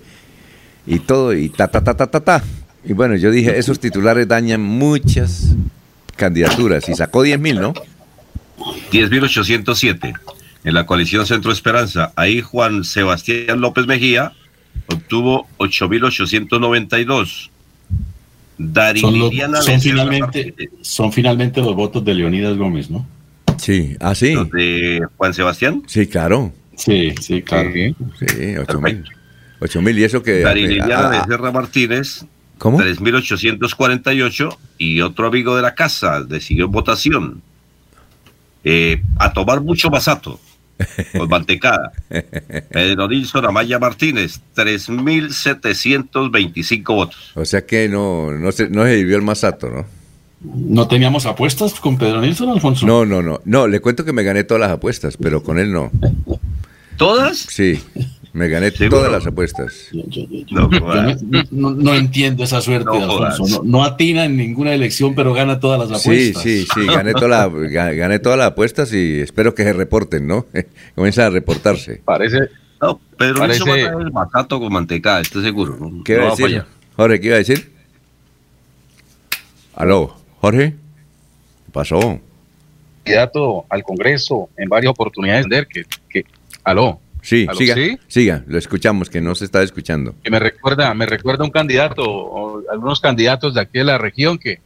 y 0.86 1.00
todo, 1.00 1.32
y 1.34 1.48
ta, 1.48 1.66
ta, 1.68 1.82
ta, 1.82 1.94
ta, 1.96 2.06
ta, 2.06 2.20
ta. 2.20 2.44
Y 2.84 2.92
bueno, 2.92 3.16
yo 3.16 3.30
dije, 3.32 3.58
esos 3.58 3.80
titulares 3.80 4.28
dañan 4.28 4.62
muchas 4.62 5.54
candidaturas 6.16 6.88
y 6.88 6.94
sacó 6.94 7.22
10 7.22 7.40
mil, 7.40 7.60
¿no? 7.60 7.74
10.807. 8.92 10.14
En 10.64 10.74
la 10.74 10.84
coalición 10.86 11.26
Centro 11.26 11.50
Esperanza, 11.52 12.12
ahí 12.16 12.40
Juan 12.42 12.84
Sebastián 12.84 13.60
López 13.60 13.86
Mejía 13.86 14.32
obtuvo 14.86 15.46
8.892. 15.58 17.50
Dari 18.58 19.00
Son, 19.00 19.18
los- 19.18 19.30
son 19.64 19.80
finalmente, 19.80 20.54
son 20.80 21.12
finalmente 21.12 21.60
los 21.60 21.74
votos 21.74 22.04
de 22.04 22.14
Leonidas 22.14 22.56
Gómez, 22.56 22.90
¿no? 22.90 23.06
Sí, 23.58 23.96
ah, 24.00 24.14
sí. 24.14 24.34
¿Los 24.34 24.50
de 24.50 25.00
Juan 25.16 25.34
Sebastián? 25.34 25.82
Sí, 25.86 26.06
claro. 26.06 26.52
Sí, 26.76 27.14
sí, 27.20 27.42
claro. 27.42 27.70
Sí, 27.72 27.94
8 28.58 28.80
mil. 28.80 29.04
8 29.60 29.82
mil, 29.82 29.98
y 29.98 30.04
eso 30.04 30.22
que... 30.22 30.40
Dari 30.40 30.64
ah, 30.64 30.68
Liliana 30.68 31.08
ah, 31.08 31.24
Becerra 31.24 31.50
Martínez, 31.50 32.24
¿Cómo? 32.58 32.78
3.848. 32.78 34.56
Y 34.78 35.00
otro 35.00 35.28
amigo 35.28 35.56
de 35.56 35.62
la 35.62 35.74
casa 35.74 36.22
decidió 36.22 36.68
votación. 36.68 37.42
eh, 38.64 39.02
a 39.18 39.32
tomar 39.32 39.60
mucho 39.60 39.90
masato. 39.90 40.38
Con 41.16 41.28
mantecada. 41.28 41.92
Pedro 42.70 43.08
Nilsson 43.08 43.46
Amaya 43.46 43.78
Martínez, 43.78 44.40
3.725 44.54 46.94
votos. 46.94 47.32
O 47.34 47.44
sea 47.44 47.64
que 47.64 47.88
no, 47.88 48.32
no, 48.32 48.52
se, 48.52 48.68
no 48.68 48.84
se 48.84 48.96
vivió 48.96 49.16
el 49.16 49.22
masato, 49.22 49.70
¿no? 49.70 49.86
¿No 50.40 50.86
teníamos 50.86 51.26
apuestas 51.26 51.74
con 51.80 51.96
Pedro 51.98 52.20
Nilsson, 52.20 52.50
Alfonso? 52.50 52.86
No, 52.86 53.04
no, 53.06 53.22
no. 53.22 53.40
No, 53.44 53.66
le 53.66 53.80
cuento 53.80 54.04
que 54.04 54.12
me 54.12 54.22
gané 54.22 54.44
todas 54.44 54.60
las 54.60 54.70
apuestas, 54.70 55.16
pero 55.16 55.42
con 55.42 55.58
él 55.58 55.72
no. 55.72 55.90
¿Todas? 56.98 57.38
Sí, 57.38 57.80
me 58.32 58.48
gané 58.48 58.70
¿Seguro? 58.70 58.98
todas 58.98 59.12
las 59.12 59.26
apuestas. 59.26 59.88
No, 59.92 60.04
Yo 60.08 60.26
no, 60.70 61.42
no- 61.50 61.70
no 61.72 61.94
entiendo 61.94 62.44
esa 62.44 62.60
suerte, 62.60 62.84
No 62.86 63.24
Alfonso. 63.24 63.62
No, 63.64 63.78
no 63.78 63.84
atina 63.84 64.24
en 64.26 64.36
ninguna 64.36 64.72
elección, 64.74 65.14
pero 65.14 65.32
gana 65.34 65.58
todas 65.58 65.78
las 65.90 66.02
Sí, 66.02 66.08
apuestas. 66.08 66.42
sí, 66.42 66.66
sí, 66.72 66.86
gané, 66.86 67.12
toda 67.14 67.28
la- 67.28 67.48
ga- 67.50 67.96
gané 67.96 68.18
todas 68.18 68.38
las 68.38 68.48
apuestas 68.48 68.92
y 68.92 69.20
espero 69.20 69.54
que 69.54 69.64
se 69.64 69.72
reporten, 69.72 70.26
¿no? 70.26 70.46
Comienza 70.94 71.26
a 71.26 71.30
reportarse. 71.30 72.02
Parece, 72.04 72.38
No, 72.80 73.00
Pedro 73.16 73.38
Parece- 73.38 73.64
Nilsson 73.64 73.68
va 73.68 73.72
a 73.72 73.90
traer 73.90 74.06
el 74.06 74.12
masato 74.12 74.60
con 74.60 74.72
mantecada, 74.72 75.20
estoy 75.20 75.42
seguro. 75.42 75.76
No, 75.80 76.04
¿Qué 76.04 76.12
no 76.14 76.18
iba 76.18 76.26
a 76.26 76.28
va 76.28 76.34
a 76.34 76.36
decir? 76.36 76.64
Jorge, 76.94 77.20
¿qué 77.20 77.26
iba 77.26 77.36
a 77.36 77.38
decir? 77.38 77.72
Aló, 79.74 80.14
Jorge. 80.46 80.74
¿Qué 81.66 81.72
pasó? 81.72 82.20
candidato 83.02 83.64
al 83.68 83.82
Congreso 83.84 84.48
en 84.56 84.68
varias 84.68 84.90
oportunidades 84.90 85.46
de 85.48 85.64
que, 85.66 85.84
que 86.08 86.24
aló, 86.64 87.00
Sí, 87.22 87.44
¿Aló, 87.48 87.56
siga, 87.58 87.74
sí? 87.74 87.98
siga, 88.08 88.44
lo 88.46 88.56
escuchamos, 88.58 89.10
que 89.10 89.20
no 89.20 89.34
se 89.34 89.44
está 89.44 89.62
escuchando. 89.62 90.14
que 90.22 90.30
me 90.30 90.38
recuerda, 90.40 90.92
me 90.94 91.06
recuerda 91.06 91.44
un 91.44 91.50
candidato, 91.50 92.02
o 92.04 92.62
algunos 92.70 93.00
candidatos 93.00 93.54
de 93.54 93.60
aquí 93.60 93.78
de 93.78 93.84
la 93.84 93.98
región 93.98 94.38
que, 94.38 94.58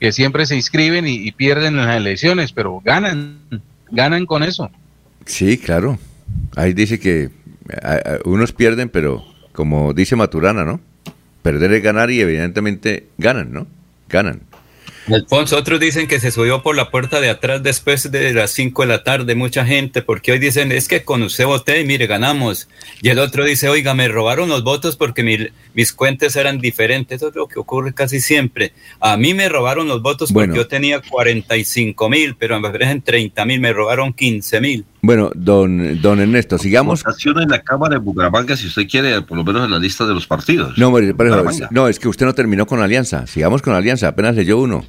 que 0.00 0.12
siempre 0.12 0.44
se 0.46 0.56
inscriben 0.56 1.06
y, 1.06 1.14
y 1.26 1.32
pierden 1.32 1.78
en 1.78 1.86
las 1.86 1.96
elecciones, 1.96 2.52
pero 2.52 2.80
ganan, 2.84 3.38
ganan 3.90 4.24
con 4.26 4.42
eso. 4.42 4.70
Sí, 5.26 5.56
claro. 5.58 5.98
Ahí 6.56 6.72
dice 6.74 6.98
que 7.00 7.30
a- 7.82 7.94
a- 7.94 8.18
unos 8.26 8.52
pierden, 8.52 8.88
pero 8.90 9.24
como 9.52 9.92
dice 9.94 10.16
Maturana, 10.16 10.64
¿no? 10.64 10.80
Perder 11.42 11.72
es 11.74 11.82
ganar 11.82 12.10
y 12.10 12.20
evidentemente 12.20 13.08
ganan, 13.18 13.52
¿no? 13.52 13.66
Ganan. 14.08 14.40
Alfonso, 15.10 15.56
otros 15.56 15.80
dicen 15.80 16.06
que 16.06 16.20
se 16.20 16.30
subió 16.30 16.62
por 16.62 16.76
la 16.76 16.90
puerta 16.90 17.20
de 17.20 17.30
atrás 17.30 17.62
después 17.62 18.10
de 18.12 18.32
las 18.32 18.52
5 18.52 18.82
de 18.82 18.88
la 18.88 19.02
tarde, 19.02 19.34
mucha 19.34 19.64
gente, 19.66 20.02
porque 20.02 20.32
hoy 20.32 20.38
dicen, 20.38 20.70
es 20.70 20.86
que 20.86 21.02
con 21.02 21.22
usted 21.22 21.44
voté 21.46 21.80
y 21.80 21.84
mire, 21.84 22.06
ganamos. 22.06 22.68
Y 23.00 23.08
el 23.08 23.18
otro 23.18 23.44
dice, 23.44 23.68
oiga, 23.68 23.94
me 23.94 24.06
robaron 24.08 24.48
los 24.48 24.62
votos 24.62 24.96
porque 24.96 25.22
mi- 25.24 25.48
mis 25.74 25.92
cuentas 25.92 26.36
eran 26.36 26.58
diferentes. 26.58 27.16
Eso 27.16 27.28
es 27.28 27.34
lo 27.34 27.46
que 27.48 27.58
ocurre 27.58 27.92
casi 27.94 28.20
siempre. 28.20 28.72
A 29.00 29.16
mí 29.16 29.34
me 29.34 29.48
robaron 29.48 29.88
los 29.88 30.02
votos 30.02 30.32
porque 30.32 30.54
yo 30.56 30.66
tenía 30.68 31.00
45 31.00 32.08
mil, 32.08 32.34
pero 32.36 32.60
me 32.60 32.68
ofrecen 32.68 33.02
30 33.02 33.44
mil, 33.44 33.60
me 33.60 33.72
robaron 33.72 34.12
15 34.12 34.60
mil. 34.60 34.84
Bueno, 35.00 35.30
don, 35.34 36.00
don 36.00 36.20
Ernesto, 36.20 36.58
sigamos. 36.58 37.02
Votación 37.02 37.40
en 37.42 37.48
la 37.48 37.60
Cámara 37.62 37.94
de 37.94 37.98
Bucaramanga, 38.00 38.56
si 38.56 38.68
usted 38.68 38.86
quiere, 38.88 39.20
por 39.22 39.36
lo 39.36 39.44
menos 39.44 39.64
en 39.64 39.70
la 39.72 39.78
lista 39.78 40.06
de 40.06 40.14
los 40.14 40.26
partidos. 40.26 40.78
No, 40.78 40.92
pero- 40.92 41.44
no, 41.70 41.88
es 41.88 41.98
que 41.98 42.08
usted 42.08 42.26
no 42.26 42.34
terminó 42.34 42.66
con 42.66 42.80
Alianza. 42.80 43.26
Sigamos 43.26 43.62
con 43.62 43.74
Alianza, 43.74 44.08
apenas 44.08 44.36
leyó 44.36 44.58
uno. 44.58 44.84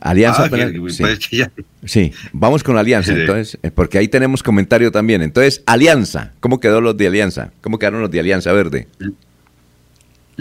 Alianza, 0.00 0.42
Ah, 0.42 0.46
apenas- 0.46 0.72
que- 0.72 0.90
sí. 0.90 1.02
pues, 1.02 1.18
que 1.28 1.36
ya- 1.36 1.52
Sí, 1.84 2.12
vamos 2.32 2.64
con 2.64 2.76
Alianza, 2.76 3.14
Sí. 3.14 3.20
entonces, 3.20 3.56
eh, 3.62 3.70
porque 3.70 3.98
ahí 3.98 4.08
tenemos 4.08 4.42
comentario 4.42 4.90
también. 4.90 5.22
Entonces, 5.22 5.62
Alianza, 5.66 6.32
¿cómo 6.40 6.58
quedó 6.58 6.80
los 6.80 6.96
de 6.96 7.06
Alianza? 7.06 7.52
¿Cómo 7.60 7.78
quedaron 7.78 8.00
los 8.00 8.10
de 8.10 8.18
Alianza 8.18 8.52
Verde? 8.52 8.88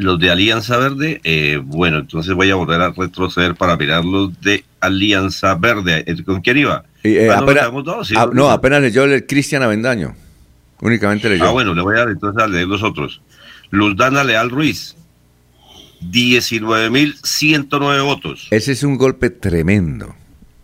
Los 0.01 0.17
de 0.19 0.31
Alianza 0.31 0.77
Verde, 0.77 1.21
eh, 1.23 1.59
bueno, 1.63 1.99
entonces 1.99 2.33
voy 2.33 2.49
a 2.49 2.55
volver 2.55 2.81
a 2.81 2.89
retroceder 2.89 3.53
para 3.53 3.77
mirar 3.77 4.03
los 4.03 4.39
de 4.41 4.63
Alianza 4.79 5.53
Verde. 5.55 6.03
Eh, 6.07 6.23
¿Con 6.23 6.41
quién 6.41 6.57
iba? 6.57 6.83
Eh, 7.03 7.29
Ah, 7.31 7.35
no, 7.37 7.43
apenas- 7.43 7.71
dos, 7.83 8.11
ah, 8.15 8.25
no, 8.25 8.31
mismo. 8.31 8.49
apenas 8.49 8.81
leyó 8.81 9.03
el 9.03 9.25
Cristian 9.27 9.61
Avendaño. 9.61 10.15
Únicamente 10.81 11.29
leyó. 11.29 11.45
Ah, 11.45 11.51
bueno, 11.51 11.75
le 11.75 11.83
voy 11.83 11.95
a 11.95 11.99
dar 11.99 12.09
entonces 12.09 12.41
a 12.43 12.47
leer 12.47 12.67
los 12.67 12.81
otros. 12.81 13.21
Luz 13.69 13.95
Dana 13.95 14.23
Leal 14.23 14.49
Ruiz, 14.49 14.95
19.109 16.09 18.01
votos. 18.03 18.47
Ese 18.51 18.71
es 18.71 18.83
un 18.83 18.97
golpe 18.97 19.29
tremendo. 19.29 20.15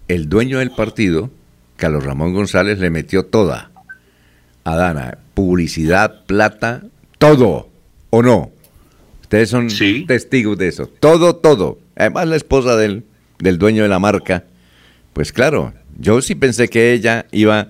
El 0.08 0.30
dueño 0.30 0.60
del 0.60 0.72
partido, 0.72 1.30
Carlos 1.76 2.04
Ramón 2.04 2.34
González, 2.34 2.80
le 2.80 2.90
metió 2.90 3.26
toda 3.26 3.70
a 4.64 4.76
Dana. 4.76 5.18
Publicidad, 5.34 6.26
plata, 6.26 6.82
todo. 7.20 7.70
¿O 8.10 8.24
no? 8.24 8.52
Ustedes 9.28 9.50
son 9.50 9.68
testigos 10.08 10.58
de 10.58 10.70
eso. 10.70 10.88
Todo, 10.88 11.36
todo. 11.36 11.80
Además, 11.98 12.28
la 12.30 12.38
esposa 12.38 12.78
del, 12.78 13.04
del 13.40 13.58
dueño 13.58 13.84
de 13.84 13.90
la 13.90 14.00
marca. 14.00 14.46
Pues 15.12 15.34
claro, 15.34 15.74
yo 16.00 16.22
sí 16.22 16.34
pensé 16.36 16.70
que 16.70 16.94
ella 16.94 17.26
iba... 17.32 17.70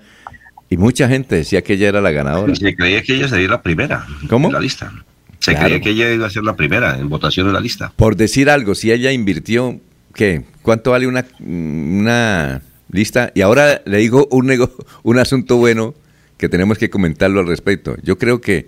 Y 0.69 0.77
mucha 0.77 1.07
gente 1.07 1.35
decía 1.35 1.63
que 1.63 1.73
ella 1.73 1.88
era 1.89 2.01
la 2.01 2.11
ganadora. 2.11 2.53
Se 2.53 2.75
creía 2.75 3.01
que 3.01 3.15
ella 3.15 3.27
sería 3.27 3.47
la 3.47 3.61
primera 3.61 4.05
¿Cómo? 4.29 4.49
en 4.49 4.53
la 4.53 4.59
lista. 4.59 4.91
Se 5.39 5.51
Claro. 5.51 5.65
creía 5.67 5.81
que 5.81 5.89
ella 5.91 6.13
iba 6.13 6.27
a 6.27 6.29
ser 6.29 6.43
la 6.43 6.55
primera 6.55 6.99
en 6.99 7.07
votación 7.09 7.47
en 7.47 7.53
la 7.53 7.59
lista. 7.61 7.91
Por 7.95 8.15
decir 8.17 8.49
algo, 8.49 8.75
si 8.75 8.91
ella 8.91 9.11
invirtió, 9.11 9.79
¿qué? 10.13 10.43
¿Cuánto 10.61 10.91
vale 10.91 11.07
una, 11.07 11.25
una 11.39 12.61
lista? 12.91 13.31
Y 13.34 13.41
ahora 13.41 13.81
le 13.85 13.97
digo 13.97 14.27
un, 14.29 14.45
nego- 14.47 14.71
un 15.03 15.17
asunto 15.19 15.55
bueno 15.57 15.95
que 16.38 16.49
tenemos 16.49 16.77
que 16.77 16.89
comentarlo 16.89 17.39
al 17.39 17.47
respecto. 17.47 17.95
Yo 18.03 18.17
creo 18.17 18.41
que 18.41 18.67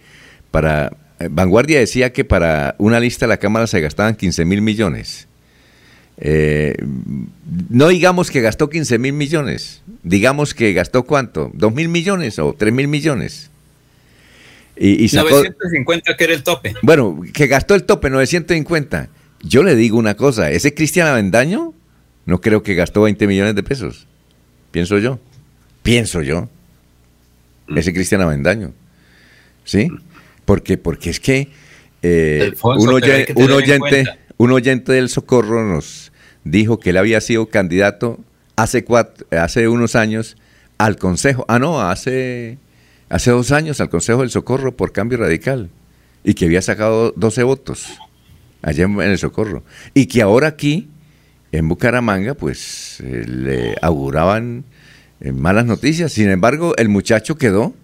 para... 0.51 0.91
eh, 1.19 1.27
Vanguardia 1.29 1.79
decía 1.79 2.11
que 2.13 2.25
para 2.25 2.75
una 2.77 2.99
lista 2.99 3.25
de 3.25 3.29
la 3.29 3.37
Cámara 3.37 3.67
se 3.67 3.81
gastaban 3.81 4.15
15 4.15 4.45
mil 4.45 4.61
millones. 4.61 5.27
Eh, 6.21 6.75
no 7.69 7.87
digamos 7.87 8.29
que 8.29 8.41
gastó 8.41 8.69
15 8.69 8.99
mil 8.99 9.13
millones, 9.13 9.81
digamos 10.03 10.53
que 10.53 10.73
gastó 10.73 11.03
cuánto, 11.03 11.49
2 11.53 11.73
mil 11.73 11.87
millones 11.87 12.39
o 12.39 12.53
3 12.57 12.73
mil 12.73 12.87
millones. 12.87 13.49
Y, 14.75 15.03
y 15.03 15.09
sacó, 15.09 15.29
950 15.29 16.17
que 16.17 16.23
era 16.23 16.33
el 16.33 16.43
tope. 16.43 16.73
Bueno, 16.81 17.21
que 17.33 17.47
gastó 17.47 17.75
el 17.75 17.83
tope, 17.83 18.09
950. 18.09 19.09
Yo 19.41 19.63
le 19.63 19.75
digo 19.75 19.97
una 19.97 20.15
cosa, 20.15 20.51
ese 20.51 20.73
Cristian 20.73 21.07
Avendaño 21.07 21.73
no 22.25 22.41
creo 22.41 22.63
que 22.63 22.75
gastó 22.75 23.01
20 23.03 23.25
millones 23.27 23.55
de 23.55 23.63
pesos. 23.63 24.05
Pienso 24.71 24.97
yo. 24.99 25.19
Pienso 25.83 26.21
yo. 26.21 26.49
Mm. 27.67 27.77
Ese 27.77 27.93
Cristian 27.93 28.21
Avendaño. 28.21 28.73
¿Sí? 29.63 29.89
Porque, 30.49 30.79
porque 30.79 31.11
es 31.11 31.19
que 31.19 31.47
eh, 32.01 32.53
un, 32.63 32.89
oyente, 32.89 33.33
un, 33.35 33.51
oyente, 33.51 34.05
un 34.37 34.51
oyente 34.51 34.93
del 34.93 35.07
Socorro 35.07 35.63
nos 35.63 36.11
dijo 36.43 36.79
que 36.79 36.89
él 36.89 36.97
había 36.97 37.21
sido 37.21 37.49
candidato 37.49 38.17
hace, 38.55 38.83
cuatro, 38.83 39.27
hace 39.29 39.67
unos 39.67 39.95
años 39.95 40.37
al 40.79 40.97
Consejo. 40.97 41.45
Ah, 41.47 41.59
no, 41.59 41.79
hace, 41.79 42.57
hace 43.09 43.29
dos 43.29 43.51
años 43.51 43.79
al 43.79 43.91
Consejo 43.91 44.21
del 44.21 44.31
Socorro 44.31 44.75
por 44.75 44.91
cambio 44.91 45.19
radical. 45.19 45.69
Y 46.23 46.33
que 46.33 46.45
había 46.45 46.63
sacado 46.63 47.13
12 47.15 47.43
votos 47.43 47.99
allá 48.63 48.85
en, 48.85 48.99
el 49.01 49.19
Socorro. 49.19 49.61
Y 49.93 50.07
que 50.07 50.23
ahora 50.23 50.47
aquí, 50.47 50.89
en 51.51 51.69
Bucaramanga, 51.69 52.33
pues 52.33 53.01
eh, 53.01 53.23
le 53.27 53.75
auguraban 53.83 54.63
eh, 55.21 55.31
malas 55.31 55.67
noticias. 55.67 56.11
Sin 56.11 56.27
embargo, 56.31 56.73
el 56.77 56.89
muchacho 56.89 57.37
quedó, 57.37 57.75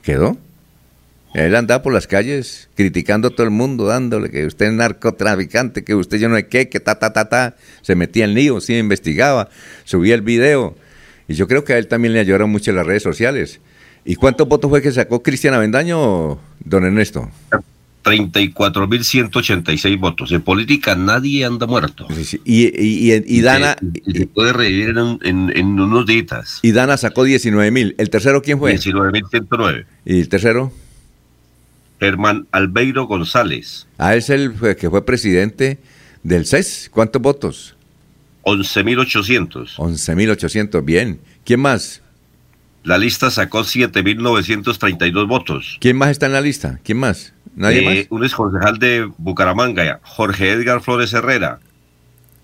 quedó. 0.00 0.38
Él 1.34 1.56
andaba 1.56 1.82
por 1.82 1.92
las 1.92 2.06
calles 2.06 2.68
criticando 2.76 3.28
a 3.28 3.30
todo 3.32 3.42
el 3.42 3.50
mundo, 3.50 3.86
dándole 3.86 4.30
que 4.30 4.46
usted 4.46 4.66
es 4.66 4.72
narcotraficante, 4.72 5.82
que 5.82 5.96
usted 5.96 6.18
yo 6.18 6.28
no 6.28 6.36
sé 6.36 6.46
qué, 6.46 6.68
que 6.68 6.78
ta, 6.78 7.00
ta, 7.00 7.12
ta, 7.12 7.28
ta. 7.28 7.56
Se 7.82 7.96
metía 7.96 8.24
en 8.24 8.34
lío, 8.34 8.60
sí, 8.60 8.76
investigaba, 8.76 9.48
subía 9.82 10.14
el 10.14 10.22
video. 10.22 10.76
Y 11.26 11.34
yo 11.34 11.48
creo 11.48 11.64
que 11.64 11.72
a 11.72 11.78
él 11.78 11.88
también 11.88 12.14
le 12.14 12.20
ayudaron 12.20 12.50
mucho 12.50 12.70
las 12.72 12.86
redes 12.86 13.02
sociales. 13.02 13.60
¿Y 14.04 14.14
cuántos 14.14 14.46
votos 14.46 14.70
fue 14.70 14.80
que 14.80 14.92
sacó 14.92 15.24
Cristian 15.24 15.54
Avendaño, 15.54 16.38
don 16.60 16.84
Ernesto? 16.84 17.28
34.186 18.04 19.98
votos. 19.98 20.30
En 20.30 20.42
política 20.42 20.94
nadie 20.94 21.44
anda 21.44 21.66
muerto. 21.66 22.06
Y, 22.44 22.66
y, 22.66 23.12
y, 23.12 23.40
Dana... 23.40 23.76
se 24.06 24.26
puede 24.28 24.52
revivir 24.52 24.90
en, 24.90 25.18
en, 25.22 25.50
en, 25.56 25.80
unos 25.80 26.06
días. 26.06 26.60
Y 26.62 26.70
Dana 26.72 26.96
sacó 26.96 27.26
19.000. 27.26 27.96
¿El 27.98 28.10
tercero 28.10 28.40
quién 28.42 28.60
fue? 28.60 28.74
19.109. 28.74 29.86
¿Y 30.04 30.20
el 30.20 30.28
tercero? 30.28 30.70
Germán 32.00 32.46
Albeiro 32.50 33.06
González. 33.06 33.86
Ah, 33.98 34.14
es 34.14 34.30
el 34.30 34.54
que 34.76 34.90
fue 34.90 35.04
presidente 35.04 35.78
del 36.22 36.46
CES. 36.46 36.90
¿Cuántos 36.92 37.22
votos? 37.22 37.76
11.800. 38.44 39.76
11.800, 39.76 40.84
bien. 40.84 41.20
¿Quién 41.44 41.60
más? 41.60 42.02
La 42.82 42.98
lista 42.98 43.30
sacó 43.30 43.60
7.932 43.60 45.26
votos. 45.26 45.78
¿Quién 45.80 45.96
más 45.96 46.10
está 46.10 46.26
en 46.26 46.32
la 46.32 46.42
lista? 46.42 46.80
¿Quién 46.84 46.98
más? 46.98 47.32
¿Nadie 47.56 47.78
eh, 47.78 47.84
más? 47.84 48.06
Un 48.10 48.24
exconcejal 48.24 48.78
de 48.78 49.10
Bucaramanga, 49.16 50.00
Jorge 50.02 50.50
Edgar 50.52 50.82
Flores 50.82 51.14
Herrera. 51.14 51.60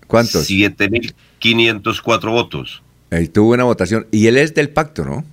¿Cuántos? 0.07 0.49
7.504 0.49 2.31
votos. 2.31 2.81
Él 3.11 3.29
tuvo 3.29 3.53
una 3.53 3.65
votación. 3.65 4.07
Y 4.11 4.27
él 4.27 4.37
es 4.37 4.55
del 4.55 4.69
pacto, 4.69 5.05
¿no? 5.05 5.23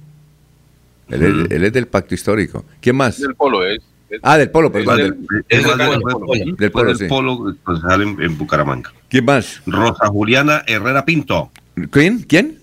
Él, 1.09 1.23
es, 1.23 1.51
él 1.51 1.65
es 1.65 1.73
del 1.73 1.87
pacto 1.87 2.15
histórico. 2.15 2.67
¿Quién 2.81 2.97
más? 2.97 3.19
Del 3.19 3.35
polo 3.35 3.65
es. 3.67 3.81
Ah, 4.23 4.39
del 4.39 4.51
polo, 4.51 4.73
perdón. 4.73 4.97
Del, 4.97 5.17
del, 5.49 5.63
polo, 5.63 6.57
del 6.57 6.71
polo, 6.71 6.95
sí. 6.95 7.05
polo 7.07 7.57
concejal 7.63 8.03
en, 8.03 8.23
en, 8.23 8.39
Bucaramanga. 8.39 8.93
¿Quién 9.09 9.25
más? 9.25 9.61
Rosa 9.67 10.07
Juliana 10.07 10.63
Herrera 10.67 11.05
Pinto. 11.05 11.51
¿Quién? 11.91 12.23
¿Quién? 12.23 12.59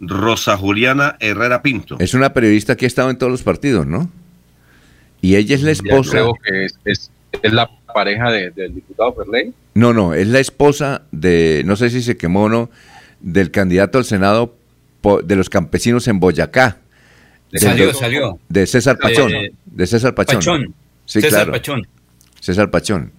Rosa 0.00 0.56
Juliana 0.56 1.16
Herrera 1.20 1.62
Pinto. 1.62 1.96
Es 2.00 2.14
una 2.14 2.32
periodista 2.32 2.76
que 2.76 2.86
ha 2.86 2.88
estado 2.88 3.10
en 3.10 3.18
todos 3.18 3.30
los 3.30 3.42
partidos, 3.42 3.86
¿no? 3.86 4.10
Y 5.20 5.36
ella 5.36 5.54
es 5.54 5.62
la 5.62 5.72
esposa. 5.72 6.10
creo 6.10 6.34
que 6.42 6.64
es, 6.64 6.78
es, 6.84 7.10
es 7.42 7.52
la 7.52 7.70
pareja 7.92 8.30
de, 8.30 8.50
del 8.50 8.74
diputado 8.74 9.14
Ferley. 9.14 9.52
No, 9.74 9.92
no, 9.92 10.14
es 10.14 10.28
la 10.28 10.40
esposa 10.40 11.02
de, 11.12 11.62
no 11.64 11.76
sé 11.76 11.90
si 11.90 12.02
se 12.02 12.16
quemó 12.16 12.44
o 12.44 12.48
no, 12.48 12.70
del 13.20 13.50
candidato 13.50 13.98
al 13.98 14.04
Senado 14.04 14.54
de 15.24 15.36
los 15.36 15.48
campesinos 15.48 16.08
en 16.08 16.20
Boyacá. 16.20 16.78
De, 17.50 17.58
salió, 17.58 17.94
salió. 17.94 18.38
De 18.48 18.66
César 18.66 18.98
Pachón. 18.98 19.34
Eh, 19.34 19.52
de 19.64 19.86
César 19.86 20.14
Pachón. 20.14 20.36
Pachón. 20.36 20.74
Sí, 21.04 21.20
César 21.20 21.44
claro. 21.44 21.52
Pachón. 21.52 21.86
César 22.40 22.70
Pachón. 22.70 23.12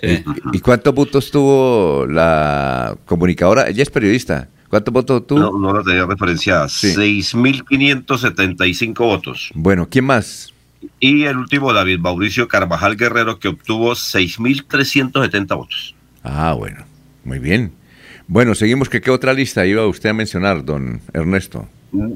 Sí. 0.00 0.24
¿Y, 0.52 0.56
¿Y, 0.56 0.60
cuántos 0.60 0.94
votos 0.94 1.30
tuvo 1.30 2.06
la 2.06 2.96
comunicadora? 3.06 3.68
Ella 3.68 3.82
es 3.82 3.90
periodista. 3.90 4.48
¿Cuántos 4.68 4.92
votos 4.92 5.26
tuvo? 5.26 5.38
No, 5.38 5.58
no 5.58 5.74
la 5.76 5.84
tenía 5.84 6.06
referenciada. 6.06 6.68
Sí. 6.68 6.94
6.575 6.96 8.94
votos. 8.98 9.50
Bueno, 9.54 9.86
¿quién 9.90 10.06
más? 10.06 10.52
Y 10.98 11.24
el 11.24 11.36
último, 11.36 11.72
David 11.72 11.98
Mauricio 11.98 12.48
Carvajal 12.48 12.96
Guerrero, 12.96 13.38
que 13.38 13.48
obtuvo 13.48 13.92
6.370 13.92 15.56
votos. 15.56 15.94
Ah, 16.22 16.54
bueno, 16.54 16.84
muy 17.22 17.38
bien. 17.38 17.72
Bueno, 18.26 18.54
seguimos. 18.54 18.88
¿Qué, 18.88 19.00
qué 19.00 19.10
otra 19.10 19.34
lista 19.34 19.66
iba 19.66 19.86
usted 19.86 20.08
a 20.10 20.14
mencionar, 20.14 20.64
don 20.64 21.00
Ernesto? 21.12 21.68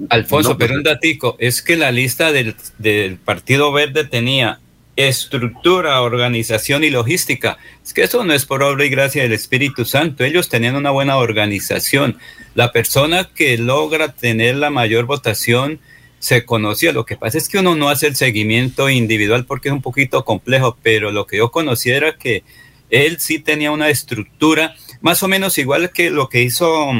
Alfonso, 0.08 0.50
no, 0.50 0.58
pero 0.58 0.74
un 0.74 0.82
datico, 0.82 1.36
es 1.38 1.62
que 1.62 1.76
la 1.76 1.92
lista 1.92 2.32
del, 2.32 2.54
del 2.78 3.16
Partido 3.16 3.72
Verde 3.72 4.04
tenía 4.04 4.60
estructura, 4.96 6.00
organización 6.00 6.82
y 6.82 6.90
logística. 6.90 7.58
Es 7.84 7.92
que 7.92 8.02
eso 8.02 8.24
no 8.24 8.32
es 8.32 8.46
por 8.46 8.62
obra 8.62 8.86
y 8.86 8.88
gracia 8.88 9.22
del 9.22 9.32
Espíritu 9.32 9.84
Santo. 9.84 10.24
Ellos 10.24 10.48
tenían 10.48 10.74
una 10.74 10.90
buena 10.90 11.18
organización. 11.18 12.16
La 12.54 12.72
persona 12.72 13.28
que 13.34 13.58
logra 13.58 14.12
tener 14.12 14.56
la 14.56 14.70
mayor 14.70 15.04
votación 15.04 15.80
se 16.18 16.46
conocía. 16.46 16.92
Lo 16.92 17.04
que 17.04 17.16
pasa 17.16 17.36
es 17.36 17.48
que 17.48 17.58
uno 17.58 17.76
no 17.76 17.90
hace 17.90 18.06
el 18.06 18.16
seguimiento 18.16 18.88
individual 18.88 19.44
porque 19.44 19.68
es 19.68 19.74
un 19.74 19.82
poquito 19.82 20.24
complejo, 20.24 20.78
pero 20.82 21.10
lo 21.10 21.26
que 21.26 21.36
yo 21.36 21.50
conocía 21.50 21.96
era 21.96 22.16
que 22.16 22.42
él 22.88 23.20
sí 23.20 23.38
tenía 23.38 23.72
una 23.72 23.90
estructura 23.90 24.74
más 25.00 25.22
o 25.22 25.28
menos 25.28 25.58
igual 25.58 25.90
que 25.90 26.10
lo 26.10 26.28
que 26.28 26.42
hizo 26.42 26.90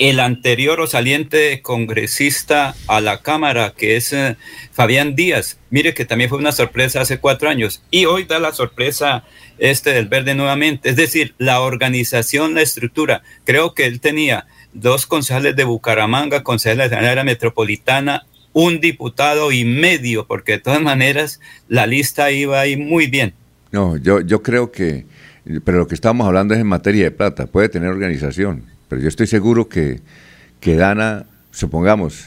el 0.00 0.18
anterior 0.18 0.80
o 0.80 0.86
saliente 0.86 1.60
congresista 1.60 2.74
a 2.86 3.02
la 3.02 3.20
Cámara, 3.20 3.74
que 3.76 3.96
es 3.96 4.14
eh, 4.14 4.38
Fabián 4.72 5.14
Díaz. 5.14 5.58
Mire 5.68 5.92
que 5.92 6.06
también 6.06 6.30
fue 6.30 6.38
una 6.38 6.52
sorpresa 6.52 7.02
hace 7.02 7.18
cuatro 7.18 7.50
años 7.50 7.82
y 7.90 8.06
hoy 8.06 8.24
da 8.24 8.38
la 8.38 8.54
sorpresa 8.54 9.24
este 9.58 9.92
del 9.92 10.08
verde 10.08 10.34
nuevamente. 10.34 10.88
Es 10.88 10.96
decir, 10.96 11.34
la 11.36 11.60
organización, 11.60 12.54
la 12.54 12.62
estructura. 12.62 13.22
Creo 13.44 13.74
que 13.74 13.84
él 13.84 14.00
tenía 14.00 14.46
dos 14.72 15.04
concejales 15.04 15.54
de 15.54 15.64
Bucaramanga, 15.64 16.42
concejales 16.44 16.88
de 16.88 16.98
la 16.98 17.10
área 17.10 17.24
metropolitana, 17.24 18.24
un 18.54 18.80
diputado 18.80 19.52
y 19.52 19.66
medio, 19.66 20.26
porque 20.26 20.52
de 20.52 20.60
todas 20.60 20.80
maneras 20.80 21.40
la 21.68 21.86
lista 21.86 22.30
iba 22.30 22.58
ahí 22.58 22.78
muy 22.78 23.08
bien. 23.08 23.34
No, 23.70 23.98
yo, 23.98 24.22
yo 24.22 24.42
creo 24.42 24.72
que, 24.72 25.04
pero 25.62 25.76
lo 25.76 25.86
que 25.86 25.94
estamos 25.94 26.26
hablando 26.26 26.54
es 26.54 26.60
en 26.60 26.66
materia 26.66 27.04
de 27.04 27.10
plata, 27.10 27.46
puede 27.46 27.68
tener 27.68 27.90
organización, 27.90 28.64
pero 28.90 29.00
yo 29.00 29.08
estoy 29.08 29.28
seguro 29.28 29.68
que, 29.68 30.00
que 30.58 30.74
Dana, 30.74 31.24
supongamos, 31.52 32.26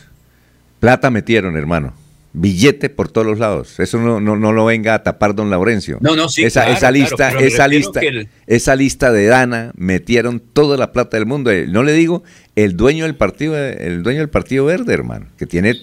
plata 0.79 1.11
metieron, 1.11 1.57
hermano. 1.57 1.93
Billete 2.31 2.89
por 2.89 3.09
todos 3.09 3.27
los 3.27 3.37
lados. 3.37 3.81
Eso 3.81 3.99
no, 3.99 4.21
no, 4.21 4.37
no 4.37 4.53
lo 4.53 4.65
venga 4.65 4.95
a 4.95 5.03
tapar 5.03 5.35
don 5.35 5.49
Laurencio. 5.49 5.97
No, 5.99 6.15
no, 6.15 6.29
sí. 6.29 6.45
Esa, 6.45 6.61
claro, 6.61 6.77
esa 6.77 6.91
lista, 6.91 7.15
claro, 7.31 7.39
esa 7.41 7.67
lista, 7.67 7.99
el... 7.99 8.29
esa 8.47 8.75
lista 8.77 9.11
de 9.11 9.25
Dana 9.25 9.73
metieron 9.75 10.39
toda 10.39 10.77
la 10.77 10.93
plata 10.93 11.17
del 11.17 11.25
mundo. 11.25 11.51
No 11.67 11.83
le 11.83 11.91
digo 11.91 12.23
el 12.55 12.77
dueño 12.77 13.03
del 13.03 13.15
partido, 13.15 13.57
el 13.57 14.01
dueño 14.01 14.19
del 14.19 14.29
partido 14.29 14.63
verde, 14.63 14.93
hermano, 14.93 15.27
que 15.37 15.45
tiene 15.45 15.75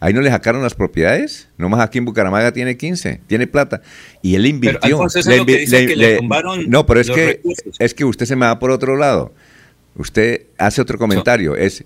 Ahí 0.00 0.14
no 0.14 0.22
le 0.22 0.30
sacaron 0.30 0.62
las 0.62 0.74
propiedades. 0.74 1.48
Nomás 1.58 1.80
aquí 1.80 1.98
en 1.98 2.06
Bucaramanga 2.06 2.52
tiene 2.52 2.78
15, 2.78 3.20
tiene 3.26 3.46
plata. 3.46 3.82
Y 4.22 4.34
él 4.34 4.46
invirtió. 4.46 4.80
Pero, 4.80 5.02
Alfonso, 5.02 5.28
le, 5.28 5.44
le, 5.44 5.66
le, 5.66 5.86
que 5.86 5.96
le 5.96 6.20
no, 6.66 6.86
pero 6.86 7.00
es 7.00 7.10
que, 7.10 7.26
recursos. 7.26 7.76
es 7.78 7.92
que 7.92 8.06
usted 8.06 8.24
se 8.24 8.34
me 8.34 8.46
va 8.46 8.58
por 8.58 8.70
otro 8.70 8.96
lado. 8.96 9.34
Usted 10.00 10.46
hace 10.58 10.80
otro 10.80 10.98
comentario. 10.98 11.56
Es 11.56 11.84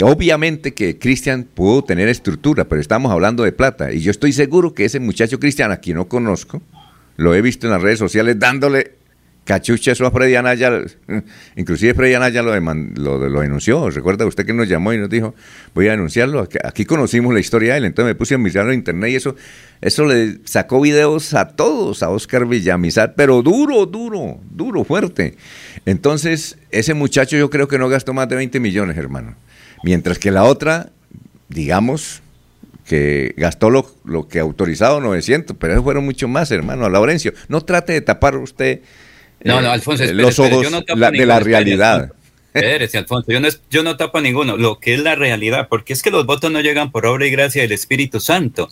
Obviamente 0.00 0.72
que 0.72 0.98
Cristian 0.98 1.44
pudo 1.44 1.84
tener 1.84 2.08
estructura, 2.08 2.64
pero 2.66 2.80
estamos 2.80 3.12
hablando 3.12 3.44
de 3.44 3.52
plata. 3.52 3.92
Y 3.92 4.00
yo 4.00 4.10
estoy 4.10 4.32
seguro 4.32 4.72
que 4.72 4.86
ese 4.86 4.98
muchacho 4.98 5.38
Cristian, 5.38 5.70
a 5.70 5.76
quien 5.76 5.98
no 5.98 6.08
conozco, 6.08 6.62
lo 7.16 7.34
he 7.34 7.42
visto 7.42 7.66
en 7.66 7.72
las 7.72 7.82
redes 7.82 7.98
sociales 7.98 8.38
dándole 8.38 8.92
cachucha 9.48 9.92
eso 9.92 10.04
a 10.04 10.10
Freddy 10.10 10.34
Anaya. 10.34 10.82
Inclusive 11.56 11.94
Freddy 11.94 12.12
Anaya 12.12 12.42
lo, 12.42 12.54
lo, 12.60 13.28
lo, 13.30 13.40
denunció. 13.40 13.88
Recuerda 13.88 14.26
usted 14.26 14.44
que 14.44 14.52
nos 14.52 14.68
llamó 14.68 14.92
y 14.92 14.98
nos 14.98 15.08
dijo, 15.08 15.34
voy 15.74 15.88
a 15.88 15.92
denunciarlo. 15.92 16.46
Aquí 16.64 16.84
conocimos 16.84 17.32
la 17.32 17.40
historia 17.40 17.72
de 17.72 17.78
él, 17.78 17.84
entonces 17.86 18.10
me 18.10 18.14
puse 18.14 18.34
a 18.34 18.38
mirarlo 18.38 18.72
en 18.72 18.80
internet 18.80 19.10
y 19.10 19.16
eso, 19.16 19.36
eso 19.80 20.04
le 20.04 20.40
sacó 20.44 20.82
videos 20.82 21.32
a 21.32 21.48
todos, 21.48 22.02
a 22.02 22.10
Oscar 22.10 22.44
Villamizar, 22.44 23.14
pero 23.16 23.40
duro, 23.40 23.86
duro, 23.86 24.38
duro, 24.50 24.84
fuerte. 24.84 25.38
Entonces, 25.86 26.58
ese 26.70 26.92
muchacho 26.92 27.38
yo 27.38 27.48
creo 27.48 27.68
que 27.68 27.78
no 27.78 27.88
gastó 27.88 28.12
más 28.12 28.28
de 28.28 28.36
20 28.36 28.60
millones, 28.60 28.98
hermano. 28.98 29.34
Mientras 29.82 30.18
que 30.18 30.30
la 30.30 30.44
otra, 30.44 30.90
digamos, 31.48 32.20
que 32.86 33.32
gastó 33.38 33.70
lo, 33.70 33.90
lo, 34.04 34.28
que 34.28 34.40
autorizado 34.40 35.00
900, 35.00 35.56
pero 35.58 35.72
eso 35.72 35.82
fueron 35.82 36.04
mucho 36.04 36.28
más, 36.28 36.50
hermano. 36.50 36.86
Laurencio, 36.90 37.32
no 37.48 37.62
trate 37.62 37.94
de 37.94 38.02
tapar 38.02 38.36
usted 38.36 38.82
No, 39.44 39.58
eh, 39.60 39.62
no, 39.62 39.70
Alfonso, 39.70 40.02
espere, 40.04 40.22
los 40.22 40.30
espere, 40.38 40.54
ojos 40.54 40.64
yo 40.64 40.70
no 40.70 40.82
tapo 40.82 40.98
la- 40.98 41.10
de 41.10 41.26
la 41.26 41.40
realidad. 41.40 42.12
Espérese, 42.54 42.98
Alfonso, 42.98 43.30
yo 43.30 43.40
no, 43.40 43.46
es- 43.48 43.60
yo 43.70 43.82
no 43.82 43.96
tapo 43.96 44.20
ninguno, 44.20 44.56
lo 44.56 44.78
que 44.80 44.94
es 44.94 45.00
la 45.00 45.14
realidad, 45.14 45.68
porque 45.68 45.92
es 45.92 46.02
que 46.02 46.10
los 46.10 46.26
votos 46.26 46.50
no 46.50 46.60
llegan 46.60 46.90
por 46.90 47.06
obra 47.06 47.26
y 47.26 47.30
gracia 47.30 47.62
del 47.62 47.72
Espíritu 47.72 48.20
Santo. 48.20 48.68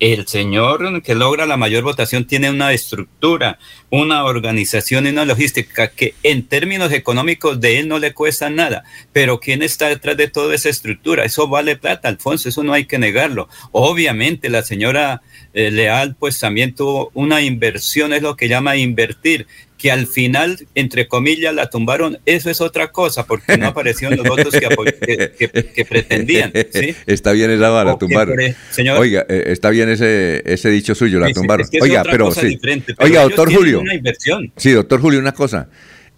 El 0.00 0.26
señor 0.26 1.02
que 1.02 1.14
logra 1.14 1.46
la 1.46 1.56
mayor 1.56 1.84
votación 1.84 2.26
tiene 2.26 2.50
una 2.50 2.72
estructura, 2.72 3.58
una 3.90 4.24
organización 4.24 5.06
y 5.06 5.10
una 5.10 5.24
logística 5.24 5.88
que 5.88 6.14
en 6.24 6.46
términos 6.46 6.92
económicos 6.92 7.60
de 7.60 7.78
él 7.78 7.86
no 7.88 8.00
le 8.00 8.12
cuesta 8.12 8.50
nada. 8.50 8.82
Pero 9.12 9.38
¿quién 9.38 9.62
está 9.62 9.88
detrás 9.88 10.16
de 10.16 10.28
toda 10.28 10.52
esa 10.54 10.68
estructura? 10.68 11.24
Eso 11.24 11.46
vale 11.48 11.76
plata, 11.76 12.08
Alfonso, 12.08 12.48
eso 12.48 12.64
no 12.64 12.72
hay 12.72 12.86
que 12.86 12.98
negarlo. 12.98 13.48
Obviamente 13.70 14.50
la 14.50 14.62
señora 14.62 15.22
eh, 15.54 15.70
Leal 15.70 16.16
pues 16.18 16.40
también 16.40 16.74
tuvo 16.74 17.10
una 17.14 17.40
inversión, 17.40 18.12
es 18.12 18.20
lo 18.20 18.34
que 18.36 18.48
llama 18.48 18.76
invertir, 18.76 19.46
que 19.84 19.92
al 19.92 20.06
final, 20.06 20.66
entre 20.74 21.06
comillas, 21.08 21.54
la 21.54 21.68
tumbaron. 21.68 22.16
Eso 22.24 22.48
es 22.48 22.62
otra 22.62 22.90
cosa, 22.90 23.26
porque 23.26 23.58
no 23.58 23.66
aparecieron 23.66 24.16
los 24.16 24.26
votos 24.26 24.50
que, 24.54 24.66
apoy- 24.66 24.94
que- 24.98 25.32
que- 25.38 25.66
que 25.66 25.84
pretendían. 25.84 26.50
¿sí? 26.72 26.94
Está 27.06 27.32
bien 27.32 27.50
esa 27.50 27.68
bala, 27.68 27.92
O 27.92 27.98
que 27.98 28.06
tumbaron. 28.06 28.34
señor- 28.70 28.98
Oiga, 28.98 29.26
eh, 29.28 29.44
está 29.48 29.68
bien 29.68 29.90
ese, 29.90 30.42
ese 30.50 30.70
dicho 30.70 30.94
suyo, 30.94 31.20
la 31.20 31.30
tumbaron. 31.34 31.64
es 31.64 31.70
que 31.70 31.76
es 31.76 31.82
Oiga, 31.82 32.00
otra 32.00 32.12
pero 32.12 32.24
cosa 32.24 32.40
sí. 32.40 32.58
pero 32.62 32.80
Oiga, 33.00 33.22
doctor 33.24 33.52
Julio. 33.54 33.80
una 33.80 33.94
inversión. 33.94 34.50
Sí, 34.56 34.70
doctor 34.70 35.02
Julio, 35.02 35.20
una 35.20 35.32
cosa. 35.32 35.68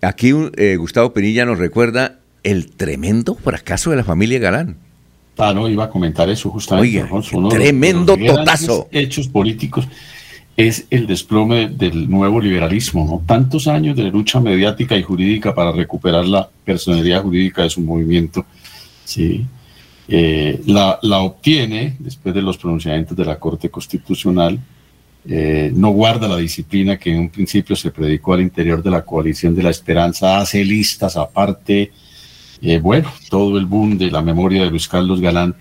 Aquí 0.01 0.33
eh, 0.57 0.77
Gustavo 0.77 1.13
Penilla 1.13 1.45
nos 1.45 1.59
recuerda 1.59 2.21
el 2.45 2.71
tremendo 2.71 3.35
fracaso 3.35 3.91
de 3.91 3.97
la 3.97 4.05
familia 4.05 4.39
Galán. 4.39 4.77
Ah, 5.39 5.53
no, 5.53 5.69
iba 5.69 5.87
a 5.87 5.91
comentar 5.91 6.31
eso 6.31 6.51
justamente. 6.51 6.89
Oiga, 6.89 7.03
Alfonso. 7.03 7.49
Tremendo 7.49 8.15
de 8.17 8.27
los 8.27 8.35
grandes 8.37 8.61
totazo. 8.61 8.89
Hechos 8.93 9.27
políticos 9.27 9.89
es 10.57 10.87
el 10.91 11.07
desplome 11.07 11.69
del 11.69 12.09
nuevo 12.09 12.41
liberalismo, 12.41 13.05
¿no? 13.05 13.23
Tantos 13.27 13.69
años 13.69 13.97
de 13.97 14.05
lucha 14.05 14.41
mediática 14.41 14.97
y 14.97 15.03
jurídica 15.03 15.55
para 15.55 15.73
recuperar 15.73 16.25
la 16.27 16.49
personalidad 16.65 17.23
jurídica 17.23 17.63
de 17.63 17.71
su 17.71 17.81
movimiento, 17.81 18.47
sí. 19.05 19.45
Eh, 20.09 20.63
la, 20.67 20.99
la 21.03 21.19
obtiene 21.19 21.97
después 21.99 22.35
de 22.35 22.41
los 22.41 22.57
pronunciamientos 22.57 23.17
de 23.17 23.25
la 23.25 23.39
Corte 23.39 23.69
Constitucional, 23.69 24.59
eh, 25.29 25.73
no 25.75 25.91
guarda 25.91 26.29
la 26.29 26.37
disciplina 26.37 26.97
que 26.97 27.11
en 27.11 27.19
un 27.19 27.31
principio 27.31 27.75
se 27.75 27.91
predicó 27.91 28.35
al 28.35 28.43
interior 28.43 28.81
de 28.81 28.91
la 28.91 29.05
coalición 29.05 29.57
de 29.57 29.63
la 29.65 29.71
esperanza, 29.71 30.39
hace 30.39 30.65
listas 30.65 31.17
aparte, 31.17 31.91
eh, 32.63 32.79
bueno, 32.79 33.13
todo 33.29 33.59
el 33.59 33.67
boom 33.67 33.99
de 33.99 34.11
la 34.11 34.23
memoria 34.23 34.63
de 34.63 34.71
Luis 34.71 34.87
Carlos 34.87 35.21
Galán 35.21 35.55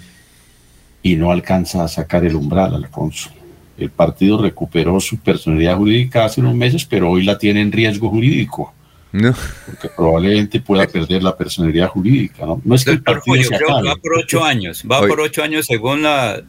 y 1.01 1.15
no 1.15 1.31
alcanza 1.31 1.83
a 1.83 1.87
sacar 1.87 2.23
el 2.25 2.35
umbral, 2.35 2.75
Alfonso. 2.75 3.31
El 3.77 3.89
partido 3.89 4.41
recuperó 4.41 4.99
su 4.99 5.17
personalidad 5.17 5.75
jurídica 5.77 6.25
hace 6.25 6.41
unos 6.41 6.55
meses, 6.55 6.85
pero 6.85 7.09
hoy 7.11 7.23
la 7.23 7.37
tiene 7.37 7.61
en 7.61 7.71
riesgo 7.71 8.09
jurídico, 8.09 8.73
No. 9.11 9.33
porque 9.65 9.89
probablemente 9.95 10.61
pueda 10.61 10.85
perder 10.87 11.21
la 11.23 11.35
personalidad 11.35 11.89
jurídica. 11.89 12.45
No, 12.45 12.61
no 12.63 12.75
es 12.75 12.85
que 12.85 12.91
el 12.91 13.01
partido 13.03 13.35
Julio, 13.35 13.43
se 13.43 13.55
creo 13.55 13.67
que 13.67 13.73
acabe. 13.73 13.87
va 13.89 13.95
por 13.97 14.13
ocho 14.17 14.43
años, 14.43 14.83
va 14.89 14.99
por 15.05 15.19
ocho 15.19 15.43
años 15.43 15.65
según 15.65 16.03
la... 16.03 16.41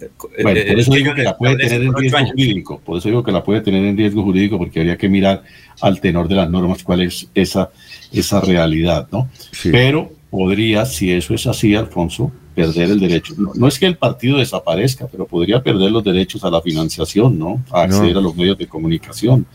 Bueno, 0.42 0.60
eh, 0.60 0.66
por 0.68 0.78
eso 0.80 0.94
eh, 0.94 0.98
digo 0.98 1.14
que 1.14 1.22
la 1.22 1.36
puede 1.36 1.56
tener 1.56 1.82
en 1.82 1.92
por 1.92 2.00
riesgo 2.00 2.18
años. 2.18 2.30
jurídico. 2.32 2.80
Por 2.84 2.98
eso 2.98 3.08
digo 3.08 3.22
que 3.24 3.32
la 3.32 3.42
puede 3.42 3.60
tener 3.60 3.84
en 3.84 3.96
riesgo 3.96 4.22
jurídico, 4.22 4.58
porque 4.58 4.80
habría 4.80 4.96
que 4.96 5.08
mirar 5.08 5.42
al 5.80 6.00
tenor 6.00 6.28
de 6.28 6.34
las 6.36 6.48
normas 6.50 6.82
cuál 6.84 7.02
es 7.02 7.28
esa, 7.34 7.70
esa 8.12 8.40
realidad, 8.40 9.08
¿no? 9.10 9.28
Pero 9.70 10.12
podría, 10.30 10.84
si 10.86 11.12
eso 11.12 11.34
es 11.34 11.46
así, 11.46 11.74
Alfonso, 11.74 12.30
perder 12.56 12.90
el 12.90 12.98
derecho. 12.98 13.34
No, 13.36 13.52
no 13.54 13.68
es 13.68 13.78
que 13.78 13.86
el 13.86 13.96
partido 13.96 14.38
desaparezca, 14.38 15.06
pero 15.06 15.26
podría 15.26 15.62
perder 15.62 15.92
los 15.92 16.02
derechos 16.02 16.42
a 16.42 16.50
la 16.50 16.60
financiación, 16.62 17.38
¿no? 17.38 17.62
A 17.70 17.82
acceder 17.82 18.14
No. 18.14 18.18
a 18.18 18.22
los 18.22 18.34
medios 18.34 18.58
de 18.58 18.66
comunicación. 18.66 19.46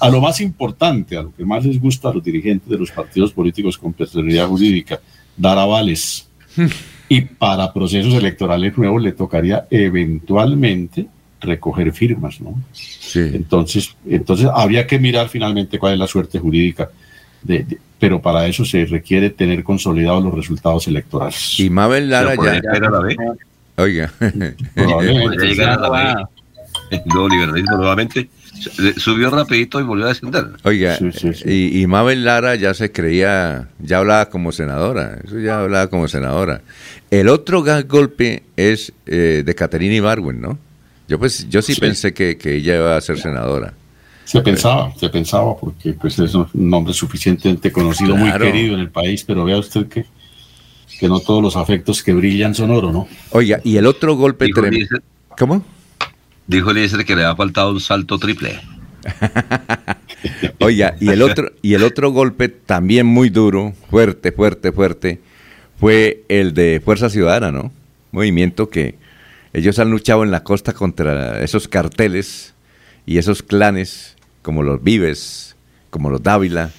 A 0.00 0.08
lo 0.08 0.20
más 0.20 0.40
importante, 0.40 1.16
a 1.16 1.22
lo 1.22 1.32
que 1.34 1.44
más 1.44 1.64
les 1.64 1.78
gusta 1.80 2.08
a 2.08 2.14
los 2.14 2.24
dirigentes 2.24 2.68
de 2.68 2.78
los 2.78 2.90
partidos 2.90 3.30
políticos 3.32 3.78
con 3.78 3.92
personalidad 3.92 4.48
jurídica, 4.48 4.98
dar 5.36 5.58
avales. 5.58 6.28
Y 7.08 7.20
para 7.20 7.72
procesos 7.72 8.12
electorales 8.14 8.76
nuevos 8.76 9.00
le 9.00 9.12
tocaría 9.12 9.68
eventualmente 9.70 11.06
recoger 11.40 11.92
firmas, 11.92 12.40
¿no? 12.40 12.60
Entonces, 13.14 13.94
entonces 14.08 14.48
habría 14.52 14.88
que 14.88 14.98
mirar 14.98 15.28
finalmente 15.28 15.78
cuál 15.78 15.92
es 15.92 15.98
la 16.00 16.08
suerte 16.08 16.40
jurídica, 16.40 16.90
de- 17.42 17.64
de- 17.64 17.78
pero 17.98 18.20
para 18.20 18.46
eso 18.46 18.64
se 18.64 18.84
requiere 18.84 19.30
tener 19.30 19.64
consolidados 19.64 20.22
los 20.22 20.34
resultados 20.34 20.86
electorales. 20.86 21.58
Y 21.58 21.70
Mabel 21.70 22.10
Lara 22.10 22.30
ya. 22.30 22.36
podría 22.36 22.60
llegar 22.60 22.84
a 22.84 22.90
la 22.90 23.00
B. 23.00 23.16
Oiga. 23.78 24.12
Llegar 24.76 25.70
a 25.70 25.78
la 25.78 25.90
B. 25.90 26.24
El 26.90 27.02
nuevo 27.06 27.28
liberalismo 27.28 27.76
nuevamente 27.78 28.28
subió 28.98 29.30
rapidito 29.30 29.80
y 29.80 29.82
volvió 29.82 30.04
a 30.06 30.08
descender. 30.08 30.46
Oiga, 30.64 30.98
Y, 31.44 31.80
y 31.82 31.86
Mabel 31.86 32.24
Lara 32.24 32.54
ya 32.54 32.74
se 32.74 32.92
creía, 32.92 33.68
ya 33.78 33.98
hablaba 33.98 34.28
como 34.28 34.52
senadora, 34.52 35.18
eso 35.24 35.38
ya 35.38 35.60
hablaba 35.60 35.88
como 35.88 36.06
senadora. 36.08 36.60
El 37.10 37.28
otro 37.28 37.62
gran 37.62 37.86
golpe 37.88 38.42
es 38.56 38.92
eh, 39.06 39.42
de 39.44 39.54
Caterina 39.54 39.94
Ibargüen, 39.94 40.40
¿no? 40.40 40.58
Yo 41.08 41.18
pues, 41.18 41.48
yo 41.48 41.62
sí, 41.62 41.74
Sí. 41.74 41.80
pensé 41.80 42.12
que, 42.12 42.36
que 42.36 42.56
ella 42.56 42.76
iba 42.76 42.96
a 42.96 43.00
ser 43.00 43.18
senadora. 43.18 43.72
Se 44.26 44.40
pensaba, 44.42 44.92
se 44.96 45.08
pensaba, 45.08 45.56
porque 45.56 45.92
pues 45.92 46.18
es 46.18 46.34
un 46.34 46.48
nombre 46.52 46.92
suficientemente 46.92 47.70
conocido, 47.70 48.14
Claro. 48.16 48.44
muy 48.44 48.52
querido 48.52 48.74
en 48.74 48.80
el 48.80 48.90
país, 48.90 49.22
pero 49.24 49.44
vea 49.44 49.56
usted 49.56 49.86
que, 49.86 50.04
que 50.98 51.08
no 51.08 51.20
todos 51.20 51.40
los 51.42 51.56
afectos 51.56 52.02
que 52.02 52.12
brillan 52.12 52.52
son 52.54 52.70
oro, 52.72 52.90
¿no? 52.90 53.06
Oiga, 53.30 53.60
y 53.62 53.76
el 53.76 53.86
otro 53.86 54.16
golpe 54.16 54.46
Dijo 54.46 54.60
tremendo. 54.60 54.84
Eliezer- 54.86 55.02
¿Cómo? 55.38 55.64
Dijo 56.46 56.70
Eliezer 56.72 57.04
que 57.04 57.14
le 57.14 57.24
ha 57.24 57.36
faltado 57.36 57.70
un 57.70 57.80
salto 57.80 58.18
triple. 58.18 58.58
Oiga, 60.60 60.96
y 61.00 61.10
el 61.10 61.22
otro, 61.22 61.52
y 61.62 61.74
el 61.74 61.82
otro 61.84 62.10
golpe 62.10 62.48
también 62.48 63.06
muy 63.06 63.30
duro, 63.30 63.74
fuerte, 63.90 64.32
fuerte, 64.32 64.72
fuerte, 64.72 65.20
fue 65.78 66.24
el 66.28 66.54
de 66.54 66.80
Fuerza 66.84 67.10
Ciudadana, 67.10 67.52
¿no? 67.52 67.72
Movimiento 68.12 68.68
que 68.70 68.96
ellos 69.52 69.78
han 69.78 69.90
luchado 69.90 70.24
en 70.24 70.30
la 70.30 70.42
costa 70.42 70.72
contra 70.72 71.42
esos 71.42 71.68
carteles 71.68 72.54
y 73.06 73.18
esos 73.18 73.42
clanes, 73.42 74.15
como 74.46 74.62
los 74.62 74.80
Vives, 74.80 75.56
como 75.90 76.08
los 76.08 76.22
Dávila, 76.22 76.70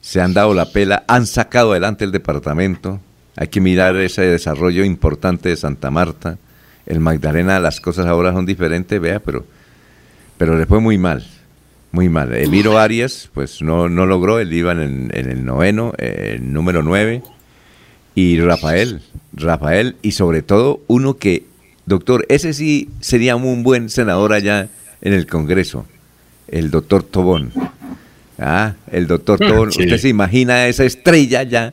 se 0.00 0.20
han 0.20 0.34
dado 0.34 0.54
la 0.54 0.72
pela, 0.72 1.04
han 1.06 1.28
sacado 1.28 1.70
adelante 1.70 2.04
el 2.04 2.10
departamento. 2.10 3.00
Hay 3.36 3.46
que 3.46 3.60
mirar 3.60 3.94
ese 3.94 4.22
desarrollo 4.22 4.84
importante 4.84 5.50
de 5.50 5.56
Santa 5.56 5.92
Marta. 5.92 6.36
El 6.84 6.98
Magdalena, 6.98 7.60
las 7.60 7.80
cosas 7.80 8.06
ahora 8.06 8.32
son 8.32 8.44
diferentes, 8.44 9.00
vea, 9.00 9.20
pero, 9.20 9.46
pero 10.36 10.58
le 10.58 10.66
fue 10.66 10.80
muy 10.80 10.98
mal. 10.98 11.24
Muy 11.92 12.08
mal. 12.08 12.34
Emiro 12.34 12.76
Arias, 12.76 13.30
pues 13.32 13.62
no, 13.62 13.88
no 13.88 14.04
logró, 14.04 14.40
él 14.40 14.52
iba 14.52 14.72
en 14.72 14.80
el, 14.80 15.16
en 15.16 15.30
el 15.30 15.44
noveno, 15.44 15.92
el 15.98 16.52
número 16.52 16.82
nueve. 16.82 17.22
Y 18.16 18.40
Rafael, 18.40 19.00
Rafael, 19.32 19.94
y 20.02 20.10
sobre 20.10 20.42
todo 20.42 20.80
uno 20.88 21.18
que, 21.18 21.46
doctor, 21.84 22.26
ese 22.28 22.52
sí 22.52 22.90
sería 22.98 23.36
un 23.36 23.62
buen 23.62 23.90
senador 23.90 24.32
allá 24.32 24.70
en 25.02 25.12
el 25.12 25.28
Congreso, 25.28 25.86
el 26.48 26.70
doctor 26.70 27.02
Tobón. 27.02 27.52
Ah, 28.38 28.74
el 28.92 29.06
doctor 29.06 29.38
Tobón. 29.38 29.72
Sí. 29.72 29.82
¿Usted 29.82 29.98
se 29.98 30.08
imagina 30.08 30.66
esa 30.66 30.84
estrella 30.84 31.42
ya? 31.42 31.72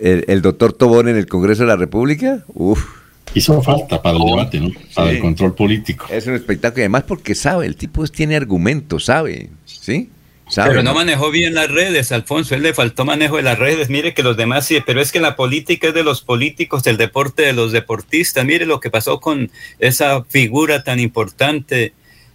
El, 0.00 0.24
el 0.28 0.42
doctor 0.42 0.72
Tobón 0.72 1.08
en 1.08 1.16
el 1.16 1.26
Congreso 1.26 1.62
de 1.62 1.68
la 1.68 1.76
República. 1.76 2.44
Uf. 2.54 2.84
Hizo 3.32 3.60
falta 3.62 4.00
para 4.00 4.16
el 4.16 4.24
debate, 4.24 4.60
¿no? 4.60 4.70
Para 4.94 5.10
Sí. 5.10 5.16
el 5.16 5.22
control 5.22 5.54
político. 5.54 6.06
Es 6.10 6.26
un 6.26 6.34
espectáculo, 6.34 6.80
y 6.80 6.82
además 6.82 7.04
porque 7.04 7.34
sabe, 7.34 7.66
el 7.66 7.74
tipo 7.76 8.06
tiene 8.06 8.36
argumentos, 8.36 9.06
sabe, 9.06 9.50
¿sí? 9.64 10.10
Sabe, 10.48 10.68
Pero 10.70 10.82
no 10.82 10.94
manejó 10.94 11.30
bien 11.30 11.54
las 11.54 11.70
redes, 11.70 12.12
Alfonso. 12.12 12.54
Él 12.54 12.62
le 12.62 12.74
faltó 12.74 13.06
manejo 13.06 13.38
de 13.38 13.42
las 13.42 13.58
redes. 13.58 13.88
Mire 13.88 14.12
que 14.12 14.22
los 14.22 14.36
demás 14.36 14.66
sí, 14.66 14.76
pero 14.84 15.00
es 15.00 15.10
que 15.10 15.18
la 15.18 15.36
política 15.36 15.88
es 15.88 15.94
de 15.94 16.04
los 16.04 16.20
políticos, 16.20 16.86
el 16.86 16.98
deporte 16.98 17.42
de 17.42 17.54
los 17.54 17.72
deportistas. 17.72 18.44
Mire 18.44 18.66
lo 18.66 18.78
que 18.78 18.90
pasó 18.90 19.20
con 19.20 19.50
esa 19.78 20.22
figura 20.24 20.84
tan 20.84 21.00
importante, 21.00 21.94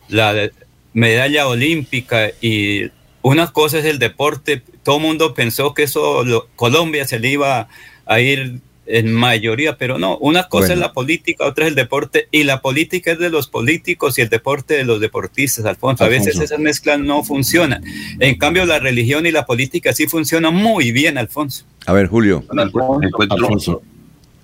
la 0.09 0.33
de- 0.33 0.51
medalla 0.93 1.47
olímpica. 1.47 2.29
Y 2.41 2.89
una 3.21 3.47
cosa 3.51 3.79
es 3.79 3.85
el 3.85 3.99
deporte. 3.99 4.61
Todo 4.83 4.97
el 4.97 5.03
mundo 5.03 5.33
pensó 5.33 5.73
que 5.73 5.83
eso, 5.83 6.23
lo- 6.23 6.47
Colombia 6.55 7.05
se 7.07 7.19
le 7.19 7.29
iba 7.29 7.67
a 8.05 8.19
ir 8.21 8.59
en 8.91 9.13
mayoría, 9.13 9.77
pero 9.77 9.99
no. 9.99 10.17
Una 10.17 10.47
cosa 10.49 10.69
Bueno. 10.69 10.73
es 10.73 10.79
la 10.79 10.93
política, 10.93 11.45
otra 11.45 11.65
es 11.65 11.69
el 11.69 11.75
deporte. 11.75 12.27
Y 12.31 12.43
la 12.43 12.59
política 12.59 13.11
es 13.11 13.19
de 13.19 13.29
los 13.29 13.47
políticos 13.47 14.17
y 14.17 14.21
el 14.23 14.29
deporte 14.29 14.73
de 14.73 14.83
los 14.83 14.99
deportistas, 14.99 15.63
Alfonso. 15.65 16.03
A 16.05 16.07
veces 16.07 16.39
esas 16.39 16.57
mezclas 16.59 16.97
no 16.99 17.23
funcionan. 17.23 17.83
En 18.19 18.35
cambio, 18.39 18.65
la 18.65 18.79
religión 18.79 19.27
y 19.27 19.31
la 19.31 19.45
política 19.45 19.93
sí 19.93 20.07
funcionan 20.07 20.55
muy 20.55 20.91
bien, 20.91 21.19
Alfonso. 21.19 21.65
A 21.85 21.93
ver, 21.93 22.07
Julio. 22.07 22.43
Alfonso. 23.29 23.83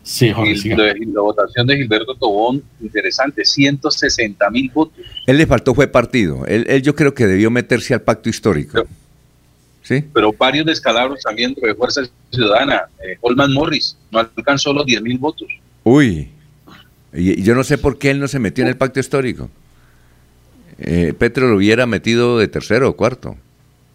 Sí, 0.06 0.32
Jorge, 0.32 0.76
la, 0.76 0.94
la 0.94 1.22
votación 1.22 1.66
de 1.66 1.78
Gilberto 1.78 2.14
Tobón, 2.14 2.62
interesante, 2.80 3.44
160 3.44 4.52
mil 4.52 4.70
votos. 4.70 5.04
Él 5.26 5.38
le 5.38 5.48
faltó 5.48 5.74
fue 5.74 5.88
partido. 5.88 6.46
Él, 6.46 6.64
él 6.70 6.84
yo 6.84 6.94
creo 6.94 7.16
que 7.16 7.26
debió 7.26 7.50
meterse 7.50 7.96
al 7.96 8.04
pacto 8.04 8.30
histórico. 8.30 8.86
¿Sí? 9.82 10.04
Pero 10.14 10.32
varios 10.32 10.68
descalabros 10.68 11.22
también 11.22 11.50
dentro 11.54 11.68
de 11.68 11.74
Fuerza 11.74 12.02
Ciudadana. 12.32 12.84
Eh, 13.04 13.18
Holman 13.20 13.52
Morris 13.52 13.98
no 14.12 14.20
alcanzó 14.20 14.74
los 14.74 14.86
10 14.86 15.02
mil 15.02 15.18
votos. 15.18 15.48
Uy. 15.84 16.30
Y, 17.12 17.40
y 17.40 17.44
yo 17.44 17.56
no 17.56 17.64
sé 17.64 17.80
por 17.80 17.98
qué 17.98 18.12
él 18.12 18.20
no 18.20 18.28
se 18.28 18.38
metió 18.38 18.64
en 18.64 18.70
el 18.70 18.78
pacto 18.78 19.00
histórico. 19.00 19.50
Eh, 20.78 21.14
Petro 21.18 21.48
lo 21.48 21.58
hubiera 21.58 21.88
metido 21.88 22.38
de 22.38 22.48
tercero 22.48 22.90
o 22.90 22.96
cuarto. 22.96 23.38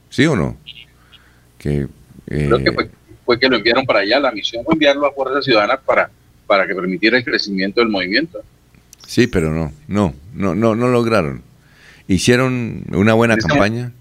¿Sí 0.09 0.27
o 0.27 0.35
no? 0.35 0.57
Que, 1.57 1.87
eh, 2.27 2.47
Creo 2.49 2.59
que 2.59 2.73
fue, 2.73 2.91
fue 3.31 3.39
que 3.39 3.49
lo 3.49 3.59
enviaron 3.59 3.87
para 3.87 4.01
allá. 4.01 4.19
La 4.19 4.33
misión 4.33 4.65
fue 4.65 4.75
enviarlo 4.75 5.07
a 5.07 5.13
Fuerza 5.13 5.41
Ciudadana 5.41 5.77
para, 5.77 6.11
para 6.49 6.67
que 6.67 6.75
permitiera 6.75 7.17
el 7.17 7.23
crecimiento 7.25 7.81
del 7.81 7.89
movimiento. 7.89 8.41
Sí, 9.07 9.29
pero 9.29 9.53
no, 9.53 9.73
no, 9.87 10.13
no, 10.35 10.57
no, 10.57 10.75
no 10.75 10.89
lograron. 10.89 11.43
Hicieron 12.09 12.83
una 12.93 13.15
buena 13.15 13.37
campaña, 13.37 13.93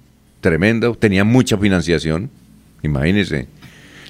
tremendo, 0.41 0.95
tenían 0.95 1.27
mucha 1.27 1.60
financiación, 1.60 2.31
imagínense. 2.81 3.45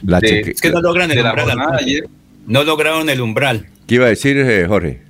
La 0.05 0.21
De- 0.21 0.29
cheque- 0.29 0.51
es 0.51 0.61
que 0.61 0.69
no 0.69 0.79
logran 0.79 1.11
el 1.11 1.19
umbral. 1.19 1.75
ayer. 1.77 2.07
Lograron 2.47 3.09
el 3.09 3.19
umbral. 3.19 3.67
¿Qué 3.87 3.95
iba 3.95 4.05
a 4.05 4.09
decir 4.09 4.37
eh, 4.37 4.65
Jorge? 4.69 5.01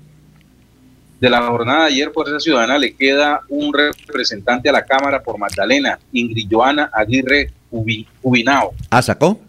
De 1.20 1.30
la 1.30 1.44
jornada 1.44 1.82
de 1.82 1.92
ayer, 1.92 2.10
Fuerza 2.12 2.40
Ciudadana 2.40 2.80
le 2.80 2.94
queda 2.96 3.42
un 3.50 3.72
representante 3.74 4.70
a 4.70 4.72
la 4.72 4.86
Cámara 4.86 5.22
por 5.22 5.38
Magdalena, 5.38 6.00
Ingrid 6.14 6.48
Joana 6.50 6.90
Aguirre 6.94 7.52
Ubi- 7.72 8.08
Ubinao. 8.24 8.74
¿Ah, 8.90 9.04
sacó? 9.04 9.40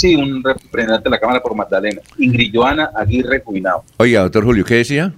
Sí, 0.00 0.16
un 0.16 0.42
representante 0.42 1.04
de 1.04 1.10
la 1.10 1.20
Cámara 1.20 1.42
por 1.42 1.54
Magdalena, 1.54 2.00
Ingrid 2.18 2.54
Joana 2.54 2.90
Aguirre 2.96 3.42
Ubinao. 3.44 3.84
Oiga, 3.98 4.22
doctor 4.22 4.44
Julio, 4.44 4.64
¿qué 4.64 4.76
decía? 4.76 5.12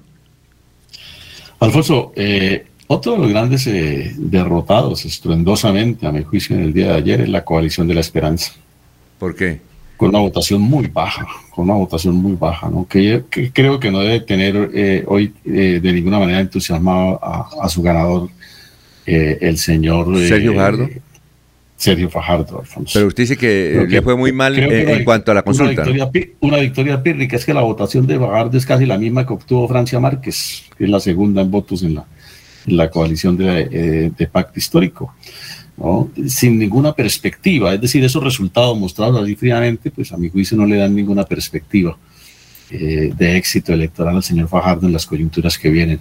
Alfonso, 1.60 2.12
eh, 2.16 2.66
otro 2.88 3.12
de 3.12 3.18
los 3.18 3.28
grandes 3.28 3.64
eh, 3.68 4.12
derrotados 4.18 5.04
estruendosamente, 5.04 6.04
a 6.04 6.10
mi 6.10 6.24
juicio, 6.24 6.56
en 6.56 6.64
el 6.64 6.72
día 6.72 6.88
de 6.88 6.94
ayer 6.94 7.20
es 7.20 7.28
la 7.28 7.44
coalición 7.44 7.86
de 7.86 7.94
la 7.94 8.00
esperanza. 8.00 8.54
¿Por 9.20 9.36
qué? 9.36 9.60
Con 9.96 10.08
una 10.08 10.18
votación 10.18 10.60
muy 10.60 10.88
baja, 10.88 11.28
con 11.54 11.66
una 11.66 11.74
votación 11.74 12.16
muy 12.16 12.34
baja, 12.34 12.68
¿no? 12.68 12.84
que, 12.88 13.22
que 13.30 13.52
creo 13.52 13.78
que 13.78 13.92
no 13.92 14.00
debe 14.00 14.18
tener 14.18 14.68
eh, 14.74 15.04
hoy 15.06 15.32
eh, 15.44 15.78
de 15.80 15.92
ninguna 15.92 16.18
manera 16.18 16.40
entusiasmado 16.40 17.20
a, 17.22 17.50
a 17.62 17.68
su 17.68 17.82
ganador, 17.82 18.30
eh, 19.06 19.38
el 19.40 19.58
señor 19.58 20.12
eh, 20.16 20.26
Sergio 20.26 20.54
Fajardo. 20.54 20.88
Sergio 21.82 22.08
Fajardo, 22.08 22.60
Alfonso. 22.60 22.92
Pero 22.94 23.08
usted 23.08 23.24
dice 23.24 23.36
que 23.36 23.84
le 23.88 24.02
fue 24.02 24.16
muy 24.16 24.30
mal 24.30 24.56
en, 24.56 24.88
una 24.88 25.04
cuanto 25.04 25.32
a 25.32 25.34
la 25.34 25.42
consulta. 25.42 25.84
una 26.40 26.58
victoria 26.58 27.02
pírrica 27.02 27.34
es 27.34 27.44
que 27.44 27.52
la 27.52 27.62
votación 27.62 28.06
de 28.06 28.20
Fajardo 28.20 28.56
es 28.56 28.64
casi 28.64 28.86
la 28.86 28.98
misma 28.98 29.26
que 29.26 29.32
obtuvo 29.32 29.66
Francia 29.66 29.98
Márquez, 29.98 30.62
que 30.78 30.84
es 30.84 30.90
la 30.90 31.00
segunda 31.00 31.42
en 31.42 31.50
votos 31.50 31.82
en 31.82 31.96
la, 31.96 32.04
en 32.68 32.76
la 32.76 32.88
coalición 32.88 33.36
de, 33.36 33.68
eh, 33.72 34.12
de 34.16 34.26
pacto 34.28 34.60
histórico, 34.60 35.12
¿no? 35.76 36.08
sin 36.28 36.56
ninguna 36.56 36.92
perspectiva. 36.92 37.74
Es 37.74 37.80
decir, 37.80 38.04
esos 38.04 38.22
resultados 38.22 38.78
mostrados 38.78 39.20
así 39.20 39.34
fríamente, 39.34 39.90
pues 39.90 40.12
a 40.12 40.16
mi 40.16 40.30
juicio 40.30 40.56
no 40.56 40.66
le 40.66 40.76
dan 40.76 40.94
ninguna 40.94 41.24
perspectiva 41.24 41.98
eh, 42.70 43.12
de 43.12 43.36
éxito 43.36 43.72
electoral 43.72 44.14
al 44.14 44.22
señor 44.22 44.46
Fajardo 44.46 44.86
en 44.86 44.92
las 44.92 45.04
coyunturas 45.04 45.58
que 45.58 45.68
vienen 45.68 45.98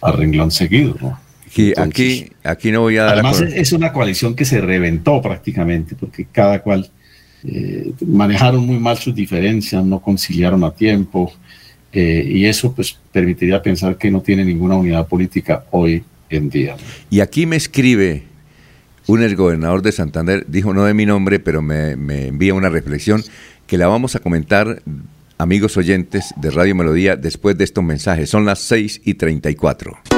a 0.00 0.12
renglón 0.12 0.52
seguido. 0.52 0.94
¿no? 1.00 1.18
Aquí, 1.48 1.72
aquí, 1.76 2.30
aquí 2.44 2.70
no 2.70 2.82
voy 2.82 2.98
a 2.98 3.04
dar 3.04 3.14
Además, 3.14 3.40
es 3.40 3.54
es 3.54 3.72
una 3.72 3.92
coalición 3.92 4.34
que 4.34 4.44
se 4.44 4.60
reventó 4.60 5.22
prácticamente, 5.22 5.94
porque 5.98 6.26
cada 6.30 6.60
cual 6.60 6.90
eh, 7.44 7.92
manejaron 8.06 8.66
muy 8.66 8.78
mal 8.78 8.98
sus 8.98 9.14
diferencias, 9.14 9.84
no 9.84 10.00
conciliaron 10.00 10.62
a 10.64 10.72
tiempo, 10.72 11.32
eh, 11.92 12.28
y 12.28 12.44
eso 12.44 12.74
pues 12.74 12.98
permitiría 13.12 13.62
pensar 13.62 13.96
que 13.96 14.10
no 14.10 14.20
tiene 14.20 14.44
ninguna 14.44 14.76
unidad 14.76 15.06
política 15.06 15.64
hoy 15.70 16.04
en 16.28 16.50
día. 16.50 16.76
Y 17.08 17.20
aquí 17.20 17.46
me 17.46 17.56
escribe 17.56 18.24
un 19.06 19.22
exgobernador 19.22 19.80
de 19.80 19.92
Santander, 19.92 20.44
dijo 20.48 20.74
no 20.74 20.84
de 20.84 20.92
mi 20.92 21.06
nombre, 21.06 21.38
pero 21.40 21.62
me, 21.62 21.96
me 21.96 22.26
envía 22.26 22.52
una 22.52 22.68
reflexión 22.68 23.22
que 23.66 23.78
la 23.78 23.86
vamos 23.86 24.16
a 24.16 24.20
comentar, 24.20 24.82
amigos 25.38 25.76
oyentes 25.76 26.34
de 26.36 26.50
Radio 26.50 26.74
Melodía, 26.74 27.16
después 27.16 27.56
de 27.56 27.64
estos 27.64 27.84
mensajes. 27.84 28.28
Son 28.28 28.44
las 28.44 28.58
6 28.60 29.02
y 29.04 29.14
34. 29.14 30.17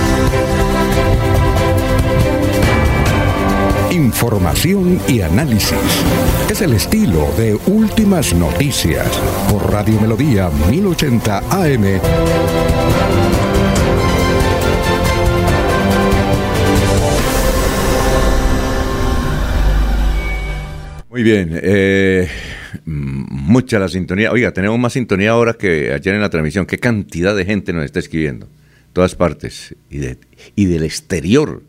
Información 4.01 4.99
y 5.07 5.21
análisis. 5.21 5.77
Es 6.49 6.59
el 6.63 6.73
estilo 6.73 7.31
de 7.37 7.53
Últimas 7.67 8.33
Noticias 8.33 9.07
por 9.47 9.71
Radio 9.71 10.01
Melodía 10.01 10.49
1080 10.71 11.37
AM. 11.37 12.01
Muy 21.11 21.21
bien, 21.21 21.51
eh, 21.61 22.27
mucha 22.85 23.77
la 23.77 23.87
sintonía. 23.87 24.31
Oiga, 24.31 24.51
tenemos 24.51 24.79
más 24.79 24.93
sintonía 24.93 25.29
ahora 25.29 25.53
que 25.53 25.93
ayer 25.93 26.15
en 26.15 26.21
la 26.21 26.31
transmisión. 26.31 26.65
¿Qué 26.65 26.79
cantidad 26.79 27.35
de 27.35 27.45
gente 27.45 27.71
nos 27.71 27.85
está 27.85 27.99
escribiendo? 27.99 28.47
Todas 28.93 29.13
partes. 29.13 29.75
Y 29.91 30.65
del 30.65 30.83
exterior. 30.83 31.61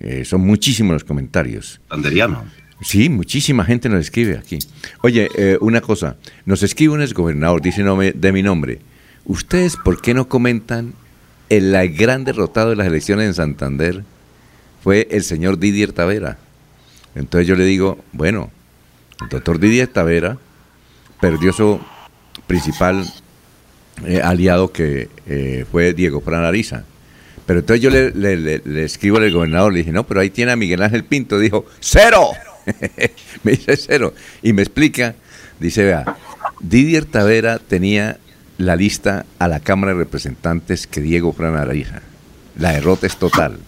Eh, 0.00 0.24
son 0.24 0.42
muchísimos 0.42 0.92
los 0.94 1.04
comentarios. 1.04 1.80
Sanderiano. 1.88 2.44
Sí, 2.80 3.08
muchísima 3.08 3.64
gente 3.64 3.88
nos 3.88 4.00
escribe 4.00 4.38
aquí. 4.38 4.58
Oye, 5.02 5.28
eh, 5.36 5.58
una 5.60 5.80
cosa. 5.80 6.16
Nos 6.46 6.62
escribe 6.62 6.94
un 6.94 7.02
exgobernador, 7.02 7.60
dice 7.60 7.82
no 7.82 7.96
me- 7.96 8.12
de 8.12 8.32
mi 8.32 8.42
nombre. 8.42 8.78
¿Ustedes 9.24 9.76
por 9.76 10.00
qué 10.00 10.14
no 10.14 10.28
comentan 10.28 10.94
el 11.48 11.72
gran 11.96 12.24
derrotado 12.24 12.70
de 12.70 12.76
las 12.76 12.86
elecciones 12.86 13.26
en 13.26 13.34
Santander? 13.34 14.04
Fue 14.82 15.08
el 15.10 15.24
señor 15.24 15.58
Didier 15.58 15.92
Tavera. 15.92 16.38
Entonces 17.16 17.48
yo 17.48 17.56
le 17.56 17.64
digo, 17.64 17.98
bueno, 18.12 18.52
el 19.22 19.28
doctor 19.28 19.58
Didier 19.58 19.88
Tavera 19.88 20.38
perdió 21.20 21.52
su 21.52 21.80
principal 22.46 23.04
eh, 24.06 24.20
aliado 24.22 24.70
que 24.72 25.08
eh, 25.26 25.64
fue 25.70 25.92
Diego 25.94 26.20
Fran 26.20 26.44
Ariza. 26.44 26.84
Pero 27.48 27.60
entonces 27.60 27.82
yo 27.82 27.88
le, 27.88 28.84
escribo 28.84 29.16
al 29.16 29.32
gobernador, 29.32 29.72
le 29.72 29.78
dije, 29.78 29.90
no, 29.90 30.06
pero 30.06 30.20
ahí 30.20 30.28
tiene 30.28 30.52
a 30.52 30.56
Miguel 30.56 30.82
Ángel 30.82 31.02
Pinto. 31.02 31.38
Dijo, 31.38 31.64
cero. 31.80 32.28
me 33.42 33.52
dice 33.52 33.74
cero. 33.78 34.12
Y 34.42 34.52
me 34.52 34.60
explica, 34.60 35.14
dice, 35.58 35.82
vea, 35.82 36.18
Didier 36.60 37.06
Tavera 37.06 37.58
tenía 37.58 38.18
la 38.58 38.76
lista 38.76 39.24
a 39.38 39.48
la 39.48 39.60
Cámara 39.60 39.94
de 39.94 40.00
Representantes 40.00 40.86
que 40.86 41.00
Diego 41.00 41.32
Fran 41.32 41.56
Ariza. 41.56 42.02
La 42.58 42.72
derrota 42.72 43.06
es 43.06 43.16
total. 43.16 43.60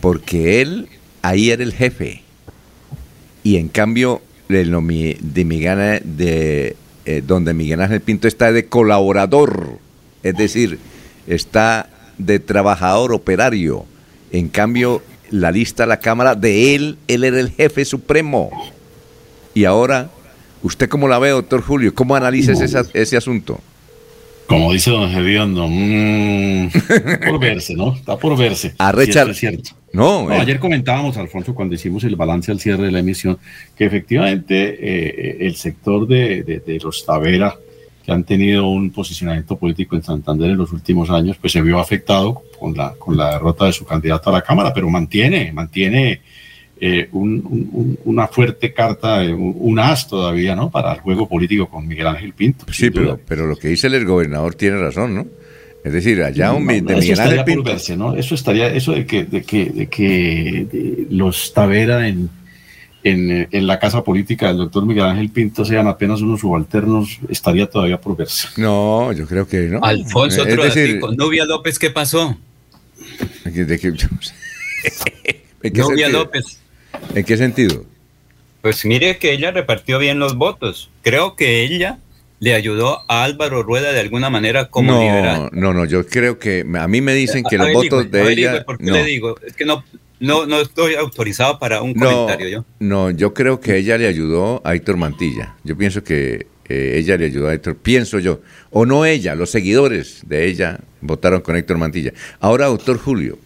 Porque 0.00 0.62
él 0.62 0.88
ahí 1.20 1.50
era 1.50 1.62
el 1.62 1.74
jefe. 1.74 2.22
Y 3.42 3.58
en 3.58 3.68
cambio, 3.68 4.22
de 4.48 5.44
Miguel, 5.44 6.02
eh, 6.18 7.22
donde 7.26 7.52
Miguel 7.52 7.82
Ángel 7.82 8.00
Pinto 8.00 8.28
está 8.28 8.50
de 8.50 8.64
colaborador, 8.64 9.78
es 10.22 10.34
decir, 10.38 10.78
está 11.26 11.90
de 12.26 12.38
trabajador 12.38 13.12
operario. 13.12 13.84
En 14.32 14.48
cambio, 14.48 15.02
la 15.30 15.50
lista 15.50 15.84
a 15.84 15.86
la 15.86 15.98
Cámara 16.00 16.34
de 16.34 16.74
él, 16.74 16.98
él 17.08 17.24
era 17.24 17.40
el 17.40 17.50
jefe 17.50 17.84
supremo. 17.84 18.50
Y 19.54 19.64
ahora, 19.64 20.10
¿usted 20.62 20.88
cómo 20.88 21.08
la 21.08 21.18
ve, 21.18 21.30
doctor 21.30 21.62
Julio? 21.62 21.94
¿Cómo 21.94 22.14
analiza 22.16 22.52
ese, 22.52 22.78
ese 22.94 23.16
asunto? 23.16 23.60
Como 24.46 24.72
dice 24.72 24.90
don 24.90 25.08
Gediondo, 25.12 25.68
mm, 25.68 26.70
está 26.74 27.20
por 27.30 27.38
verse, 27.38 27.74
¿no? 27.74 27.94
Está 27.94 28.16
por 28.18 28.36
verse. 28.36 28.74
Esto 29.20 29.30
es 29.30 29.38
cierto. 29.38 29.70
No, 29.92 30.28
No, 30.28 30.34
eh. 30.34 30.40
ayer 30.40 30.58
comentábamos, 30.58 31.16
Alfonso, 31.16 31.54
cuando 31.54 31.76
hicimos 31.76 32.02
el 32.02 32.16
balance 32.16 32.50
al 32.50 32.58
cierre 32.58 32.84
de 32.86 32.90
la 32.90 32.98
emisión, 32.98 33.38
que 33.76 33.84
efectivamente 33.84 34.76
eh, 34.80 35.36
el 35.46 35.54
sector 35.54 36.06
de, 36.08 36.42
de- 36.42 36.60
de 36.60 36.78
los 36.80 37.04
Tavera, 37.06 37.56
que 38.10 38.14
han 38.14 38.24
tenido 38.24 38.66
un 38.66 38.90
posicionamiento 38.90 39.56
político 39.56 39.94
en 39.94 40.02
Santander 40.02 40.50
en 40.50 40.56
los 40.56 40.72
últimos 40.72 41.10
años, 41.10 41.36
pues 41.40 41.52
se 41.52 41.62
vio 41.62 41.78
afectado 41.78 42.42
con 42.58 42.76
la, 42.76 42.92
con 42.98 43.16
la 43.16 43.34
derrota 43.34 43.66
de 43.66 43.72
su 43.72 43.84
candidato 43.84 44.30
a 44.30 44.32
la 44.32 44.42
Cámara, 44.42 44.74
pero 44.74 44.90
mantiene, 44.90 45.52
mantiene 45.52 46.20
eh, 46.80 47.08
una 47.12 48.26
fuerte 48.26 48.72
carta, 48.72 49.22
eh, 49.22 49.32
un, 49.32 49.78
as 49.78 50.08
todavía, 50.08 50.56
¿no? 50.56 50.72
Para 50.72 50.94
el 50.94 50.98
juego 50.98 51.28
político 51.28 51.68
con 51.68 51.86
Miguel 51.86 52.08
Ángel 52.08 52.32
Pinto. 52.32 52.66
Sí, 52.72 52.90
pero, 52.90 53.16
pero 53.28 53.46
lo 53.46 53.54
que 53.54 53.68
dice 53.68 53.86
el 53.86 54.04
gobernador 54.04 54.56
tiene 54.56 54.78
razón, 54.78 55.14
¿no? 55.14 55.26
Es 55.84 55.92
decir, 55.92 56.20
allá 56.20 56.52
un, 56.52 56.66
de 56.66 56.82
Miguel 56.82 57.20
Ángel 57.20 57.44
Pinto. 57.44 57.72
¿no? 57.96 58.16
Eso 58.16 58.34
estaría, 58.34 58.74
eso 58.74 58.90
de 58.90 59.06
que, 59.06 59.24
de 59.24 59.42
que, 59.42 59.66
de 59.66 59.86
que 59.86 61.06
los 61.10 61.54
Tavera 61.54 62.08
en 62.08 62.28
en, 63.02 63.48
en, 63.50 63.66
la 63.66 63.78
casa 63.78 64.04
política 64.04 64.48
del 64.48 64.58
doctor 64.58 64.84
Miguel 64.84 65.04
Ángel 65.04 65.30
Pinto 65.30 65.64
sean 65.64 65.86
apenas 65.88 66.20
unos 66.20 66.40
subalternos, 66.40 67.18
estaría 67.28 67.68
todavía 67.68 68.00
por 68.00 68.16
verse. 68.16 68.48
No, 68.56 69.12
yo 69.12 69.26
creo 69.26 69.46
que 69.46 69.68
no. 69.68 69.80
Alfonso, 69.82 70.42
otro 70.42 70.64
decir, 70.64 71.00
con 71.00 71.16
Novia 71.16 71.44
López, 71.44 71.78
¿qué 71.78 71.90
pasó? 71.90 72.36
¿De 73.44 73.78
qué, 73.78 73.88
¿En 75.62 75.72
qué 75.72 75.80
Novia 75.80 76.08
López. 76.08 76.60
¿En 77.14 77.24
qué 77.24 77.36
sentido? 77.36 77.84
Pues 78.62 78.84
mire 78.84 79.18
que 79.18 79.32
ella 79.32 79.50
repartió 79.50 79.98
bien 79.98 80.18
los 80.18 80.36
votos. 80.36 80.90
Creo 81.02 81.34
que 81.34 81.62
ella 81.62 81.98
le 82.40 82.54
ayudó 82.54 83.04
a 83.08 83.24
Álvaro 83.24 83.62
Rueda 83.62 83.92
de 83.92 84.00
alguna 84.00 84.30
manera 84.30 84.68
como 84.68 84.92
no, 84.92 85.00
liberal. 85.00 85.50
No, 85.52 85.72
no, 85.72 85.84
yo 85.84 86.06
creo 86.06 86.38
que 86.38 86.66
a 86.78 86.88
mí 86.88 87.00
me 87.00 87.14
dicen 87.14 87.44
que 87.48 87.58
los 87.58 87.72
votos 87.72 88.10
de 88.10 88.32
ella. 88.32 88.64
¿Por 88.64 88.78
qué 88.78 88.90
le 88.90 89.04
digo? 89.04 89.38
Es 89.46 89.54
que 89.54 89.64
no, 89.64 89.84
no, 90.20 90.46
no 90.46 90.60
estoy 90.60 90.94
autorizado 90.94 91.58
para 91.58 91.80
un 91.80 91.94
comentario 91.94 92.48
yo. 92.48 92.64
No, 92.78 93.10
yo 93.10 93.32
creo 93.34 93.58
que 93.58 93.78
ella 93.78 93.96
le 93.96 94.06
ayudó 94.06 94.60
a 94.64 94.74
Héctor 94.74 94.98
Mantilla. 94.98 95.56
Yo 95.64 95.76
pienso 95.76 96.04
que 96.04 96.46
eh, 96.68 96.98
ella 96.98 97.16
le 97.16 97.24
ayudó 97.24 97.48
a 97.48 97.54
Héctor, 97.54 97.76
pienso 97.76 98.18
yo. 98.18 98.40
O 98.70 98.84
no 98.84 99.06
ella, 99.06 99.34
los 99.34 99.50
seguidores 99.50 100.22
de 100.26 100.46
ella 100.46 100.78
votaron 101.00 101.40
con 101.40 101.56
Héctor 101.56 101.78
Mantilla. 101.78 102.12
Ahora, 102.38 102.66
doctor 102.66 102.98
Julio, 102.98 103.38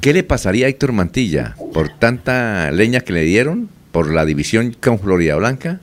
¿qué 0.00 0.12
le 0.12 0.22
pasaría 0.22 0.66
a 0.66 0.68
Héctor 0.68 0.92
Mantilla 0.92 1.56
por 1.72 1.88
tanta 1.88 2.70
leña 2.70 3.00
que 3.00 3.14
le 3.14 3.22
dieron? 3.22 3.70
¿Por 3.90 4.12
la 4.12 4.24
división 4.24 4.76
con 4.80 5.00
Florida 5.00 5.34
Blanca? 5.36 5.80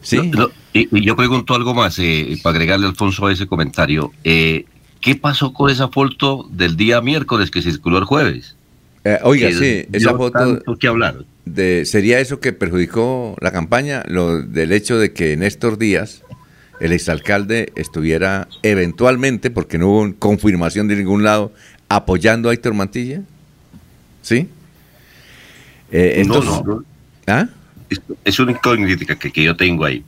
¿Sí? 0.00 0.32
y, 0.72 1.04
yo 1.04 1.16
pregunto 1.16 1.54
algo 1.54 1.74
más, 1.74 1.98
eh, 1.98 2.38
para 2.42 2.56
agregarle 2.56 2.86
a 2.86 2.88
Alfonso 2.88 3.26
a 3.26 3.32
ese 3.32 3.46
comentario. 3.46 4.10
Eh, 4.24 4.64
¿Qué 5.00 5.14
pasó 5.14 5.52
con 5.52 5.70
esa 5.70 5.88
foto 5.88 6.48
del 6.50 6.76
día 6.76 7.00
miércoles 7.00 7.50
que 7.50 7.62
circuló 7.62 7.98
el 7.98 8.04
jueves? 8.04 8.56
Eh, 9.04 9.18
oiga, 9.22 9.50
sí, 9.52 9.86
esa 9.92 10.14
foto. 10.16 10.62
que 10.78 10.86
hablar. 10.86 11.24
De, 11.44 11.86
¿Sería 11.86 12.20
eso 12.20 12.40
que 12.40 12.52
perjudicó 12.52 13.36
la 13.40 13.52
campaña? 13.52 14.02
Lo 14.06 14.42
del 14.42 14.72
hecho 14.72 14.98
de 14.98 15.12
que 15.12 15.36
Néstor 15.36 15.78
Díaz, 15.78 16.22
el 16.80 16.92
exalcalde, 16.92 17.72
estuviera 17.76 18.48
eventualmente, 18.62 19.50
porque 19.50 19.78
no 19.78 19.88
hubo 19.88 20.14
confirmación 20.18 20.88
de 20.88 20.96
ningún 20.96 21.22
lado, 21.22 21.52
apoyando 21.88 22.50
a 22.50 22.54
Héctor 22.54 22.74
Mantilla. 22.74 23.22
¿Sí? 24.22 24.48
Eh, 25.90 26.22
no, 26.26 26.42
no, 26.42 26.84
¿Ah? 27.26 27.48
Es, 28.24 28.38
una 28.38 28.52
incógnita 28.52 29.16
que, 29.16 29.32
que 29.32 29.42
yo 29.42 29.56
tengo 29.56 29.84
ahí. 29.84 30.04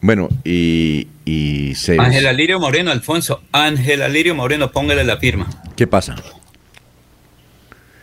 Bueno, 0.00 0.28
y, 0.44 1.08
y 1.24 1.74
se... 1.74 1.98
Ángela 1.98 2.32
Lirio 2.32 2.60
Moreno, 2.60 2.92
Alfonso. 2.92 3.42
Ángela 3.50 4.08
Lirio 4.08 4.34
Moreno, 4.36 4.70
póngale 4.70 5.02
la 5.02 5.16
firma. 5.16 5.48
¿Qué 5.74 5.88
pasa? 5.88 6.14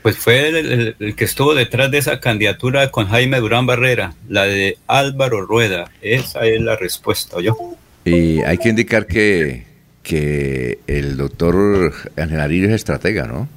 Pues 0.06 0.20
fue 0.20 0.50
el, 0.50 1.16
que 1.16 1.26
estuvo 1.26 1.56
detrás 1.56 1.90
de 1.90 1.98
esa 1.98 2.20
candidatura 2.20 2.92
con 2.92 3.08
Jaime 3.08 3.40
Durán 3.40 3.66
Barrera, 3.66 4.14
la 4.30 4.44
de 4.44 4.78
Álvaro 4.86 5.48
Rueda. 5.48 5.90
Esa 6.00 6.46
es 6.46 6.62
la 6.62 6.76
respuesta, 6.76 7.42
yo. 7.42 7.58
Y 8.06 8.40
hay 8.44 8.60
que 8.60 8.70
indicar 8.70 9.08
que, 9.08 9.64
que 10.04 10.78
el 10.86 11.18
doctor 11.18 11.92
Ángel 12.18 12.40
Arillo 12.40 12.68
es 12.68 12.74
estratega, 12.74 13.26
¿no? 13.26 13.50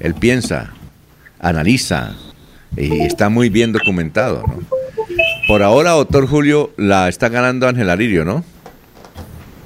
Él 0.00 0.12
piensa, 0.12 0.74
analiza 1.40 2.14
y 2.76 3.00
está 3.00 3.30
muy 3.30 3.48
bien 3.48 3.72
documentado, 3.72 4.42
¿no? 4.46 4.58
Por 5.48 5.62
ahora, 5.62 5.92
doctor 5.92 6.26
Julio, 6.26 6.74
la 6.76 7.08
está 7.08 7.30
ganando 7.30 7.66
Ángel 7.66 7.88
Aririo, 7.88 8.26
¿no? 8.26 8.44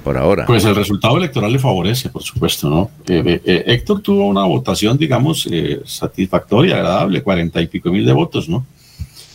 Por 0.03 0.17
ahora. 0.17 0.45
Pues 0.45 0.65
el 0.65 0.75
resultado 0.75 1.17
electoral 1.17 1.51
le 1.51 1.59
favorece, 1.59 2.09
por 2.09 2.23
supuesto, 2.23 2.69
¿no? 2.69 2.91
Eh, 3.07 3.23
eh, 3.25 3.41
eh, 3.45 3.63
Héctor 3.67 4.01
tuvo 4.01 4.27
una 4.27 4.43
votación, 4.43 4.97
digamos, 4.97 5.47
satisfactoria, 5.85 6.75
agradable, 6.75 7.21
cuarenta 7.21 7.61
y 7.61 7.67
pico 7.67 7.91
mil 7.91 8.05
de 8.05 8.13
votos, 8.13 8.49
¿no? 8.49 8.65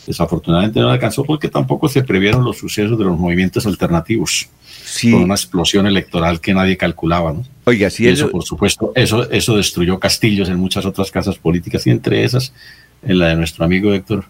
Desafortunadamente 0.07 0.81
no 0.81 0.91
alcanzó 0.91 1.25
porque 1.25 1.49
tampoco 1.49 1.89
se 1.89 2.03
previeron 2.03 2.45
los 2.45 2.59
sucesos 2.59 2.99
de 2.99 3.05
los 3.05 3.19
movimientos 3.19 3.67
alternativos. 3.67 4.49
Sí. 4.85 5.11
Con 5.11 5.23
una 5.23 5.35
explosión 5.35 5.87
electoral 5.87 6.41
que 6.41 6.53
nadie 6.53 6.77
calculaba, 6.77 7.33
¿no? 7.33 7.45
Oiga, 7.65 7.89
sí. 7.89 8.07
Eso, 8.07 8.31
por 8.31 8.45
supuesto, 8.45 8.93
eso, 8.95 9.31
eso 9.31 9.57
destruyó 9.57 9.99
castillos 9.99 10.49
en 10.51 10.59
muchas 10.59 10.85
otras 10.85 11.11
casas 11.11 11.37
políticas 11.39 11.87
y 11.87 11.91
entre 11.91 12.23
esas 12.23 12.53
en 13.03 13.19
la 13.19 13.29
de 13.29 13.37
nuestro 13.37 13.65
amigo 13.65 13.93
Héctor, 13.93 14.25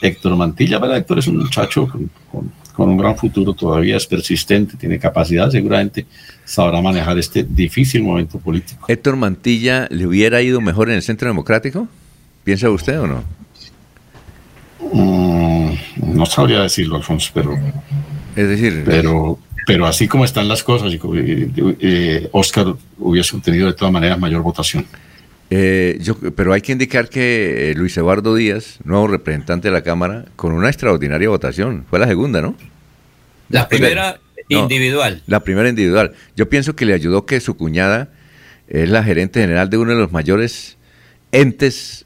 Héctor 0.00 0.36
Mantilla. 0.36 0.78
¿verdad? 0.78 0.98
Héctor 0.98 1.18
es 1.18 1.26
un 1.26 1.38
muchacho 1.38 1.88
con 2.30 2.50
con 2.78 2.90
un 2.90 2.96
gran 2.96 3.16
futuro, 3.16 3.54
todavía 3.54 3.96
es 3.96 4.06
persistente, 4.06 4.76
tiene 4.76 5.00
capacidad, 5.00 5.50
seguramente 5.50 6.06
sabrá 6.44 6.80
manejar 6.80 7.18
este 7.18 7.42
difícil 7.42 8.04
momento 8.04 8.38
político. 8.38 8.84
¿Héctor 8.86 9.16
Mantilla 9.16 9.88
le 9.90 10.06
hubiera 10.06 10.40
ido 10.42 10.60
mejor 10.60 10.88
en 10.88 10.94
el 10.94 11.02
Centro 11.02 11.26
Democrático? 11.26 11.88
¿Piensa 12.44 12.70
usted 12.70 13.00
o 13.00 13.08
no? 13.08 13.24
Mm, 14.92 15.72
no 16.14 16.24
sabría 16.24 16.60
decirlo, 16.60 16.94
Alfonso, 16.94 17.32
pero... 17.34 17.58
Es 18.36 18.48
decir... 18.48 18.84
Pero, 18.86 19.40
pero 19.66 19.84
así 19.84 20.06
como 20.06 20.24
están 20.24 20.46
las 20.46 20.62
cosas, 20.62 20.92
eh, 20.94 22.28
Oscar 22.30 22.76
hubiese 22.96 23.34
obtenido 23.34 23.66
de 23.66 23.72
todas 23.72 23.92
maneras 23.92 24.20
mayor 24.20 24.42
votación. 24.42 24.86
Eh, 25.50 25.98
yo, 26.00 26.16
pero 26.36 26.52
hay 26.52 26.60
que 26.60 26.72
indicar 26.72 27.08
que 27.08 27.72
Luis 27.76 27.96
Eduardo 27.96 28.34
Díaz, 28.34 28.78
nuevo 28.84 29.06
representante 29.06 29.68
de 29.68 29.72
la 29.72 29.82
Cámara, 29.82 30.26
con 30.36 30.52
una 30.52 30.68
extraordinaria 30.68 31.28
votación, 31.28 31.86
fue 31.88 31.98
la 31.98 32.06
segunda, 32.06 32.42
¿no? 32.42 32.54
La 33.48 33.68
primera 33.68 34.20
individual. 34.48 35.22
La 35.26 35.40
primera 35.40 35.68
individual. 35.68 36.12
Yo 36.36 36.48
pienso 36.48 36.76
que 36.76 36.84
le 36.84 36.92
ayudó 36.92 37.24
que 37.24 37.40
su 37.40 37.56
cuñada 37.56 38.10
es 38.68 38.88
la 38.90 39.02
gerente 39.02 39.40
general 39.40 39.70
de 39.70 39.78
uno 39.78 39.92
de 39.92 39.98
los 39.98 40.12
mayores 40.12 40.76
entes 41.32 42.04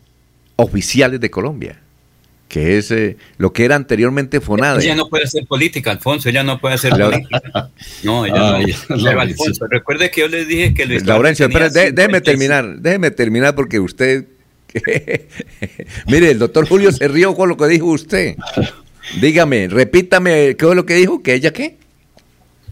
oficiales 0.56 1.20
de 1.20 1.30
Colombia, 1.30 1.80
que 2.52 2.76
es 2.76 2.90
eh, 2.90 3.16
lo 3.38 3.54
que 3.54 3.64
era 3.64 3.76
anteriormente 3.76 4.38
FONADE. 4.42 4.84
Ella 4.84 4.94
no 4.94 5.08
puede 5.08 5.24
hacer 5.24 5.46
política, 5.46 5.90
Alfonso, 5.90 6.28
ella 6.28 6.42
no 6.42 6.60
puede 6.60 6.74
hacer 6.74 6.90
política. 6.90 7.70
No, 8.02 8.26
ella 8.26 8.60
no. 8.90 9.20
Alfonso, 9.20 9.66
recuerde 9.70 10.10
que 10.10 10.20
yo 10.20 10.28
les 10.28 10.46
dije 10.46 10.74
que 10.74 10.84
Luis 10.84 11.06
Laurencio, 11.06 11.46
espera, 11.46 11.70
déjeme 11.70 12.20
terminar, 12.20 12.76
déjeme 12.76 13.10
terminar 13.10 13.54
porque 13.54 13.80
usted... 13.80 14.26
Mire, 16.06 16.30
el 16.32 16.38
doctor 16.38 16.68
Julio 16.68 16.92
se 16.92 17.08
rió 17.08 17.34
con 17.34 17.48
lo 17.48 17.56
que 17.56 17.68
dijo 17.68 17.86
usted. 17.86 18.36
Dígame, 19.18 19.68
repítame, 19.68 20.54
¿qué 20.54 20.68
es 20.68 20.76
lo 20.76 20.84
que 20.84 20.94
dijo? 20.96 21.22
¿Que 21.22 21.32
ella 21.32 21.54
qué? 21.54 21.78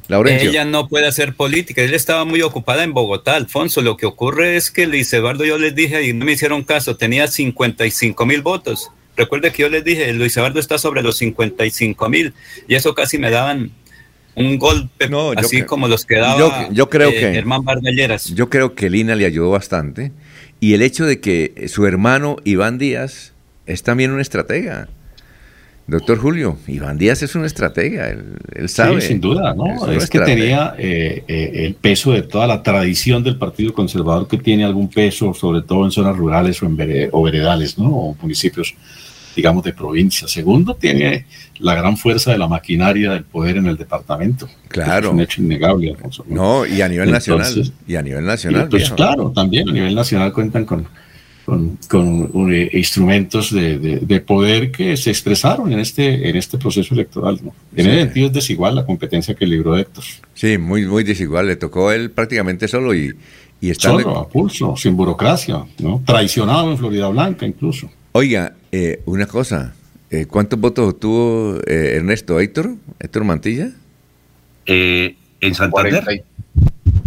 Laurencio. 0.09 0.51
Ella 0.51 0.67
no 0.67 0.89
puede 0.89 1.07
hacer 1.07 1.35
política. 1.35 1.81
Ella 1.81 1.97
estaba 1.97 2.27
muy 2.27 2.43
ocupada 2.43 2.85
en 2.85 2.93
Bogotá, 2.93 3.35
Alfonso. 3.35 3.81
Lo 3.81 3.97
que 3.97 4.05
ocurre 4.05 4.57
es 4.57 4.71
que 4.71 4.87
Luis 4.87 5.11
Eduardo, 5.15 5.47
yo 5.47 5.57
les 5.57 5.75
dije 5.75 6.07
y 6.07 6.13
no 6.13 6.27
me 6.27 6.33
hicieron 6.33 6.65
caso, 6.65 6.99
tenía 6.99 7.29
55 7.29 8.27
mil 8.27 8.43
votos. 8.43 8.91
Recuerde 9.21 9.53
que 9.53 9.63
yo 9.63 9.69
les 9.69 9.85
dije, 9.85 10.11
Luis 10.15 10.35
Eduardo 10.35 10.59
está 10.59 10.79
sobre 10.79 11.03
los 11.03 11.19
55 11.19 12.09
mil 12.09 12.33
y 12.67 12.75
eso 12.75 12.95
casi 12.95 13.19
me 13.19 13.31
daban 13.31 13.71
un 14.35 14.59
golpe, 14.59 15.11
así 15.37 15.63
como 15.65 15.89
los 15.89 16.07
que 16.07 16.17
daba 16.17 16.71
yo, 16.71 16.89
creo 16.89 17.11
eh, 17.11 17.35
Germán 17.35 17.63
Yo 18.33 18.49
creo 18.49 18.75
que 18.75 18.89
Lina 18.89 19.15
le 19.15 19.27
ayudó 19.27 19.51
bastante 19.51 20.13
y 20.59 20.73
el 20.73 20.81
hecho 20.81 21.05
de 21.05 21.21
que 21.21 21.67
su 21.69 21.85
hermano 21.85 22.37
Iván 22.45 22.79
Díaz 22.79 23.35
es 23.67 23.83
también 23.83 24.11
un 24.11 24.21
estratega. 24.21 24.89
Doctor 25.87 26.19
Julio, 26.19 26.57
Iván 26.69 26.99
Díaz 26.99 27.23
es 27.23 27.35
un 27.35 27.45
estratega, 27.45 28.09
él, 28.09 28.69
sabe. 28.69 29.01
Sí, 29.01 29.09
sin 29.09 29.21
duda, 29.21 29.55
¿no? 29.55 29.91
Es, 29.91 30.09
que 30.09 30.21
tenía 30.21 30.75
eh, 30.79 31.25
eh, 31.27 31.51
el 31.67 31.75
peso 31.75 32.13
de 32.13 32.23
toda 32.23 32.47
la 32.47 32.63
tradición 32.63 33.25
del 33.25 33.37
Partido 33.37 33.75
Conservador 33.75 34.29
que 34.29 34.39
tiene 34.39 34.65
algún 34.65 34.89
peso, 34.89 35.35
sobre 35.35 35.63
todo 35.63 35.85
en 35.85 35.91
zonas 35.91 36.17
rurales 36.17 36.63
o, 36.63 36.67
en 36.67 37.09
o 37.11 37.23
veredales, 37.25 37.77
¿no? 37.77 37.89
O 37.89 38.17
municipios, 38.23 38.75
digamos, 39.37 39.65
de 39.65 39.73
provincia. 39.73 40.29
Segundo, 40.29 40.75
tiene 40.75 41.27
la 41.59 41.75
gran 41.75 41.97
fuerza 41.97 42.33
de 42.33 42.39
la 42.39 42.49
maquinaria 42.49 43.13
del 43.13 43.25
poder 43.25 43.59
en 43.59 43.67
el 43.67 43.77
departamento. 43.77 44.49
Claro. 44.69 45.09
Es 45.09 45.15
un 45.15 45.21
hecho 45.21 45.43
innegable, 45.43 45.91
Alfonso. 45.91 46.25
No, 46.29 46.67
y 46.67 46.81
a 46.81 46.89
nivel 46.89 47.11
nacional. 47.11 47.73
Y 47.87 47.97
a 47.97 48.03
nivel 48.03 48.25
nacional. 48.25 48.69
Pues 48.69 48.91
claro, 48.91 49.31
también 49.35 49.69
a 49.69 49.73
nivel 49.73 49.95
nacional 49.95 50.33
cuentan 50.33 50.65
con 50.65 50.87
con, 51.89 52.53
eh, 52.53 52.71
instrumentos 52.73 53.53
de, 53.53 54.25
poder 54.27 54.71
que 54.71 54.97
se 54.97 55.11
expresaron 55.11 55.73
en 55.73 55.81
este, 55.81 56.29
en 56.29 56.37
este 56.37 56.59
proceso 56.59 56.95
electoral. 56.95 57.41
¿no? 57.43 57.53
En 57.75 57.87
ese 57.87 58.01
sentido 58.01 58.27
es 58.29 58.33
desigual 58.33 58.77
la 58.77 58.87
competencia 58.87 59.35
que 59.35 59.47
libró 59.47 59.77
Héctor. 59.77 60.05
Sí, 60.35 60.59
muy, 60.59 60.87
muy 60.87 61.03
desigual. 61.03 61.47
Le 61.47 61.57
tocó 61.57 61.91
él 61.91 62.11
prácticamente 62.11 62.69
solo 62.69 62.95
y, 62.95 63.15
y 63.61 63.75
Solo, 63.75 64.17
a 64.17 64.29
pulso, 64.29 64.77
sin 64.77 64.97
burocracia, 64.97 65.65
¿no? 65.79 66.03
traicionado 66.07 66.71
en 66.71 66.79
Florida 66.79 67.09
Blanca 67.09 67.47
incluso. 67.47 67.91
Oiga, 68.13 68.55
eh, 68.73 69.03
una 69.07 69.27
cosa, 69.27 69.75
eh, 70.11 70.27
¿cuántos 70.27 70.59
votos 70.59 70.95
obtuvo 70.95 71.59
Ernesto 71.67 72.41
Héctor, 72.41 72.75
Héctor 72.99 73.25
Mantilla? 73.25 73.71
¿En 74.67 75.55
Santander? 75.55 76.25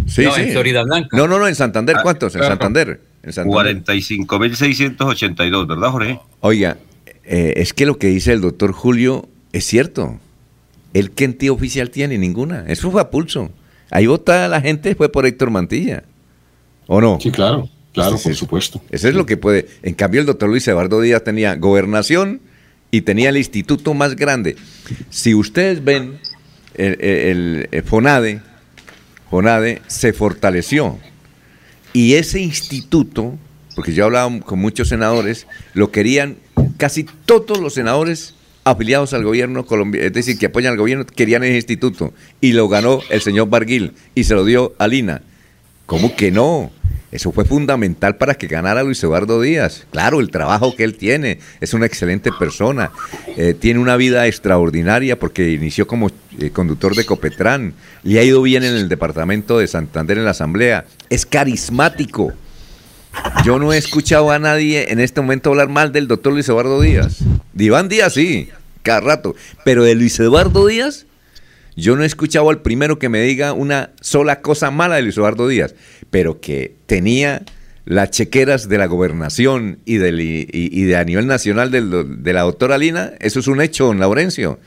Sí, 0.06 0.22
no, 0.24 0.34
sí. 0.34 0.42
en 0.42 0.50
Florida 0.52 0.82
Blanca. 0.82 1.16
No, 1.16 1.26
no, 1.26 1.38
no, 1.38 1.48
en 1.48 1.54
Santander, 1.54 1.96
Ah, 1.98 2.02
¿cuántos? 2.02 2.34
En 2.34 2.40
claro. 2.40 2.54
Santander. 2.54 3.00
En 3.22 3.32
Santander. 3.32 3.82
45.682, 3.82 5.66
¿verdad, 5.66 5.90
Jorge? 5.90 6.20
Oiga, 6.40 6.76
eh, 7.24 7.54
es 7.56 7.72
que 7.72 7.86
lo 7.86 7.98
que 7.98 8.08
dice 8.08 8.32
el 8.32 8.40
doctor 8.40 8.72
Julio 8.72 9.28
es 9.52 9.64
cierto. 9.64 10.18
¿El 10.92 11.10
qué 11.10 11.24
entidad 11.24 11.52
oficial 11.54 11.90
tiene? 11.90 12.18
Ninguna. 12.18 12.64
Eso 12.68 12.90
fue 12.90 13.00
a 13.00 13.10
pulso. 13.10 13.50
Ahí 13.90 14.06
vota 14.06 14.46
la 14.48 14.60
gente, 14.60 14.94
fue 14.94 15.10
por 15.10 15.26
Héctor 15.26 15.50
Mantilla. 15.50 16.04
¿O 16.86 17.00
no? 17.00 17.18
Sí, 17.20 17.30
claro, 17.30 17.68
claro, 17.94 18.18
Sí, 18.18 18.24
por 18.24 18.34
supuesto. 18.36 18.82
Eso 18.90 19.08
es 19.08 19.14
lo 19.14 19.24
que 19.24 19.36
puede. 19.38 19.66
En 19.82 19.94
cambio, 19.94 20.20
el 20.20 20.26
doctor 20.26 20.50
Luis 20.50 20.68
Eduardo 20.68 21.00
Díaz 21.00 21.24
tenía 21.24 21.54
gobernación 21.56 22.40
y 22.90 23.00
tenía 23.00 23.30
el 23.30 23.38
instituto 23.38 23.94
más 23.94 24.14
grande. 24.16 24.56
Si 25.10 25.34
ustedes 25.34 25.82
ven, 25.82 26.18
el, 26.74 27.00
el- 27.00 27.68
el 27.72 27.82
FONADE, 27.82 28.40
FONADE 29.30 29.80
se 29.86 30.12
fortaleció. 30.12 30.98
Y 31.92 32.14
ese 32.14 32.40
instituto, 32.40 33.36
porque 33.76 33.92
yo 33.94 34.04
hablaba 34.04 34.40
con 34.40 34.58
muchos 34.58 34.88
senadores, 34.88 35.46
lo 35.74 35.90
querían 35.90 36.36
casi 36.76 37.04
todos 37.24 37.58
los 37.60 37.74
senadores 37.74 38.34
afiliados 38.64 39.12
al 39.12 39.24
gobierno 39.24 39.66
colombiano, 39.66 40.06
es 40.06 40.12
decir, 40.12 40.38
que 40.38 40.46
apoyan 40.46 40.72
al 40.72 40.78
gobierno, 40.78 41.04
querían 41.06 41.44
ese 41.44 41.56
instituto. 41.56 42.12
Y 42.40 42.52
lo 42.52 42.68
ganó 42.68 43.00
el 43.10 43.20
señor 43.20 43.48
Barguil 43.48 43.92
y 44.14 44.24
se 44.24 44.34
lo 44.34 44.44
dio 44.44 44.74
a 44.78 44.88
Lina. 44.88 45.22
¿Cómo 45.86 46.16
que 46.16 46.30
no? 46.30 46.70
Eso 47.14 47.30
fue 47.30 47.44
fundamental 47.44 48.16
para 48.16 48.34
que 48.34 48.48
ganara 48.48 48.82
Luis 48.82 49.00
Eduardo 49.04 49.40
Díaz. 49.40 49.86
Claro, 49.92 50.18
el 50.18 50.32
trabajo 50.32 50.74
que 50.74 50.82
él 50.82 50.96
tiene, 50.96 51.38
es 51.60 51.72
una 51.72 51.86
excelente 51.86 52.32
persona, 52.32 52.90
eh, 53.36 53.54
tiene 53.54 53.78
una 53.78 53.96
vida 53.96 54.26
extraordinaria 54.26 55.16
porque 55.16 55.52
inició 55.52 55.86
como 55.86 56.10
eh, 56.40 56.50
conductor 56.50 56.96
de 56.96 57.06
Copetrán, 57.06 57.74
le 58.02 58.18
ha 58.18 58.24
ido 58.24 58.42
bien 58.42 58.64
en 58.64 58.74
el 58.74 58.88
departamento 58.88 59.58
de 59.58 59.68
Santander 59.68 60.18
en 60.18 60.24
la 60.24 60.32
Asamblea, 60.32 60.86
es 61.08 61.24
carismático. 61.24 62.32
Yo 63.44 63.60
no 63.60 63.72
he 63.72 63.78
escuchado 63.78 64.32
a 64.32 64.40
nadie 64.40 64.90
en 64.90 64.98
este 64.98 65.20
momento 65.20 65.50
hablar 65.50 65.68
mal 65.68 65.92
del 65.92 66.08
doctor 66.08 66.32
Luis 66.32 66.48
Eduardo 66.48 66.80
Díaz. 66.80 67.18
De 67.52 67.64
Iván 67.64 67.88
Díaz 67.88 68.14
sí, 68.14 68.48
cada 68.82 68.98
rato, 68.98 69.36
pero 69.64 69.84
de 69.84 69.94
Luis 69.94 70.18
Eduardo 70.18 70.66
Díaz 70.66 71.06
yo 71.76 71.96
no 71.96 72.02
he 72.02 72.06
escuchado 72.06 72.50
al 72.50 72.62
primero 72.62 72.98
que 72.98 73.08
me 73.08 73.20
diga 73.20 73.52
una 73.52 73.90
sola 74.00 74.40
cosa 74.40 74.70
mala 74.70 74.96
de 74.96 75.02
Luis 75.02 75.16
Eduardo 75.16 75.48
Díaz, 75.48 75.74
pero 76.10 76.40
que 76.40 76.74
tenía 76.86 77.42
las 77.84 78.10
chequeras 78.10 78.68
de 78.68 78.78
la 78.78 78.86
gobernación 78.86 79.78
y, 79.84 79.96
del, 79.98 80.16
de 80.16 80.96
a 80.96 81.04
nivel 81.04 81.26
nacional 81.26 81.70
del- 81.70 82.22
de 82.22 82.32
la 82.32 82.42
doctora 82.42 82.78
Lina, 82.78 83.12
eso 83.20 83.40
es 83.40 83.46
un 83.46 83.60
hecho, 83.60 83.86
don 83.86 83.98
Laurencio. 84.00 84.58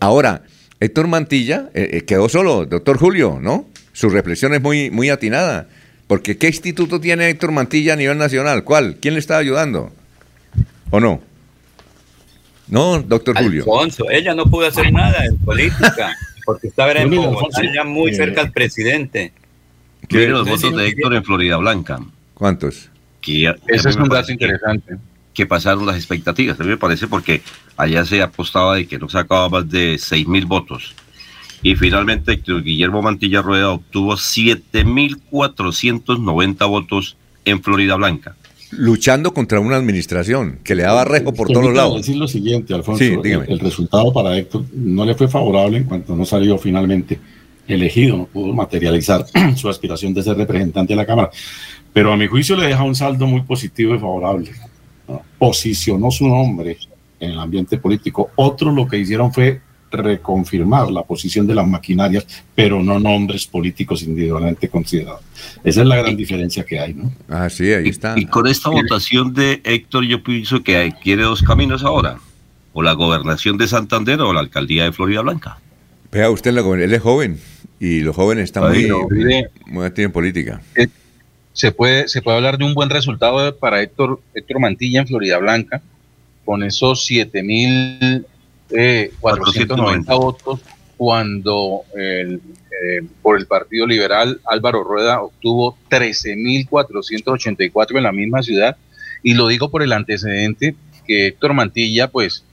Ahora, 0.00 0.42
Héctor 0.80 1.06
Mantilla 1.06 1.70
eh, 1.74 1.90
eh, 1.92 2.00
quedó 2.02 2.28
solo, 2.28 2.66
doctor 2.66 2.98
Julio, 2.98 3.38
¿no? 3.40 3.68
Su 3.92 4.10
reflexión 4.10 4.54
es 4.54 4.60
muy, 4.60 4.90
muy 4.90 5.08
atinada. 5.10 5.68
Porque 6.08 6.36
¿qué 6.36 6.48
instituto 6.48 7.00
tiene 7.00 7.28
Héctor 7.30 7.52
Mantilla 7.52 7.92
a 7.94 7.96
nivel 7.96 8.18
nacional? 8.18 8.64
¿Cuál? 8.64 8.96
¿Quién 9.00 9.14
le 9.14 9.20
está 9.20 9.38
ayudando? 9.38 9.92
¿O 10.90 10.98
no? 11.00 11.22
No, 12.66 13.00
doctor 13.02 13.36
Julio. 13.38 13.62
Alfonso, 13.62 14.10
ella 14.10 14.34
no 14.34 14.46
pudo 14.46 14.66
hacer 14.66 14.92
nada 14.92 15.24
en 15.24 15.36
política, 15.38 16.16
porque 16.44 16.68
estaba 16.68 16.92
en 16.92 17.10
Bogotá, 17.10 17.62
ya 17.72 17.84
muy 17.84 18.10
eh, 18.10 18.14
cerca 18.14 18.42
al 18.42 18.52
presidente. 18.52 19.32
Miren 20.10 20.32
los 20.32 20.46
votos 20.48 20.76
de 20.76 20.88
Héctor 20.88 21.14
en 21.14 21.24
Florida 21.24 21.56
Blanca. 21.56 21.98
¿Cuántos? 22.34 22.90
Que 23.20 23.54
Ese 23.68 23.88
es 23.88 23.96
un 23.96 24.08
dato 24.08 24.30
interesante. 24.30 24.98
Que 25.32 25.46
pasaron 25.46 25.86
las 25.86 25.96
expectativas. 25.96 26.60
A 26.60 26.62
mí 26.62 26.68
me 26.68 26.76
parece 26.76 27.08
porque 27.08 27.40
allá 27.76 28.04
se 28.04 28.22
apostaba 28.22 28.76
de 28.76 28.86
que 28.86 28.98
no 28.98 29.08
sacaba 29.08 29.48
más 29.48 29.68
de 29.68 29.96
6 29.98 30.28
mil 30.28 30.46
votos. 30.46 30.94
Y 31.62 31.74
finalmente 31.76 32.32
Héctor 32.32 32.62
Guillermo 32.62 33.00
Mantilla 33.00 33.40
Rueda 33.40 33.70
obtuvo 33.70 34.12
7.490 34.14 36.68
votos 36.68 37.16
en 37.44 37.62
Florida 37.62 37.94
Blanca. 37.96 38.36
Luchando 38.76 39.32
contra 39.34 39.60
una 39.60 39.76
administración 39.76 40.58
que 40.64 40.74
le 40.74 40.82
daba 40.82 41.04
rejo 41.04 41.32
por 41.32 41.48
todos 41.48 41.62
Permítame 41.62 41.76
lados. 41.76 41.96
decir 41.98 42.16
lo 42.16 42.28
siguiente, 42.28 42.74
Alfonso. 42.74 43.02
Sí, 43.04 43.12
el, 43.12 43.22
dígame. 43.22 43.46
el 43.48 43.60
resultado 43.60 44.12
para 44.12 44.36
Héctor 44.36 44.64
no 44.72 45.04
le 45.04 45.14
fue 45.14 45.28
favorable 45.28 45.78
en 45.78 45.84
cuanto 45.84 46.14
no 46.16 46.24
salió 46.24 46.58
finalmente 46.58 47.18
elegido, 47.66 48.16
no 48.16 48.26
pudo 48.26 48.52
materializar 48.52 49.24
su 49.56 49.68
aspiración 49.68 50.12
de 50.14 50.22
ser 50.22 50.36
representante 50.36 50.92
de 50.92 50.96
la 50.96 51.06
Cámara. 51.06 51.30
Pero 51.92 52.12
a 52.12 52.16
mi 52.16 52.26
juicio 52.26 52.56
le 52.56 52.66
deja 52.66 52.82
un 52.82 52.94
saldo 52.94 53.26
muy 53.26 53.42
positivo 53.42 53.94
y 53.94 53.98
favorable. 53.98 54.50
Posicionó 55.38 56.10
su 56.10 56.26
nombre 56.26 56.76
en 57.20 57.30
el 57.30 57.38
ambiente 57.38 57.78
político. 57.78 58.30
Otros 58.36 58.74
lo 58.74 58.86
que 58.88 58.98
hicieron 58.98 59.32
fue 59.32 59.60
reconfirmar 59.96 60.90
la 60.90 61.02
posición 61.02 61.46
de 61.46 61.54
las 61.54 61.66
maquinarias, 61.66 62.26
pero 62.54 62.82
no 62.82 62.98
nombres 62.98 63.46
políticos 63.46 64.02
individualmente 64.02 64.68
considerados. 64.68 65.22
Esa 65.62 65.80
es 65.82 65.86
la 65.86 65.96
gran 65.96 66.16
diferencia 66.16 66.64
que 66.64 66.78
hay, 66.78 66.94
¿no? 66.94 67.12
Ah, 67.28 67.48
sí, 67.48 67.72
ahí 67.72 67.88
está. 67.88 68.14
Y 68.16 68.26
con 68.26 68.46
esta 68.46 68.70
votación 68.70 69.34
de 69.34 69.60
Héctor, 69.64 70.04
yo 70.04 70.22
pienso 70.22 70.62
que 70.62 70.76
hay- 70.76 70.92
quiere 70.92 71.22
dos 71.22 71.42
caminos 71.42 71.82
ahora: 71.82 72.18
o 72.72 72.82
la 72.82 72.92
gobernación 72.92 73.56
de 73.56 73.68
Santander 73.68 74.20
o 74.20 74.32
la 74.32 74.40
alcaldía 74.40 74.84
de 74.84 74.92
Florida 74.92 75.20
Blanca. 75.22 75.58
Vea, 76.12 76.30
usted 76.30 76.52
la 76.52 76.60
él 76.60 76.92
es 76.92 77.02
joven 77.02 77.40
y 77.80 78.00
los 78.00 78.14
jóvenes 78.14 78.44
están 78.44 78.70
muy, 78.70 78.86
no, 78.86 79.08
mire. 79.10 79.48
muy 79.66 79.84
activos 79.84 80.06
en 80.06 80.12
política. 80.12 80.62
se 81.52 81.72
puede, 81.72 82.08
se 82.08 82.22
puede 82.22 82.36
hablar 82.36 82.58
de 82.58 82.64
un 82.64 82.74
buen 82.74 82.90
resultado 82.90 83.56
para 83.56 83.82
Héctor, 83.82 84.20
Héctor 84.34 84.60
Mantilla 84.60 85.00
en 85.00 85.06
Florida 85.06 85.38
Blanca, 85.38 85.82
con 86.44 86.62
esos 86.62 87.04
7.490 88.74 90.18
votos, 90.18 90.60
cuando 90.96 91.82
el, 91.94 92.40
eh, 92.82 93.02
por 93.22 93.38
el 93.38 93.46
Partido 93.46 93.86
Liberal 93.86 94.40
Álvaro 94.44 94.82
Rueda 94.82 95.22
obtuvo 95.22 95.78
13.484 95.90 97.96
en 97.96 98.02
la 98.02 98.12
misma 98.12 98.42
ciudad. 98.42 98.76
Y 99.22 99.34
lo 99.34 99.48
digo 99.48 99.70
por 99.70 99.82
el 99.82 99.92
antecedente 99.92 100.74
que 101.06 101.28
Héctor 101.28 101.54
Mantilla, 101.54 102.08
pues, 102.08 102.44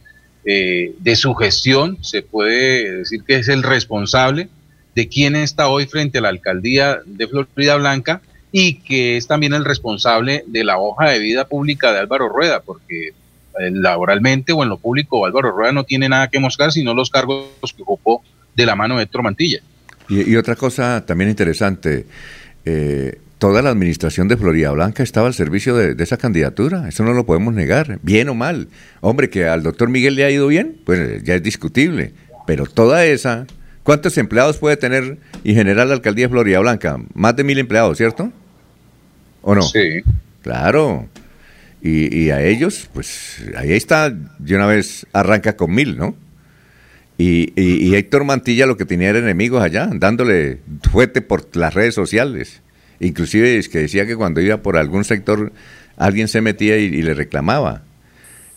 eh, 0.45 0.93
de 0.99 1.15
su 1.15 1.33
gestión, 1.33 1.97
se 2.03 2.21
puede 2.21 2.99
decir 2.99 3.23
que 3.23 3.35
es 3.35 3.47
el 3.47 3.63
responsable 3.63 4.49
de 4.95 5.07
quién 5.07 5.35
está 5.35 5.69
hoy 5.69 5.85
frente 5.85 6.19
a 6.19 6.21
la 6.21 6.29
alcaldía 6.29 6.99
de 7.05 7.27
Florida 7.27 7.75
Blanca 7.75 8.21
y 8.51 8.75
que 8.75 9.17
es 9.17 9.27
también 9.27 9.53
el 9.53 9.65
responsable 9.65 10.43
de 10.47 10.63
la 10.63 10.77
hoja 10.77 11.09
de 11.09 11.19
vida 11.19 11.47
pública 11.47 11.93
de 11.93 11.99
Álvaro 11.99 12.27
Rueda, 12.27 12.61
porque 12.61 13.09
eh, 13.09 13.13
laboralmente 13.59 14.53
o 14.53 14.63
en 14.63 14.69
lo 14.69 14.77
público 14.77 15.25
Álvaro 15.25 15.51
Rueda 15.51 15.71
no 15.71 15.83
tiene 15.83 16.07
nada 16.09 16.29
que 16.29 16.39
mostrar, 16.39 16.71
sino 16.71 16.93
los 16.93 17.09
cargos 17.09 17.47
que 17.75 17.83
ocupó 17.83 18.23
de 18.55 18.65
la 18.65 18.75
mano 18.75 18.97
de 18.97 19.03
Héctor 19.03 19.23
Mantilla. 19.23 19.59
Y, 20.09 20.31
y 20.31 20.35
otra 20.35 20.55
cosa 20.55 21.05
también 21.05 21.29
interesante, 21.29 22.05
eh, 22.65 23.19
toda 23.37 23.61
la 23.61 23.69
administración 23.69 24.27
de 24.27 24.37
Florida 24.37 24.71
Blanca 24.71 25.03
estaba 25.03 25.27
al 25.27 25.33
servicio 25.33 25.75
de, 25.75 25.95
de 25.95 26.03
esa 26.03 26.17
candidatura, 26.17 26.87
eso 26.87 27.03
no 27.03 27.13
lo 27.13 27.25
podemos 27.25 27.53
negar, 27.53 27.99
bien 28.03 28.29
o 28.29 28.35
mal. 28.35 28.67
Hombre, 28.99 29.29
que 29.29 29.45
al 29.47 29.63
doctor 29.63 29.89
Miguel 29.89 30.15
le 30.15 30.25
ha 30.25 30.31
ido 30.31 30.47
bien, 30.47 30.77
pues 30.85 30.99
eh, 30.99 31.21
ya 31.23 31.35
es 31.35 31.43
discutible, 31.43 32.13
pero 32.45 32.65
toda 32.65 33.05
esa, 33.05 33.47
¿cuántos 33.83 34.17
empleados 34.17 34.57
puede 34.57 34.77
tener 34.77 35.17
y 35.43 35.53
generar 35.53 35.87
la 35.87 35.93
alcaldía 35.93 36.25
de 36.25 36.29
Florida 36.29 36.59
Blanca? 36.59 36.97
Más 37.13 37.35
de 37.35 37.43
mil 37.43 37.57
empleados, 37.57 37.97
¿cierto? 37.97 38.31
¿O 39.41 39.55
no? 39.55 39.61
Sí. 39.63 40.01
Claro. 40.43 41.07
Y, 41.81 42.15
y 42.15 42.29
a 42.29 42.43
ellos, 42.43 42.89
pues 42.93 43.43
ahí 43.57 43.73
está, 43.73 44.09
de 44.11 44.55
una 44.55 44.67
vez 44.67 45.07
arranca 45.13 45.55
con 45.55 45.73
mil, 45.73 45.97
¿no? 45.97 46.15
Y, 47.17 47.53
y- 47.59 47.87
y 47.87 47.95
Héctor 47.95 48.23
Mantilla 48.23 48.65
lo 48.65 48.77
que 48.77 48.85
tenía 48.85 49.09
era 49.09 49.19
enemigos 49.19 49.63
allá, 49.63 49.89
dándole 49.93 50.59
fuerte 50.91 51.21
por 51.21 51.55
las 51.55 51.73
redes 51.73 51.95
sociales. 51.95 52.61
Inclusive 52.99 53.57
es 53.57 53.67
que 53.69 53.79
decía 53.79 54.05
que 54.05 54.15
cuando 54.15 54.41
iba 54.41 54.57
por 54.57 54.77
algún 54.77 55.03
sector 55.05 55.51
alguien 55.97 56.27
se 56.27 56.41
metía 56.41 56.77
y 56.77 57.01
le 57.01 57.13
reclamaba. 57.13 57.83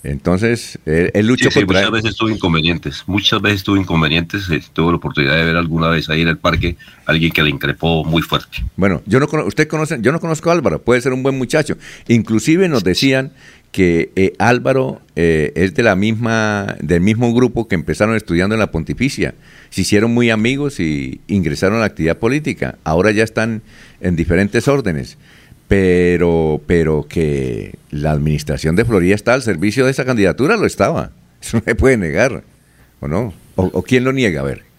Entonces, 0.05 0.79
él, 0.85 1.11
él 1.15 1.27
luchó 1.27 1.51
Sí, 1.51 1.61
sí, 1.61 1.67
contra... 1.67 1.81
muchas 1.81 2.03
veces 2.03 2.17
tuvo 2.17 2.29
inconvenientes, 2.31 3.03
muchas 3.07 3.41
veces 3.41 3.65
tuvo 3.65 3.77
inconvenientes. 3.79 4.49
eh, 4.51 4.63
tuve 4.73 4.91
la 4.93 4.97
oportunidad 4.97 5.35
de 5.37 5.45
ver 5.45 5.57
alguna 5.57 5.89
vez 5.89 6.09
ahí 6.11 6.21
en 6.21 6.29
el 6.29 6.39
parque 6.39 6.77
a 7.07 7.11
alguien 7.11 7.33
que 7.33 7.43
le 7.43 7.51
increpó 7.51 8.05
muy 8.05 8.23
fuerte. 8.23 8.65
Bueno, 8.77 9.03
yo 9.07 9.19
no 9.19 9.27
usted 9.47 9.67
conoce, 9.67 9.99
yo 10.01 10.13
no 10.13 10.21
conozco 10.21 10.51
a 10.51 10.53
Álvaro, 10.53 10.83
puede 10.83 11.01
ser 11.01 11.13
un 11.15 11.23
buen 11.23 11.37
muchacho. 11.39 11.77
Inclusive 12.07 12.69
nos 12.69 12.85
decían 12.85 13.33
que 13.73 14.13
eh, 14.15 14.35
Álvaro 14.39 15.01
eh, 15.17 15.53
es 15.57 15.75
de 15.75 15.83
la 15.83 15.97
misma, 15.97 16.77
del 16.81 17.01
mismo 17.01 17.35
grupo 17.35 17.67
que 17.67 17.75
empezaron 17.75 18.15
estudiando 18.15 18.55
en 18.55 18.61
la 18.61 18.71
Pontificia. 18.71 19.35
Se 19.71 19.81
hicieron 19.81 20.13
muy 20.15 20.31
amigos 20.31 20.79
y 20.79 21.23
ingresaron 21.27 21.79
a 21.79 21.81
la 21.81 21.87
actividad 21.87 22.19
política. 22.19 22.79
Ahora 22.85 23.11
ya 23.11 23.25
están 23.25 23.63
en 24.01 24.15
diferentes 24.15 24.69
órdenes. 24.69 25.19
Pero, 25.69 26.61
pero 26.67 27.07
que 27.09 27.75
la 27.91 28.11
administración 28.11 28.77
de 28.77 28.85
Florida 28.85 29.15
está 29.15 29.35
al 29.35 29.43
servicio 29.43 29.85
de 29.85 29.91
esa 29.91 30.05
candidatura, 30.05 30.57
lo 30.57 30.67
estaba. 30.67 31.11
Eso 31.43 31.59
no 31.59 31.65
se 31.65 31.75
puede 31.75 31.97
negar, 31.97 32.43
¿o 33.01 33.09
no? 33.09 33.33
¿O, 33.57 33.65
o 33.73 33.83
quién 33.83 34.05
lo 34.05 34.13
niega? 34.13 34.41
A 34.41 34.45
ver. 34.45 34.74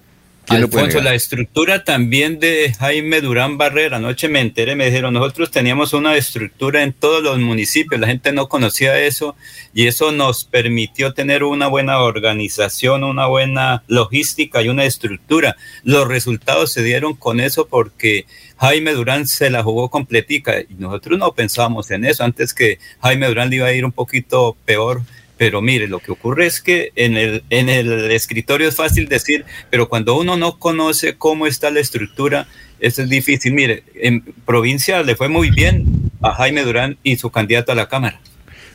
¿Quién 0.46 0.62
lo 0.62 0.70
puede 0.70 0.86
Alfonso, 0.86 1.04
la 1.04 1.16
estructura 1.16 1.84
también 1.84 2.40
de 2.40 2.74
Jaime 2.78 3.22
Durán 3.22 3.58
Barrera, 3.58 3.98
anoche 3.98 4.30
me 4.30 4.42
enteré, 4.42 4.76
me 4.76 4.86
dijeron, 4.86 5.14
nosotros 5.14 5.50
teníamos 5.50 5.94
una 5.94 6.16
estructura 6.16 6.84
en 6.84 6.94
todos 6.94 7.24
los 7.24 7.40
municipios, 7.40 8.00
la 8.00 8.08
gente 8.08 8.32
no 8.32 8.48
conocía 8.48 9.00
eso 9.00 9.36
y 9.74 9.88
eso 9.88 10.12
nos 10.12 10.44
permitió 10.44 11.14
tener 11.14 11.44
una 11.44 11.68
buena 11.68 12.00
organización, 12.00 13.04
una 13.04 13.26
buena 13.26 13.84
logística 13.88 14.62
y 14.62 14.70
una 14.70 14.86
estructura. 14.86 15.56
Los 15.84 16.08
resultados 16.08 16.72
se 16.72 16.84
dieron 16.84 17.16
con 17.16 17.40
eso 17.40 17.68
porque 17.68 18.26
Jaime 18.58 18.94
Durán 18.94 19.28
se 19.28 19.50
la 19.50 19.64
jugó 19.64 19.90
completica 19.90 20.62
y 20.62 20.76
nosotros 20.78 21.18
no 21.18 21.34
pensábamos 21.34 21.90
en 21.92 22.06
eso, 22.06 22.24
antes 22.24 22.54
que 22.54 22.80
Jaime 23.02 23.28
Durán 23.28 23.50
le 23.50 23.58
iba 23.58 23.68
a 23.68 23.74
ir 23.74 23.84
un 23.84 23.92
poquito 23.92 24.56
peor. 24.66 25.02
Pero 25.38 25.62
mire, 25.62 25.88
lo 25.88 26.00
que 26.00 26.12
ocurre 26.12 26.46
es 26.46 26.62
que 26.62 26.92
en 26.96 27.18
el, 27.18 27.44
en 27.50 27.70
el 27.70 28.12
escritorio 28.12 28.70
es 28.70 28.76
fácil 28.76 29.08
decir, 29.08 29.46
pero 29.70 29.90
cuando 29.90 30.18
uno 30.18 30.38
no 30.38 30.58
conoce 30.60 31.16
cómo 31.18 31.46
está 31.46 31.72
la 31.72 31.82
estructura, 31.82 32.48
es 32.80 32.98
difícil. 33.10 33.54
Mire, 33.54 33.84
en 33.96 34.22
provincia 34.46 35.04
le 35.04 35.16
fue 35.16 35.28
muy 35.28 35.50
bien 35.50 35.86
a 36.22 36.34
Jaime 36.34 36.64
Durán 36.64 36.98
y 37.04 37.18
su 37.18 37.32
candidato 37.32 37.72
a 37.72 37.76
la 37.76 37.90
Cámara. 37.90 38.20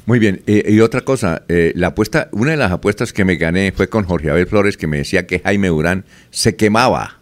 Muy 0.07 0.19
bien, 0.19 0.43
eh, 0.47 0.65
y 0.69 0.81
otra 0.81 1.03
cosa, 1.03 1.43
eh, 1.49 1.73
la 1.77 1.89
apuesta, 1.89 2.29
una 2.33 2.53
de 2.53 2.57
las 2.57 2.73
apuestas 2.73 3.13
que 3.13 3.25
me 3.25 3.37
gané 3.37 3.73
fue 3.73 3.89
con 3.89 4.05
Jorge 4.05 4.31
Abel 4.31 4.47
Flores 4.47 4.77
que 4.77 4.87
me 4.87 4.99
decía 4.99 5.27
que 5.27 5.39
Jaime 5.41 5.69
Durán 5.69 6.05
se 6.31 6.57
quemaba. 6.57 7.21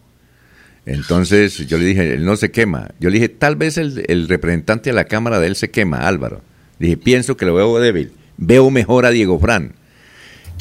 Entonces 0.87 1.67
yo 1.67 1.77
le 1.77 1.85
dije, 1.85 2.15
él 2.15 2.25
no 2.25 2.37
se 2.37 2.51
quema. 2.51 2.89
Yo 2.99 3.11
le 3.11 3.17
dije, 3.17 3.29
tal 3.29 3.57
vez 3.57 3.77
el, 3.77 4.05
el 4.09 4.27
representante 4.27 4.91
de 4.91 4.95
la 4.95 5.05
Cámara 5.05 5.39
de 5.39 5.49
él 5.49 5.57
se 5.57 5.71
quema, 5.71 6.09
Álvaro. 6.09 6.41
Dije, 6.79 6.97
pienso 6.97 7.37
que 7.37 7.45
lo 7.45 7.55
veo 7.55 7.79
débil. 7.79 8.13
Veo 8.39 8.71
mejor 8.71 9.05
a 9.05 9.11
Diego 9.11 9.39
Fran. 9.39 9.75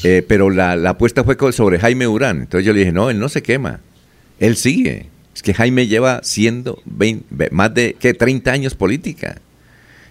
Eh, 0.04 0.24
pero 0.26 0.50
la, 0.50 0.76
la 0.76 0.90
apuesta 0.90 1.24
fue 1.24 1.36
sobre 1.52 1.78
Jaime 1.78 2.04
Durán. 2.04 2.40
Entonces 2.42 2.64
yo 2.66 2.72
le 2.72 2.80
dije, 2.80 2.92
no, 2.92 3.10
él 3.10 3.18
no 3.18 3.28
se 3.28 3.42
quema. 3.42 3.80
Él 4.38 4.56
sigue. 4.56 5.06
Es 5.34 5.42
que 5.42 5.54
Jaime 5.54 5.86
lleva 5.86 6.20
siendo 6.22 6.80
20 6.84 7.24
ve- 7.30 7.48
más 7.50 7.72
de 7.74 7.96
¿qué? 7.98 8.14
30 8.14 8.52
años 8.52 8.74
política. 8.74 9.40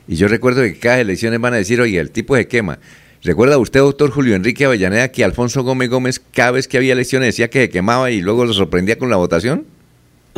Y 0.07 0.15
yo 0.15 0.27
recuerdo 0.27 0.61
que 0.61 0.77
cada 0.80 0.99
elecciones 0.99 1.39
van 1.39 1.53
a 1.53 1.57
decir, 1.57 1.80
oye, 1.81 1.99
el 1.99 2.11
tipo 2.11 2.35
se 2.35 2.48
quema. 2.48 2.80
¿Recuerda 3.23 3.57
usted, 3.57 3.80
doctor 3.81 4.10
Julio 4.11 4.35
Enrique 4.35 4.64
Avellaneda, 4.65 5.10
que 5.11 5.23
Alfonso 5.23 5.64
Gómez 5.64 5.89
Gómez 5.89 6.22
cada 6.34 6.52
vez 6.52 6.68
que 6.68 6.77
había 6.77 6.94
elecciones 6.94 7.27
decía 7.30 7.49
que 7.49 7.61
se 7.64 7.69
quemaba 7.69 8.11
y 8.11 8.22
luego 8.22 8.45
lo 8.45 8.53
sorprendía 8.53 8.98
con 8.98 9.10
la 9.10 9.18
votación? 9.18 9.65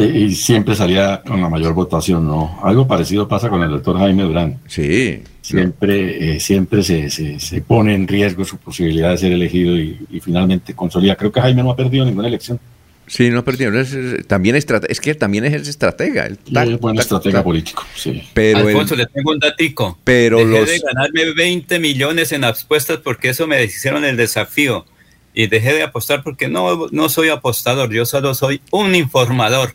Y, 0.04 0.34
siempre 0.36 0.76
salía 0.76 1.22
con 1.26 1.42
la 1.42 1.50
mayor 1.50 1.74
votación, 1.74 2.26
¿no? 2.28 2.60
Algo 2.64 2.88
parecido 2.88 3.28
pasa 3.28 3.50
con 3.50 3.62
el 3.64 3.70
doctor 3.70 3.98
Jaime 3.98 4.24
Durán. 4.24 4.60
Sí. 4.68 5.22
Siempre, 5.42 6.36
eh, 6.36 6.40
siempre 6.40 6.84
se, 6.84 7.10
se, 7.10 7.40
se 7.40 7.62
pone 7.62 7.96
en 7.96 8.08
riesgo 8.08 8.46
su 8.46 8.58
posibilidad 8.58 9.12
de 9.12 9.18
ser 9.18 9.32
elegido 9.32 9.76
y, 9.78 9.98
y 10.12 10.20
finalmente 10.20 10.74
consolida. 10.76 11.16
Creo 11.16 11.32
que 11.32 11.42
Jaime 11.42 11.64
no 11.64 11.72
ha 11.72 11.76
perdido 11.76 12.06
ninguna 12.06 12.28
elección. 12.28 12.60
Sí, 13.08 13.32
no 13.32 13.44
perdió. 13.44 13.72
no 13.72 13.80
es, 13.80 13.92
es- 13.94 14.28
también 14.28 14.56
estrate- 14.56 14.86
es 14.90 15.02
que 15.02 15.16
también 15.16 15.44
es 15.46 15.54
el 15.54 15.62
estratega. 15.64 16.30
Y 16.46 16.54
tac, 16.54 16.68
es 16.70 16.80
buen 16.80 16.96
tac, 16.96 17.04
estratega 17.06 17.40
tac. 17.40 17.44
político, 17.44 17.84
sí. 17.96 18.22
Pero 18.36 18.60
Alfonso, 18.60 18.94
el- 18.94 19.00
le 19.00 19.06
tengo 19.08 19.32
un 19.32 19.40
datico. 19.40 19.98
pero 20.04 20.38
dejé 20.38 20.52
los- 20.52 20.70
de 20.70 20.80
ganarme 20.80 21.34
20 21.34 21.80
millones 21.80 22.32
en 22.32 22.44
apuestas 22.44 23.00
porque 23.00 23.30
eso 23.30 23.48
me 23.48 23.64
hicieron 23.64 24.06
el 24.06 24.16
desafío. 24.16 24.86
Y 25.34 25.48
dejé 25.48 25.74
de 25.74 25.84
apostar 25.84 26.22
porque 26.24 26.48
no, 26.48 26.88
no 26.92 27.10
soy 27.10 27.30
apostador, 27.30 27.92
yo 27.92 28.06
solo 28.06 28.36
soy 28.36 28.62
un 28.72 28.94
informador. 28.94 29.74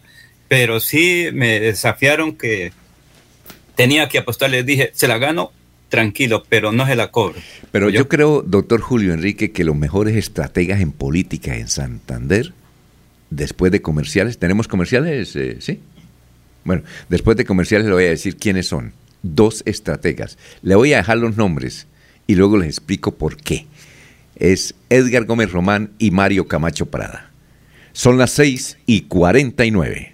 Pero 0.48 0.80
sí 0.80 1.28
me 1.32 1.60
desafiaron 1.60 2.36
que 2.36 2.72
tenía 3.74 4.08
que 4.08 4.18
apostar. 4.18 4.50
Les 4.50 4.64
dije, 4.64 4.90
se 4.94 5.08
la 5.08 5.18
gano 5.18 5.52
tranquilo, 5.88 6.44
pero 6.48 6.72
no 6.72 6.86
se 6.86 6.96
la 6.96 7.10
cobro. 7.10 7.40
Pero 7.70 7.88
yo 7.88 8.08
creo, 8.08 8.42
doctor 8.42 8.80
Julio 8.80 9.14
Enrique, 9.14 9.52
que 9.52 9.64
los 9.64 9.76
mejores 9.76 10.16
estrategas 10.16 10.80
en 10.80 10.92
política 10.92 11.56
en 11.56 11.68
Santander, 11.68 12.52
después 13.30 13.72
de 13.72 13.82
comerciales, 13.82 14.38
¿tenemos 14.38 14.68
comerciales? 14.68 15.34
Eh, 15.36 15.58
sí. 15.60 15.80
Bueno, 16.64 16.82
después 17.08 17.36
de 17.36 17.44
comerciales 17.44 17.86
le 17.86 17.92
voy 17.92 18.04
a 18.04 18.10
decir 18.10 18.36
quiénes 18.36 18.66
son. 18.66 18.92
Dos 19.22 19.62
estrategas. 19.66 20.38
Le 20.62 20.74
voy 20.74 20.92
a 20.92 20.98
dejar 20.98 21.18
los 21.18 21.36
nombres 21.36 21.86
y 22.26 22.34
luego 22.34 22.58
les 22.58 22.68
explico 22.68 23.14
por 23.14 23.36
qué. 23.36 23.66
Es 24.36 24.74
Edgar 24.90 25.24
Gómez 25.24 25.52
Román 25.52 25.92
y 25.98 26.10
Mario 26.10 26.48
Camacho 26.48 26.86
Prada. 26.86 27.30
Son 27.92 28.18
las 28.18 28.32
6 28.32 28.78
y 28.86 29.02
49. 29.02 30.13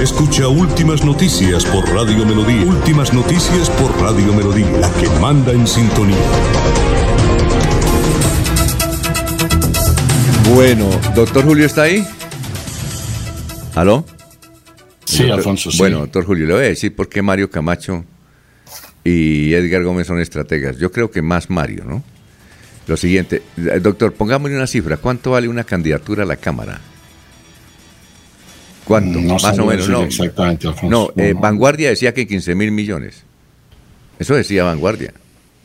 Escucha 0.00 0.46
Últimas 0.48 1.02
Noticias 1.04 1.64
por 1.64 1.88
Radio 1.92 2.24
Melodía. 2.26 2.64
Últimas 2.66 3.12
Noticias 3.14 3.70
por 3.70 3.90
Radio 4.00 4.32
Melodía. 4.34 4.70
La 4.78 4.90
que 4.92 5.08
manda 5.20 5.52
en 5.52 5.66
sintonía. 5.66 6.16
Bueno, 10.54 10.88
doctor 11.14 11.44
Julio 11.44 11.64
está 11.66 11.82
ahí. 11.82 12.06
¿Aló? 13.74 14.04
Sí, 15.04 15.18
Doctor- 15.22 15.38
Alfonso, 15.38 15.70
sí. 15.70 15.78
Bueno, 15.78 15.98
doctor 16.00 16.24
Julio, 16.26 16.46
le 16.46 16.52
voy 16.54 16.64
a 16.64 16.68
decir 16.68 16.94
por 16.94 17.08
qué 17.08 17.22
Mario 17.22 17.50
Camacho 17.50 18.04
y 19.02 19.54
Edgar 19.54 19.82
Gómez 19.82 20.06
son 20.06 20.20
estrategas. 20.20 20.76
Yo 20.78 20.92
creo 20.92 21.10
que 21.10 21.22
más 21.22 21.48
Mario, 21.50 21.84
¿no? 21.86 22.02
Lo 22.86 22.96
siguiente, 22.96 23.42
eh, 23.56 23.80
doctor, 23.80 24.12
pongámosle 24.12 24.56
una 24.56 24.66
cifra. 24.66 24.98
¿Cuánto 24.98 25.32
vale 25.32 25.48
una 25.48 25.64
candidatura 25.64 26.22
a 26.22 26.26
la 26.26 26.36
Cámara? 26.36 26.80
¿Cuánto? 28.86 29.20
No 29.20 29.34
más 29.34 29.58
o 29.58 29.66
menos, 29.66 29.88
no. 29.88 30.02
exactamente, 30.04 30.66
Alfonso. 30.68 30.88
No, 31.16 31.22
eh, 31.22 31.34
No. 31.34 31.40
Vanguardia 31.40 31.88
decía 31.90 32.14
que 32.14 32.26
15 32.26 32.54
mil 32.54 32.70
millones. 32.70 33.24
Eso 34.18 34.34
decía 34.34 34.64
Vanguardia. 34.64 35.12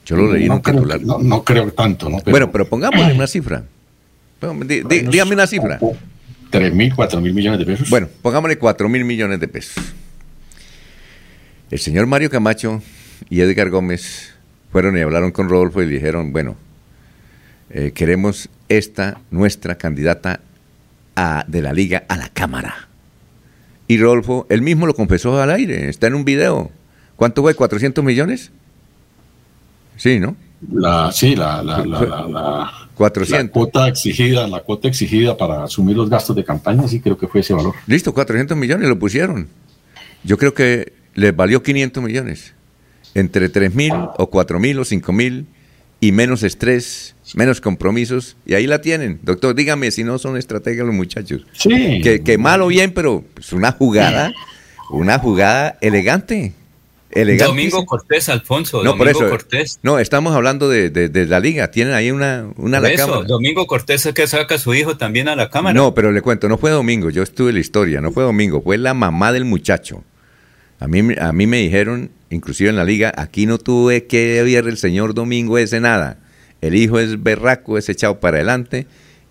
Yo 0.06 0.16
lo 0.18 0.34
leí 0.34 0.44
en 0.44 0.48
no 0.50 0.56
un 0.56 0.62
creo, 0.62 0.76
titular. 0.78 1.02
no, 1.02 1.20
no 1.20 1.44
creo 1.44 1.72
tanto, 1.72 2.10
¿no? 2.10 2.18
Pero 2.18 2.32
Bueno, 2.32 2.52
pero 2.52 2.68
pongámosle 2.68 3.14
una 3.14 3.28
cifra. 3.28 3.64
Dígame 5.10 5.34
una 5.36 5.46
cifra. 5.48 5.80
3 6.50 6.74
mil, 6.74 6.94
4 6.96 7.22
mil 7.22 7.34
millones 7.34 7.60
de 7.60 7.66
pesos. 7.66 7.90
Bueno, 7.90 8.10
pongámosle 8.22 8.58
4 8.58 8.90
mil 8.90 9.06
millones 9.06 9.40
de 9.40 9.48
pesos. 9.48 9.82
El 11.70 11.80
señor 11.80 12.08
Mario 12.08 12.30
Camacho 12.30 12.82
y 13.30 13.40
Edgar 13.42 13.70
Gómez 13.70 14.34
fueron 14.72 14.98
y 14.98 15.02
hablaron 15.02 15.32
con 15.32 15.48
Rodolfo 15.48 15.82
y 15.82 15.86
le 15.86 15.94
dijeron, 15.94 16.34
bueno, 16.34 16.58
eh, 17.70 17.92
queremos 17.94 18.50
esta, 18.68 19.20
nuestra 19.30 19.76
candidata 19.78 20.42
a- 21.16 21.46
de 21.48 21.62
la 21.62 21.72
liga 21.72 22.04
a 22.10 22.18
la 22.18 22.28
Cámara. 22.30 22.90
Y 23.92 23.98
Rodolfo, 23.98 24.46
él 24.50 24.62
mismo 24.62 24.88
lo 24.88 24.94
confesó 24.94 25.42
al 25.42 25.52
aire, 25.52 25.90
está 25.90 26.08
en 26.08 26.16
un 26.16 26.24
video. 26.24 26.72
¿Cuánto 27.18 27.42
fue? 27.42 27.54
¿400 27.54 28.02
millones? 28.02 28.50
Sí, 29.98 30.18
¿no? 30.18 30.38
La, 30.72 31.12
sí, 31.12 31.36
la, 31.36 31.62
la, 31.62 31.86
la, 31.86 32.02
la, 32.02 32.28
la- 32.28 32.72
400. 32.96 33.48
la 33.48 33.52
cuota 33.52 33.88
exigida, 33.90 34.48
la 34.48 34.62
cuota 34.62 34.88
exigida 34.88 35.36
para 35.36 35.66
asumir 35.66 35.98
los 35.98 36.10
gastos 36.10 36.38
de 36.38 36.46
campaña, 36.46 36.88
sí 36.88 37.02
creo 37.02 37.18
que 37.18 37.28
fue 37.28 37.42
ese 37.42 37.54
valor. 37.54 37.74
Listo, 37.86 38.14
400 38.14 38.56
millones 38.56 38.88
lo 38.88 38.98
pusieron. 38.98 39.50
Yo 40.24 40.38
creo 40.38 40.54
que 40.54 40.94
les 41.16 41.36
valió 41.36 41.62
500 41.62 42.02
millones. 42.02 42.54
Entre 43.14 43.50
3 43.50 43.76
mil 43.76 43.92
o 44.18 44.30
4 44.30 44.58
mil 44.58 44.80
o 44.80 44.86
5 44.86 45.12
mil 45.12 45.48
y 46.00 46.14
menos 46.14 46.44
estrés, 46.44 47.14
menos 47.36 47.62
compromisos. 47.62 48.36
Y 48.46 48.54
ahí 48.54 48.68
la 48.68 48.82
tienen. 48.82 49.20
Doctor, 49.24 49.56
dígame 49.56 49.92
si 49.92 50.04
no 50.04 50.18
son 50.18 50.38
estrategas 50.38 50.86
los 50.86 50.96
muchachos. 50.96 51.46
Sí. 51.54 52.02
Que, 52.04 52.22
que 52.24 52.38
mal 52.38 52.62
o 52.62 52.68
bien, 52.68 52.92
pero 52.94 53.24
es 53.40 53.54
una 53.54 53.72
jugada, 53.72 54.34
una 54.90 55.20
jugada 55.20 55.78
elegante. 55.82 56.54
elegante. 57.12 57.46
Domingo 57.46 57.86
Cortés, 57.86 58.30
Alfonso. 58.30 58.84
No, 58.84 58.98
por 58.98 59.08
Domingo 59.08 59.20
eso. 59.26 59.30
Cortés. 59.30 59.80
No, 59.84 60.00
estamos 60.00 60.34
hablando 60.36 60.70
de, 60.70 60.90
de- 60.90 61.10
de 61.10 61.26
la 61.26 61.40
liga. 61.40 61.70
Tienen 61.72 61.94
ahí 61.94 62.12
una, 62.12 62.46
una 62.58 62.78
a 62.78 62.82
Por 62.82 62.90
la 62.90 62.96
eso, 62.96 63.06
cámara. 63.08 63.28
Domingo 63.28 63.68
Cortés 63.68 64.06
es 64.06 64.14
que 64.14 64.28
saca 64.28 64.56
a 64.56 64.58
su 64.60 64.74
hijo 64.74 64.98
también 64.98 65.28
a 65.28 65.36
la 65.36 65.50
cámara. 65.50 65.74
No, 65.74 65.94
pero 65.94 66.12
le 66.12 66.22
cuento, 66.22 66.48
no 66.50 66.58
fue 66.58 66.72
domingo, 66.72 67.10
yo 67.10 67.24
estuve 67.24 67.50
en 67.50 67.56
la 67.56 67.62
historia, 67.62 68.02
no 68.02 68.12
fue 68.12 68.24
domingo, 68.24 68.62
fue 68.62 68.78
la 68.78 68.94
mamá 68.94 69.32
del 69.34 69.46
muchacho. 69.46 70.04
A 70.80 70.88
mí, 70.88 71.04
me- 71.04 71.18
a 71.20 71.32
mí 71.32 71.48
me 71.48 71.58
dijeron, 71.58 72.10
inclusive 72.30 72.70
en 72.70 72.76
la 72.76 72.84
liga, 72.86 73.14
aquí 73.16 73.46
no 73.46 73.58
tuve 73.60 74.06
que 74.08 74.42
ver 74.44 74.68
el 74.68 74.78
señor 74.78 75.14
domingo 75.14 75.58
ese 75.58 75.80
nada. 75.80 76.18
El 76.62 76.76
hijo 76.76 77.00
es 77.00 77.22
berraco, 77.22 77.78
es 77.78 77.90
echado 77.90 78.20
para 78.20 78.38
adelante. 78.38 78.88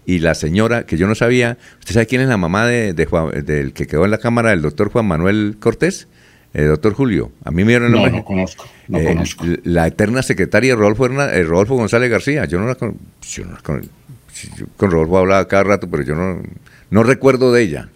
Y 0.06 0.18
la 0.18 0.34
señora, 0.34 0.84
que 0.86 0.96
yo 0.96 1.06
no 1.06 1.14
sabía, 1.14 1.56
¿usted 1.78 1.94
sabe 1.94 2.06
quién 2.06 2.20
es 2.22 2.28
la 2.28 2.36
mamá 2.36 2.66
de, 2.66 2.92
de 2.94 3.06
Juan- 3.06 3.44
del 3.44 3.72
que 3.72 3.86
quedó 3.86 4.04
en 4.04 4.10
la 4.10 4.18
cámara, 4.18 4.50
del 4.50 4.62
doctor 4.62 4.90
Juan 4.90 5.06
Manuel 5.06 5.56
Cortés? 5.60 6.08
El 6.52 6.66
doctor 6.66 6.94
Julio. 6.94 7.30
A 7.44 7.52
mí 7.52 7.62
me 7.62 7.68
dieron 7.68 7.86
el 7.86 7.92
No, 7.92 7.98
nombre. 7.98 8.12
no 8.18 8.24
conozco, 8.24 8.66
no 8.88 8.98
Eh, 8.98 9.04
conozco. 9.04 9.44
La 9.62 9.86
eterna 9.86 10.22
secretaria 10.22 10.72
de 10.72 10.76
Rodolfo, 10.80 11.06
eh, 11.06 11.42
Rodolfo 11.44 11.76
González 11.76 12.10
García. 12.10 12.44
Yo 12.46 12.58
no 12.58 12.66
la 12.66 12.74
con, 12.74 12.96
yo 13.22 13.44
no 13.44 13.52
la 13.52 13.60
con, 13.60 13.82
yo 13.82 14.66
con 14.76 14.90
Rodolfo 14.90 15.18
hablaba 15.18 15.46
cada 15.46 15.62
rato, 15.62 15.88
pero 15.88 16.02
yo 16.02 16.16
no, 16.16 16.42
no 16.90 17.02
recuerdo 17.04 17.52
de 17.52 17.62
ella. 17.62 17.88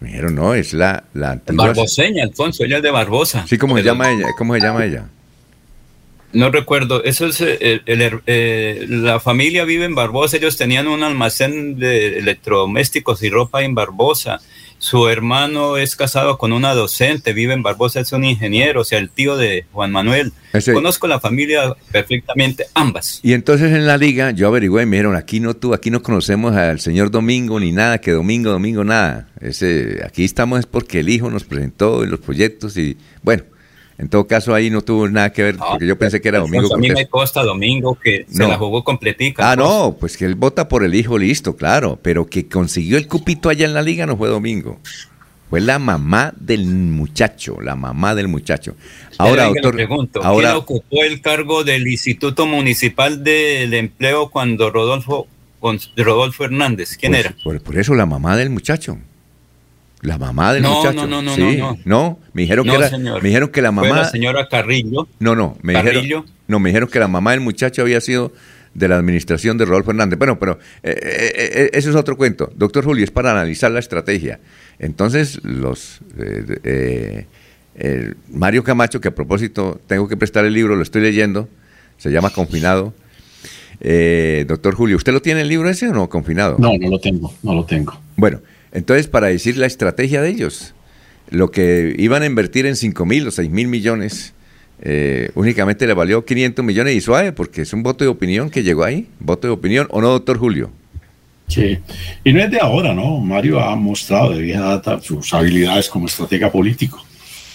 Me 0.00 0.08
dijeron, 0.08 0.34
no, 0.34 0.54
es 0.54 0.72
la, 0.72 1.04
la 1.12 1.32
antigua. 1.32 1.66
Barboseña, 1.66 2.24
Alfonso, 2.24 2.64
ella 2.64 2.78
es 2.78 2.82
de 2.82 2.90
Barbosa. 2.90 3.46
Sí, 3.46 3.58
¿cómo 3.58 3.76
se 3.76 3.82
llama 3.84 4.10
ella? 4.10 4.28
¿Cómo 4.38 4.54
se 4.54 4.60
llama 4.60 4.84
ella? 4.86 5.04
No 6.32 6.50
recuerdo, 6.50 7.04
eso 7.04 7.26
es 7.26 7.40
eh, 7.42 7.82
el, 7.86 8.00
el- 8.00 8.20
eh, 8.26 8.86
la 8.88 9.20
familia 9.20 9.64
vive 9.64 9.84
en 9.84 9.94
Barbosa, 9.94 10.38
ellos 10.38 10.56
tenían 10.56 10.88
un 10.88 11.02
almacén 11.02 11.78
de 11.78 12.18
electrodomésticos 12.18 13.22
y 13.22 13.30
ropa 13.30 13.62
en 13.62 13.74
Barbosa. 13.74 14.40
Su 14.78 15.08
hermano 15.08 15.76
es 15.76 15.94
casado 15.94 16.38
con 16.38 16.52
una 16.52 16.74
docente, 16.74 17.32
vive 17.32 17.52
en 17.54 17.62
Barbosa, 17.62 18.00
es 18.00 18.10
un 18.10 18.24
ingeniero, 18.24 18.80
o 18.80 18.84
sea, 18.84 18.98
el 18.98 19.10
tío 19.10 19.36
de 19.36 19.64
Juan 19.72 19.92
Manuel. 19.92 20.32
Ese- 20.52 20.72
Conozco 20.72 21.06
la 21.06 21.20
familia 21.20 21.74
perfectamente, 21.92 22.66
ambas. 22.74 23.20
Y 23.22 23.32
entonces 23.34 23.70
en 23.72 23.86
la 23.86 23.96
liga 23.96 24.32
yo 24.32 24.48
averigüé 24.48 24.82
y 24.82 24.86
me 24.86 24.96
dijeron, 24.96 25.14
aquí 25.14 25.38
no 25.38 25.54
tú, 25.54 25.72
aquí 25.72 25.90
no 25.92 26.02
conocemos 26.02 26.56
al 26.56 26.80
señor 26.80 27.12
Domingo 27.12 27.60
ni 27.60 27.70
nada, 27.70 27.98
que 28.00 28.10
Domingo, 28.10 28.50
Domingo, 28.50 28.82
nada. 28.82 29.28
Ese, 29.40 30.00
aquí 30.04 30.24
estamos 30.24 30.58
es 30.60 30.66
porque 30.66 31.00
el 31.00 31.08
hijo 31.10 31.30
nos 31.30 31.44
presentó 31.44 32.02
en 32.02 32.10
los 32.10 32.18
proyectos 32.20 32.76
y 32.76 32.96
bueno, 33.22 33.44
en 34.02 34.08
todo 34.08 34.26
caso 34.26 34.52
ahí 34.52 34.68
no 34.68 34.82
tuvo 34.82 35.08
nada 35.08 35.32
que 35.32 35.44
ver, 35.44 35.56
porque 35.56 35.86
yo 35.86 35.96
pensé 35.96 36.20
que 36.20 36.28
era 36.28 36.40
Domingo 36.40 36.62
Alfonso, 36.62 36.74
a 36.74 36.78
mí 36.78 36.88
Cortés. 36.88 37.04
me 37.04 37.08
consta 37.08 37.44
Domingo 37.44 37.94
que 37.94 38.26
se 38.28 38.48
la 38.48 38.58
jugó 38.58 38.82
completica. 38.82 39.48
Ah, 39.48 39.54
no, 39.54 39.96
pues 39.98 40.16
que 40.16 40.24
él 40.24 40.34
vota 40.34 40.66
por 40.66 40.82
el 40.82 40.96
hijo, 40.96 41.18
listo, 41.18 41.54
claro, 41.54 42.00
pero 42.02 42.26
que 42.26 42.48
consiguió 42.48 42.98
el 42.98 43.06
cupito 43.06 43.48
allá 43.48 43.64
en 43.64 43.74
la 43.74 43.80
liga 43.80 44.04
no 44.04 44.16
fue 44.16 44.28
Domingo. 44.28 44.80
Fue 45.48 45.60
la 45.60 45.78
mamá 45.78 46.34
del 46.36 46.66
muchacho, 46.66 47.60
la 47.60 47.76
mamá 47.76 48.16
del 48.16 48.26
muchacho. 48.26 48.74
Ahora, 49.18 49.44
doctor, 49.44 49.74
pregunto, 49.74 50.20
ahora, 50.24 50.48
¿quién 50.48 50.58
ocupó 50.62 51.04
el 51.04 51.20
cargo 51.20 51.62
del 51.62 51.86
Instituto 51.86 52.44
Municipal 52.46 53.22
del 53.22 53.72
Empleo 53.72 54.30
cuando 54.30 54.70
Rodolfo, 54.70 55.28
con- 55.60 55.78
Rodolfo 55.96 56.44
Hernández? 56.44 56.96
¿Quién 56.96 57.12
pues, 57.12 57.24
era? 57.26 57.36
Por, 57.44 57.60
por 57.60 57.78
eso 57.78 57.94
la 57.94 58.06
mamá 58.06 58.36
del 58.36 58.50
muchacho. 58.50 58.98
La 60.02 60.18
mamá 60.18 60.52
del 60.52 60.62
No, 60.62 60.76
muchacho. 60.78 60.94
no, 60.94 61.06
no, 61.06 61.22
no, 61.22 61.34
sí, 61.34 61.56
no, 61.58 61.78
no. 61.84 62.18
me 62.32 62.42
dijeron 62.42 62.66
No, 62.66 62.72
que 62.72 62.78
era, 62.78 62.88
señor. 62.90 63.22
me 63.22 63.28
dijeron 63.28 63.48
que 63.50 63.62
la 63.62 63.72
Fue 63.72 63.88
mamá 63.88 64.02
la 64.02 64.10
señora 64.10 64.48
Carrillo. 64.48 65.08
No, 65.20 65.34
no, 65.36 65.56
me 65.62 65.72
Carrillo. 65.74 66.00
dijeron, 66.00 66.24
no, 66.48 66.58
me 66.60 66.70
dijeron 66.70 66.88
que 66.88 66.98
la 66.98 67.08
mamá 67.08 67.30
del 67.30 67.40
muchacho 67.40 67.82
había 67.82 68.00
sido 68.00 68.32
de 68.74 68.88
la 68.88 68.96
administración 68.96 69.58
de 69.58 69.64
Rodolfo 69.64 69.90
Hernández. 69.92 70.18
Bueno, 70.18 70.38
pero 70.40 70.58
eh, 70.82 70.98
eh, 71.00 71.50
eh, 71.54 71.70
eso 71.74 71.90
es 71.90 71.96
otro 71.96 72.16
cuento. 72.16 72.52
Doctor 72.56 72.84
Julio, 72.84 73.04
es 73.04 73.10
para 73.12 73.30
analizar 73.30 73.70
la 73.70 73.78
estrategia. 73.78 74.40
Entonces, 74.80 75.38
los 75.44 76.00
eh, 76.18 77.26
eh, 77.76 78.14
Mario 78.28 78.64
Camacho, 78.64 79.00
que 79.00 79.08
a 79.08 79.14
propósito 79.14 79.80
tengo 79.86 80.08
que 80.08 80.16
prestar 80.16 80.44
el 80.44 80.52
libro, 80.54 80.74
lo 80.74 80.82
estoy 80.82 81.02
leyendo, 81.02 81.48
se 81.98 82.10
llama 82.10 82.30
Confinado. 82.30 82.92
Eh, 83.80 84.44
doctor 84.48 84.74
Julio, 84.74 84.96
¿usted 84.96 85.12
lo 85.12 85.22
tiene 85.22 85.42
el 85.42 85.48
libro 85.48 85.68
ese 85.68 85.88
o 85.88 85.92
no, 85.92 86.08
Confinado? 86.08 86.56
No, 86.58 86.72
no 86.78 86.88
lo 86.90 86.98
tengo, 86.98 87.32
no 87.42 87.54
lo 87.54 87.64
tengo. 87.64 87.98
Bueno, 88.16 88.40
entonces 88.72 89.06
para 89.06 89.28
decir 89.28 89.56
la 89.56 89.66
estrategia 89.66 90.22
de 90.22 90.30
ellos, 90.30 90.74
lo 91.30 91.50
que 91.50 91.94
iban 91.98 92.22
a 92.22 92.26
invertir 92.26 92.66
en 92.66 92.76
5 92.76 93.06
mil 93.06 93.26
o 93.26 93.30
6 93.30 93.50
mil 93.50 93.68
millones, 93.68 94.34
eh, 94.80 95.30
únicamente 95.34 95.86
le 95.86 95.94
valió 95.94 96.24
500 96.24 96.64
millones 96.64 96.96
y 96.96 97.00
suave, 97.00 97.32
porque 97.32 97.62
es 97.62 97.72
un 97.72 97.82
voto 97.82 98.04
de 98.04 98.08
opinión 98.08 98.50
que 98.50 98.62
llegó 98.62 98.84
ahí, 98.84 99.08
voto 99.20 99.46
de 99.46 99.52
opinión, 99.52 99.86
¿o 99.90 100.00
no, 100.00 100.08
doctor 100.08 100.38
Julio? 100.38 100.70
Sí, 101.46 101.78
y 102.24 102.32
no 102.32 102.40
es 102.40 102.50
de 102.50 102.58
ahora, 102.58 102.94
¿no? 102.94 103.18
Mario 103.18 103.60
ha 103.60 103.76
mostrado 103.76 104.32
de 104.32 104.42
vieja 104.42 104.62
data 104.62 105.00
sus 105.00 105.32
habilidades 105.34 105.88
como 105.88 106.06
estratega 106.06 106.50
político. 106.50 107.04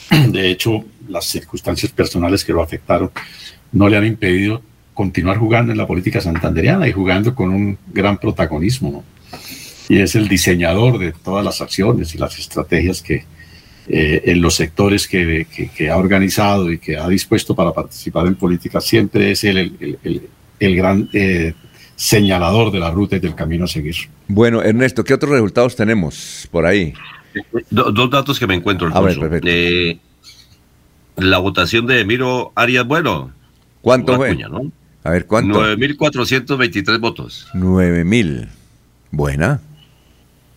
De 0.29 0.51
hecho, 0.51 0.85
las 1.09 1.25
circunstancias 1.25 1.91
personales 1.91 2.45
que 2.45 2.53
lo 2.53 2.61
afectaron 2.61 3.11
no 3.71 3.89
le 3.89 3.97
han 3.97 4.05
impedido 4.05 4.61
continuar 4.93 5.37
jugando 5.37 5.71
en 5.71 5.77
la 5.77 5.87
política 5.87 6.21
santandereana 6.21 6.87
y 6.87 6.91
jugando 6.91 7.35
con 7.35 7.49
un 7.49 7.77
gran 7.91 8.17
protagonismo, 8.17 8.91
¿no? 8.91 9.03
Y 9.89 9.99
es 9.99 10.15
el 10.15 10.27
diseñador 10.27 10.99
de 10.99 11.13
todas 11.13 11.43
las 11.45 11.61
acciones 11.61 12.13
y 12.13 12.17
las 12.17 12.37
estrategias 12.37 13.01
que 13.01 13.25
eh, 13.89 14.21
en 14.25 14.41
los 14.41 14.55
sectores 14.55 15.07
que, 15.07 15.47
que- 15.53 15.69
que 15.69 15.89
ha 15.89 15.95
organizado 15.97 16.69
y 16.71 16.77
que 16.77 16.97
ha 16.97 17.07
dispuesto 17.07 17.55
para 17.55 17.71
participar 17.71 18.27
en 18.27 18.35
política, 18.35 18.81
siempre 18.81 19.31
es 19.31 19.43
el, 19.45 19.57
el- 19.57 19.97
el- 20.03 20.21
el 20.59 20.75
gran 20.75 21.09
eh, 21.13 21.53
señalador 21.95 22.71
de 22.71 22.79
la 22.79 22.91
ruta 22.91 23.15
y 23.15 23.19
del 23.19 23.33
camino 23.33 23.63
a 23.63 23.67
seguir. 23.67 23.95
Bueno, 24.27 24.61
Ernesto, 24.61 25.03
¿qué 25.05 25.13
otros 25.13 25.31
resultados 25.31 25.75
tenemos 25.77 26.47
por 26.51 26.65
ahí? 26.65 26.93
Do- 27.69 27.91
dos 27.93 28.09
datos 28.09 28.37
que 28.39 28.45
me 28.47 28.55
encuentro, 28.55 28.87
A 28.87 28.99
ver, 28.99 29.11
Alfonso. 29.11 29.21
perfecto. 29.21 29.47
Eh, 29.49 29.99
la 31.17 31.37
votación 31.37 31.85
de 31.87 32.01
Emiro 32.01 32.51
Arias 32.55 32.85
Bueno. 32.85 33.31
¿Cuánto 33.81 34.15
fue? 34.17 34.29
cuña, 34.33 34.49
¿no? 34.49 34.69
A 35.05 35.11
ver, 35.11 35.25
¿cuánto? 35.27 35.61
9.423 35.77 36.99
votos. 36.99 37.47
9 37.53 38.03
mil. 38.03 38.49
Buena. 39.11 39.61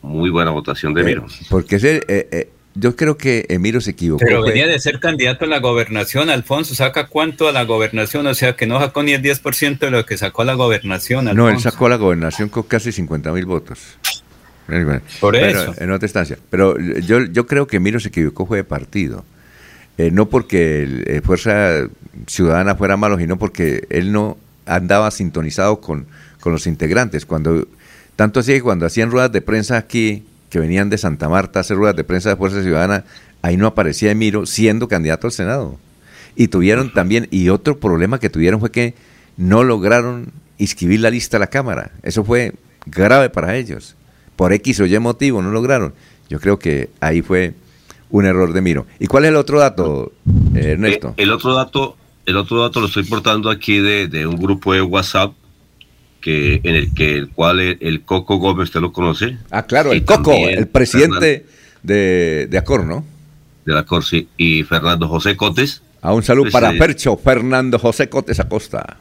Muy 0.02 0.31
buena 0.31 0.51
votación 0.51 0.94
de 0.94 1.02
Emiro. 1.02 1.27
Porque 1.48 1.77
ese, 1.77 1.97
eh, 2.09 2.28
eh, 2.32 2.48
yo 2.74 2.97
creo 2.97 3.16
que 3.16 3.47
Emiro 3.48 3.81
se 3.81 3.90
equivocó. 3.90 4.24
Pero 4.24 4.40
fue- 4.40 4.51
venía 4.51 4.66
de 4.66 4.78
ser 4.78 4.98
candidato 5.01 5.44
a 5.44 5.48
la 5.48 5.59
gobernación, 5.60 6.31
Alfonso. 6.31 6.74
¿Saca 6.74 7.06
cuánto 7.09 7.48
a 7.48 7.52
la 7.52 7.64
gobernación? 7.64 8.27
O 8.27 8.35
sea, 8.35 8.56
que 8.56 8.66
no 8.66 8.78
sacó 8.81 9.02
ni 9.02 9.12
el 9.12 9.22
10% 9.22 9.86
de 9.86 9.90
lo 9.90 10.06
que 10.06 10.16
sacó 10.16 10.43
a 10.43 10.44
la 10.47 10.55
gobernación, 10.55 11.27
No, 11.35 11.48
él 11.51 11.59
sacó 11.60 11.89
la 11.89 11.97
gobernación 11.97 12.48
con 12.48 12.62
casi 12.62 12.93
50 12.93 13.32
mil 13.32 13.44
votos. 13.47 13.78
Por 15.20 15.35
Pero, 15.35 15.60
eso. 15.62 15.74
En 15.78 15.90
otra 15.90 16.06
instancia. 16.06 16.39
Pero 16.48 16.78
yo, 16.78 17.24
yo 17.24 17.47
creo 17.47 17.66
que 17.66 17.81
Miro 17.81 17.98
se 17.98 18.09
equivocó, 18.09 18.47
fue 18.47 18.59
de 18.59 18.64
partido. 18.64 19.24
Eh, 19.98 20.10
no 20.12 20.27
porque 20.28 20.82
el, 20.85 21.05
eh, 21.09 21.20
Fuerza 21.22 21.89
Ciudadana 22.28 22.77
fuera 22.77 22.97
malo, 22.97 23.18
sino 23.18 23.36
porque 23.36 23.85
él 23.90 24.12
no 24.12 24.39
andaba 24.66 25.10
sintonizado 25.10 25.81
con, 25.81 26.06
con 26.39 26.52
los 26.52 26.68
integrantes. 26.68 27.27
Cuando 27.27 27.66
Tanto 28.20 28.40
así 28.40 28.52
que 28.52 28.60
cuando 28.60 28.84
hacían 28.84 29.10
ruedas 29.10 29.32
de 29.32 29.40
prensa 29.40 29.78
aquí, 29.78 30.24
que 30.51 30.59
venían 30.59 30.90
de 30.90 30.98
Santa 30.98 31.30
Marta 31.30 31.59
a 31.59 31.62
hacer 31.62 31.78
ruedas 31.78 31.97
de 31.97 32.05
prensa 32.05 32.28
de 32.28 32.36
Fuerza 32.36 32.62
Ciudadana, 32.62 33.06
ahí 33.40 33.56
no 33.56 33.66
aparecía 33.66 34.10
Emiro 34.10 34.44
siendo 34.44 34.88
candidato 34.88 35.26
al 35.26 35.32
Senado. 35.32 35.78
Y 36.36 36.48
tuvieron 36.48 36.92
también, 36.92 37.28
y 37.30 37.48
otro 37.48 37.80
problema 37.80 38.20
que 38.20 38.28
tuvieron 38.28 38.60
fue 38.60 38.70
que 38.70 38.92
no 39.38 39.64
lograron 39.64 40.34
inscribir 40.59 41.01
la 41.01 41.09
lista 41.09 41.38
a 41.38 41.40
la 41.40 41.47
Cámara. 41.47 41.92
Eso 42.02 42.22
fue 42.22 42.52
grave 42.84 43.30
para 43.30 43.56
ellos. 43.56 43.97
Por 44.36 44.52
X 44.52 44.80
o 44.80 44.84
Y 44.84 44.98
motivo 44.98 45.40
no 45.40 45.51
lograron. 45.51 45.94
Yo 46.28 46.40
creo 46.40 46.59
que 46.59 46.90
ahí 47.01 47.22
fue 47.22 47.55
un 48.10 48.26
error 48.26 48.52
de 48.52 48.60
Miro. 48.60 48.86
¿Y 48.98 49.06
cuál 49.06 49.24
es 49.24 49.30
el 49.30 49.36
otro 49.36 49.60
dato, 49.60 50.12
eh, 50.55 50.72
Ernesto? 50.72 51.14
Eh, 51.16 51.22
el 51.22 51.32
otro 51.32 51.55
dato, 51.55 51.97
el 52.26 52.36
otro 52.36 52.60
dato 52.60 52.80
lo 52.80 52.86
estoy 52.88 53.05
portando 53.05 53.48
aquí 53.48 53.78
de, 53.78 54.09
de 54.09 54.26
un 54.26 54.36
grupo 54.36 54.74
de 54.74 54.82
WhatsApp 54.82 55.32
que 56.20 56.60
en 56.64 56.74
el 56.76 56.92
que 56.94 57.14
el 57.14 57.28
cual 57.30 57.60
el, 57.60 57.78
el 57.80 58.02
Coco 58.02 58.36
Gómez 58.36 58.64
usted 58.64 58.80
lo 58.80 58.92
conoce. 58.92 59.38
ah, 59.51 59.64
claro, 59.66 59.92
Y 59.92 59.98
el 59.98 60.05
Coco, 60.05 60.32
el 60.34 60.68
presidente 60.68 61.47
de, 61.82 62.47
de 62.51 62.59
Acor, 62.59 62.84
¿no? 62.84 63.05
de 63.64 63.74
la 63.74 63.84
Corsi 63.84 64.26
y 64.36 64.62
Fernando 64.64 65.06
José 65.09 65.36
Cotes. 65.36 65.82
A 66.02 66.12
un 66.14 66.22
saludo 66.22 66.44
Pues, 66.44 66.52
para 66.52 66.72
eh, 66.74 66.78
Percho 66.78 67.16
Fernando 67.16 67.78
José 67.78 68.09
Cotes 68.09 68.40
Acosta. 68.40 68.97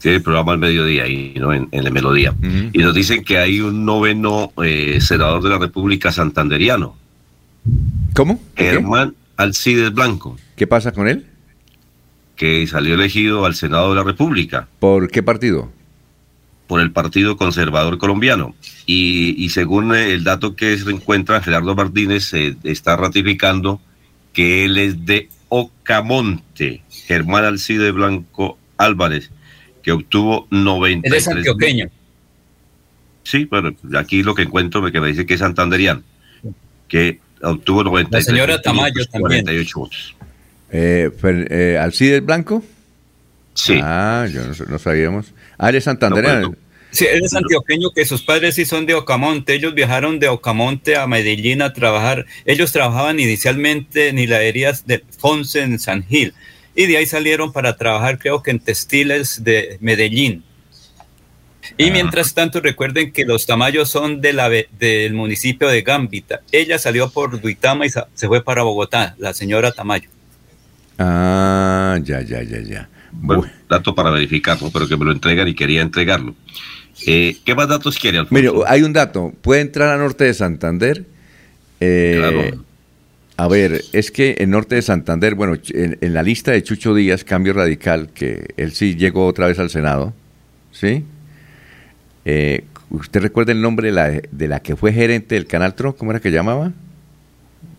Tiene 0.00 0.16
el 0.18 0.22
programa 0.22 0.52
al 0.52 0.58
mediodía 0.58 1.04
ahí, 1.04 1.34
¿no? 1.36 1.52
En, 1.52 1.68
en 1.72 1.84
la 1.84 1.90
melodía. 1.90 2.34
Y 2.72 2.78
nos 2.78 2.94
dicen 2.94 3.24
que 3.24 3.38
hay 3.38 3.60
un 3.60 3.84
noveno 3.84 4.52
eh, 4.64 4.98
senador 5.00 5.42
de 5.42 5.48
la 5.50 5.58
República 5.58 6.12
Santanderiano. 6.12 6.96
¿Cómo? 8.14 8.40
Germán 8.56 9.14
Alcides 9.36 9.92
Blanco, 9.92 10.36
¿Qué 10.56 10.66
pasa 10.66 10.92
con 10.92 11.08
él? 11.08 11.26
que 12.36 12.64
salió 12.68 12.94
elegido 12.94 13.44
al 13.46 13.54
Senado 13.56 13.90
de 13.90 13.96
la 13.96 14.04
República. 14.04 14.68
¿Por 14.78 15.10
qué 15.10 15.22
partido? 15.24 15.70
Por 16.68 16.80
el 16.80 16.92
Partido 16.92 17.36
Conservador 17.36 17.98
Colombiano. 17.98 18.54
Y, 18.86 19.34
y 19.42 19.48
según 19.48 19.92
el 19.94 20.22
dato 20.22 20.54
que 20.54 20.78
se 20.78 20.88
encuentra, 20.90 21.40
Gerardo 21.42 21.74
Martínez 21.74 22.32
eh, 22.34 22.54
está 22.62 22.96
ratificando 22.96 23.80
que 24.32 24.64
él 24.66 24.78
es 24.78 25.04
de 25.04 25.28
Ocamonte, 25.48 26.82
Germán 26.90 27.44
Alcide 27.44 27.90
Blanco 27.90 28.58
Álvarez, 28.76 29.30
que 29.82 29.90
obtuvo 29.92 30.46
93. 30.50 31.10
Él 31.12 31.18
es 31.18 31.28
antioqueño. 31.28 31.88
Sí, 33.24 33.46
bueno, 33.46 33.74
aquí 33.98 34.22
lo 34.22 34.34
que 34.34 34.42
encuentro 34.42 34.80
me- 34.80 34.92
que 34.92 35.00
me 35.00 35.08
dice 35.08 35.26
que 35.26 35.34
es 35.34 35.40
santanderiano, 35.40 36.02
que 36.86 37.18
obtuvo 37.42 37.82
93. 37.84 38.26
La 38.26 38.32
señora 38.32 38.60
Tamayo 38.62 39.04
también. 39.06 39.42
48 39.44 39.78
votos. 39.78 40.14
Eh, 40.70 41.10
eh, 41.50 41.78
¿Alcides 41.80 42.24
Blanco? 42.24 42.62
Sí. 43.58 43.80
Ah, 43.82 44.26
yo 44.32 44.44
no, 44.44 44.52
no 44.68 44.78
sabíamos. 44.78 45.34
Ah, 45.58 45.70
él 45.70 45.76
es 45.76 45.84
santandereano. 45.84 46.54
Sí, 46.90 47.04
él 47.06 47.20
es 47.24 47.34
antioqueño, 47.34 47.90
que 47.90 48.04
sus 48.06 48.22
padres 48.22 48.54
sí 48.54 48.64
son 48.64 48.86
de 48.86 48.94
Ocamonte. 48.94 49.52
Ellos 49.54 49.74
viajaron 49.74 50.20
de 50.20 50.28
Ocamonte 50.28 50.96
a 50.96 51.06
Medellín 51.06 51.60
a 51.60 51.72
trabajar. 51.72 52.24
Ellos 52.46 52.70
trabajaban 52.72 53.18
inicialmente 53.20 54.08
en 54.08 54.18
hiladerías 54.18 54.86
de 54.86 55.04
Fonse 55.18 55.60
en 55.62 55.78
San 55.78 56.04
Gil. 56.04 56.32
Y 56.76 56.86
de 56.86 56.96
ahí 56.98 57.06
salieron 57.06 57.52
para 57.52 57.76
trabajar, 57.76 58.18
creo 58.18 58.42
que 58.42 58.52
en 58.52 58.60
textiles 58.60 59.42
de 59.42 59.76
Medellín. 59.80 60.44
Y 61.76 61.90
mientras 61.90 62.32
tanto, 62.32 62.60
recuerden 62.60 63.12
que 63.12 63.24
los 63.24 63.44
tamayos 63.44 63.90
son 63.90 64.20
de 64.20 64.32
la, 64.32 64.48
del 64.48 65.12
municipio 65.14 65.68
de 65.68 65.82
Gambita. 65.82 66.40
Ella 66.52 66.78
salió 66.78 67.10
por 67.10 67.40
Duitama 67.40 67.84
y 67.84 67.90
sa- 67.90 68.06
se 68.14 68.28
fue 68.28 68.42
para 68.42 68.62
Bogotá, 68.62 69.14
la 69.18 69.34
señora 69.34 69.72
Tamayo. 69.72 70.08
Ah, 70.98 71.98
ya, 72.02 72.22
ya, 72.22 72.42
ya, 72.42 72.60
ya. 72.60 72.88
Bueno, 73.12 73.44
dato 73.68 73.94
para 73.94 74.10
verificarlo, 74.10 74.70
pero 74.72 74.86
que 74.88 74.96
me 74.96 75.04
lo 75.04 75.12
entregan 75.12 75.48
y 75.48 75.54
quería 75.54 75.82
entregarlo. 75.82 76.34
Eh, 77.06 77.36
¿Qué 77.44 77.54
más 77.54 77.68
datos 77.68 77.98
quiere, 77.98 78.18
Alfonso? 78.18 78.34
Mire, 78.34 78.64
hay 78.66 78.82
un 78.82 78.92
dato. 78.92 79.32
Puede 79.40 79.60
entrar 79.60 79.88
a 79.90 79.96
norte 79.98 80.24
de 80.24 80.34
Santander. 80.34 81.04
eh, 81.80 82.54
A 83.36 83.46
ver, 83.48 83.82
es 83.92 84.10
que 84.10 84.34
en 84.38 84.50
Norte 84.50 84.74
de 84.74 84.82
Santander, 84.82 85.34
bueno, 85.36 85.54
en, 85.70 85.96
en 86.00 86.12
la 86.14 86.22
lista 86.24 86.50
de 86.50 86.62
Chucho 86.62 86.94
Díaz, 86.94 87.22
Cambio 87.22 87.52
Radical, 87.52 88.10
que 88.12 88.48
él 88.56 88.72
sí 88.72 88.96
llegó 88.96 89.26
otra 89.26 89.46
vez 89.46 89.58
al 89.60 89.70
Senado, 89.70 90.12
¿sí? 90.72 91.04
Eh, 92.24 92.64
¿Usted 92.90 93.20
recuerda 93.20 93.52
el 93.52 93.60
nombre 93.60 93.88
de 93.88 93.92
la, 93.92 94.10
de 94.10 94.48
la 94.48 94.60
que 94.60 94.74
fue 94.74 94.92
gerente 94.92 95.34
del 95.36 95.46
Canal 95.46 95.74
Tro? 95.76 95.94
¿Cómo 95.94 96.10
era 96.10 96.18
que 96.20 96.30
llamaba? 96.32 96.72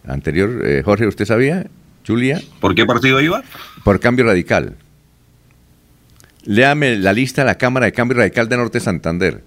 Anterior, 0.08 0.82
Jorge, 0.86 1.08
¿usted 1.08 1.26
sabía? 1.26 1.68
Julia. 2.08 2.42
¿Por 2.62 2.74
qué 2.74 2.86
partido 2.86 3.20
iba? 3.22 3.44
Por 3.84 4.00
Cambio 4.00 4.26
Radical. 4.26 4.76
Léame 6.46 6.98
la 6.98 7.14
lista 7.14 7.42
de 7.42 7.48
la 7.48 7.56
Cámara 7.56 7.86
de 7.86 7.92
Cambio 7.92 8.18
Radical 8.18 8.50
de 8.50 8.58
Norte 8.58 8.80
de 8.80 8.84
Santander. 8.84 9.44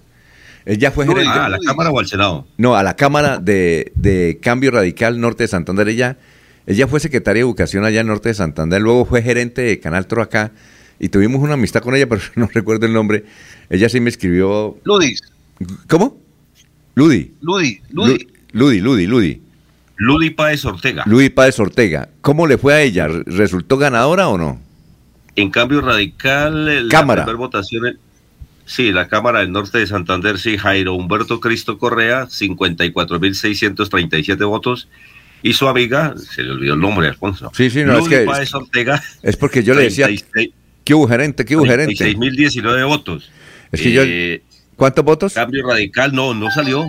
Ella 0.65 0.91
fue 0.91 1.05
gerente. 1.05 1.29
Ah, 1.29 1.45
¿A 1.45 1.49
la 1.49 1.59
Cámara 1.59 1.91
o 1.91 1.99
al 1.99 2.07
Senado? 2.07 2.47
No, 2.57 2.75
a 2.75 2.83
la 2.83 2.95
Cámara 2.95 3.37
de, 3.39 3.91
de 3.95 4.39
Cambio 4.41 4.71
Radical 4.71 5.19
Norte 5.19 5.43
de 5.43 5.47
Santander. 5.47 5.87
Ella, 5.89 6.17
ella 6.65 6.87
fue 6.87 6.99
secretaria 6.99 7.41
de 7.41 7.47
Educación 7.47 7.83
allá 7.83 8.01
en 8.01 8.07
Norte 8.07 8.29
de 8.29 8.35
Santander, 8.35 8.81
luego 8.81 9.05
fue 9.05 9.21
gerente 9.21 9.61
de 9.61 9.79
Canal 9.79 10.07
Tro 10.07 10.21
acá 10.21 10.51
y 10.99 11.09
tuvimos 11.09 11.41
una 11.41 11.55
amistad 11.55 11.81
con 11.81 11.95
ella, 11.95 12.07
pero 12.09 12.21
no 12.35 12.47
recuerdo 12.53 12.85
el 12.85 12.93
nombre. 12.93 13.25
Ella 13.69 13.89
sí 13.89 13.99
me 13.99 14.09
escribió. 14.09 14.77
Ludis. 14.83 15.21
¿Cómo? 15.87 16.17
Ludi. 16.95 17.33
Ludi, 17.41 17.81
Ludi. 17.89 18.27
Ludi, 18.51 18.79
Ludi, 18.79 19.07
Ludi. 19.07 19.41
Ludi 19.97 20.29
Páez 20.29 20.63
Ortega. 20.65 21.03
Ludi 21.05 21.29
Páez 21.29 21.59
Ortega. 21.59 22.09
¿Cómo 22.21 22.47
le 22.47 22.57
fue 22.57 22.73
a 22.73 22.81
ella? 22.81 23.07
¿Resultó 23.07 23.77
ganadora 23.77 24.27
o 24.27 24.37
no? 24.37 24.59
En 25.35 25.49
cambio 25.49 25.81
radical, 25.81 26.69
eh, 26.69 26.77
el, 26.79 26.89
Cámara. 26.89 27.25
La 27.25 27.33
votación, 27.33 27.97
sí, 28.65 28.91
la 28.91 29.07
Cámara 29.07 29.39
del 29.39 29.51
Norte 29.51 29.79
de 29.79 29.87
Santander, 29.87 30.37
sí, 30.37 30.57
Jairo 30.57 30.93
Humberto 30.93 31.39
Cristo 31.39 31.77
Correa, 31.77 32.27
54.637 32.27 34.47
votos. 34.47 34.87
Y 35.41 35.53
su 35.53 35.67
amiga, 35.67 36.13
se 36.17 36.43
le 36.43 36.51
olvidó 36.51 36.75
el 36.75 36.79
nombre, 36.79 37.07
Alfonso. 37.09 37.51
Sí, 37.53 37.69
sí, 37.69 37.83
no, 37.83 37.97
Luli 37.97 38.13
es 38.13 38.21
que. 38.21 38.25
Páez 38.25 38.53
Ortega, 38.53 39.03
es 39.21 39.35
porque 39.35 39.61
yo 39.63 39.73
le 39.73 39.83
decía. 39.83 40.07
¿Qué 40.83 40.93
hubo 40.93 41.07
gerente? 41.07 41.45
¿Qué 41.45 41.55
hubo 41.55 41.65
gerente? 41.65 41.95
6.019 41.95 42.87
votos. 42.87 43.31
Es 43.71 43.81
eh, 43.83 44.43
¿Cuántos 44.75 45.05
votos? 45.05 45.33
Cambio 45.33 45.67
radical, 45.67 46.13
no, 46.13 46.33
no 46.33 46.51
salió. 46.51 46.85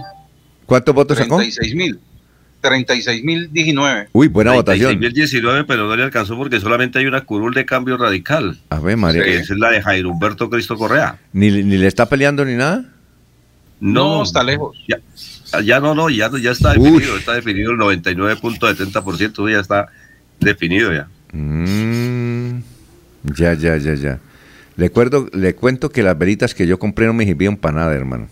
¿Cuántos 0.66 0.94
votos 0.94 1.16
36, 1.16 1.54
sacó? 1.54 1.68
36.000. 1.68 1.98
36.019. 2.64 4.08
Uy, 4.12 4.28
buena 4.28 4.52
votación. 4.52 4.98
36.019, 5.00 5.64
pero 5.68 5.86
no 5.86 5.94
le 5.94 6.02
alcanzó 6.02 6.36
porque 6.36 6.58
solamente 6.60 6.98
hay 6.98 7.06
una 7.06 7.20
curul 7.20 7.52
de 7.52 7.66
cambio 7.66 7.96
radical. 7.96 8.58
A 8.70 8.80
ver, 8.80 8.96
María. 8.96 9.22
Que 9.22 9.36
es 9.36 9.50
la 9.50 9.70
de 9.70 9.82
Jairo 9.82 10.10
Humberto 10.10 10.48
Cristo 10.48 10.76
Correa. 10.76 11.18
¿Ni, 11.32 11.50
¿Ni, 11.50 11.76
le 11.76 11.86
está 11.86 12.08
peleando 12.08 12.44
ni 12.44 12.54
nada? 12.54 12.84
No, 13.80 14.22
está 14.22 14.42
lejos. 14.42 14.76
Ya, 14.88 14.98
ya, 15.60 15.80
no, 15.80 15.94
no, 15.94 16.08
ya, 16.08 16.30
ya 16.40 16.52
está 16.52 16.72
definido. 16.72 17.16
Está 17.18 17.34
definido 17.34 17.72
el 17.72 17.78
99.70%, 17.78 19.52
ya 19.52 19.60
está 19.60 19.88
definido 20.40 20.92
ya. 20.92 21.08
Mm, 21.32 22.62
ya, 23.36 23.54
ya, 23.54 23.76
ya, 23.76 23.94
ya. 23.94 24.18
Le, 24.76 24.90
cuento, 24.90 25.28
le 25.32 25.54
cuento 25.54 25.90
que 25.90 26.02
las 26.02 26.16
velitas 26.18 26.54
que 26.54 26.66
yo 26.66 26.78
compré 26.78 27.06
no 27.06 27.12
me 27.12 27.24
sirvieron 27.24 27.56
para 27.56 27.76
nada, 27.76 27.94
hermano. 27.94 28.28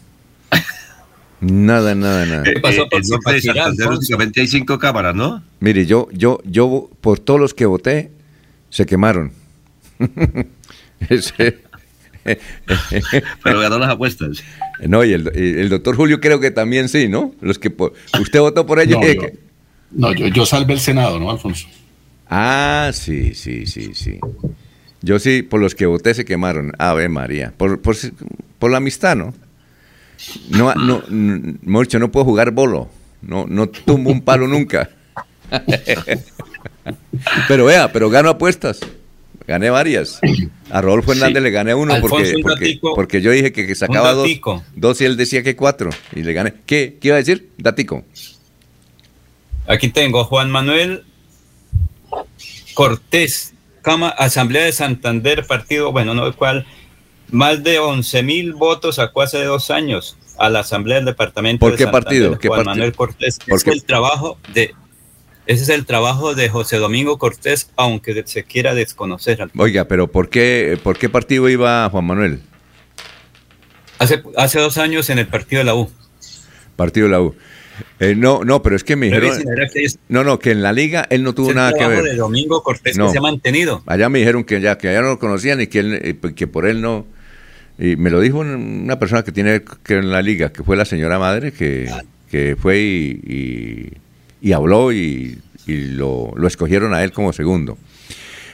Nada, 1.43 1.94
nada, 1.97 2.24
nada. 2.24 2.43
Eh, 2.48 2.55
eh, 2.62 3.01
norte 3.09 3.32
de 3.35 3.40
Santander 3.43 3.89
únicamente 3.89 4.40
hay 4.40 4.47
cinco 4.47 4.78
cámaras, 4.78 5.14
¿no? 5.14 5.43
Mire, 5.60 5.85
yo, 5.86 6.09
yo, 6.12 6.40
yo, 6.44 6.89
por 7.01 7.19
todos 7.19 7.40
los 7.40 7.52
que 7.52 7.66
voté, 7.66 8.12
se 8.70 8.86
quemaron. 8.86 9.32
Ese- 11.09 11.59
Pero 13.43 13.59
ganó 13.60 13.78
las 13.81 13.90
apuestas. 13.90 14.43
No, 14.86 15.05
y 15.05 15.12
el, 15.12 15.31
y 15.35 15.60
el 15.60 15.69
doctor 15.69 15.97
Julio 15.97 16.20
creo 16.20 16.39
que 16.39 16.52
también 16.52 16.89
sí, 16.89 17.09
¿no? 17.09 17.35
Los 17.40 17.59
que 17.59 17.70
por- 17.70 17.93
usted 18.20 18.39
votó 18.40 18.64
por 18.64 18.78
ellos. 18.78 19.01
No, 19.01 19.06
eh, 19.06 19.14
yo- 19.16 19.20
que- 19.23 19.39
No, 19.90 20.12
yo, 20.14 20.27
yo 20.28 20.47
salvé 20.47 20.74
el 20.74 20.81
Senado, 20.81 21.19
¿no, 21.19 21.31
Alfonso? 21.31 21.66
Ah, 22.31 22.90
sí, 22.94 23.35
sí, 23.35 23.66
sí, 23.66 23.94
sí. 23.94 24.20
Yo 25.02 25.19
sí, 25.19 25.43
por 25.43 25.60
los 25.60 25.74
que 25.74 25.86
voté 25.86 26.14
se 26.14 26.24
quemaron. 26.24 26.73
Ave 26.78 27.09
María. 27.09 27.52
Por, 27.56 27.81
por, 27.81 27.97
por 28.60 28.70
la 28.70 28.77
amistad, 28.77 29.16
¿no? 29.16 29.35
No, 30.51 30.74
no, 30.74 31.03
n- 31.11 31.57
mejor 31.62 31.86
dicho, 31.86 31.99
no 31.99 32.11
puedo 32.12 32.24
jugar 32.24 32.51
bolo. 32.51 32.89
No, 33.23 33.47
no 33.49 33.69
tumbo 33.69 34.11
un 34.11 34.20
palo 34.23 34.47
nunca. 34.49 34.90
pero 37.49 37.65
vea, 37.66 37.93
pero 37.93 38.11
gano 38.11 38.31
apuestas. 38.31 38.81
Gané 39.47 39.70
varias. 39.70 40.20
A 40.70 40.81
Rodolfo 40.81 41.12
Hernández 41.12 41.40
Sí. 41.40 41.44
le 41.44 41.51
gané 41.51 41.74
uno 41.74 41.94
porque, 42.01 42.32
un 42.36 42.94
porque, 42.94 43.20
yo 43.20 43.32
dije 43.32 43.53
que, 43.53 43.66
que 43.66 43.74
sacaba 43.74 44.12
dos, 44.12 44.28
dos 44.77 45.01
y 45.01 45.05
él 45.05 45.16
decía 45.16 45.43
que 45.43 45.57
cuatro. 45.57 45.90
Y 46.15 46.23
le 46.23 46.32
gané. 46.32 46.55
¿Qué? 46.65 46.97
¿Qué 47.01 47.09
iba 47.09 47.16
a 47.16 47.19
decir? 47.19 47.51
Datico. 47.59 48.05
Aquí 49.66 49.89
tengo 49.89 50.24
Juan 50.24 50.51
Manuel 50.51 51.05
Cortés, 52.74 53.55
Cama, 53.82 54.09
Asamblea 54.09 54.65
de 54.65 54.73
Santander, 54.73 55.47
partido, 55.47 55.93
bueno, 55.93 56.15
no 56.15 56.31
sé 56.31 56.36
cuál, 56.36 56.66
más 57.33 57.63
de 57.65 57.79
11 57.81 58.23
mil 58.23 58.53
votos 58.53 58.97
sacó 58.97 59.23
hace 59.23 59.43
dos 59.45 59.71
años 59.71 60.17
a 60.39 60.49
la 60.49 60.61
Asamblea 60.61 60.97
del 60.99 61.07
Departamento 61.07 61.61
¿Por 61.61 61.73
de 61.73 61.79
qué 61.79 61.85
Santander, 61.85 62.05
partido? 62.05 62.39
¿Qué 62.39 62.49
Juan 62.49 62.59
partido? 62.59 62.75
Manuel 62.75 62.93
Cortés. 62.95 63.39
¿Por 63.47 63.57
Es 63.57 63.65
qué? 63.65 63.71
el 63.71 63.85
trabajo 63.85 64.39
de, 64.55 64.75
ese 65.47 65.63
es 65.65 65.69
el 65.71 65.85
trabajo 65.87 66.35
de 66.35 66.49
José 66.49 66.77
Domingo 66.77 67.19
Cortés, 67.19 67.71
aunque 67.77 68.23
se 68.27 68.45
quiera 68.45 68.75
desconocer. 68.75 69.49
Oiga, 69.57 69.87
pero 69.87 70.07
¿por 70.09 70.29
qué, 70.29 70.79
por 70.83 70.97
qué 70.99 71.09
partido 71.09 71.49
iba 71.49 71.89
Juan 71.91 72.05
Manuel? 72.05 72.41
Hace, 73.99 74.23
hace 74.37 74.59
dos 74.61 74.79
años 74.79 75.11
en 75.11 75.19
el 75.19 75.27
partido 75.27 75.61
de 75.61 75.65
la 75.65 75.75
U. 75.75 75.91
Partido 76.77 77.07
de 77.07 77.13
la 77.13 77.21
U. 77.21 77.35
Eh, 78.01 78.15
no, 78.17 78.45
no, 78.45 78.63
pero 78.63 78.77
es 78.77 78.85
que 78.85 78.97
me 78.97 79.07
dijeron. 79.07 79.43
No, 80.09 80.25
no, 80.25 80.39
que 80.39 80.51
en 80.51 80.63
la 80.63 80.73
liga 80.73 81.07
él 81.09 81.23
no 81.23 81.35
tuvo 81.35 81.53
nada 81.55 81.73
que 81.73 81.87
ver. 81.87 82.03
de 82.03 82.17
Domingo 82.17 82.63
Cortés 82.63 82.97
No. 82.97 83.07
que 83.07 83.13
se 83.13 83.19
ha 83.19 83.23
mantenido. 83.23 83.83
Allá 83.87 84.09
me 84.09 84.19
dijeron 84.19 84.45
que 84.45 84.61
ya, 84.61 84.77
que 84.77 84.89
allá 84.89 85.01
no 85.03 85.09
lo 85.09 85.19
conocían 85.19 85.61
y 85.61 85.67
que, 85.69 85.79
él, 85.81 85.95
eh, 86.03 86.35
que 86.35 86.47
por 86.47 86.67
él 86.67 86.81
no. 86.81 87.07
Y 87.78 87.97
me 87.97 88.11
lo 88.11 88.20
dijo 88.20 88.39
un- 88.39 88.82
una 88.85 88.99
persona 88.99 89.23
que 89.23 89.32
tiene 89.32 89.62
que 89.82 89.94
ver 89.94 90.05
en 90.05 90.11
la 90.11 90.23
liga, 90.23 90.53
que 90.53 90.62
fue 90.62 90.77
la 90.77 90.85
señora 90.85 91.19
madre, 91.19 91.53
que, 91.53 91.90
que 92.31 92.57
fue 92.61 92.81
y, 92.81 93.20
y- 94.43 94.49
y 94.49 94.53
habló 94.53 94.93
y, 94.93 95.39
y 95.66 95.77
lo, 95.93 96.32
lo 96.36 96.47
escogieron 96.47 96.94
a 96.94 97.03
él 97.03 97.12
como 97.12 97.32
segundo. 97.32 97.78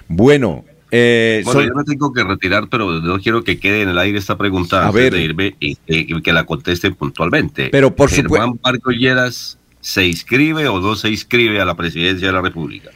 Bueno, 0.08 0.64
eh, 0.90 1.42
Bueno, 1.44 1.62
yo 1.62 1.74
me 1.74 1.84
tengo 1.84 2.12
que 2.12 2.24
retirar, 2.24 2.68
pero 2.70 3.00
no 3.00 3.18
quiero 3.18 3.44
que 3.44 3.58
quede 3.58 3.82
en 3.82 3.90
el 3.90 3.98
aire 3.98 4.18
esta 4.18 4.38
pregunta 4.38 4.82
A 4.84 4.86
antes 4.88 5.02
ver. 5.02 5.12
de 5.12 5.22
irme 5.22 5.56
y, 5.60 5.76
y 5.86 6.22
que 6.22 6.32
la 6.32 6.44
contesten 6.44 6.94
puntualmente. 6.94 7.68
Pero 7.70 7.94
por 7.94 8.08
Germán 8.10 8.58
Barco 8.62 8.90
Lleras, 8.90 9.58
¿se 9.80 10.06
inscribe 10.06 10.66
o 10.68 10.80
no 10.80 10.94
se 10.96 11.10
inscribe 11.10 11.60
a 11.60 11.64
la 11.64 11.74
presidencia 11.76 12.28
de 12.28 12.32
la 12.32 12.40
República? 12.40 12.90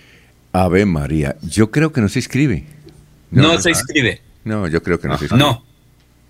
Ave 0.53 0.87
María, 0.87 1.37
yo 1.43 1.71
creo 1.71 1.93
que 1.93 2.01
no 2.01 2.09
se 2.09 2.21
inscribe. 2.21 2.65
No, 3.31 3.59
se 3.59 3.71
inscribe. 3.71 4.21
No, 4.45 4.69
yo 4.69 4.83
creo 4.83 4.99
que 5.01 5.09
no 5.09 5.17
se 5.19 5.25
inscribe. 5.25 5.43
No. 5.45 5.65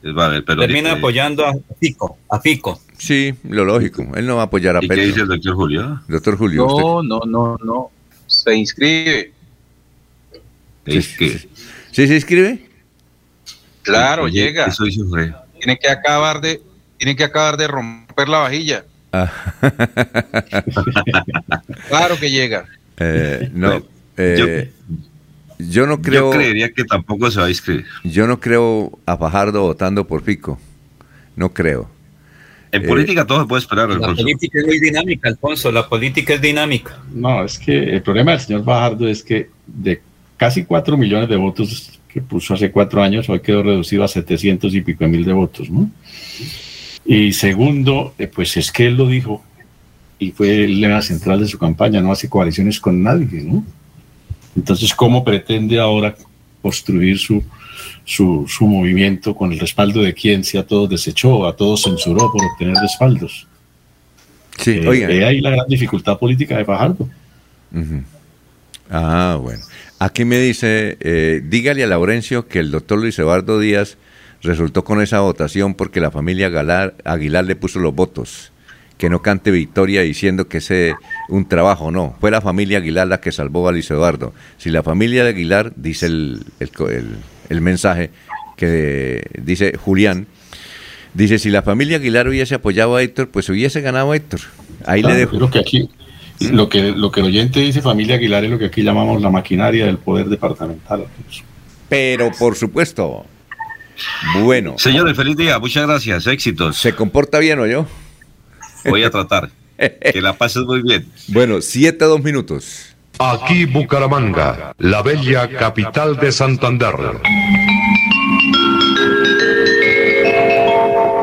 Es, 0.03 0.17
va 0.17 0.27
a 0.27 0.29
ver, 0.31 0.45
pero 0.45 0.63
Termina 0.63 0.93
apoyando 0.93 1.47
a 1.47 1.55
Pico, 1.79 2.19
a 2.29 2.41
Pico. 2.41 2.81
Sí, 2.99 3.35
lo 3.45 3.65
lógico. 3.65 4.07
Él 4.15 4.27
no 4.27 4.37
va 4.37 4.43
a 4.43 4.45
apoyar 4.47 4.77
a 4.77 4.85
¿Y 4.85 4.89
qué 4.89 4.95
dice 5.07 5.21
el 5.21 5.29
doctor 5.29 5.55
Julio? 5.55 6.01
Doctor 6.09 6.37
Julio, 6.37 6.67
usted- 6.67 6.83
No, 6.83 7.03
no, 7.03 7.21
no, 7.27 7.57
no. 7.63 7.91
Se 8.27 8.55
inscribe. 8.55 9.33
Es 10.85 11.17
que 11.17 11.49
¿Sí 11.93 12.07
se 12.09 12.15
inscribe? 12.15 12.69
Claro, 13.83 14.25
Oye, 14.25 14.45
llega. 14.45 14.67
Eso. 14.67 14.85
Tiene 14.85 15.79
que 15.79 15.89
acabar 15.89 16.41
de, 16.41 16.61
tiene 16.97 17.15
que 17.15 17.25
acabar 17.25 17.57
de 17.57 17.69
romper 17.69 18.29
la 18.29 18.39
vajilla. 18.39 18.85
Ah. 19.13 19.31
Claro 21.89 22.19
que 22.19 22.31
llega. 22.31 22.65
Eh, 22.97 23.51
no, 23.53 23.83
eh, 24.17 24.37
yo, 24.39 24.97
no 25.87 26.01
creo. 26.01 26.33
Yo 26.33 26.39
creería 26.39 26.73
que 26.73 26.85
tampoco 26.85 27.31
se 27.31 27.41
va 27.41 27.47
a 27.47 27.51
inscribir. 27.51 27.85
Yo 28.05 28.27
no 28.27 28.41
creo 28.41 28.99
a 29.07 29.17
Fajardo 29.17 29.63
votando 29.63 30.07
por 30.07 30.23
Pico. 30.23 30.59
No 31.37 31.53
creo. 31.53 31.91
En 32.73 32.85
Eh, 32.85 32.89
política 32.89 33.27
todo 33.27 33.43
se 33.43 33.47
puede 33.49 33.61
esperar, 33.61 33.89
La 33.89 33.95
Alfonso. 33.97 34.23
política 34.23 34.59
es 34.59 34.67
muy 34.67 34.81
dinámica, 34.81 35.29
Alfonso. 35.29 35.71
La 35.71 35.89
política 35.89 36.35
es 36.35 36.41
dinámica. 36.41 36.99
No, 37.13 37.45
es 37.45 37.59
que 37.59 37.77
el 37.95 38.03
problema 38.03 38.33
del 38.33 38.41
señor 38.41 38.65
Bajardo 38.65 39.07
es 39.09 39.23
que 39.23 39.51
de 39.67 40.01
casi 40.37 40.65
4 40.65 40.97
millones 40.97 41.29
de 41.29 41.37
votos 41.37 41.99
que 42.13 42.21
puso 42.21 42.55
hace 42.55 42.71
cuatro 42.71 43.03
años, 43.03 43.29
hoy 43.31 43.41
quedó 43.41 43.63
reducido 43.63 44.05
a 44.05 44.09
700 44.09 44.75
y 44.75 44.83
pico 44.83 45.07
mil 45.09 45.25
de 45.25 45.33
votos, 45.33 45.71
¿no? 45.71 45.91
Y 47.07 47.33
segundo, 47.33 48.15
eh, 48.19 48.27
pues 48.27 48.57
es 48.59 48.71
que 48.71 48.87
él 48.87 48.97
lo 48.97 49.07
dijo 49.07 49.43
y 50.19 50.31
fue 50.31 50.65
el 50.65 50.81
lema 50.81 51.01
central 51.03 51.41
de 51.41 51.49
su 51.49 51.59
campaña, 51.59 52.01
no 52.01 52.13
hace 52.13 52.29
coaliciones 52.29 52.79
con 52.81 53.03
nadie, 53.03 53.43
¿no? 53.43 53.65
Entonces, 54.57 54.93
¿cómo 54.95 55.25
pretende 55.25 55.79
ahora 55.81 56.15
construir 56.61 57.19
su, 57.19 57.43
su, 58.05 58.45
su 58.49 58.67
movimiento 58.67 59.35
con 59.35 59.53
el 59.53 59.59
respaldo 59.59 60.03
de 60.03 60.13
quien 60.15 60.45
si 60.45 60.59
a 60.59 60.67
todos 60.67 60.89
desechó, 60.91 61.47
a 61.47 61.57
todos 61.57 61.83
censuró 61.85 62.31
por 62.31 62.45
obtener 62.45 62.75
respaldos? 62.77 63.47
Sí, 64.59 64.81
Eh, 64.85 65.25
ahí 65.25 65.41
la 65.41 65.51
gran 65.51 65.67
dificultad 65.69 66.19
política 66.19 66.57
de 66.59 66.65
Fajardo. 66.65 67.09
Ah, 68.91 69.39
bueno. 69.41 69.63
Aquí 69.99 70.25
me 70.25 70.39
dice, 70.39 70.97
eh, 71.01 71.41
dígale 71.45 71.83
a 71.85 71.87
Laurencio 71.87 72.47
que 72.49 72.59
el 72.59 72.71
doctor 72.71 72.99
Luis 72.99 73.19
Eduardo 73.19 73.59
Díaz 73.59 73.97
resultó 74.43 74.85
con 74.85 75.01
esa 75.01 75.21
votación 75.21 75.75
porque 75.75 76.01
la 76.01 76.11
familia 76.11 76.49
Galar- 76.51 76.95
Aguilar 77.05 77.45
le 77.45 77.57
puso 77.57 77.79
los 77.79 77.95
votos. 77.95 78.52
Que 79.03 79.11
no 79.11 79.21
cante 79.21 79.51
victoria 79.51 80.03
diciendo 80.03 80.47
que 80.47 80.59
es 80.59 80.73
un 81.29 81.49
trabajo, 81.49 81.91
no. 81.91 82.15
Fue 82.21 82.31
la 82.31 82.41
familia 82.41 82.79
Aguilar 82.79 83.09
la 83.09 83.21
que 83.21 83.33
salvó 83.33 83.67
a 83.67 83.73
Luis 83.73 83.91
Eduardo. 83.91 84.33
Si 84.59 84.71
la 84.71 84.85
familia 84.85 85.25
de 85.25 85.31
Aguilar, 85.31 85.73
dice 85.75 86.07
el, 86.07 86.45
el, 86.61 87.61
mensaje 87.61 88.11
que 88.57 89.25
dice 89.43 89.77
Julián, 89.77 90.29
dice, 91.15 91.41
si 91.41 91.51
la 91.51 91.63
familia 91.63 91.97
Aguilar 91.97 92.29
hubiese 92.29 92.55
apoyado 92.55 92.95
a 92.95 93.03
Héctor, 93.03 93.29
pues 93.29 93.49
hubiese 93.49 93.81
ganado 93.81 94.13
a 94.13 94.17
Héctor. 94.17 94.39
Ahí 94.87 95.03
le 95.03 95.15
dejo. 95.15 95.37
Creo 95.37 95.51
que 95.51 95.59
aquí, 95.59 95.91
lo 96.53 96.69
que, 96.69 96.93
lo 96.93 97.11
que 97.11 97.23
el 97.23 97.27
oyente 97.27 97.59
dice 97.59 97.83
familia 97.83 98.15
Aguilar 98.15 98.45
es 98.45 98.53
lo 98.53 98.59
que 98.61 98.67
aquí 98.67 98.85
llamamos 98.85 99.21
la 99.21 99.31
maquinaria 99.31 99.87
del 99.87 99.99
poder 99.99 100.29
departamental. 100.29 101.07
Pero 101.89 102.31
por 102.39 102.55
supuesto. 102.55 103.27
Bueno. 104.45 104.77
Señores, 104.79 105.17
feliz 105.17 105.37
día. 105.37 105.59
Muchas 105.59 105.89
gracias. 105.89 106.29
Éxitos. 106.29 106.77
¿Se 106.77 106.95
comporta 106.95 107.41
bien 107.41 107.59
o 107.59 107.67
yo? 107.67 107.85
Voy 108.85 109.05
a 109.05 109.11
tratar. 109.11 109.51
que 109.79 110.21
la 110.21 110.35
pases 110.35 110.65
muy 110.65 110.83
bien. 110.83 111.07
Bueno, 111.29 111.61
siete 111.61 112.05
a 112.05 112.09
dos 112.09 112.23
minutos. 112.23 112.95
Aquí 113.19 113.67
Bucaramanga, 113.67 114.75
la 114.79 115.03
bella 115.03 115.49
capital 115.49 116.17
de 116.17 116.33
Santander. 116.33 116.95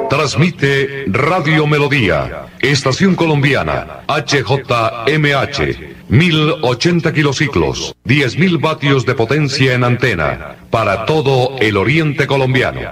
Transmite 0.09 1.05
Radio 1.07 1.67
Melodía, 1.67 2.47
Estación 2.59 3.15
Colombiana, 3.15 4.01
HJMH, 4.07 5.59
1080 6.09 7.13
kilociclos, 7.13 7.95
10.000 8.05 8.59
vatios 8.59 9.05
de 9.05 9.15
potencia 9.15 9.73
en 9.73 9.83
antena, 9.83 10.55
para 10.69 11.05
todo 11.05 11.57
el 11.59 11.77
oriente 11.77 12.27
colombiano. 12.27 12.91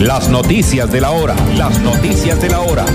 Las 0.00 0.30
noticias 0.30 0.90
de 0.90 1.02
la 1.02 1.10
hora. 1.10 1.36
Las 1.56 1.78
noticias 1.80 2.40
de 2.40 2.48
la 2.48 2.60
hora. 2.60 2.86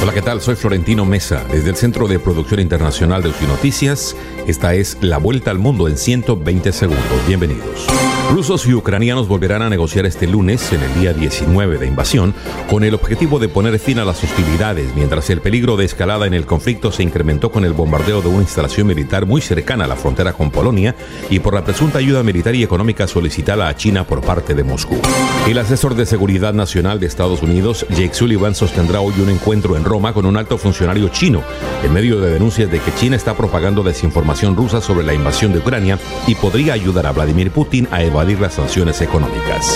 Hola, 0.00 0.12
¿qué 0.12 0.22
tal? 0.22 0.40
Soy 0.40 0.54
Florentino 0.54 1.04
Mesa, 1.04 1.44
desde 1.50 1.70
el 1.70 1.76
Centro 1.76 2.06
de 2.06 2.20
Producción 2.20 2.60
Internacional 2.60 3.24
de 3.24 3.32
Noticias. 3.48 4.14
Esta 4.46 4.74
es 4.74 4.98
La 5.00 5.18
Vuelta 5.18 5.50
al 5.50 5.58
Mundo 5.58 5.88
en 5.88 5.96
120 5.96 6.70
segundos. 6.72 7.26
Bienvenidos. 7.26 7.88
Rusos 8.30 8.66
y 8.66 8.74
ucranianos 8.74 9.26
volverán 9.26 9.62
a 9.62 9.70
negociar 9.70 10.04
este 10.04 10.26
lunes, 10.26 10.70
en 10.74 10.82
el 10.82 11.00
día 11.00 11.14
19 11.14 11.78
de 11.78 11.86
invasión, 11.86 12.34
con 12.68 12.84
el 12.84 12.92
objetivo 12.92 13.38
de 13.38 13.48
poner 13.48 13.78
fin 13.78 13.98
a 13.98 14.04
las 14.04 14.22
hostilidades, 14.22 14.94
mientras 14.94 15.30
el 15.30 15.40
peligro 15.40 15.78
de 15.78 15.86
escalada 15.86 16.26
en 16.26 16.34
el 16.34 16.44
conflicto 16.44 16.92
se 16.92 17.02
incrementó 17.02 17.50
con 17.50 17.64
el 17.64 17.72
bombardeo 17.72 18.20
de 18.20 18.28
una 18.28 18.42
instalación 18.42 18.86
militar 18.86 19.24
muy 19.24 19.40
cercana 19.40 19.86
a 19.86 19.88
la 19.88 19.96
frontera 19.96 20.34
con 20.34 20.50
Polonia 20.50 20.94
y 21.30 21.38
por 21.38 21.54
la 21.54 21.64
presunta 21.64 22.00
ayuda 22.00 22.22
militar 22.22 22.54
y 22.54 22.62
económica 22.62 23.06
solicitada 23.06 23.66
a 23.66 23.74
China 23.74 24.04
por 24.04 24.20
parte 24.20 24.54
de 24.54 24.62
Moscú. 24.62 25.00
El 25.48 25.56
asesor 25.56 25.94
de 25.94 26.04
Seguridad 26.04 26.52
Nacional 26.52 27.00
de 27.00 27.06
Estados 27.06 27.42
Unidos, 27.42 27.86
Jake 27.88 28.12
Sullivan, 28.12 28.54
sostendrá 28.54 29.00
hoy 29.00 29.14
un 29.22 29.30
encuentro 29.30 29.74
en 29.74 29.84
Roma 29.84 30.12
con 30.12 30.26
un 30.26 30.36
alto 30.36 30.58
funcionario 30.58 31.08
chino, 31.08 31.42
en 31.82 31.94
medio 31.94 32.20
de 32.20 32.30
denuncias 32.30 32.70
de 32.70 32.78
que 32.78 32.94
China 32.94 33.16
está 33.16 33.34
propagando 33.34 33.82
desinformación 33.82 34.54
rusa 34.54 34.82
sobre 34.82 35.06
la 35.06 35.14
invasión 35.14 35.54
de 35.54 35.60
Ucrania 35.60 35.98
y 36.26 36.34
podría 36.34 36.74
ayudar 36.74 37.06
a 37.06 37.12
Vladimir 37.12 37.50
Putin 37.50 37.88
a 37.90 38.02
evaluar 38.02 38.17
las 38.18 38.54
sanciones 38.54 39.00
económicas. 39.00 39.74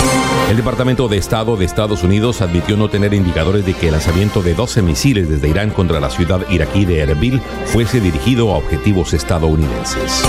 El 0.50 0.56
Departamento 0.56 1.06
de 1.06 1.16
Estado 1.16 1.56
de 1.56 1.64
Estados 1.64 2.02
Unidos 2.02 2.42
admitió 2.42 2.76
no 2.76 2.90
tener 2.90 3.14
indicadores 3.14 3.64
de 3.64 3.72
que 3.72 3.86
el 3.86 3.92
lanzamiento 3.92 4.42
de 4.42 4.52
12 4.52 4.82
misiles 4.82 5.28
desde 5.28 5.48
Irán 5.48 5.70
contra 5.70 6.00
la 6.00 6.10
ciudad 6.10 6.40
iraquí 6.50 6.84
de 6.84 6.98
Erbil 6.98 7.40
fuese 7.66 8.00
dirigido 8.00 8.52
a 8.52 8.58
objetivos 8.58 9.14
estadounidenses. 9.14 10.24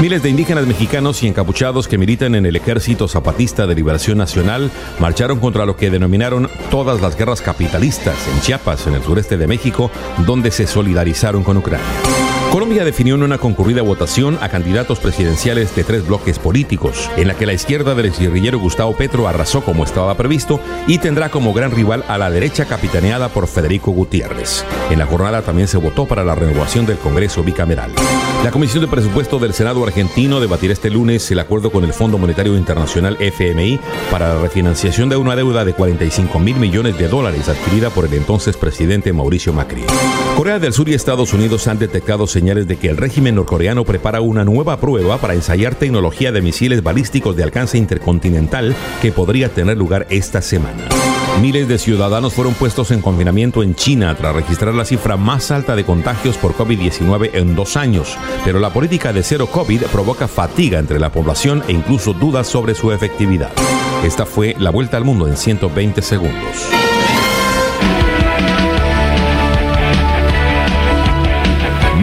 Miles 0.00 0.22
de 0.22 0.30
indígenas 0.30 0.68
mexicanos 0.68 1.20
y 1.24 1.26
encapuchados 1.26 1.88
que 1.88 1.98
militan 1.98 2.36
en 2.36 2.46
el 2.46 2.54
Ejército 2.54 3.08
Zapatista 3.08 3.66
de 3.66 3.74
Liberación 3.74 4.18
Nacional 4.18 4.70
marcharon 5.00 5.40
contra 5.40 5.66
lo 5.66 5.76
que 5.76 5.90
denominaron 5.90 6.48
todas 6.70 7.00
las 7.00 7.16
guerras 7.16 7.42
capitalistas 7.42 8.16
en 8.28 8.40
Chiapas, 8.40 8.86
en 8.86 8.94
el 8.94 9.02
sureste 9.02 9.36
de 9.36 9.48
México, 9.48 9.90
donde 10.24 10.52
se 10.52 10.68
solidarizaron 10.68 11.42
con 11.42 11.56
Ucrania. 11.56 11.84
Colombia 12.52 12.82
definió 12.82 13.14
en 13.14 13.22
una 13.22 13.36
concurrida 13.36 13.82
votación 13.82 14.38
a 14.40 14.48
candidatos 14.48 15.00
presidenciales 15.00 15.76
de 15.76 15.84
tres 15.84 16.06
bloques 16.06 16.38
políticos, 16.38 17.10
en 17.16 17.28
la 17.28 17.34
que 17.34 17.44
la 17.44 17.52
izquierda 17.52 17.94
del 17.94 18.10
guerrillero 18.10 18.58
Gustavo 18.58 18.96
Petro 18.96 19.28
arrasó 19.28 19.60
como 19.60 19.84
estaba 19.84 20.16
previsto 20.16 20.58
y 20.86 20.96
tendrá 20.96 21.28
como 21.28 21.52
gran 21.52 21.72
rival 21.72 22.04
a 22.08 22.16
la 22.16 22.30
derecha 22.30 22.64
capitaneada 22.64 23.28
por 23.28 23.48
Federico 23.48 23.90
Gutiérrez. 23.90 24.64
En 24.90 24.98
la 24.98 25.04
jornada 25.04 25.42
también 25.42 25.68
se 25.68 25.76
votó 25.76 26.06
para 26.06 26.24
la 26.24 26.34
renovación 26.34 26.86
del 26.86 26.96
Congreso 26.96 27.44
bicameral. 27.44 27.92
La 28.42 28.50
Comisión 28.50 28.82
de 28.82 28.88
Presupuesto 28.88 29.38
del 29.38 29.52
Senado 29.52 29.84
argentino 29.84 30.40
debatirá 30.40 30.72
este 30.72 30.90
lunes 30.90 31.30
el 31.30 31.40
acuerdo 31.40 31.70
con 31.70 31.84
el 31.84 31.92
Fondo 31.92 32.16
Monetario 32.16 32.56
Internacional 32.56 33.18
FMI 33.20 33.78
para 34.10 34.34
la 34.34 34.40
refinanciación 34.40 35.10
de 35.10 35.16
una 35.16 35.36
deuda 35.36 35.66
de 35.66 35.74
45 35.74 36.38
mil 36.38 36.56
millones 36.56 36.96
de 36.96 37.08
dólares 37.08 37.48
adquirida 37.48 37.90
por 37.90 38.06
el 38.06 38.14
entonces 38.14 38.56
presidente 38.56 39.12
Mauricio 39.12 39.52
Macri. 39.52 39.84
Corea 40.36 40.58
del 40.58 40.72
Sur 40.72 40.88
y 40.88 40.94
Estados 40.94 41.32
Unidos 41.34 41.66
han 41.66 41.78
detectado 41.78 42.26
señales 42.38 42.68
de 42.68 42.76
que 42.76 42.88
el 42.88 42.96
régimen 42.96 43.34
norcoreano 43.34 43.84
prepara 43.84 44.20
una 44.20 44.44
nueva 44.44 44.78
prueba 44.78 45.18
para 45.18 45.34
ensayar 45.34 45.74
tecnología 45.74 46.30
de 46.30 46.40
misiles 46.40 46.84
balísticos 46.84 47.34
de 47.34 47.42
alcance 47.42 47.78
intercontinental 47.78 48.76
que 49.02 49.10
podría 49.10 49.48
tener 49.48 49.76
lugar 49.76 50.06
esta 50.08 50.40
semana. 50.40 50.84
Miles 51.40 51.66
de 51.66 51.78
ciudadanos 51.78 52.34
fueron 52.34 52.54
puestos 52.54 52.92
en 52.92 53.00
confinamiento 53.00 53.64
en 53.64 53.74
China 53.74 54.14
tras 54.14 54.36
registrar 54.36 54.72
la 54.72 54.84
cifra 54.84 55.16
más 55.16 55.50
alta 55.50 55.74
de 55.74 55.82
contagios 55.82 56.36
por 56.36 56.54
COVID-19 56.54 57.30
en 57.32 57.56
dos 57.56 57.76
años, 57.76 58.16
pero 58.44 58.60
la 58.60 58.72
política 58.72 59.12
de 59.12 59.24
cero 59.24 59.48
COVID 59.48 59.82
provoca 59.90 60.28
fatiga 60.28 60.78
entre 60.78 61.00
la 61.00 61.10
población 61.10 61.64
e 61.66 61.72
incluso 61.72 62.12
dudas 62.12 62.46
sobre 62.46 62.76
su 62.76 62.92
efectividad. 62.92 63.50
Esta 64.04 64.26
fue 64.26 64.54
la 64.60 64.70
vuelta 64.70 64.96
al 64.96 65.04
mundo 65.04 65.26
en 65.26 65.36
120 65.36 66.02
segundos. 66.02 66.87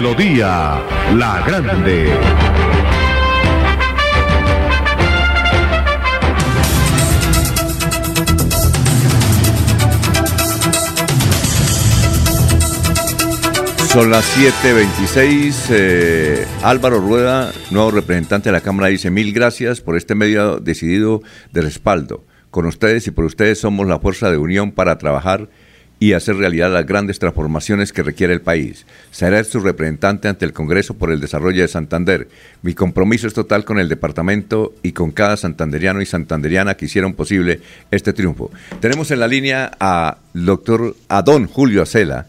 Melodía 0.00 0.80
La 1.14 1.44
Grande. 1.46 2.08
Son 13.92 14.10
las 14.10 14.24
7.26. 14.38 15.66
Eh, 15.68 16.46
Álvaro 16.62 16.98
Rueda, 17.00 17.52
nuevo 17.70 17.90
representante 17.90 18.48
de 18.48 18.52
la 18.54 18.62
Cámara, 18.62 18.88
dice 18.88 19.10
mil 19.10 19.34
gracias 19.34 19.82
por 19.82 19.98
este 19.98 20.14
medio 20.14 20.60
decidido 20.60 21.20
de 21.52 21.60
respaldo. 21.60 22.24
Con 22.50 22.64
ustedes 22.64 23.06
y 23.06 23.10
por 23.10 23.26
ustedes 23.26 23.60
somos 23.60 23.86
la 23.86 23.98
fuerza 23.98 24.30
de 24.30 24.38
unión 24.38 24.72
para 24.72 24.96
trabajar 24.96 25.50
y 26.02 26.14
hacer 26.14 26.36
realidad 26.36 26.72
las 26.72 26.86
grandes 26.86 27.18
transformaciones 27.18 27.92
que 27.92 28.02
requiere 28.02 28.32
el 28.32 28.40
país. 28.40 28.86
Seré 29.10 29.44
su 29.44 29.60
representante 29.60 30.28
ante 30.28 30.46
el 30.46 30.54
Congreso 30.54 30.94
por 30.94 31.12
el 31.12 31.20
desarrollo 31.20 31.60
de 31.60 31.68
Santander. 31.68 32.26
Mi 32.62 32.72
compromiso 32.72 33.26
es 33.26 33.34
total 33.34 33.66
con 33.66 33.78
el 33.78 33.90
departamento 33.90 34.72
y 34.82 34.92
con 34.92 35.12
cada 35.12 35.36
santanderiano 35.36 36.00
y 36.00 36.06
santanderiana 36.06 36.74
que 36.74 36.86
hicieron 36.86 37.12
posible 37.12 37.60
este 37.90 38.14
triunfo. 38.14 38.50
Tenemos 38.80 39.10
en 39.10 39.20
la 39.20 39.28
línea 39.28 39.72
a 39.78 40.16
doctor 40.32 40.96
a 41.08 41.20
don 41.20 41.46
Julio 41.46 41.82
Acela, 41.82 42.28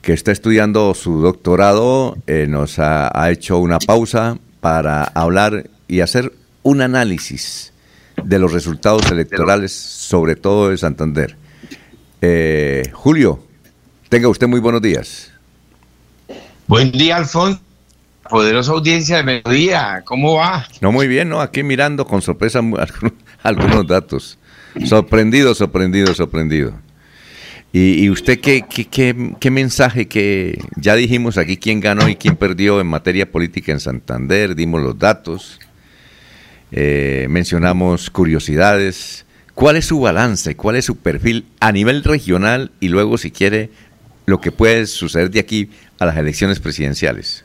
que 0.00 0.12
está 0.12 0.30
estudiando 0.30 0.94
su 0.94 1.20
doctorado, 1.20 2.16
eh, 2.28 2.46
nos 2.48 2.78
ha, 2.78 3.10
ha 3.12 3.32
hecho 3.32 3.58
una 3.58 3.80
pausa 3.80 4.38
para 4.60 5.02
hablar 5.02 5.68
y 5.88 5.98
hacer 6.00 6.32
un 6.62 6.80
análisis 6.80 7.72
de 8.22 8.38
los 8.38 8.52
resultados 8.52 9.10
electorales, 9.10 9.72
sobre 9.72 10.36
todo 10.36 10.70
de 10.70 10.76
Santander. 10.76 11.47
Eh, 12.20 12.90
Julio, 12.92 13.44
tenga 14.08 14.28
usted 14.28 14.48
muy 14.48 14.60
buenos 14.60 14.82
días. 14.82 15.32
Buen 16.66 16.90
día, 16.90 17.16
Alfonso. 17.16 17.60
Poderosa 18.28 18.72
audiencia 18.72 19.16
de 19.18 19.22
mediodía, 19.22 20.02
¿cómo 20.04 20.34
va? 20.34 20.66
No, 20.82 20.92
muy 20.92 21.08
bien, 21.08 21.30
¿no? 21.30 21.40
Aquí 21.40 21.62
mirando 21.62 22.06
con 22.06 22.20
sorpresa 22.20 22.60
algunos 23.42 23.86
datos. 23.86 24.38
Sorprendido, 24.84 25.54
sorprendido, 25.54 26.12
sorprendido. 26.14 26.74
¿Y, 27.72 28.04
y 28.04 28.10
usted 28.10 28.40
qué, 28.40 28.64
qué, 28.68 28.84
qué, 28.84 29.34
qué 29.40 29.50
mensaje 29.50 30.08
que 30.08 30.58
ya 30.76 30.94
dijimos 30.94 31.38
aquí 31.38 31.56
quién 31.56 31.80
ganó 31.80 32.08
y 32.08 32.16
quién 32.16 32.36
perdió 32.36 32.80
en 32.80 32.86
materia 32.86 33.30
política 33.30 33.72
en 33.72 33.80
Santander? 33.80 34.54
Dimos 34.54 34.82
los 34.82 34.98
datos, 34.98 35.58
eh, 36.70 37.26
mencionamos 37.30 38.10
curiosidades. 38.10 39.24
¿Cuál 39.58 39.74
es 39.74 39.86
su 39.86 39.98
balance? 39.98 40.54
¿Cuál 40.54 40.76
es 40.76 40.84
su 40.84 40.98
perfil 40.98 41.44
a 41.58 41.72
nivel 41.72 42.04
regional 42.04 42.70
y 42.78 42.86
luego, 42.86 43.18
si 43.18 43.32
quiere, 43.32 43.70
lo 44.24 44.40
que 44.40 44.52
puede 44.52 44.86
suceder 44.86 45.32
de 45.32 45.40
aquí 45.40 45.68
a 45.98 46.06
las 46.06 46.16
elecciones 46.16 46.60
presidenciales? 46.60 47.44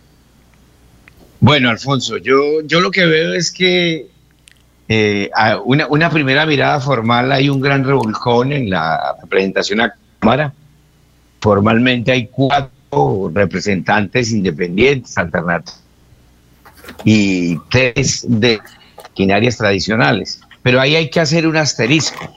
Bueno, 1.39 1.71
Alfonso, 1.71 2.17
yo, 2.17 2.61
yo 2.65 2.81
lo 2.81 2.91
que 2.91 3.07
veo 3.07 3.33
es 3.33 3.51
que 3.51 4.09
eh, 4.89 5.31
a 5.35 5.57
una, 5.57 5.87
una 5.87 6.11
primera 6.11 6.45
mirada 6.45 6.79
formal 6.79 7.31
hay 7.31 7.49
un 7.49 7.59
gran 7.59 7.83
revolcón 7.83 8.51
en 8.51 8.69
la 8.69 9.15
representación 9.19 9.81
a 9.81 9.95
Cámara. 10.19 10.53
Formalmente 11.41 12.11
hay 12.11 12.27
cuatro 12.27 13.31
representantes 13.33 14.31
independientes, 14.31 15.17
alternativos, 15.17 15.81
y 17.05 17.57
tres 17.71 18.23
de 18.27 18.59
maquinarias 18.97 19.57
tradicionales. 19.57 20.41
Pero 20.63 20.81
ahí 20.81 20.95
hay 20.95 21.09
que 21.09 21.19
hacer 21.19 21.45
un 21.45 21.57
asterisco. 21.57 22.33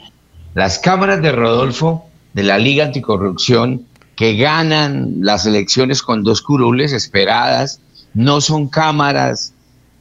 Las 0.55 0.79
cámaras 0.79 1.23
de 1.23 1.33
Rodolfo 1.33 2.07
de 2.35 2.43
la 2.43 2.59
Liga 2.59 2.85
Anticorrupción 2.85 3.87
que 4.17 4.37
ganan 4.37 5.17
las 5.21 5.47
elecciones 5.47 6.03
con 6.03 6.25
dos 6.25 6.43
curules 6.43 6.93
esperadas 6.93 7.81
no 8.15 8.41
son 8.41 8.69
cámaras, 8.69 9.53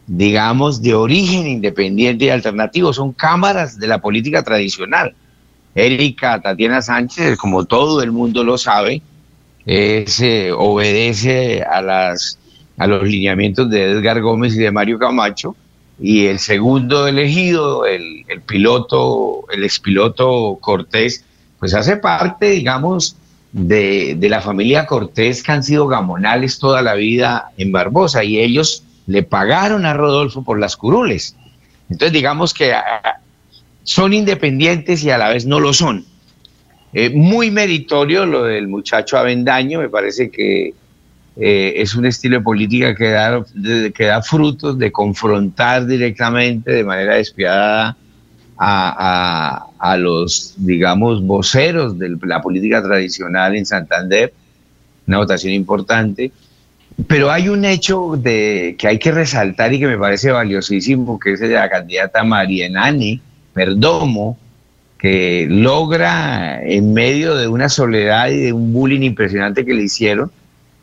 digamos, 0.07 0.81
de 0.81 0.95
origen 0.95 1.47
independiente 1.47 2.25
y 2.25 2.29
alternativo, 2.29 2.93
son 2.93 3.11
cámaras 3.11 3.77
de 3.77 3.87
la 3.87 3.99
política 3.99 4.41
tradicional. 4.41 5.13
Erika 5.75 6.41
Tatiana 6.41 6.81
Sánchez, 6.81 7.37
como 7.37 7.65
todo 7.65 8.01
el 8.01 8.13
mundo 8.13 8.45
lo 8.45 8.57
sabe, 8.57 9.01
eh, 9.65 10.51
obedece 10.55 11.61
a, 11.63 11.81
las, 11.81 12.39
a 12.77 12.87
los 12.87 13.03
lineamientos 13.03 13.69
de 13.69 13.91
Edgar 13.91 14.21
Gómez 14.21 14.55
y 14.55 14.59
de 14.59 14.71
Mario 14.71 14.97
Camacho, 14.97 15.57
y 15.99 16.25
el 16.25 16.39
segundo 16.39 17.07
elegido, 17.07 17.85
el, 17.85 18.25
el 18.27 18.41
piloto, 18.41 19.45
el 19.51 19.63
expiloto 19.63 20.57
Cortés, 20.59 21.23
pues 21.59 21.73
hace 21.73 21.97
parte, 21.97 22.49
digamos, 22.49 23.15
de, 23.51 24.15
de 24.17 24.29
la 24.29 24.41
familia 24.41 24.85
Cortés 24.85 25.41
que 25.41 25.51
han 25.51 25.63
sido 25.63 25.87
gamonales 25.87 26.59
toda 26.59 26.81
la 26.81 26.95
vida 26.95 27.51
en 27.57 27.71
Barbosa 27.71 28.23
y 28.23 28.39
ellos 28.39 28.83
le 29.07 29.23
pagaron 29.23 29.85
a 29.85 29.93
Rodolfo 29.93 30.43
por 30.43 30.59
las 30.59 30.75
curules. 30.75 31.35
Entonces 31.89 32.11
digamos 32.11 32.53
que 32.53 32.73
ah, 32.73 33.21
son 33.83 34.13
independientes 34.13 35.03
y 35.03 35.11
a 35.11 35.17
la 35.17 35.29
vez 35.29 35.45
no 35.45 35.59
lo 35.59 35.73
son. 35.73 36.05
Eh, 36.93 37.09
muy 37.09 37.51
meritorio 37.51 38.25
lo 38.25 38.43
del 38.43 38.67
muchacho 38.67 39.17
Avendaño, 39.17 39.79
me 39.79 39.89
parece 39.89 40.29
que 40.29 40.73
eh, 41.37 41.73
es 41.77 41.95
un 41.95 42.05
estilo 42.05 42.37
de 42.37 42.43
política 42.43 42.95
que 42.95 43.09
da, 43.09 43.43
que 43.93 44.05
da 44.05 44.21
frutos 44.21 44.77
de 44.77 44.91
confrontar 44.91 45.85
directamente 45.85 46.71
de 46.71 46.83
manera 46.83 47.15
despiadada 47.15 47.97
a, 48.57 49.67
a- 49.79 49.97
los, 49.97 50.53
digamos, 50.57 51.21
voceros 51.23 51.99
de 51.99 52.17
la 52.23 52.41
política 52.41 52.81
tradicional 52.81 53.55
en 53.55 53.65
Santander, 53.65 54.33
una 55.07 55.17
votación 55.17 55.53
importante. 55.53 56.31
Pero 57.07 57.29
hay 57.31 57.49
un 57.49 57.65
hecho 57.65 58.15
de, 58.17 58.75
que 58.79 58.87
hay 58.87 58.97
que 58.99 59.11
resaltar 59.11 59.73
y 59.73 59.79
que 59.79 59.87
me 59.87 59.97
parece 59.97 60.31
valiosísimo, 60.31 61.19
que 61.19 61.33
es 61.33 61.41
la 61.41 61.69
candidata 61.69 62.23
Marienani 62.23 63.19
Perdomo, 63.53 64.37
que 64.97 65.47
logra, 65.49 66.61
en 66.63 66.93
medio 66.93 67.35
de 67.35 67.47
una 67.49 67.67
soledad 67.67 68.29
y 68.29 68.37
de 68.37 68.53
un 68.53 68.71
bullying 68.71 69.01
impresionante 69.01 69.65
que 69.65 69.73
le 69.73 69.83
hicieron, 69.83 70.31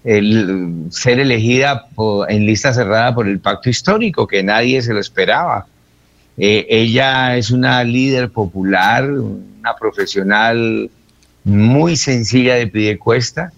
ser 0.02 1.20
elegida 1.20 1.86
en 2.28 2.46
lista 2.46 2.72
cerrada 2.72 3.14
por 3.14 3.28
el 3.28 3.38
pacto 3.38 3.70
histórico, 3.70 4.26
que 4.26 4.42
nadie 4.42 4.82
se 4.82 4.92
lo 4.92 5.00
esperaba. 5.00 5.66
Eh, 6.36 6.66
ella 6.68 7.36
es 7.36 7.50
una 7.50 7.84
líder 7.84 8.30
popular, 8.30 9.08
una 9.08 9.76
profesional 9.78 10.90
muy 11.44 11.96
sencilla 11.96 12.54
de 12.54 12.66
Piedecuesta, 12.66 13.52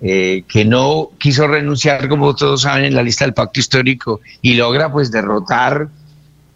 eh, 0.00 0.44
que 0.48 0.64
no 0.64 1.10
quiso 1.18 1.46
renunciar, 1.46 2.08
como 2.08 2.34
todos 2.34 2.62
saben, 2.62 2.84
en 2.86 2.94
la 2.94 3.02
lista 3.02 3.24
del 3.24 3.34
pacto 3.34 3.60
histórico 3.60 4.20
y 4.42 4.54
logra 4.54 4.90
pues 4.90 5.10
derrotar 5.10 5.88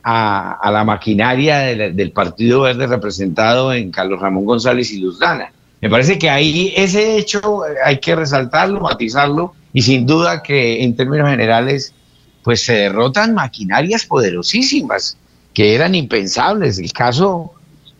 a, 0.02 0.70
la 0.72 0.84
maquinaria 0.84 1.58
del 1.58 2.12
Partido 2.12 2.62
Verde 2.62 2.86
representado 2.86 3.72
en 3.72 3.90
Carlos 3.90 4.20
Ramón 4.20 4.44
González 4.44 4.90
y 4.92 5.00
Luz 5.00 5.18
Dana. 5.18 5.52
Me 5.80 5.88
parece 5.88 6.18
que 6.18 6.28
ahí 6.28 6.72
ese 6.76 7.16
hecho 7.16 7.66
eh, 7.66 7.76
hay 7.84 7.98
que 7.98 8.14
resaltarlo, 8.14 8.80
matizarlo 8.80 9.54
y 9.72 9.82
sin 9.82 10.06
duda 10.06 10.42
que 10.42 10.82
en 10.82 10.94
términos 10.96 11.28
generales 11.28 11.94
pues 12.42 12.64
se 12.64 12.74
derrotan 12.74 13.34
maquinarias 13.34 14.04
poderosísimas 14.06 15.16
que 15.54 15.74
eran 15.74 15.94
impensables. 15.94 16.78
El 16.78 16.92
caso, 16.92 17.52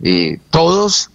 eh, 0.02 0.38
todos 0.50 1.10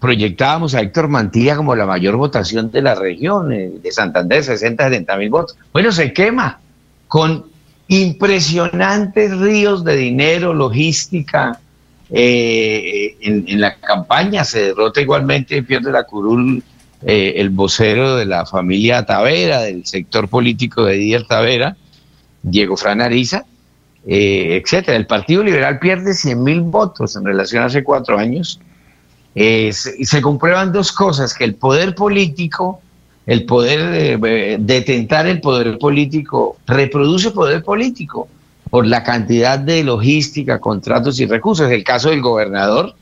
proyectábamos 0.00 0.74
a 0.74 0.80
Héctor 0.80 1.08
Mantilla 1.08 1.56
como 1.56 1.76
la 1.76 1.86
mayor 1.86 2.16
votación 2.16 2.70
de 2.70 2.82
la 2.82 2.94
región, 2.94 3.52
eh, 3.52 3.70
de 3.82 3.92
Santander, 3.92 4.42
60, 4.42 4.84
70 4.84 5.16
mil 5.16 5.30
votos. 5.30 5.56
Bueno, 5.72 5.92
se 5.92 6.12
quema 6.12 6.60
con 7.06 7.44
impresionantes 7.88 9.36
ríos 9.36 9.84
de 9.84 9.96
dinero, 9.96 10.54
logística. 10.54 11.60
Eh, 12.12 13.16
en, 13.20 13.60
la 13.60 13.76
campaña 13.76 14.44
se 14.44 14.66
derrota 14.66 15.00
igualmente, 15.00 15.62
pierde 15.62 15.92
la 15.92 16.04
curul 16.04 16.62
eh, 17.02 17.34
el 17.36 17.50
vocero 17.50 18.16
de 18.16 18.26
la 18.26 18.44
familia 18.44 19.06
Tavera, 19.06 19.62
del 19.62 19.86
sector 19.86 20.28
político 20.28 20.84
de 20.84 20.94
Díaz 20.96 21.26
Tavera, 21.28 21.76
Diego 22.42 22.76
Fran 22.76 23.00
Ariza, 23.00 23.44
eh, 24.06 24.60
etcétera. 24.62 24.96
El 24.96 25.06
Partido 25.06 25.42
Liberal 25.42 25.78
pierde 25.78 26.14
100 26.14 26.42
mil 26.42 26.60
votos 26.62 27.16
en 27.16 27.24
relación 27.24 27.62
a 27.62 27.66
hace 27.66 27.84
cuatro 27.84 28.18
años. 28.18 28.60
Eh, 29.34 29.72
se, 29.72 30.04
se 30.04 30.20
comprueban 30.20 30.72
dos 30.72 30.92
cosas, 30.92 31.32
que 31.32 31.44
el 31.44 31.54
poder 31.54 31.94
político, 31.94 32.80
el 33.26 33.46
poder 33.46 34.18
de, 34.18 34.56
detentar 34.58 35.26
el 35.26 35.40
poder 35.40 35.78
político, 35.78 36.56
reproduce 36.66 37.30
poder 37.30 37.62
político 37.62 38.28
por 38.70 38.86
la 38.86 39.02
cantidad 39.02 39.58
de 39.58 39.82
logística, 39.82 40.60
contratos 40.60 41.18
y 41.20 41.26
recursos. 41.26 41.70
El 41.70 41.84
caso 41.84 42.10
del 42.10 42.22
gobernador 42.22 42.94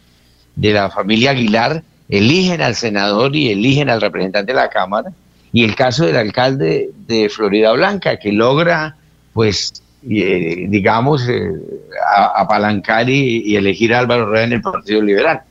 de 0.57 0.73
la 0.73 0.91
familia 0.91 1.31
Aguilar, 1.31 1.85
eligen 2.09 2.63
al 2.63 2.75
senador 2.75 3.37
y 3.37 3.51
eligen 3.51 3.91
al 3.91 4.01
representante 4.01 4.53
de 4.53 4.57
la 4.59 4.71
Cámara, 4.71 5.13
y 5.53 5.65
el 5.65 5.75
caso 5.75 6.05
del 6.07 6.17
alcalde 6.17 6.91
de 7.07 7.29
Florida 7.29 7.73
Blanca, 7.73 8.19
que 8.19 8.33
logra, 8.33 8.97
pues, 9.33 9.83
eh, 10.09 10.67
digamos, 10.69 11.29
eh, 11.29 11.53
apalancar 12.35 13.09
y, 13.09 13.43
y 13.45 13.57
elegir 13.57 13.95
a 13.95 14.01
Álvaro 14.01 14.27
Rueda 14.27 14.45
en 14.45 14.53
el 14.55 14.63
Partido 14.63 15.03
Liberal. 15.03 15.43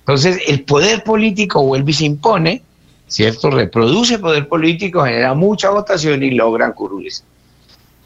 Entonces, 0.00 0.40
el 0.46 0.64
poder 0.64 1.04
político 1.04 1.62
vuelve 1.62 1.90
y 1.92 1.94
se 1.94 2.04
impone, 2.04 2.62
¿cierto? 3.06 3.50
Reproduce 3.50 4.18
poder 4.18 4.48
político, 4.48 5.04
genera 5.04 5.34
mucha 5.34 5.70
votación 5.70 6.22
y 6.22 6.32
logran 6.32 6.72
curules. 6.72 7.24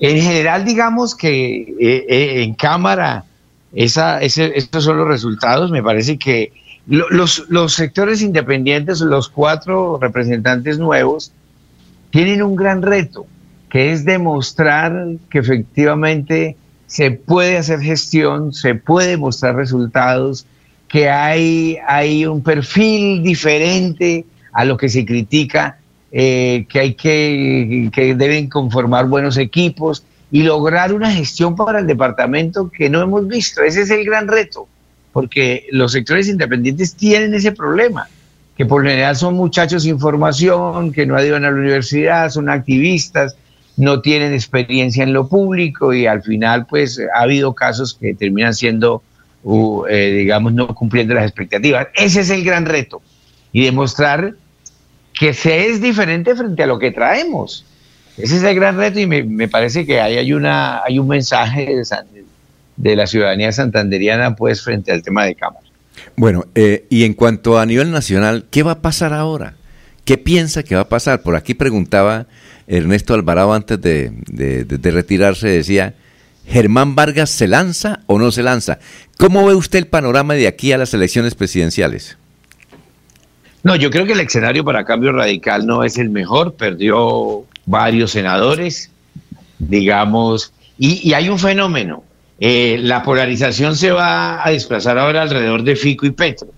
En 0.00 0.20
general, 0.20 0.64
digamos 0.64 1.14
que 1.14 1.62
eh, 1.62 2.06
eh, 2.08 2.42
en 2.42 2.54
Cámara, 2.54 3.24
esa, 3.74 4.20
ese- 4.22 4.52
estos 4.56 4.84
son 4.84 4.98
los 4.98 5.08
resultados. 5.08 5.70
Me 5.70 5.82
parece 5.82 6.18
que 6.18 6.52
lo- 6.86 7.08
los, 7.10 7.44
los 7.48 7.72
sectores 7.74 8.20
independientes, 8.22 9.00
los 9.00 9.28
cuatro 9.28 9.98
representantes 10.00 10.78
nuevos, 10.78 11.32
tienen 12.10 12.42
un 12.42 12.56
gran 12.56 12.82
reto, 12.82 13.26
que 13.68 13.92
es 13.92 14.04
demostrar 14.04 15.06
que 15.30 15.38
efectivamente 15.38 16.56
se 16.86 17.10
puede 17.10 17.56
hacer 17.58 17.80
gestión, 17.80 18.52
se 18.52 18.74
puede 18.74 19.16
mostrar 19.16 19.56
resultados, 19.56 20.46
que 20.88 21.08
hay, 21.10 21.78
hay 21.88 22.24
un 22.26 22.42
perfil 22.42 23.22
diferente 23.24 24.24
a 24.52 24.64
lo 24.64 24.76
que 24.76 24.88
se 24.88 25.04
critica, 25.04 25.78
eh, 26.16 26.64
que 26.68 26.78
hay 26.78 26.94
que, 26.94 28.14
deben 28.16 28.48
conformar 28.48 29.08
buenos 29.08 29.36
equipos 29.36 30.04
y 30.30 30.44
lograr 30.44 30.92
una 30.92 31.10
gestión 31.10 31.56
para 31.56 31.80
el 31.80 31.88
departamento 31.88 32.70
que 32.70 32.88
no 32.88 33.02
hemos 33.02 33.26
visto. 33.26 33.64
Ese 33.64 33.82
es 33.82 33.90
el 33.90 34.04
gran 34.04 34.28
reto, 34.28 34.68
porque 35.12 35.66
los 35.72 35.90
sectores 35.90 36.28
independientes 36.28 36.94
tienen 36.94 37.34
ese 37.34 37.50
problema, 37.50 38.06
que 38.56 38.64
por 38.64 38.84
general 38.84 39.16
son 39.16 39.34
muchachos 39.34 39.82
sin 39.82 39.98
formación, 39.98 40.92
que 40.92 41.04
no 41.04 41.20
ido 41.20 41.34
a 41.34 41.40
la 41.40 41.50
universidad, 41.50 42.30
son 42.30 42.48
activistas, 42.48 43.34
no 43.76 44.00
tienen 44.00 44.32
experiencia 44.34 45.02
en 45.02 45.12
lo 45.12 45.28
público 45.28 45.92
y 45.92 46.06
al 46.06 46.22
final 46.22 46.64
pues 46.66 47.00
ha 47.12 47.22
habido 47.22 47.54
casos 47.54 47.98
que 48.00 48.14
terminan 48.14 48.54
siendo, 48.54 49.02
uh, 49.42 49.84
eh, 49.86 50.12
digamos, 50.12 50.52
no 50.52 50.68
cumpliendo 50.76 51.12
las 51.14 51.24
expectativas. 51.24 51.88
Ese 51.94 52.20
es 52.20 52.30
el 52.30 52.44
gran 52.44 52.66
reto 52.66 53.02
y 53.52 53.64
demostrar 53.64 54.36
que 55.14 55.32
se 55.32 55.68
es 55.68 55.80
diferente 55.80 56.34
frente 56.34 56.62
a 56.64 56.66
lo 56.66 56.78
que 56.78 56.90
traemos. 56.90 57.64
Ese 58.18 58.36
es 58.36 58.42
el 58.42 58.54
gran 58.54 58.76
reto 58.76 59.00
y 59.00 59.06
me, 59.06 59.48
parece 59.48 59.86
que 59.86 60.00
ahí 60.00 60.16
hay, 60.16 60.32
una, 60.32 60.82
hay 60.84 60.98
un 60.98 61.08
mensaje 61.08 61.66
de, 61.66 62.24
de, 62.76 62.96
la 62.96 63.06
ciudadanía 63.06 63.50
santanderiana 63.52 64.36
pues 64.36 64.62
frente 64.62 64.92
al 64.92 65.02
tema 65.02 65.24
de 65.24 65.34
Cámara. 65.34 65.64
Bueno, 66.16 66.44
eh, 66.54 66.86
y 66.90 67.04
en 67.04 67.14
cuanto 67.14 67.58
a 67.58 67.66
nivel 67.66 67.90
nacional, 67.90 68.46
¿qué 68.50 68.62
va 68.62 68.72
a 68.72 68.82
pasar 68.82 69.12
ahora? 69.12 69.54
¿Qué 70.04 70.18
piensa 70.18 70.62
que 70.62 70.74
va 70.74 70.82
a 70.82 70.88
pasar? 70.88 71.22
Por 71.22 71.34
aquí 71.34 71.54
preguntaba 71.54 72.26
Ernesto 72.66 73.14
Alvarado 73.14 73.52
antes 73.52 73.80
de, 73.80 74.12
de, 74.26 74.90
retirarse, 74.90 75.48
decía, 75.48 75.94
¿Germán 76.46 76.94
Vargas 76.94 77.30
se 77.30 77.48
lanza 77.48 78.00
o 78.06 78.18
no 78.18 78.30
se 78.30 78.42
lanza? 78.42 78.78
¿Cómo 79.18 79.46
ve 79.46 79.54
usted 79.54 79.78
el 79.78 79.86
panorama 79.86 80.34
de 80.34 80.46
aquí 80.46 80.72
a 80.72 80.78
las 80.78 80.94
elecciones 80.94 81.34
presidenciales? 81.34 82.16
No, 83.64 83.76
yo 83.76 83.90
creo 83.90 84.06
que 84.06 84.12
el 84.12 84.20
escenario 84.20 84.62
para 84.62 84.84
cambio 84.84 85.10
radical 85.12 85.66
no 85.66 85.84
es 85.84 85.98
el 85.98 86.10
mejor, 86.10 86.54
perdió 86.54 87.44
varios 87.64 88.12
senadores, 88.12 88.90
digamos, 89.58 90.52
y, 90.78 91.12
hay 91.14 91.30
un 91.30 91.38
fenómeno, 91.38 92.04
eh, 92.38 92.78
la 92.80 93.02
polarización 93.02 93.74
se 93.74 93.90
va 93.90 94.46
a 94.46 94.50
desplazar 94.50 94.98
ahora 94.98 95.22
alrededor 95.22 95.62
de 95.62 95.76
Fico 95.76 96.04
y 96.04 96.10
Petro. 96.10 96.48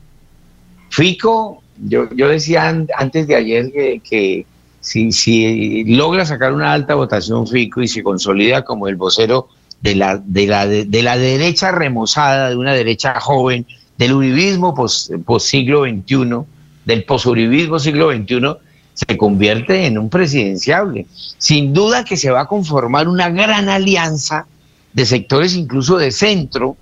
Fico, 0.90 1.62
yo, 1.78 2.08
yo 2.14 2.28
decía 2.28 2.68
antes 2.98 3.26
de 3.26 3.34
ayer 3.36 3.70
que 4.02 4.44
si, 4.80 5.12
si 5.12 5.84
logra 5.84 6.24
sacar 6.24 6.52
una 6.52 6.72
alta 6.72 6.94
votación 6.94 7.46
Fico 7.46 7.82
y 7.82 7.88
se 7.88 8.02
consolida 8.02 8.64
como 8.64 8.88
el 8.88 8.96
vocero 8.96 9.48
de 9.80 9.94
la, 9.94 10.16
de 10.16 10.46
la, 10.46 10.66
de, 10.66 11.02
la 11.02 11.18
derecha 11.18 11.70
remozada, 11.70 12.50
de 12.50 12.56
una 12.56 12.72
derecha 12.72 13.20
joven, 13.20 13.66
del 13.98 14.12
uribismo 14.12 14.74
post, 14.74 15.12
siglo 15.40 15.84
XXI, 15.84 16.46
del 16.86 17.04
posuribismo 17.04 17.78
siglo 17.78 18.10
XXI, 18.10 18.56
se 18.94 19.16
convierte 19.18 19.84
en 19.84 19.98
un 19.98 20.08
presidenciable. 20.08 21.06
Sin 21.36 21.74
duda 21.74 22.04
que 22.04 22.16
se 22.16 22.30
va 22.30 22.42
a 22.42 22.46
conformar 22.46 23.08
una 23.08 23.28
gran 23.28 23.68
alianza 23.68 24.46
de 24.94 25.04
sectores 25.04 25.54
incluso 25.54 25.98
de 25.98 26.10
centro 26.10 26.76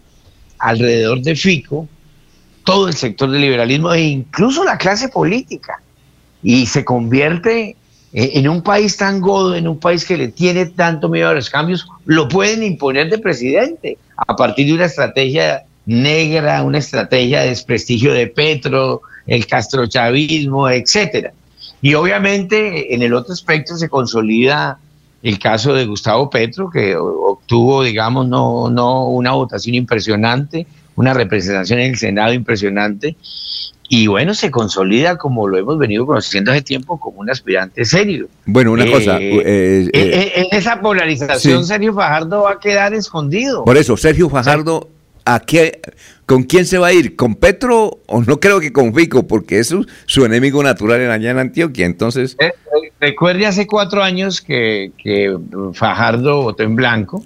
alrededor 0.61 1.21
de 1.23 1.35
Fico, 1.35 1.89
todo 2.63 2.87
el 2.87 2.95
sector 2.95 3.31
del 3.31 3.41
liberalismo 3.41 3.93
e 3.93 4.03
incluso 4.03 4.63
la 4.63 4.79
clase 4.79 5.09
política. 5.09 5.83
Y 6.43 6.67
se 6.67 6.85
convierte 6.85 7.77
eh, 8.13 8.31
en 8.35 8.49
un 8.49 8.63
país 8.63 8.97
tan 8.97 9.21
godo, 9.21 9.57
en 9.57 9.67
un 9.67 9.81
país 9.81 10.05
que 10.05 10.17
le 10.17 10.29
tiene 10.29 10.67
tanto 10.67 11.09
miedo 11.09 11.31
a 11.31 11.35
los 11.35 11.51
cambios, 11.51 11.89
lo 12.05 12.29
pueden 12.29 12.63
imponer 12.63 13.11
de 13.11 13.19
presidente 13.19 13.99
a 14.17 14.37
partir 14.37 14.67
de 14.69 14.75
una 14.75 14.85
estrategia 14.85 15.65
negra, 15.87 16.63
una 16.63 16.79
estrategia 16.79 17.41
de 17.43 17.49
desprestigio 17.49 18.13
de 18.13 18.29
Petro, 18.29 19.03
el 19.27 19.47
castrochavismo, 19.47 20.69
etcétera. 20.69 21.33
Y 21.81 21.95
obviamente 21.95 22.95
en 22.95 23.03
el 23.03 23.15
otro 23.15 23.33
aspecto 23.33 23.77
se 23.77 23.89
consolida 23.89 24.79
el 25.23 25.39
caso 25.39 25.73
de 25.73 25.87
Gustavo 25.87 26.29
Petro, 26.29 26.71
que 26.71 26.97
obtuvo, 26.97 27.83
digamos, 27.83 28.29
no, 28.29 28.69
no 28.69 29.07
una 29.09 29.33
votación 29.33 29.75
impresionante, 29.75 30.67
una 30.97 31.15
representación 31.15 31.79
en 31.81 31.93
el 31.93 31.97
Senado 31.97 32.33
impresionante, 32.33 33.17
y 33.89 34.07
bueno, 34.07 34.35
se 34.35 34.51
consolida 34.51 35.17
como 35.17 35.47
lo 35.47 35.59
hemos 35.59 35.79
venido 35.79 36.07
conociendo 36.07 36.53
hace 36.53 36.63
tiempo 36.63 36.99
como 36.99 37.21
un 37.21 37.31
aspirante 37.31 37.85
serio. 37.85 38.29
Bueno, 38.47 38.73
una 38.73 38.91
cosa. 38.91 39.19
Eh, 39.21 39.41
eh, 39.45 39.91
eh, 39.93 40.33
en 40.37 40.59
esa 40.59 40.81
polarización, 40.81 41.67
Sergio 41.67 41.93
Fajardo 41.93 42.43
va 42.43 42.53
a 42.53 42.61
quedar 42.61 42.95
escondido. 42.95 43.65
Por 43.65 43.77
eso, 43.77 43.97
Sergio 43.97 44.31
Fajardo, 44.31 44.89
¿a 45.25 45.41
qué, 45.41 45.81
¿con 46.27 46.45
quién 46.45 46.67
se 46.67 46.79
va 46.79 46.89
a 46.89 46.93
ir? 46.93 47.17
¿Con 47.17 47.35
Petro 47.35 48.01
o 48.07 48.23
no 48.23 48.41
creo 48.41 48.61
que 48.61 48.73
con 48.73 48.95
Fico? 48.95 49.27
Porque 49.27 49.59
es 49.59 49.75
su, 50.07 50.25
enemigo 50.25 50.63
natural 50.63 51.01
en 51.01 51.11
allá 51.11 51.31
en 51.31 51.39
Antioquia. 51.39 51.87
Entonces. 51.87 52.37
recuerde 53.01 53.47
hace 53.47 53.67
cuatro 53.67 54.03
años 54.03 54.41
que, 54.41 54.93
que 54.99 55.37
Fajardo 55.73 56.43
votó 56.43 56.63
en 56.63 56.77
blanco. 56.77 57.25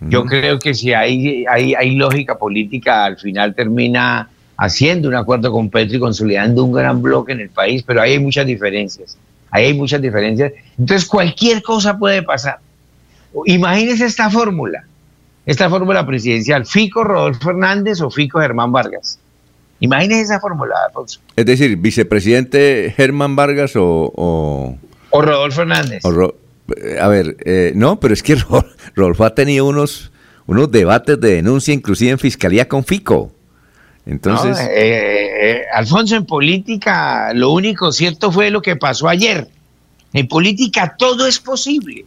Yo 0.00 0.26
creo 0.26 0.58
que 0.58 0.74
si 0.74 0.92
hay, 0.92 1.46
hay, 1.48 1.74
hay 1.74 1.94
lógica 1.94 2.36
política, 2.36 3.06
al 3.06 3.16
final 3.16 3.54
termina 3.54 4.28
haciendo 4.56 5.08
un 5.08 5.14
acuerdo 5.14 5.50
con 5.50 5.70
Petro 5.70 5.96
y 5.96 6.00
consolidando 6.00 6.64
un 6.64 6.72
gran 6.72 7.00
bloque 7.00 7.32
en 7.32 7.40
el 7.40 7.48
país, 7.48 7.82
pero 7.82 8.02
ahí 8.02 8.12
hay 8.12 8.18
muchas 8.18 8.46
diferencias. 8.46 9.16
Ahí 9.50 9.66
hay 9.66 9.74
muchas 9.74 10.02
diferencias. 10.02 10.52
Entonces, 10.78 11.08
cualquier 11.08 11.62
cosa 11.62 11.96
puede 11.98 12.22
pasar. 12.22 12.58
Imagínese 13.46 14.04
esta 14.04 14.28
fórmula, 14.28 14.84
esta 15.46 15.68
fórmula 15.68 16.06
presidencial, 16.06 16.66
Fico 16.66 17.04
Rodolfo 17.04 17.40
Fernández 17.40 18.00
o 18.00 18.10
Fico 18.10 18.40
Germán 18.40 18.72
Vargas. 18.72 19.18
Imagínese 19.80 20.22
esa 20.22 20.40
fórmula, 20.40 20.74
Alfonso. 20.86 21.20
Es 21.36 21.44
decir, 21.44 21.76
vicepresidente 21.76 22.94
Germán 22.96 23.36
Vargas 23.36 23.72
o... 23.76 24.78
O, 25.10 25.22
Rodolfo 25.22 25.62
Hernández. 25.62 26.02
a 26.04 27.08
ver, 27.08 27.36
eh, 27.44 27.72
no, 27.74 28.00
pero 28.00 28.14
es 28.14 28.22
que 28.22 28.36
Rodolfo 28.94 29.24
ha 29.24 29.34
tenido 29.34 29.66
unos, 29.66 30.10
unos 30.46 30.70
debates 30.70 31.20
de 31.20 31.36
denuncia, 31.36 31.74
inclusive 31.74 32.12
en 32.12 32.18
fiscalía 32.18 32.66
con 32.66 32.84
Fico. 32.84 33.30
Entonces. 34.06 34.58
Eh, 34.60 35.50
eh, 35.50 35.62
Alfonso, 35.72 36.16
en 36.16 36.26
política 36.26 37.32
lo 37.34 37.50
único 37.52 37.92
cierto 37.92 38.32
fue 38.32 38.50
lo 38.50 38.60
que 38.62 38.76
pasó 38.76 39.08
ayer. 39.08 39.48
En 40.12 40.28
política 40.28 40.94
todo 40.98 41.26
es 41.26 41.38
posible. 41.38 42.06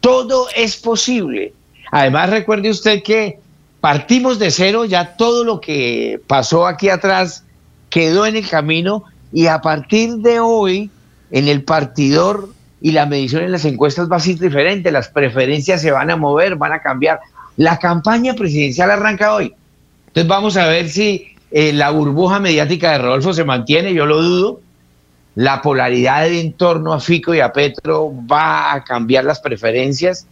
Todo 0.00 0.46
es 0.54 0.76
posible. 0.76 1.52
Además, 1.90 2.30
recuerde 2.30 2.70
usted 2.70 3.02
que 3.02 3.38
partimos 3.80 4.38
de 4.38 4.50
cero, 4.50 4.84
ya 4.84 5.16
todo 5.16 5.44
lo 5.44 5.60
que 5.60 6.20
pasó 6.26 6.66
aquí 6.66 6.88
atrás 6.88 7.44
quedó 7.90 8.26
en 8.26 8.36
el 8.36 8.48
camino 8.48 9.04
y 9.32 9.46
a 9.46 9.60
partir 9.60 10.16
de 10.16 10.40
hoy, 10.40 10.90
en 11.30 11.48
el 11.48 11.62
partidor 11.62 12.50
y 12.80 12.92
la 12.92 13.06
medición 13.06 13.42
en 13.42 13.52
las 13.52 13.64
encuestas 13.64 14.10
va 14.10 14.16
a 14.16 14.20
ser 14.20 14.38
diferente, 14.38 14.90
las 14.90 15.08
preferencias 15.08 15.82
se 15.82 15.90
van 15.90 16.10
a 16.10 16.16
mover, 16.16 16.56
van 16.56 16.72
a 16.72 16.80
cambiar. 16.80 17.20
La 17.56 17.78
campaña 17.78 18.34
presidencial 18.34 18.90
arranca 18.90 19.34
hoy. 19.34 19.54
Entonces 20.08 20.28
vamos 20.28 20.56
a 20.56 20.66
ver 20.66 20.88
si 20.88 21.34
eh, 21.50 21.72
la 21.72 21.90
burbuja 21.90 22.38
mediática 22.38 22.92
de 22.92 22.98
Rodolfo 22.98 23.32
se 23.32 23.44
mantiene, 23.44 23.94
yo 23.94 24.06
lo 24.06 24.22
dudo. 24.22 24.60
La 25.34 25.62
polaridad 25.62 26.26
en 26.26 26.52
torno 26.52 26.92
a 26.92 27.00
Fico 27.00 27.34
y 27.34 27.40
a 27.40 27.52
Petro 27.52 28.12
va 28.30 28.72
a 28.72 28.84
cambiar 28.84 29.24
las 29.24 29.40
preferencias. 29.40 30.26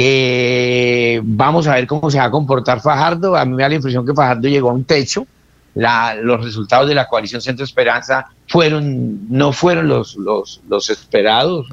Eh, 0.00 1.20
vamos 1.24 1.66
a 1.66 1.74
ver 1.74 1.88
cómo 1.88 2.08
se 2.08 2.18
va 2.18 2.24
a 2.24 2.30
comportar 2.30 2.80
Fajardo. 2.80 3.34
A 3.34 3.44
mí 3.44 3.56
me 3.56 3.64
da 3.64 3.68
la 3.68 3.74
impresión 3.74 4.06
que 4.06 4.14
Fajardo 4.14 4.46
llegó 4.46 4.70
a 4.70 4.72
un 4.72 4.84
techo. 4.84 5.26
los 5.74 6.44
resultados 6.44 6.88
de 6.88 6.94
la 6.94 7.08
coalición 7.08 7.40
Centro 7.40 7.64
Esperanza 7.64 8.28
fueron, 8.46 9.28
no 9.28 9.52
fueron 9.52 9.88
los, 9.88 10.16
los, 10.16 10.90
esperados, 10.90 11.66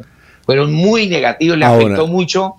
fueron 0.43 0.73
muy 0.73 1.07
negativos, 1.07 1.55
le 1.55 1.65
afectó 1.65 2.07
mucho 2.07 2.55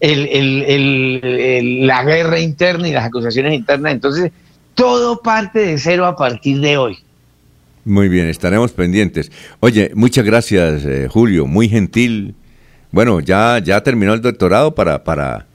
la 0.00 2.02
guerra 2.02 2.40
interna 2.40 2.88
y 2.88 2.92
las 2.92 3.04
acusaciones 3.04 3.54
internas. 3.54 3.92
Entonces, 3.92 4.32
todo 4.74 5.22
parte 5.22 5.60
de 5.60 5.78
cero 5.78 6.06
a 6.06 6.16
partir 6.16 6.58
de 6.58 6.76
hoy. 6.76 6.98
Muy 7.84 8.08
bien, 8.08 8.26
estaremos 8.26 8.72
pendientes. 8.72 9.30
Oye, 9.60 9.92
muchas 9.94 10.24
gracias, 10.24 10.84
eh, 10.84 11.06
Julio, 11.08 11.46
muy 11.46 11.68
gentil. 11.68 12.34
Bueno, 12.94 13.18
ya, 13.18 13.58
ya 13.58 13.82
terminó 13.82 14.14
el 14.14 14.22
doctorado 14.22 14.72
para, 14.72 15.02
para, 15.02 15.46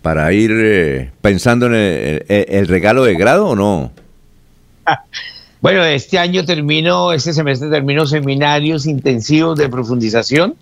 para 0.00 0.32
ir 0.32 0.50
eh, 0.54 1.10
pensando 1.20 1.66
en 1.66 1.74
el, 2.26 2.66
regalo 2.66 3.04
de 3.04 3.14
grado 3.14 3.48
o 3.48 3.54
no? 3.54 3.92
Bueno, 5.60 5.84
este 5.84 6.18
año 6.18 6.44
termino, 6.44 7.12
este 7.12 7.32
semestre 7.32 7.70
termino 7.70 8.04
seminarios 8.04 8.84
intensivos 8.84 9.56
de 9.56 9.68
profundización 9.68 10.56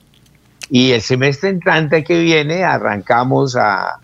y 0.68 0.90
el 0.90 1.00
semestre 1.00 1.48
entrante 1.48 2.04
que 2.04 2.20
viene 2.20 2.64
arrancamos 2.64 3.56
a, 3.56 3.98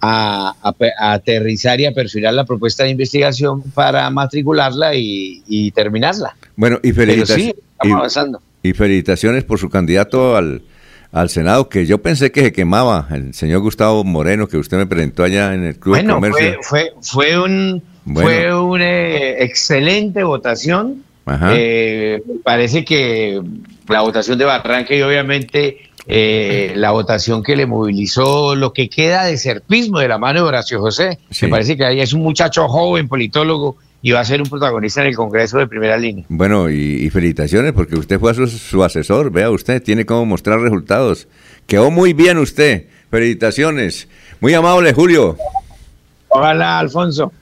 a, 0.00 0.54
aterrizar 1.00 1.80
y 1.80 1.86
a 1.86 1.92
perfilar 1.92 2.34
la 2.34 2.44
propuesta 2.44 2.84
de 2.84 2.90
investigación 2.90 3.62
para 3.72 4.08
matricularla 4.10 4.92
y, 4.94 5.72
terminarla. 5.74 6.36
Bueno, 6.54 6.78
y 6.80 6.92
felicitaciones. 6.92 7.56
y, 8.62 8.72
felicitaciones 8.72 9.42
por 9.42 9.58
su 9.58 9.68
candidato 9.68 10.36
al, 10.36 10.62
al 11.12 11.28
Senado, 11.28 11.68
que 11.68 11.86
yo 11.86 11.98
pensé 11.98 12.30
que 12.30 12.42
se 12.42 12.52
quemaba, 12.52 13.08
el 13.10 13.34
señor 13.34 13.60
Gustavo 13.60 14.04
Moreno, 14.04 14.46
que 14.46 14.56
usted 14.56 14.76
me 14.76 14.86
presentó 14.86 15.24
allá 15.24 15.54
en 15.54 15.64
el 15.64 15.76
Club 15.76 15.96
de 15.96 16.06
Comercio. 16.06 16.56
Fue, 16.62 16.92
fue, 17.02 17.32
fue, 17.32 17.40
un, 17.40 17.82
fue 18.14 18.54
una 18.54 19.08
excelente 19.38 20.22
votación. 20.22 21.04
Eh, 21.52 22.22
parece 22.42 22.84
que 22.84 23.40
la 23.88 24.00
votación 24.00 24.36
de 24.38 24.44
Barranca 24.44 24.94
y 24.94 25.02
obviamente 25.02 25.90
eh, 26.06 26.72
la 26.76 26.90
votación 26.90 27.42
que 27.42 27.54
le 27.54 27.66
movilizó 27.66 28.56
lo 28.56 28.72
que 28.72 28.88
queda 28.88 29.26
de 29.26 29.36
serpismo 29.36 30.00
de 30.00 30.08
la 30.08 30.18
mano 30.18 30.42
de 30.42 30.48
Horacio 30.48 30.80
José. 30.80 31.18
Me 31.42 31.48
parece 31.48 31.76
que 31.76 31.84
ahí 31.84 32.00
es 32.00 32.12
un 32.12 32.22
muchacho 32.22 32.66
joven, 32.68 33.06
politólogo, 33.06 33.76
y 34.02 34.12
va 34.12 34.20
a 34.20 34.24
ser 34.24 34.40
un 34.40 34.48
protagonista 34.48 35.02
en 35.02 35.08
el 35.08 35.16
Congreso 35.16 35.58
de 35.58 35.66
primera 35.66 35.96
línea. 35.96 36.24
Bueno, 36.28 36.70
y, 36.70 37.08
felicitaciones 37.10 37.72
porque 37.72 37.96
usted 37.96 38.18
fue 38.18 38.34
su, 38.34 38.46
su, 38.46 38.82
asesor, 38.82 39.30
vea 39.30 39.50
usted, 39.50 39.82
tiene 39.82 40.06
cómo 40.06 40.24
mostrar 40.26 40.60
resultados. 40.60 41.28
Quedó 41.66 41.90
muy 41.90 42.12
bien 42.12 42.38
usted, 42.38 42.86
felicitaciones. 43.10 44.08
Muy 44.40 44.54
amable, 44.54 44.92
Julio. 44.92 45.36
Hola, 46.28 46.78
Alfonso. 46.78 47.32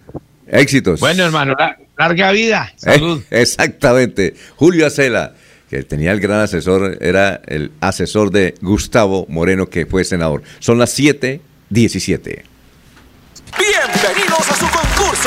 Éxitos. 0.47 0.99
Bueno, 1.01 1.25
hermano, 1.25 1.55
larga 1.97 2.33
vida. 2.33 2.73
Salud. 2.77 3.23
exactamente. 3.31 4.35
Julio 4.57 4.87
Acela, 4.87 5.35
que 5.69 5.83
tenía 5.83 6.13
el 6.13 6.21
gran 6.21 6.41
asesor, 6.41 6.97
era 7.01 7.41
el 7.47 7.73
asesor 7.81 8.31
de 8.31 8.55
Gustavo 8.63 9.27
Moreno, 9.29 9.67
que 9.69 9.87
fue 9.87 10.05
senador. 10.05 10.43
Son 10.59 10.79
las 10.79 10.99
7:17. 10.99 12.43
Bienvenidos 13.59 14.51
a 14.51 14.57
su 14.57 14.67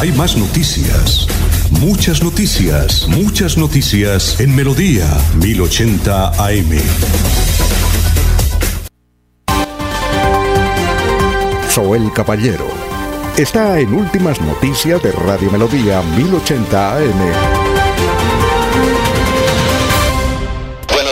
Hay 0.00 0.12
más 0.12 0.34
noticias. 0.34 1.26
Muchas 1.72 2.22
noticias, 2.22 3.06
muchas 3.08 3.58
noticias 3.58 4.40
en 4.40 4.56
Melodía 4.56 5.06
1080 5.34 6.42
AM. 6.42 6.80
Soel 11.68 12.10
Caballero 12.14 12.66
está 13.36 13.78
en 13.78 13.92
Últimas 13.92 14.40
Noticias 14.40 15.02
de 15.02 15.12
Radio 15.12 15.50
Melodía 15.50 16.00
1080 16.16 16.96
AM. 16.96 17.70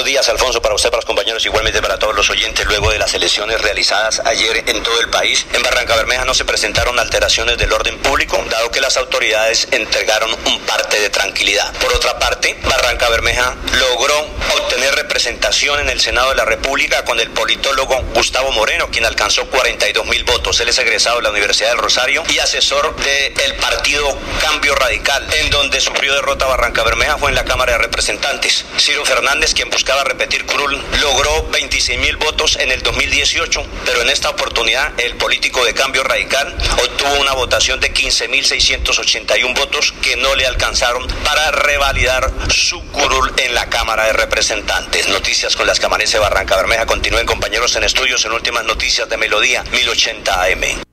días, 0.09 0.27
Alfonso, 0.31 0.63
para 0.63 0.75
usted, 0.75 0.89
para 0.89 0.99
los 0.99 1.05
compañeros, 1.05 1.28
igualmente 1.45 1.81
para 1.83 1.99
todos 1.99 2.15
los 2.15 2.31
oyentes. 2.31 2.67
Luego 2.67 2.91
de 2.91 2.99
las 2.99 3.15
elecciones 3.15 3.61
realizadas 3.61 4.21
ayer 4.25 4.65
en 4.67 4.83
todo 4.83 5.01
el 5.01 5.09
país, 5.09 5.47
en 5.53 5.63
Barranca 5.63 5.97
Bermeja 5.97 6.25
no 6.25 6.35
se 6.35 6.45
presentaron 6.45 6.99
alteraciones 6.99 7.59
del 7.59 7.73
orden 7.73 7.99
público, 7.99 8.43
dado 8.51 8.71
que 8.71 8.81
las 8.81 8.97
autoridades 8.97 9.69
entregaron 9.71 10.31
un 10.47 10.61
parte 10.61 11.01
de 11.01 11.11
tranquilidad. 11.11 11.73
Por 11.75 11.93
otra 11.95 12.19
parte, 12.19 12.57
Barranca 12.65 13.09
Bermeja 13.09 13.57
logró 13.79 14.27
obtener 14.57 14.95
representación 14.95 15.81
en 15.81 15.91
el 15.91 16.01
Senado 16.01 16.31
de 16.31 16.37
la 16.37 16.45
República 16.45 17.05
con 17.05 17.21
el 17.21 17.31
politólogo 17.31 18.03
Gustavo 18.15 18.53
Moreno, 18.53 18.89
quien 18.91 19.05
alcanzó 19.05 19.47
42 19.47 20.07
mil 20.07 20.25
votos. 20.25 20.61
Él 20.61 20.69
es 20.69 20.79
egresado 20.79 21.17
de 21.17 21.23
la 21.23 21.31
Universidad 21.31 21.71
del 21.71 21.79
Rosario 21.79 22.23
y 22.29 22.39
asesor 22.39 22.95
del 22.97 23.55
partido 23.57 24.17
Cambio 24.41 24.75
Radical, 24.75 25.27
en 25.35 25.51
donde 25.51 25.81
sufrió 25.81 26.15
derrota 26.15 26.47
Barranca 26.47 26.83
Bermeja 26.83 27.19
fue 27.19 27.31
en 27.31 27.37
la 27.37 27.45
Cámara 27.45 27.73
de 27.73 27.79
Representantes. 27.79 28.65
Ciro 28.79 29.05
Fernández, 29.05 29.55
quien 29.55 29.71
buscaba 29.71 30.05
repetir 30.05 30.45
curul, 30.47 30.83
logró 31.01 31.28
26 31.51 31.99
mil 31.99 32.17
votos 32.17 32.57
en 32.61 32.71
el 32.71 32.83
2018, 32.83 33.65
pero 33.85 34.03
en 34.03 34.11
esta 34.11 34.31
oportunidad 34.31 34.93
el 34.99 35.17
político 35.17 35.65
de 35.65 35.75
cambio 35.75 36.03
radical 36.03 36.57
obtuvo 36.83 37.21
una 37.21 37.33
votación 37.33 37.81
de 37.81 37.93
15 37.93 38.29
mil 38.29 38.45
681 38.45 39.55
votos 39.55 39.93
que 40.03 40.17
no 40.17 40.35
le 40.35 40.47
alcanzaron 40.47 41.07
para 41.25 41.51
revalidar 41.51 42.33
su 42.51 42.81
curul 42.91 43.33
en 43.39 43.55
la 43.55 43.69
Cámara 43.69 44.07
de 44.07 44.13
Representantes. 44.13 45.09
Noticias 45.09 45.57
con 45.57 45.67
las 45.67 45.79
que 45.81 45.87
amanece 45.87 46.19
Barranca 46.19 46.57
Bermeja. 46.57 46.87
Continúen 46.87 47.27
compañeros 47.27 47.77
en 47.77 47.85
estudios 47.85 48.25
en 48.25 48.33
últimas 48.33 48.65
noticias 48.65 49.09
de 49.09 49.17
Melodía 49.17 49.65
1080 49.73 50.43
AM. 50.43 50.89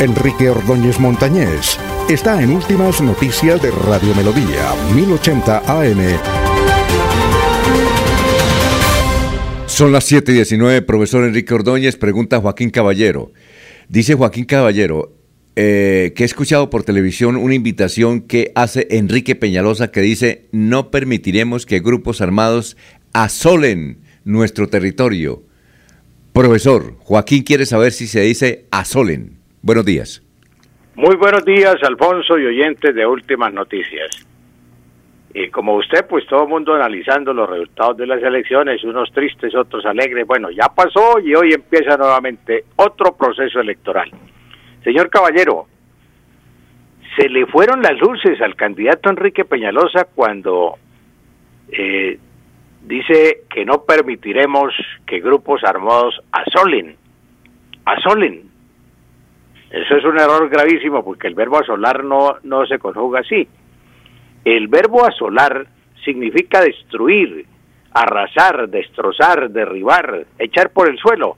Enrique 0.00 0.48
Ordóñez 0.48 1.00
Montañés 1.00 1.76
está 2.08 2.40
en 2.40 2.52
Últimas 2.52 3.00
Noticias 3.00 3.60
de 3.60 3.72
Radio 3.72 4.14
Melodía, 4.14 4.72
1080 4.94 5.58
AM. 5.66 6.47
Son 9.78 9.92
las 9.92 10.06
7 10.06 10.32
y 10.32 10.34
19, 10.34 10.82
profesor 10.82 11.22
Enrique 11.22 11.54
Ordóñez, 11.54 11.96
pregunta 11.96 12.40
Joaquín 12.40 12.70
Caballero. 12.70 13.30
Dice 13.88 14.14
Joaquín 14.14 14.44
Caballero, 14.44 15.12
eh, 15.54 16.14
que 16.16 16.24
he 16.24 16.26
escuchado 16.26 16.68
por 16.68 16.82
televisión 16.82 17.36
una 17.36 17.54
invitación 17.54 18.22
que 18.22 18.50
hace 18.56 18.88
Enrique 18.90 19.36
Peñalosa 19.36 19.92
que 19.92 20.00
dice, 20.00 20.48
no 20.50 20.90
permitiremos 20.90 21.64
que 21.64 21.78
grupos 21.78 22.20
armados 22.20 22.76
asolen 23.12 23.98
nuestro 24.24 24.66
territorio. 24.66 25.44
Profesor, 26.32 26.96
Joaquín 26.98 27.44
quiere 27.44 27.64
saber 27.64 27.92
si 27.92 28.08
se 28.08 28.22
dice 28.22 28.66
asolen. 28.72 29.38
Buenos 29.62 29.84
días. 29.84 30.24
Muy 30.96 31.14
buenos 31.14 31.44
días, 31.44 31.76
Alfonso 31.84 32.36
y 32.36 32.46
oyentes 32.46 32.96
de 32.96 33.06
Últimas 33.06 33.54
Noticias. 33.54 34.26
Y 35.34 35.50
como 35.50 35.74
usted, 35.74 36.06
pues 36.08 36.26
todo 36.26 36.44
el 36.44 36.48
mundo 36.48 36.74
analizando 36.74 37.34
los 37.34 37.48
resultados 37.48 37.98
de 37.98 38.06
las 38.06 38.22
elecciones, 38.22 38.82
unos 38.82 39.12
tristes, 39.12 39.54
otros 39.54 39.84
alegres. 39.84 40.26
Bueno, 40.26 40.50
ya 40.50 40.68
pasó 40.74 41.20
y 41.20 41.34
hoy 41.34 41.52
empieza 41.52 41.96
nuevamente 41.96 42.64
otro 42.76 43.14
proceso 43.14 43.60
electoral. 43.60 44.10
Señor 44.82 45.10
Caballero, 45.10 45.66
se 47.16 47.28
le 47.28 47.46
fueron 47.46 47.82
las 47.82 47.98
luces 47.98 48.40
al 48.40 48.54
candidato 48.54 49.10
Enrique 49.10 49.44
Peñalosa 49.44 50.06
cuando 50.14 50.78
eh, 51.70 52.18
dice 52.84 53.42
que 53.50 53.64
no 53.64 53.82
permitiremos 53.82 54.72
que 55.06 55.20
grupos 55.20 55.62
armados 55.64 56.20
asolen. 56.32 56.96
Asolen. 57.84 58.48
Eso 59.70 59.96
es 59.96 60.04
un 60.04 60.18
error 60.18 60.48
gravísimo 60.48 61.04
porque 61.04 61.26
el 61.26 61.34
verbo 61.34 61.58
asolar 61.58 62.02
no, 62.02 62.36
no 62.44 62.66
se 62.66 62.78
conjuga 62.78 63.20
así. 63.20 63.46
El 64.48 64.68
verbo 64.68 65.04
asolar 65.04 65.66
significa 66.02 66.62
destruir, 66.62 67.44
arrasar, 67.92 68.70
destrozar, 68.70 69.50
derribar, 69.50 70.24
echar 70.38 70.70
por 70.70 70.88
el 70.88 70.96
suelo. 70.96 71.36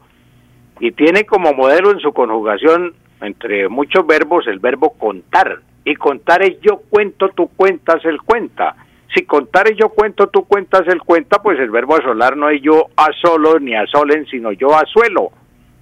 Y 0.79 0.93
tiene 0.93 1.25
como 1.25 1.53
modelo 1.53 1.91
en 1.91 1.99
su 1.99 2.13
conjugación, 2.13 2.95
entre 3.21 3.69
muchos 3.69 4.07
verbos, 4.07 4.47
el 4.47 4.61
verbo 4.61 4.91
contar. 4.91 5.59
Y 5.85 5.97
contar 5.97 6.45
es 6.45 6.61
yo 6.61 6.83
cuento, 6.89 7.31
tú 7.31 7.49
cuentas, 7.57 7.97
él 8.05 8.23
cuenta. 8.23 8.77
Si 9.13 9.25
contar 9.25 9.69
es 9.69 9.77
yo 9.77 9.89
cuento, 9.89 10.29
tú 10.29 10.45
cuentas, 10.45 10.83
él 10.87 11.01
cuenta, 11.05 11.43
pues 11.43 11.59
el 11.59 11.73
verbo 11.73 11.97
asolar 11.97 12.37
no 12.37 12.49
es 12.49 12.63
yo 12.63 12.91
asolo 12.95 13.59
ni 13.59 13.75
asolen, 13.75 14.25
sino 14.27 14.53
yo 14.53 14.69
asuelo. 14.77 15.33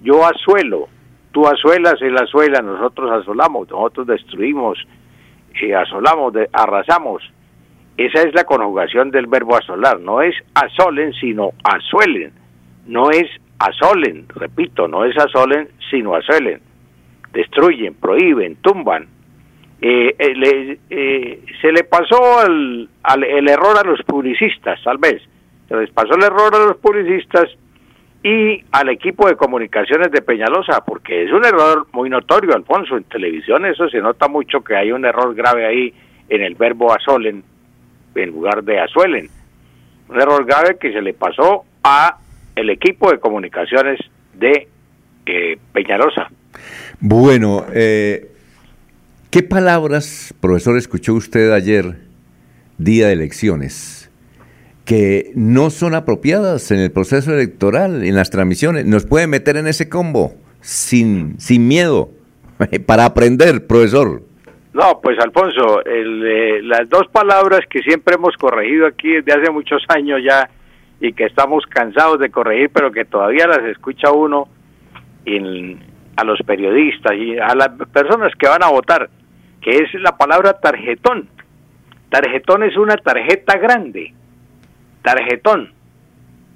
Yo 0.01 0.25
asuelo 0.25 0.87
tú 1.31 1.47
asuelas, 1.47 2.01
él 2.01 2.17
asuela, 2.17 2.61
nosotros 2.61 3.11
asolamos, 3.11 3.69
nosotros 3.69 4.07
destruimos, 4.07 4.79
y 5.61 5.71
asolamos, 5.71 6.33
arrasamos. 6.53 7.23
Esa 7.97 8.21
es 8.21 8.33
la 8.33 8.45
conjugación 8.45 9.11
del 9.11 9.27
verbo 9.27 9.57
asolar, 9.57 9.99
no 9.99 10.21
es 10.21 10.35
asolen, 10.53 11.13
sino 11.13 11.51
asuelen, 11.63 12.31
no 12.85 13.11
es 13.11 13.27
asolen, 13.59 14.25
repito, 14.29 14.87
no 14.87 15.03
es 15.03 15.17
asolen, 15.17 15.67
sino 15.89 16.15
asuelen. 16.15 16.61
Destruyen, 17.33 17.95
prohíben, 17.95 18.55
tumban. 18.61 19.07
Eh, 19.81 20.15
eh, 20.17 20.79
eh, 20.89 21.43
se 21.61 21.71
le 21.71 21.83
pasó 21.83 22.45
el 22.45 22.89
error 23.47 23.77
a 23.77 23.87
los 23.87 24.01
publicistas, 24.03 24.81
tal 24.83 24.97
vez. 24.97 25.21
Se 25.67 25.75
les 25.75 25.91
pasó 25.91 26.15
el 26.15 26.23
error 26.23 26.55
a 26.55 26.65
los 26.65 26.77
publicistas 26.77 27.49
y 28.23 28.63
al 28.71 28.89
equipo 28.89 29.27
de 29.27 29.35
comunicaciones 29.35 30.11
de 30.11 30.21
Peñalosa, 30.21 30.83
porque 30.85 31.23
es 31.23 31.31
un 31.31 31.45
error 31.45 31.87
muy 31.93 32.09
notorio, 32.09 32.53
Alfonso, 32.53 32.97
en 32.97 33.05
televisión 33.05 33.65
eso 33.65 33.87
se 33.87 33.99
nota 33.99 34.27
mucho 34.27 34.61
que 34.61 34.75
hay 34.75 34.91
un 34.91 35.05
error 35.05 35.33
grave 35.33 35.65
ahí 35.65 35.93
en 36.27 36.41
el 36.41 36.55
verbo 36.55 36.93
asolen 36.93 37.43
en 38.15 38.29
lugar 38.29 38.63
de 38.63 38.79
asuelen. 38.79 39.29
Un 40.09 40.21
error 40.21 40.45
grave 40.45 40.77
que 40.79 40.91
se 40.91 41.01
le 41.01 41.13
pasó 41.13 41.63
a 41.83 42.17
el 42.55 42.69
equipo 42.69 43.11
de 43.11 43.19
comunicaciones 43.19 43.99
de 44.33 44.67
eh, 45.25 45.57
Peñalosa. 45.71 46.29
Bueno, 46.99 47.65
eh, 47.73 48.31
¿qué 49.29 49.43
palabras, 49.43 50.33
profesor, 50.41 50.77
escuchó 50.77 51.13
usted 51.13 51.51
ayer, 51.51 51.95
día 52.77 53.07
de 53.07 53.13
elecciones? 53.13 53.98
Que 54.89 55.33
no 55.35 55.69
son 55.69 55.93
apropiadas 55.93 56.71
en 56.71 56.79
el 56.79 56.91
proceso 56.91 57.31
electoral, 57.31 58.03
en 58.03 58.15
las 58.15 58.31
transmisiones. 58.31 58.87
Nos 58.87 59.05
puede 59.05 59.27
meter 59.27 59.55
en 59.55 59.67
ese 59.67 59.87
combo 59.87 60.33
sin, 60.61 61.39
sin 61.39 61.67
miedo, 61.67 62.09
para 62.87 63.05
aprender, 63.05 63.67
profesor. 63.67 64.23
No, 64.73 64.99
pues 64.99 65.19
Alfonso, 65.19 65.85
el, 65.85 66.67
las 66.67 66.89
dos 66.89 67.07
palabras 67.11 67.59
que 67.69 67.83
siempre 67.83 68.15
hemos 68.15 68.35
corregido 68.37 68.87
aquí 68.87 69.11
desde 69.11 69.39
hace 69.39 69.51
muchos 69.51 69.83
años 69.89 70.21
ya 70.27 70.49
y 70.99 71.13
que 71.13 71.25
estamos 71.25 71.67
cansados 71.67 72.19
de 72.19 72.31
corregir, 72.31 72.71
pero 72.73 72.91
que 72.91 73.05
todavía 73.05 73.45
las 73.45 73.63
escucha 73.65 74.11
uno 74.11 74.47
en, 75.23 75.83
a 76.15 76.23
los 76.23 76.39
periodistas 76.47 77.13
y 77.13 77.37
a 77.37 77.53
las 77.53 77.69
personas 77.93 78.33
que 78.39 78.49
van 78.49 78.63
a 78.63 78.71
votar, 78.71 79.07
que 79.61 79.69
es 79.69 79.93
la 80.01 80.17
palabra 80.17 80.53
tarjetón. 80.53 81.29
Tarjetón 82.09 82.63
es 82.63 82.75
una 82.75 82.97
tarjeta 82.97 83.55
grande. 83.59 84.15
Tarjetón. 85.01 85.73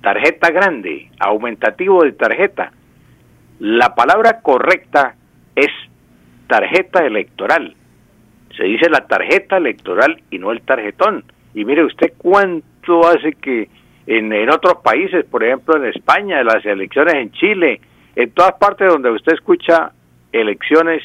Tarjeta 0.02 0.52
grande. 0.52 1.10
Aumentativo 1.20 2.04
de 2.04 2.12
tarjeta. 2.12 2.72
La 3.60 3.96
palabra 3.96 4.42
correcta 4.42 5.16
es 5.56 5.70
tarjeta 6.48 7.06
electoral. 7.06 7.76
Se 8.58 8.64
dice 8.64 8.90
la 8.90 9.08
tarjeta 9.08 9.58
electoral 9.58 10.22
y 10.30 10.40
no 10.40 10.52
el 10.52 10.62
tarjetón. 10.62 11.24
Y 11.54 11.66
mire 11.66 11.84
usted 11.84 12.14
cuánto 12.18 13.08
hace 13.08 13.34
que 13.34 13.70
en, 14.06 14.34
en 14.34 14.50
otros 14.50 14.78
países, 14.84 15.26
por 15.26 15.44
ejemplo 15.44 15.78
en 15.78 15.86
España, 15.86 16.40
en 16.40 16.48
las 16.48 16.66
elecciones 16.66 17.14
en 17.16 17.32
Chile, 17.32 17.82
en 18.16 18.32
todas 18.32 18.54
partes 18.54 18.90
donde 18.90 19.12
usted 19.12 19.34
escucha 19.34 19.92
elecciones 20.32 21.02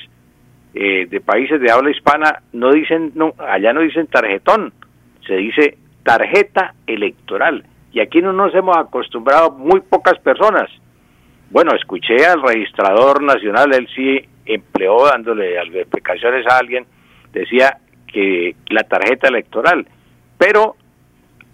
eh, 0.75 1.07
de 1.07 1.21
países 1.21 1.61
de 1.61 1.71
habla 1.71 1.91
hispana, 1.91 2.43
no 2.53 2.73
dicen, 2.73 3.13
no, 3.15 3.35
allá 3.39 3.73
no 3.73 3.81
dicen 3.81 4.07
tarjetón, 4.07 4.73
se 5.27 5.37
dice 5.37 5.79
tarjeta 6.03 6.75
electoral. 6.87 7.65
Y 7.93 8.01
aquí 8.01 8.21
no 8.21 8.33
nos 8.33 8.55
hemos 8.55 8.77
acostumbrado 8.77 9.51
muy 9.51 9.81
pocas 9.81 10.19
personas. 10.21 10.71
Bueno, 11.51 11.75
escuché 11.75 12.27
al 12.27 12.43
registrador 12.43 13.23
nacional, 13.23 13.73
él 13.75 13.89
sí 13.95 14.21
empleó 14.45 15.07
dándole 15.07 15.59
explicaciones 15.59 16.47
a 16.47 16.59
alguien, 16.59 16.87
decía 17.33 17.79
que 18.07 18.55
la 18.71 18.83
tarjeta 18.85 19.29
electoral, 19.29 19.87
pero 20.37 20.77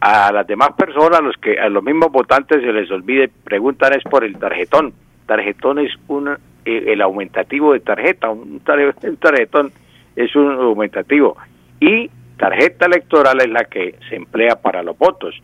a 0.00 0.32
las 0.32 0.46
demás 0.46 0.70
personas, 0.76 1.20
a 1.20 1.22
los 1.22 1.36
que 1.36 1.58
a 1.58 1.68
los 1.68 1.82
mismos 1.82 2.12
votantes 2.12 2.60
se 2.60 2.72
les 2.72 2.90
olvide, 2.90 3.30
preguntan 3.44 3.94
es 3.94 4.02
por 4.04 4.24
el 4.24 4.36
tarjetón. 4.36 4.92
Tarjetón 5.26 5.78
es 5.78 5.92
un, 6.08 6.28
eh, 6.28 6.84
el 6.88 7.00
aumentativo 7.00 7.72
de 7.72 7.80
tarjeta, 7.80 8.30
un, 8.30 8.60
tarjetón 9.20 9.72
es 10.16 10.36
un 10.36 10.52
aumentativo. 10.52 11.36
Y 11.80 12.10
tarjeta 12.36 12.86
electoral 12.86 13.40
es 13.40 13.48
la 13.48 13.64
que 13.64 13.96
se 14.08 14.16
emplea 14.16 14.56
para 14.56 14.82
los 14.82 14.96
votos. 14.98 15.34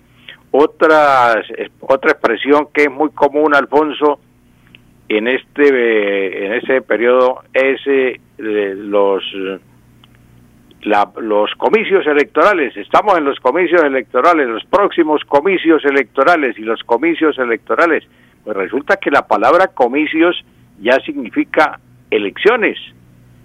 Otra, 0.50 1.42
otra 1.80 2.10
expresión 2.12 2.68
que 2.72 2.84
es 2.84 2.90
muy 2.90 3.10
común, 3.10 3.54
Alfonso, 3.54 4.18
en 5.08 5.26
este 5.26 6.46
en 6.46 6.52
ese 6.54 6.82
periodo 6.82 7.42
es 7.52 7.80
eh, 7.86 8.20
los 8.38 9.22
los 10.86 11.50
comicios 11.56 12.06
electorales. 12.06 12.76
Estamos 12.76 13.18
en 13.18 13.24
los 13.24 13.38
comicios 13.40 13.82
electorales, 13.82 14.48
los 14.48 14.64
próximos 14.64 15.22
comicios 15.24 15.84
electorales 15.84 16.58
y 16.58 16.62
los 16.62 16.82
comicios 16.84 17.38
electorales. 17.38 18.04
Pues 18.44 18.56
resulta 18.56 18.96
que 18.96 19.10
la 19.10 19.26
palabra 19.26 19.68
comicios 19.68 20.42
ya 20.80 20.98
significa 21.00 21.78
elecciones. 22.10 22.78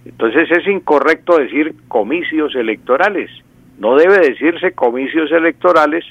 Entonces 0.06 0.50
es 0.52 0.68
incorrecto 0.68 1.38
decir 1.38 1.76
comicios 1.88 2.56
electorales. 2.56 3.32
No 3.80 3.96
debe 3.96 4.20
decirse 4.20 4.74
comicios 4.74 5.32
electorales 5.32 6.06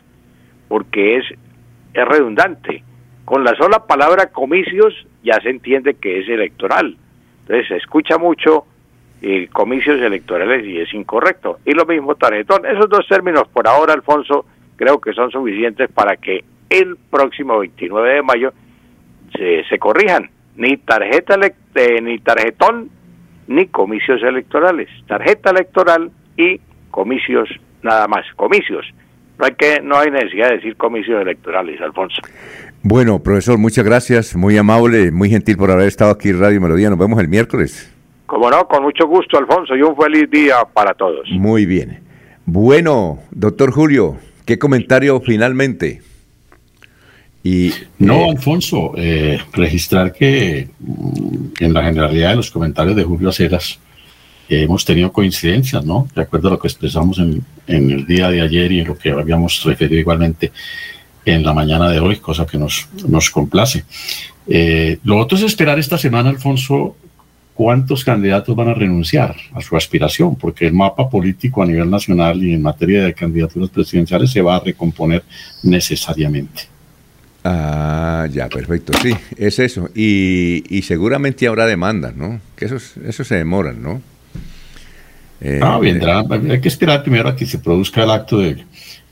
porque 0.69 1.17
es, 1.17 1.25
redundante. 1.95 2.83
Con 3.25 3.45
la 3.45 3.55
sola 3.55 3.87
palabra 3.87 4.33
comicios 4.33 5.07
ya 5.23 5.41
se 5.41 5.51
entiende 5.51 5.95
que 5.95 6.19
es 6.19 6.29
electoral. 6.29 6.97
Entonces 7.43 7.69
se 7.69 7.77
escucha 7.77 8.19
mucho 8.19 8.65
eh, 9.23 9.49
comicios 9.53 10.01
electorales 10.01 10.67
y 10.67 10.81
es 10.81 10.93
incorrecto. 10.93 11.61
Y 11.65 11.73
lo 11.73 11.87
mismo 11.87 12.17
tarjetón. 12.17 12.67
Esos 12.67 12.89
dos 12.89 13.07
términos 13.09 13.45
por 13.53 13.69
ahora, 13.69 13.95
Alfonso, 13.95 14.45
creo 14.77 15.01
que 15.01 15.13
son 15.13 15.31
suficientes 15.31 15.89
para 15.91 16.17
que 16.17 16.45
el 16.69 16.97
próximo 17.11 17.61
29 17.61 18.15
de 18.15 18.23
mayo 18.23 18.53
se, 19.37 19.65
se 19.65 19.79
corrijan. 19.79 20.31
Ni 20.57 20.77
tarjeta 20.77 21.37
eh, 21.77 22.01
ni 22.03 22.19
tarjetón 22.19 22.91
ni 23.47 23.67
comicios 23.67 24.23
electorales. 24.23 24.89
Tarjeta 25.07 25.51
electoral 25.51 26.11
y 26.37 26.61
comicios 26.91 27.49
nada 27.83 28.09
más. 28.09 28.25
Comicios. 28.37 28.87
No 29.39 29.47
hay 29.47 29.55
que 29.55 29.81
no 29.81 29.99
hay 29.99 30.11
necesidad 30.11 30.49
de 30.49 30.57
decir 30.57 30.77
comicios 30.77 31.21
electorales, 31.21 31.81
Alfonso. 31.81 32.23
Bueno, 32.83 33.23
profesor, 33.23 33.59
muchas 33.59 33.85
gracias, 33.85 34.37
muy 34.37 34.57
amable, 34.59 35.11
muy 35.11 35.31
gentil 35.31 35.57
por 35.57 35.71
haber 35.71 35.89
estado 35.89 36.11
aquí 36.11 36.29
en 36.29 36.41
Radio 36.41 36.61
Melodía. 36.61 36.91
Nos 36.91 36.99
vemos 36.99 37.19
el 37.19 37.29
miércoles. 37.29 37.91
Como 38.27 38.51
no, 38.51 38.67
con 38.69 38.83
mucho 38.83 39.07
gusto, 39.07 39.39
Alfonso, 39.39 39.75
y 39.75 39.83
un 39.83 39.97
feliz 39.97 40.31
día 40.31 40.57
para 40.73 40.95
todos. 40.95 41.29
Muy 41.31 41.67
bien. 41.67 42.01
Bueno, 42.47 43.21
doctor 43.31 43.71
Julio, 43.73 44.17
¿qué 44.45 44.59
comentario 44.59 45.21
finalmente? 45.21 46.03
Y, 47.47 47.71
no, 47.99 48.21
eh, 48.21 48.31
Alfonso, 48.31 48.95
eh, 48.97 49.39
registrar 49.53 50.15
que 50.15 50.71
mm, 50.81 51.49
en 51.61 51.75
la 51.75 51.85
generalidad 51.85 52.31
de 52.31 52.37
los 52.37 52.51
comentarios 52.51 52.97
de 52.97 53.05
Julio 53.05 53.29
Aceras 53.29 53.79
eh, 54.49 54.63
hemos 54.63 54.83
tenido 54.87 55.13
coincidencias, 55.13 55.85
¿no? 55.85 56.09
De 56.15 56.23
acuerdo 56.23 56.49
a 56.49 56.53
lo 56.53 56.59
que 56.59 56.69
expresamos 56.69 57.19
en, 57.19 57.45
en, 57.67 57.91
el 57.91 58.07
día 58.07 58.31
de 58.31 58.41
ayer 58.41 58.73
y 58.73 58.81
en 58.81 58.89
lo 58.89 58.97
que 58.97 59.11
habíamos 59.11 59.63
referido 59.63 60.01
igualmente 60.01 60.53
en 61.27 61.43
la 61.43 61.53
mañana 61.53 61.91
de 61.91 62.01
hoy, 62.01 62.17
cosa 62.17 62.47
que 62.47 62.57
nos, 62.57 62.89
nos 63.07 63.29
complace. 63.29 63.85
lo 65.05 65.19
otro 65.19 65.37
es 65.37 65.45
esperar 65.45 65.79
esta 65.79 65.99
semana, 65.99 66.31
Alfonso, 66.31 66.97
cuántos 67.55 68.05
candidatos 68.05 68.57
van 68.57 68.69
a 68.69 68.75
renunciar 68.75 69.37
a 69.53 69.61
su 69.61 69.77
aspiración, 69.77 70.35
porque 70.37 70.67
el 70.67 70.73
mapa 70.73 71.09
político 71.11 71.63
a 71.63 71.67
nivel 71.67 71.91
nacional 71.91 72.43
y 72.43 72.55
en 72.55 72.63
materia 72.63 73.05
de 73.05 73.15
candidaturas 73.15 73.71
presidenciales 73.71 74.31
se 74.31 74.43
va 74.43 74.57
a 74.57 74.61
recomponer 74.61 75.23
necesariamente. 75.63 76.74
Ah, 77.45 78.27
ya, 78.33 78.49
perfecto, 78.49 78.93
sí, 79.03 79.15
es 79.37 79.59
eso. 79.59 79.91
Y, 79.95 80.65
y 80.69 80.83
seguramente 80.83 81.47
habrá 81.47 81.67
demandas, 81.67 82.17
¿no? 82.17 82.41
Que 82.57 82.65
eso, 82.65 82.77
eso 83.07 83.25
se 83.25 83.35
demoran, 83.35 83.83
¿no? 83.83 84.01
Eh, 85.41 85.61
ah, 85.63 85.79
vendrá, 85.79 86.25
hay 86.31 86.61
que 86.61 86.69
esperar 86.69 87.03
primero 87.03 87.29
a 87.29 87.37
que 87.37 87.45
se 87.45 87.59
produzca 87.59 88.03
el 88.03 88.11
acto 88.11 88.39
de, 88.39 88.65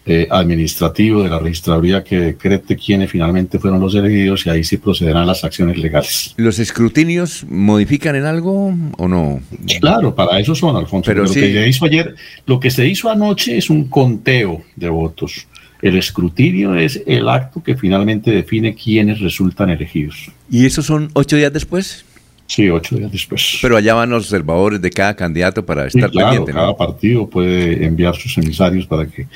eh, 0.04 0.26
administrativo 0.28 1.22
de 1.22 1.28
la 1.28 1.38
registraduría 1.38 2.02
que 2.02 2.18
decrete 2.18 2.74
quiénes 2.74 3.08
finalmente 3.08 3.60
fueron 3.60 3.78
los 3.78 3.94
elegidos 3.94 4.44
y 4.46 4.50
ahí 4.50 4.64
sí 4.64 4.76
procederán 4.76 5.28
las 5.28 5.44
acciones 5.44 5.78
legales. 5.78 6.34
¿Los 6.36 6.58
escrutinios 6.58 7.46
modifican 7.48 8.16
en 8.16 8.24
algo 8.24 8.74
o 8.98 9.08
no? 9.08 9.40
Claro, 9.78 10.12
para 10.12 10.40
eso 10.40 10.56
son, 10.56 10.74
Alfonso. 10.74 11.06
Pero, 11.06 11.22
lo 11.22 11.32
que 11.32 11.52
se 11.52 11.68
hizo 11.68 11.84
ayer, 11.84 12.16
lo 12.46 12.58
que 12.58 12.72
se 12.72 12.84
hizo 12.84 13.10
anoche 13.10 13.56
es 13.56 13.70
un 13.70 13.84
conteo 13.84 14.62
de 14.74 14.88
votos. 14.88 15.46
El 15.82 15.96
escrutinio 15.98 16.74
es 16.76 17.02
el 17.06 17.28
acto 17.28 17.62
que 17.62 17.76
finalmente 17.76 18.30
define 18.30 18.74
quiénes 18.74 19.20
resultan 19.20 19.68
elegidos. 19.68 20.30
¿Y 20.48 20.64
esos 20.64 20.86
son 20.86 21.10
ocho 21.12 21.36
días 21.36 21.52
después? 21.52 22.04
Sí, 22.46 22.70
ocho 22.70 22.96
días 22.96 23.10
después. 23.10 23.58
Pero 23.60 23.76
allá 23.76 23.94
van 23.94 24.10
los 24.10 24.24
observadores 24.24 24.80
de 24.80 24.90
cada 24.90 25.14
candidato 25.14 25.66
para 25.66 25.86
estar 25.86 26.08
sí, 26.08 26.16
claro, 26.16 26.44
Cada 26.44 26.76
partido 26.76 27.26
puede 27.26 27.84
enviar 27.84 28.14
sus 28.14 28.38
emisarios 28.38 28.86
para 28.86 29.06
que 29.06 29.26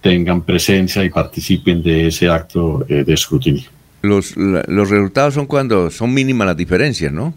tengan 0.00 0.42
presencia 0.42 1.04
y 1.04 1.10
participen 1.10 1.82
de 1.82 2.08
ese 2.08 2.28
acto 2.28 2.84
eh, 2.88 3.04
de 3.04 3.14
escrutinio. 3.14 3.62
Los, 4.02 4.36
los 4.36 4.90
resultados 4.90 5.34
son 5.34 5.46
cuando 5.46 5.88
son 5.90 6.12
mínimas 6.12 6.48
las 6.48 6.56
diferencias, 6.56 7.12
¿no? 7.12 7.32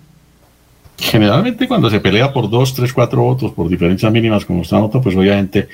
Generalmente 0.97 1.67
cuando 1.67 1.89
se 1.89 1.99
pelea 1.99 2.31
por 2.31 2.49
dos, 2.49 2.73
tres, 2.73 2.93
cuatro 2.93 3.21
votos, 3.21 3.51
por 3.51 3.69
diferencias 3.69 4.11
mínimas 4.11 4.45
como 4.45 4.61
está 4.61 4.79
nota, 4.79 5.01
pues 5.01 5.15
obviamente 5.15 5.67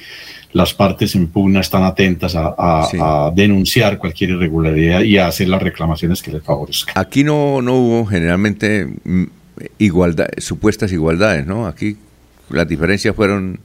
las 0.54 0.74
partes 0.74 1.16
en 1.16 1.28
pugna 1.28 1.62
están 1.62 1.84
atentas 1.84 2.36
a, 2.36 3.32
denunciar 3.34 3.98
cualquier 3.98 4.32
irregularidad 4.32 5.02
y 5.02 5.18
a 5.18 5.28
hacer 5.28 5.48
las 5.48 5.62
reclamaciones 5.62 6.22
que 6.22 6.32
les 6.32 6.44
favorezcan. 6.44 6.94
Aquí 6.98 7.24
no, 7.24 7.62
no 7.62 7.76
hubo 7.76 8.06
generalmente 8.06 8.88
mm, 9.04 9.24
igualdad, 9.78 10.28
supuestas 10.38 10.92
igualdades, 10.92 11.46
¿no? 11.46 11.68
Aquí 11.68 11.98
las 12.50 12.68
diferencias 12.68 13.16
fueron 13.16 13.60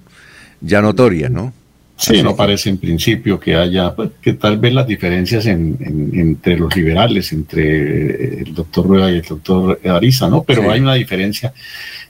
ya 0.61 0.81
notorias, 0.81 1.31
¿no? 1.31 1.53
Sí, 1.99 2.23
no 2.23 2.37
parece 2.37 2.69
en 2.69 2.77
principio 2.77 3.41
que 3.41 3.57
haya, 3.57 3.95
pues, 3.95 4.11
que 4.21 4.35
tal 4.35 4.59
vez 4.59 4.75
las 4.75 4.87
diferencias 4.87 5.47
entre 5.47 6.59
los 6.59 6.77
liberales, 6.77 7.33
entre 7.33 8.43
el 8.43 8.55
doctor 8.55 8.87
Rueda 8.87 9.11
y 9.11 9.17
el 9.17 9.23
doctor 9.23 9.81
Ariza, 9.83 10.29
¿no? 10.29 10.43
Pero 10.43 10.71
hay 10.71 10.81
una 10.81 10.93
diferencia 10.93 11.55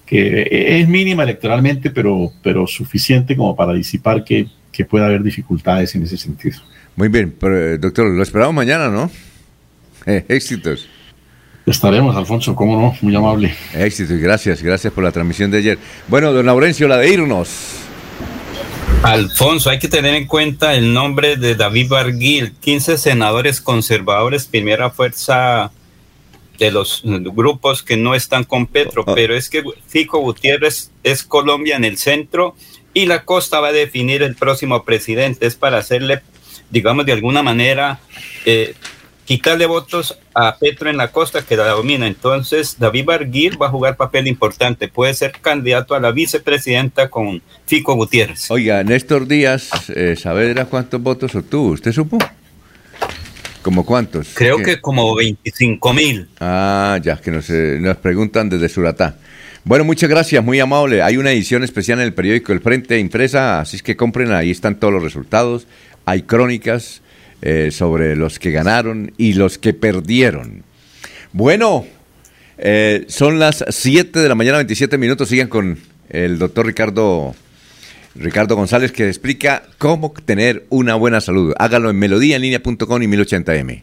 que 0.04 0.48
es 0.80 0.88
mínima 0.88 1.22
electoralmente, 1.22 1.90
pero, 1.90 2.32
pero 2.42 2.66
suficiente 2.66 3.36
como 3.36 3.54
para 3.54 3.74
disipar 3.74 4.24
que, 4.24 4.48
que 4.76 4.84
pueda 4.84 5.06
haber 5.06 5.22
dificultades 5.22 5.94
en 5.94 6.02
ese 6.02 6.18
sentido. 6.18 6.58
Muy 6.96 7.08
bien, 7.08 7.34
pero, 7.38 7.78
doctor, 7.78 8.06
lo 8.06 8.22
esperamos 8.22 8.54
mañana, 8.54 8.88
¿no? 8.88 9.10
Eh, 10.08 10.24
éxitos. 10.28 10.88
Estaremos, 11.66 12.14
Alfonso, 12.14 12.54
cómo 12.54 12.80
no, 12.80 12.96
muy 13.00 13.16
amable. 13.16 13.52
Éxitos, 13.74 14.18
gracias, 14.18 14.62
gracias 14.62 14.92
por 14.92 15.02
la 15.02 15.10
transmisión 15.10 15.50
de 15.50 15.58
ayer. 15.58 15.78
Bueno, 16.06 16.32
don 16.32 16.46
Laurencio, 16.46 16.86
la 16.86 16.98
de 16.98 17.12
irnos. 17.12 17.80
Alfonso, 19.02 19.68
hay 19.68 19.80
que 19.80 19.88
tener 19.88 20.14
en 20.14 20.28
cuenta 20.28 20.74
el 20.74 20.94
nombre 20.94 21.34
de 21.34 21.56
David 21.56 21.88
Barguil, 21.88 22.52
15 22.60 22.98
senadores 22.98 23.60
conservadores, 23.60 24.46
primera 24.46 24.90
fuerza 24.90 25.72
de 26.56 26.70
los 26.70 27.02
grupos 27.04 27.82
que 27.82 27.96
no 27.96 28.14
están 28.14 28.44
con 28.44 28.68
Petro, 28.68 29.02
ah. 29.04 29.12
pero 29.16 29.34
es 29.34 29.50
que 29.50 29.64
Fico 29.88 30.20
Gutiérrez 30.20 30.92
es 31.02 31.24
Colombia 31.24 31.74
en 31.74 31.84
el 31.84 31.98
centro 31.98 32.54
y 32.96 33.04
la 33.04 33.24
costa 33.24 33.60
va 33.60 33.68
a 33.68 33.72
definir 33.72 34.22
el 34.22 34.36
próximo 34.36 34.82
presidente. 34.82 35.46
Es 35.46 35.54
para 35.54 35.76
hacerle, 35.76 36.22
digamos, 36.70 37.04
de 37.04 37.12
alguna 37.12 37.42
manera, 37.42 38.00
eh, 38.46 38.72
quitarle 39.26 39.66
votos 39.66 40.18
a 40.32 40.56
Petro 40.56 40.88
en 40.88 40.96
la 40.96 41.12
costa 41.12 41.42
que 41.42 41.58
la 41.58 41.68
domina. 41.68 42.06
Entonces, 42.06 42.76
David 42.78 43.04
Barguil 43.04 43.60
va 43.60 43.66
a 43.66 43.68
jugar 43.68 43.98
papel 43.98 44.26
importante. 44.26 44.88
Puede 44.88 45.12
ser 45.12 45.32
candidato 45.32 45.94
a 45.94 46.00
la 46.00 46.10
vicepresidenta 46.10 47.10
con 47.10 47.42
Fico 47.66 47.94
Gutiérrez. 47.96 48.50
Oiga, 48.50 48.82
Néstor 48.82 49.28
Díaz 49.28 49.90
eh, 49.90 50.16
Saavedra, 50.16 50.64
¿cuántos 50.64 51.02
votos 51.02 51.34
obtuvo? 51.34 51.72
¿Usted 51.72 51.92
supo? 51.92 52.16
¿Como 53.60 53.84
cuántos? 53.84 54.28
Creo 54.32 54.56
que 54.62 54.80
como 54.80 55.14
25 55.14 55.92
mil. 55.92 56.28
Ah, 56.40 56.98
ya, 57.02 57.18
que 57.18 57.30
nos, 57.30 57.50
eh, 57.50 57.76
nos 57.78 57.98
preguntan 57.98 58.48
desde 58.48 58.70
Suratá. 58.70 59.18
Bueno, 59.66 59.84
muchas 59.84 60.08
gracias, 60.08 60.44
muy 60.44 60.60
amable. 60.60 61.02
Hay 61.02 61.16
una 61.16 61.32
edición 61.32 61.64
especial 61.64 61.98
en 61.98 62.04
el 62.04 62.14
periódico 62.14 62.52
El 62.52 62.60
Frente 62.60 63.00
impresa, 63.00 63.58
así 63.58 63.74
es 63.74 63.82
que 63.82 63.96
compren, 63.96 64.30
ahí 64.30 64.52
están 64.52 64.78
todos 64.78 64.94
los 64.94 65.02
resultados. 65.02 65.66
Hay 66.04 66.22
crónicas 66.22 67.02
eh, 67.42 67.70
sobre 67.72 68.14
los 68.14 68.38
que 68.38 68.52
ganaron 68.52 69.10
y 69.18 69.32
los 69.32 69.58
que 69.58 69.74
perdieron. 69.74 70.62
Bueno, 71.32 71.84
eh, 72.58 73.06
son 73.08 73.40
las 73.40 73.64
7 73.68 74.20
de 74.20 74.28
la 74.28 74.36
mañana, 74.36 74.58
27 74.58 74.98
minutos. 74.98 75.30
Sigan 75.30 75.48
con 75.48 75.80
el 76.10 76.38
doctor 76.38 76.64
Ricardo, 76.64 77.34
Ricardo 78.14 78.54
González 78.54 78.92
que 78.92 79.08
explica 79.08 79.64
cómo 79.78 80.14
tener 80.24 80.64
una 80.68 80.94
buena 80.94 81.20
salud. 81.20 81.54
Hágalo 81.58 81.90
en 81.90 81.98
melodíaenlínea.com 81.98 83.02
y 83.02 83.06
1080m. 83.08 83.82